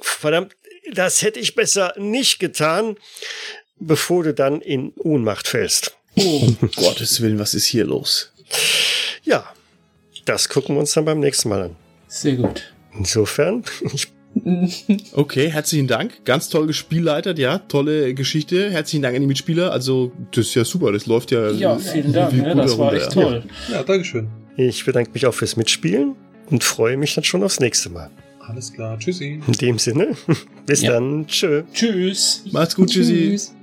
verdammt, 0.00 0.56
das 0.90 1.22
hätte 1.22 1.40
ich 1.40 1.54
besser 1.54 1.94
nicht 1.96 2.38
getan, 2.38 2.96
bevor 3.78 4.24
du 4.24 4.34
dann 4.34 4.60
in 4.60 4.92
Ohnmacht 4.96 5.48
fällst. 5.48 5.96
Oh, 6.16 6.46
um 6.60 6.70
Gottes 6.76 7.20
Willen, 7.20 7.38
was 7.38 7.54
ist 7.54 7.66
hier 7.66 7.84
los? 7.84 8.32
Ja, 9.22 9.52
das 10.24 10.48
gucken 10.48 10.76
wir 10.76 10.80
uns 10.80 10.92
dann 10.92 11.04
beim 11.04 11.20
nächsten 11.20 11.48
Mal 11.48 11.62
an. 11.62 11.76
Sehr 12.08 12.36
gut. 12.36 12.72
Insofern, 12.92 13.64
ich 13.92 14.08
Okay, 15.12 15.50
herzlichen 15.50 15.88
Dank. 15.88 16.24
Ganz 16.24 16.48
toll 16.48 16.68
gespielleitet, 16.68 17.38
ja. 17.38 17.58
Tolle 17.58 18.14
Geschichte. 18.14 18.70
Herzlichen 18.70 19.02
Dank 19.02 19.16
an 19.16 19.22
die 19.22 19.26
Mitspieler. 19.26 19.72
Also, 19.72 20.12
das 20.30 20.46
ist 20.46 20.54
ja 20.54 20.64
super. 20.64 20.92
Das 20.92 21.06
läuft 21.06 21.32
ja. 21.32 21.50
Ja, 21.50 21.78
vielen 21.78 22.12
Dank. 22.12 22.32
Ne? 22.34 22.54
Das 22.54 22.78
war 22.78 22.92
echt 22.92 23.12
toll. 23.12 23.42
Ja, 23.68 23.76
ja 23.76 23.82
Dankeschön. 23.82 24.28
Ich 24.56 24.84
bedanke 24.84 25.10
mich 25.12 25.26
auch 25.26 25.34
fürs 25.34 25.56
Mitspielen 25.56 26.14
und 26.48 26.62
freue 26.62 26.96
mich 26.96 27.14
dann 27.14 27.24
schon 27.24 27.42
aufs 27.42 27.60
nächste 27.60 27.90
Mal. 27.90 28.10
Alles 28.40 28.72
klar. 28.72 28.98
Tschüssi. 28.98 29.40
In 29.46 29.52
dem 29.52 29.78
Sinne, 29.78 30.16
bis 30.66 30.82
ja. 30.82 30.92
dann. 30.92 31.26
Tschö. 31.26 31.62
Tschüss. 31.72 32.44
Macht's 32.52 32.74
gut. 32.74 32.88
Tschüssi. 32.90 33.30
Tschüss. 33.30 33.54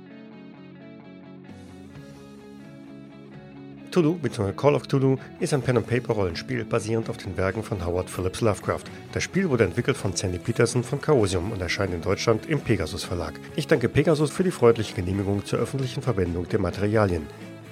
Cthulhu 3.90 4.14
bzw. 4.14 4.52
Call 4.52 4.74
of 4.74 4.82
Cthulhu 4.86 5.16
ist 5.40 5.52
ein 5.52 5.62
Pen-and-Paper-Rollenspiel 5.62 6.64
basierend 6.64 7.08
auf 7.10 7.16
den 7.16 7.36
Werken 7.36 7.62
von 7.62 7.84
Howard 7.84 8.08
Phillips 8.08 8.40
Lovecraft. 8.40 8.84
Das 9.12 9.22
Spiel 9.24 9.48
wurde 9.48 9.64
entwickelt 9.64 9.96
von 9.96 10.14
Sandy 10.14 10.38
Peterson 10.38 10.84
von 10.84 11.00
Chaosium 11.00 11.50
und 11.50 11.60
erscheint 11.60 11.92
in 11.92 12.02
Deutschland 12.02 12.46
im 12.46 12.60
Pegasus 12.60 13.02
Verlag. 13.02 13.40
Ich 13.56 13.66
danke 13.66 13.88
Pegasus 13.88 14.30
für 14.30 14.44
die 14.44 14.50
freundliche 14.50 14.94
Genehmigung 14.94 15.44
zur 15.44 15.58
öffentlichen 15.58 16.02
Verwendung 16.02 16.48
der 16.48 16.60
Materialien. 16.60 17.26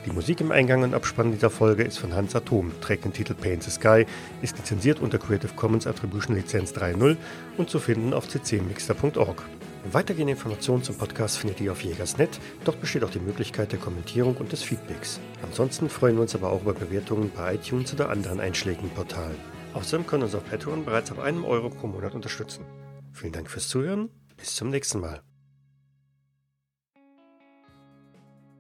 Die 0.07 0.13
Musik 0.13 0.41
im 0.41 0.53
Eingang 0.53 0.85
und 0.85 0.95
Abspann 0.95 1.33
dieser 1.33 1.51
Folge 1.51 1.83
ist 1.83 1.99
von 1.99 2.15
Hans 2.15 2.37
Atom, 2.37 2.71
trägt 2.81 3.05
den 3.05 3.13
Titel 3.13 3.35
Paint 3.35 3.65
the 3.65 3.73
Sky, 3.73 4.07
ist 4.41 4.57
lizenziert 4.57 5.01
unter 5.01 5.19
Creative 5.19 5.53
Commons 5.57 5.85
Attribution 5.85 6.37
Lizenz 6.37 6.73
3.0 6.73 7.17
und 7.57 7.69
zu 7.69 7.81
finden 7.81 8.15
auf 8.15 8.29
ccmixter.org. 8.29 9.43
Weitergehende 9.91 10.35
Informationen 10.35 10.85
zum 10.85 10.97
Podcast 10.97 11.39
findet 11.39 11.61
ihr 11.61 11.73
auf 11.73 11.83
Jägersnet. 11.83 12.39
Dort 12.65 12.81
besteht 12.81 13.03
auch 13.03 13.11
die 13.11 13.19
Möglichkeit 13.19 13.73
der 13.73 13.81
Kommentierung 13.81 14.37
und 14.37 14.53
des 14.53 14.63
Feedbacks. 14.63 15.19
Ansonsten 15.43 15.89
freuen 15.89 16.15
wir 16.15 16.23
uns 16.23 16.37
aber 16.37 16.51
auch 16.51 16.63
über 16.63 16.75
Bewertungen 16.75 17.33
bei 17.35 17.57
iTunes 17.57 17.93
oder 17.93 18.09
anderen 18.09 18.39
einschlägigen 18.39 18.91
Portalen. 18.91 19.37
Außerdem 19.75 20.07
können 20.07 20.23
uns 20.23 20.37
auf 20.37 20.49
Patreon 20.49 20.85
bereits 20.85 21.11
ab 21.11 21.19
einem 21.19 21.45
Euro 21.45 21.69
pro 21.69 21.89
Monat 21.89 22.15
unterstützen. 22.15 22.65
Vielen 23.13 23.33
Dank 23.33 23.51
fürs 23.51 23.69
Zuhören. 23.69 24.11
Bis 24.37 24.55
zum 24.55 24.71
nächsten 24.71 25.01
Mal. 25.01 25.21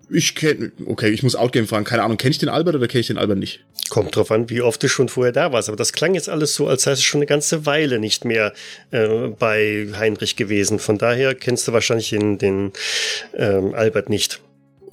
Ich 0.08 0.36
kenne, 0.36 0.70
okay, 0.86 1.08
ich 1.08 1.22
muss 1.22 1.34
Outgame 1.34 1.66
fragen. 1.66 1.84
Keine 1.84 2.04
Ahnung, 2.04 2.16
kenne 2.16 2.30
ich 2.30 2.38
den 2.38 2.48
Albert 2.48 2.76
oder 2.76 2.86
kenne 2.86 3.00
ich 3.00 3.08
den 3.08 3.18
Albert 3.18 3.38
nicht? 3.38 3.64
Kommt 3.88 4.14
drauf 4.14 4.30
an, 4.30 4.48
wie 4.50 4.60
oft 4.60 4.82
du 4.82 4.88
schon 4.88 5.08
vorher 5.08 5.32
da 5.32 5.52
warst. 5.52 5.68
Aber 5.68 5.76
das 5.76 5.92
klang 5.92 6.14
jetzt 6.14 6.28
alles 6.28 6.54
so, 6.54 6.68
als 6.68 6.82
sei 6.82 6.92
es 6.92 7.02
schon 7.02 7.18
eine 7.18 7.26
ganze 7.26 7.66
Weile 7.66 7.98
nicht 7.98 8.24
mehr 8.24 8.52
äh, 8.92 9.28
bei 9.38 9.88
Heinrich 9.98 10.36
gewesen. 10.36 10.78
Von 10.78 10.98
daher 10.98 11.34
kennst 11.34 11.66
du 11.66 11.72
wahrscheinlich 11.72 12.10
den, 12.10 12.38
den 12.38 12.72
ähm, 13.34 13.74
Albert 13.74 14.08
nicht. 14.08 14.40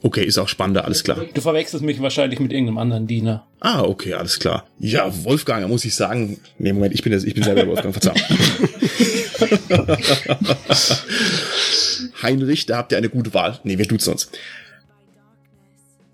Okay, 0.06 0.26
ist 0.26 0.38
auch 0.38 0.50
spannender, 0.50 0.84
alles 0.84 1.06
klar. 1.06 1.24
Du 1.34 1.40
verwechselst 1.40 1.86
mich 1.86 2.02
wahrscheinlich 2.02 2.42
mit 2.42 2.52
irgendeinem 2.52 2.78
anderen 2.78 3.08
Diener. 3.08 3.48
Ah, 3.62 3.84
okay, 3.84 4.14
alles 4.14 4.38
klar. 4.38 4.68
Ja, 4.78 5.10
Wolfgang, 5.24 5.62
da 5.62 5.70
muss 5.70 5.86
ich 5.86 5.96
sagen. 5.96 6.42
Nee, 6.58 6.74
Moment, 6.74 6.94
ich 6.94 7.04
bin, 7.04 7.14
das, 7.14 7.24
ich 7.24 7.34
bin 7.34 7.44
selber 7.44 7.66
Wolfgang, 7.68 7.94
verzeihung. 7.94 8.20
Heinrich, 12.22 12.66
da 12.66 12.76
habt 12.78 12.92
ihr 12.92 12.98
eine 12.98 13.08
gute 13.08 13.34
Wahl. 13.34 13.62
Nee, 13.64 13.78
wir 13.78 13.88
duzen 13.88 14.12
uns. 14.12 14.30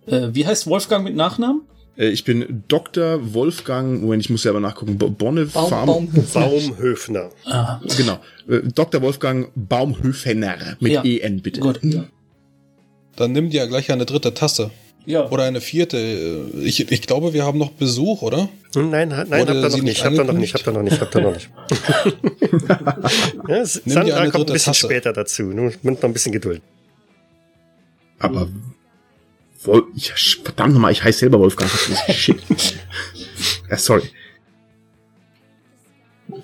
Äh, 0.10 0.36
wie 0.36 0.46
heißt 0.46 0.68
Wolfgang 0.68 1.04
mit 1.04 1.16
Nachnamen? 1.16 1.62
Äh, 1.98 2.10
ich 2.10 2.24
bin 2.24 2.64
Dr. 2.68 3.34
Wolfgang, 3.34 4.02
Moment, 4.02 4.24
ich 4.24 4.30
muss 4.30 4.44
selber 4.44 4.60
nachgucken, 4.60 4.98
Bonne 4.98 5.46
Baum, 5.46 5.70
Farm. 5.70 5.86
Baumhöfner. 5.88 6.42
Baumhöfner. 6.42 7.30
Ah. 7.46 7.80
Genau. 7.98 8.20
Äh, 8.48 8.62
Dr. 8.74 9.02
Wolfgang 9.02 9.50
Baumhöfener 9.56 10.78
mit 10.80 10.92
ja. 10.94 11.04
EN, 11.04 11.42
bitte. 11.42 11.60
Gut. 11.60 11.80
Ja. 11.84 12.06
Dann 13.16 13.34
nimm 13.34 13.50
dir 13.50 13.68
gleich 13.68 13.92
eine 13.92 14.06
dritte 14.06 14.34
Tasse. 14.34 14.72
Ja. 15.06 15.30
Oder 15.30 15.44
eine 15.44 15.60
vierte. 15.60 15.98
Ich, 16.62 16.92
ich 16.92 17.02
glaube, 17.02 17.34
wir 17.34 17.44
haben 17.44 17.58
noch 17.58 17.72
Besuch, 17.72 18.22
oder? 18.22 18.50
Nein, 18.76 19.10
nein, 19.10 19.32
hab 19.32 19.48
da 19.48 19.54
noch 19.70 19.82
nicht. 19.82 20.06
Hab 20.06 20.14
da 20.14 20.24
noch 20.24 20.34
nicht, 20.34 20.54
hab 20.54 20.64
da 20.64 20.72
noch 20.72 20.84
nicht, 20.84 21.02
hab 21.02 21.12
da 21.12 21.22
noch 21.22 21.34
nicht. 21.34 21.50
ja, 23.48 23.66
Sandra 23.66 24.30
kommt 24.30 24.50
ein 24.50 24.54
bisschen 24.54 24.74
Tasse. 24.74 24.86
später 24.86 25.14
dazu. 25.14 25.44
Nur 25.44 25.72
mit 25.82 25.84
noch 25.84 26.04
ein 26.04 26.14
bisschen 26.14 26.32
Geduld. 26.32 26.62
Aber 28.20 28.50
Wol 29.64 29.88
ich, 29.96 30.12
verdammt 30.44 30.74
nochmal, 30.74 30.92
ich 30.92 31.04
heiße 31.04 31.20
selber 31.20 31.40
Wolfgang. 31.40 31.70
Shit. 32.10 32.42
ja, 33.70 33.78
sorry. 33.78 34.10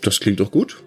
Das 0.02 0.20
klingt 0.20 0.40
doch 0.40 0.52
gut. 0.52 0.84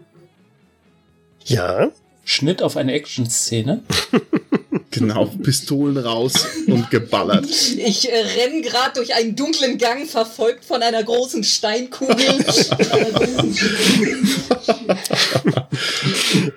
Ja. 1.44 1.90
Schnitt 2.24 2.62
auf 2.62 2.76
eine 2.76 2.92
Action-Szene. 2.92 3.82
genau, 4.90 5.27
Pistolen 5.27 5.97
raus 5.97 6.47
und 6.66 6.90
geballert. 6.90 7.47
Ich 7.47 8.10
äh, 8.10 8.16
renn 8.16 8.62
gerade 8.62 8.94
durch 8.94 9.15
einen 9.15 9.36
dunklen 9.36 9.78
Gang, 9.78 10.06
verfolgt 10.06 10.65
von 10.65 10.82
einer 10.82 11.02
großen 11.02 11.44
Steinkugel. 11.44 12.16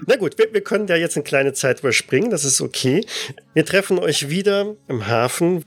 Na 0.06 0.16
gut, 0.18 0.38
wir, 0.38 0.53
wir, 0.53 0.62
können 0.62 0.88
ja 0.88 0.95
jetzt 0.95 1.16
eine 1.16 1.24
kleine 1.24 1.53
Zeit 1.53 1.80
überspringen, 1.80 2.30
das 2.30 2.45
ist 2.45 2.62
okay. 2.62 3.06
Wir 3.53 3.66
treffen 3.66 3.99
euch 3.99 4.30
wieder 4.30 4.76
im 4.88 5.08
Hafen. 5.08 5.66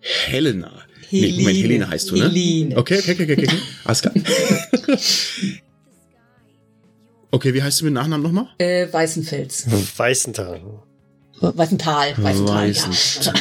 Helena, 0.00 0.86
Nee, 1.10 1.32
Moment, 1.32 1.56
Helene 1.56 1.88
heißt 1.88 2.10
du, 2.10 2.16
ne? 2.16 2.24
Helene. 2.24 2.76
Okay, 2.76 2.98
okay, 2.98 3.12
okay, 3.12 3.32
okay. 3.32 3.46
okay. 3.46 3.58
Alles 3.84 4.02
klar. 4.02 4.14
okay, 7.30 7.54
wie 7.54 7.62
heißt 7.62 7.80
du 7.80 7.84
mit 7.86 7.94
Nachnamen 7.94 8.22
nochmal? 8.22 8.48
Äh, 8.58 8.86
Weißenfels. 8.92 9.66
Weißenthal. 9.96 10.60
Weißental. 11.40 12.14
Weißental, 12.16 12.68
Weißenthal. 12.68 13.34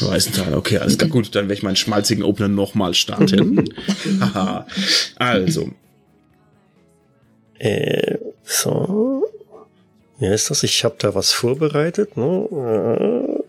Weißenthal, 0.00 0.54
okay, 0.54 0.78
alles 0.78 0.98
klar. 0.98 1.10
Gut, 1.10 1.34
dann 1.34 1.44
werde 1.44 1.54
ich 1.54 1.62
meinen 1.62 1.76
schmalzigen 1.76 2.24
Opener 2.24 2.48
nochmal 2.48 2.94
starten. 2.94 3.72
Haha. 4.20 4.66
also, 5.16 5.70
Äh, 7.58 8.18
so. 8.42 9.24
Wie 10.18 10.26
ist 10.26 10.50
das? 10.50 10.62
Ich 10.62 10.84
habe 10.84 10.96
da 10.98 11.14
was 11.14 11.32
vorbereitet. 11.32 12.16
Ne? 12.16 13.44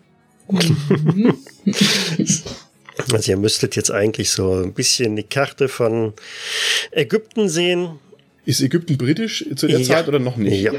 Also 3.12 3.32
ihr 3.32 3.38
müsstet 3.38 3.76
jetzt 3.76 3.92
eigentlich 3.92 4.30
so 4.32 4.54
ein 4.54 4.74
bisschen 4.74 5.18
die 5.18 5.24
Karte 5.24 5.68
von 5.68 6.14
Ägypten 6.92 7.50
sehen. 7.50 8.00
Ist 8.46 8.62
Ägypten 8.62 8.98
britisch 8.98 9.46
zu 9.56 9.68
der 9.68 9.80
Ja. 9.80 9.86
Zeit 9.86 10.08
oder 10.08 10.20
noch 10.20 10.38
nicht? 10.38 10.62
Ja, 10.62 10.72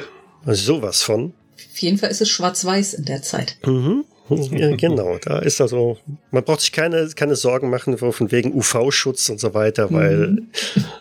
sowas 0.47 1.02
von. 1.02 1.32
Auf 1.72 1.78
jeden 1.78 1.98
Fall 1.98 2.10
ist 2.10 2.20
es 2.20 2.28
schwarz-weiß 2.30 2.94
in 2.94 3.05
der 3.05 3.22
Zeit. 3.22 3.56
Mhm. 3.66 4.05
Ja, 4.51 4.74
genau, 4.74 5.18
da 5.22 5.38
ist 5.38 5.60
also, 5.60 5.98
man 6.32 6.43
braucht 6.43 6.60
sich 6.60 6.72
keine, 6.72 7.09
keine 7.14 7.36
Sorgen 7.36 7.70
machen 7.70 7.97
von 7.97 8.32
wegen 8.32 8.52
UV-Schutz 8.52 9.28
und 9.28 9.38
so 9.38 9.55
weiter, 9.55 9.93
weil 9.93 10.43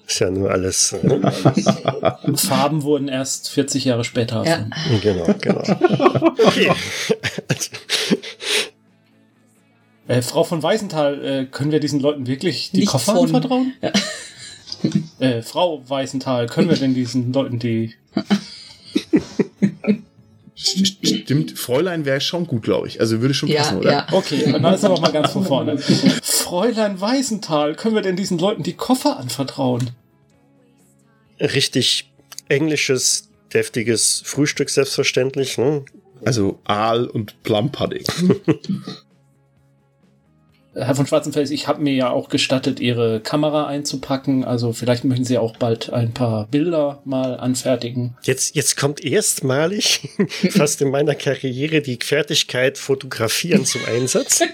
ist 0.07 0.19
ja 0.19 0.29
nur 0.29 0.51
alles. 0.51 0.93
äh, 0.93 2.37
Farben 2.37 2.83
wurden 2.83 3.07
erst 3.07 3.49
40 3.49 3.83
Jahre 3.85 4.03
später 4.03 4.43
Ja. 4.45 4.51
erfunden. 4.51 4.73
Genau, 5.01 5.25
genau. 5.41 5.61
Okay. 6.45 6.71
Äh, 10.07 10.21
Frau 10.21 10.43
von 10.43 10.61
Weißenthal, 10.61 11.25
äh, 11.25 11.45
können 11.45 11.71
wir 11.71 11.79
diesen 11.79 11.99
Leuten 11.99 12.27
wirklich 12.27 12.69
die 12.71 12.81
Nicht 12.81 12.89
Koffer 12.89 13.15
von. 13.15 13.25
anvertrauen? 13.25 13.73
Ja. 13.81 13.91
Äh, 15.19 15.41
Frau 15.41 15.81
Weißenthal, 15.87 16.47
können 16.47 16.69
wir 16.69 16.75
denn 16.75 16.93
diesen 16.93 17.31
Leuten 17.31 17.57
die... 17.57 17.93
St- 20.57 21.21
Stimmt, 21.23 21.57
Fräulein 21.57 22.05
wäre 22.05 22.21
schon 22.21 22.47
gut, 22.47 22.63
glaube 22.63 22.87
ich. 22.87 22.99
Also 22.99 23.21
würde 23.21 23.33
schon 23.33 23.49
Ja, 23.49 23.61
passen, 23.63 23.77
oder? 23.79 23.91
ja. 23.91 24.07
Okay, 24.11 24.51
dann 24.51 24.73
ist 24.73 24.83
aber 24.83 24.99
mal 24.99 25.11
ganz 25.11 25.31
von 25.31 25.45
vorne. 25.45 25.77
Fräulein 25.77 26.99
Weißenthal, 26.99 27.75
können 27.75 27.95
wir 27.95 28.01
denn 28.01 28.15
diesen 28.15 28.37
Leuten 28.37 28.63
die 28.63 28.73
Koffer 28.73 29.17
anvertrauen? 29.19 29.91
Richtig 31.39 32.09
englisches, 32.47 33.29
deftiges 33.53 34.21
Frühstück, 34.25 34.69
selbstverständlich. 34.69 35.57
Ne? 35.57 35.83
Also 36.23 36.59
Aal 36.63 37.05
und 37.07 37.41
Plum 37.43 37.71
Pudding. 37.71 38.03
Herr 40.77 40.93
von 40.93 41.07
Schwarzenfels, 41.07 41.51
ich 41.51 41.69
habe 41.69 41.81
mir 41.81 41.93
ja 41.93 42.09
auch 42.09 42.27
gestattet, 42.27 42.81
Ihre 42.81 43.21
Kamera 43.21 43.65
einzupacken. 43.67 44.43
Also 44.43 44.73
vielleicht 44.73 45.05
möchten 45.05 45.23
Sie 45.23 45.37
auch 45.37 45.55
bald 45.55 45.93
ein 45.93 46.13
paar 46.13 46.47
Bilder 46.47 47.01
mal 47.05 47.37
anfertigen. 47.37 48.17
Jetzt, 48.23 48.55
jetzt 48.55 48.75
kommt 48.75 49.01
erstmalig 49.01 50.09
fast 50.49 50.81
in 50.81 50.91
meiner 50.91 51.15
Karriere 51.15 51.81
die 51.81 51.97
Fertigkeit 52.01 52.77
fotografieren 52.77 53.63
zum 53.65 53.81
Einsatz. 53.85 54.41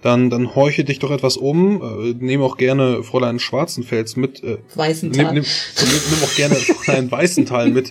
Dann, 0.00 0.28
dann 0.28 0.54
horche 0.54 0.84
dich 0.84 0.98
doch 0.98 1.10
etwas 1.10 1.38
um. 1.38 1.80
Äh, 1.80 2.12
nehme 2.22 2.44
auch 2.44 2.58
gerne 2.58 3.02
Fräulein 3.02 3.38
Schwarzenfels 3.38 4.16
mit. 4.16 4.42
Äh, 4.42 4.48
nimm, 4.48 4.58
Weißental. 4.74 5.32
nimm, 5.32 5.44
nimm, 5.44 6.00
nimm 6.10 6.22
auch 6.22 6.34
gerne 6.34 6.56
Fräulein 6.56 7.10
Weißenthal 7.10 7.70
mit. 7.70 7.90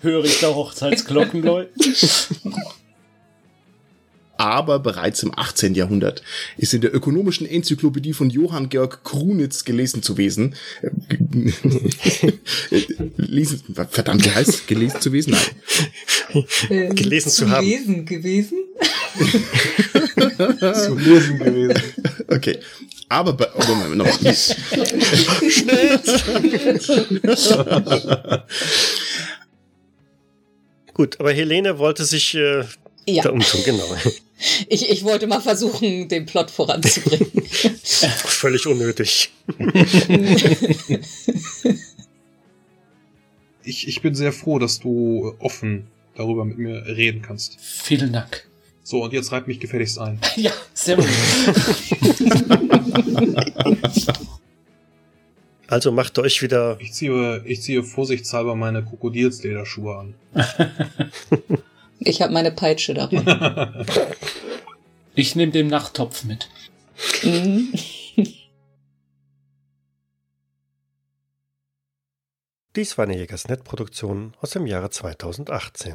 Höre 0.00 0.24
ich 0.24 0.38
da 0.38 0.54
Hochzeitsglocken 0.54 1.42
läuten? 1.42 1.74
Aber 4.36 4.80
bereits 4.80 5.22
im 5.22 5.36
18. 5.36 5.74
Jahrhundert 5.74 6.22
ist 6.56 6.72
in 6.74 6.80
der 6.80 6.92
ökonomischen 6.94 7.46
Enzyklopädie 7.46 8.14
von 8.14 8.30
Johann 8.30 8.68
Georg 8.68 9.04
Krunitz 9.04 9.64
gelesen 9.64 10.02
zu 10.02 10.16
wesen. 10.16 10.56
lesen, 13.16 13.62
verdammt, 13.90 14.24
wie 14.24 14.30
heißt 14.30 14.66
gelesen 14.66 15.00
zu 15.00 15.12
wesen? 15.12 15.34
Nein. 15.34 15.44
Äh, 16.68 16.92
gelesen 16.94 17.30
zu 17.30 17.48
haben. 17.48 17.64
Lesen 17.64 18.04
gewesen. 18.04 18.58
zu 20.58 20.96
lesen 20.96 21.38
gewesen. 21.38 21.80
Okay. 22.28 22.58
Aber 23.08 23.32
bei, 23.34 23.46
oh, 23.54 23.62
Moment, 23.68 23.96
nochmal. 23.96 24.34
Gut, 30.94 31.20
aber 31.20 31.32
Helene 31.32 31.78
wollte 31.78 32.04
sich 32.04 32.34
äh, 32.34 32.64
Ja, 33.06 33.28
umtun, 33.28 33.60
genau. 33.64 33.84
ich, 34.68 34.90
ich 34.90 35.04
wollte 35.04 35.26
mal 35.26 35.40
versuchen, 35.40 36.08
den 36.08 36.26
Plot 36.26 36.50
voranzubringen. 36.50 37.30
Völlig 37.82 38.66
unnötig. 38.66 39.30
Ich, 43.66 43.88
ich 43.88 44.02
bin 44.02 44.14
sehr 44.14 44.32
froh, 44.32 44.58
dass 44.58 44.78
du 44.78 45.34
offen 45.38 45.86
darüber 46.14 46.44
mit 46.44 46.58
mir 46.58 46.84
reden 46.84 47.22
kannst. 47.22 47.56
Vielen 47.58 48.12
Dank. 48.12 48.46
So, 48.82 49.02
und 49.02 49.14
jetzt 49.14 49.32
reib 49.32 49.48
mich 49.48 49.58
gefälligst 49.58 49.98
ein. 49.98 50.20
Ja, 50.36 50.52
sehr 50.74 50.96
gut. 50.96 51.06
Also 55.66 55.92
macht 55.92 56.18
euch 56.18 56.42
wieder. 56.42 56.76
Ich 56.80 56.92
ziehe, 56.92 57.42
ich 57.46 57.62
ziehe 57.62 57.82
vorsichtshalber 57.82 58.54
meine 58.54 58.84
Krokodilslederschuhe 58.84 59.96
an. 59.96 60.14
Ich 62.00 62.22
habe 62.22 62.32
meine 62.32 62.50
Peitsche 62.50 62.94
dabei. 62.94 63.84
Ich 65.16 65.36
nehme 65.36 65.52
den 65.52 65.68
Nachttopf 65.68 66.24
mit. 66.24 66.48
Mhm. 67.22 67.72
Dies 72.74 72.98
war 72.98 73.04
eine 73.04 73.16
Jägersnet-Produktion 73.16 74.34
aus 74.40 74.50
dem 74.50 74.66
Jahre 74.66 74.90
2018. 74.90 75.94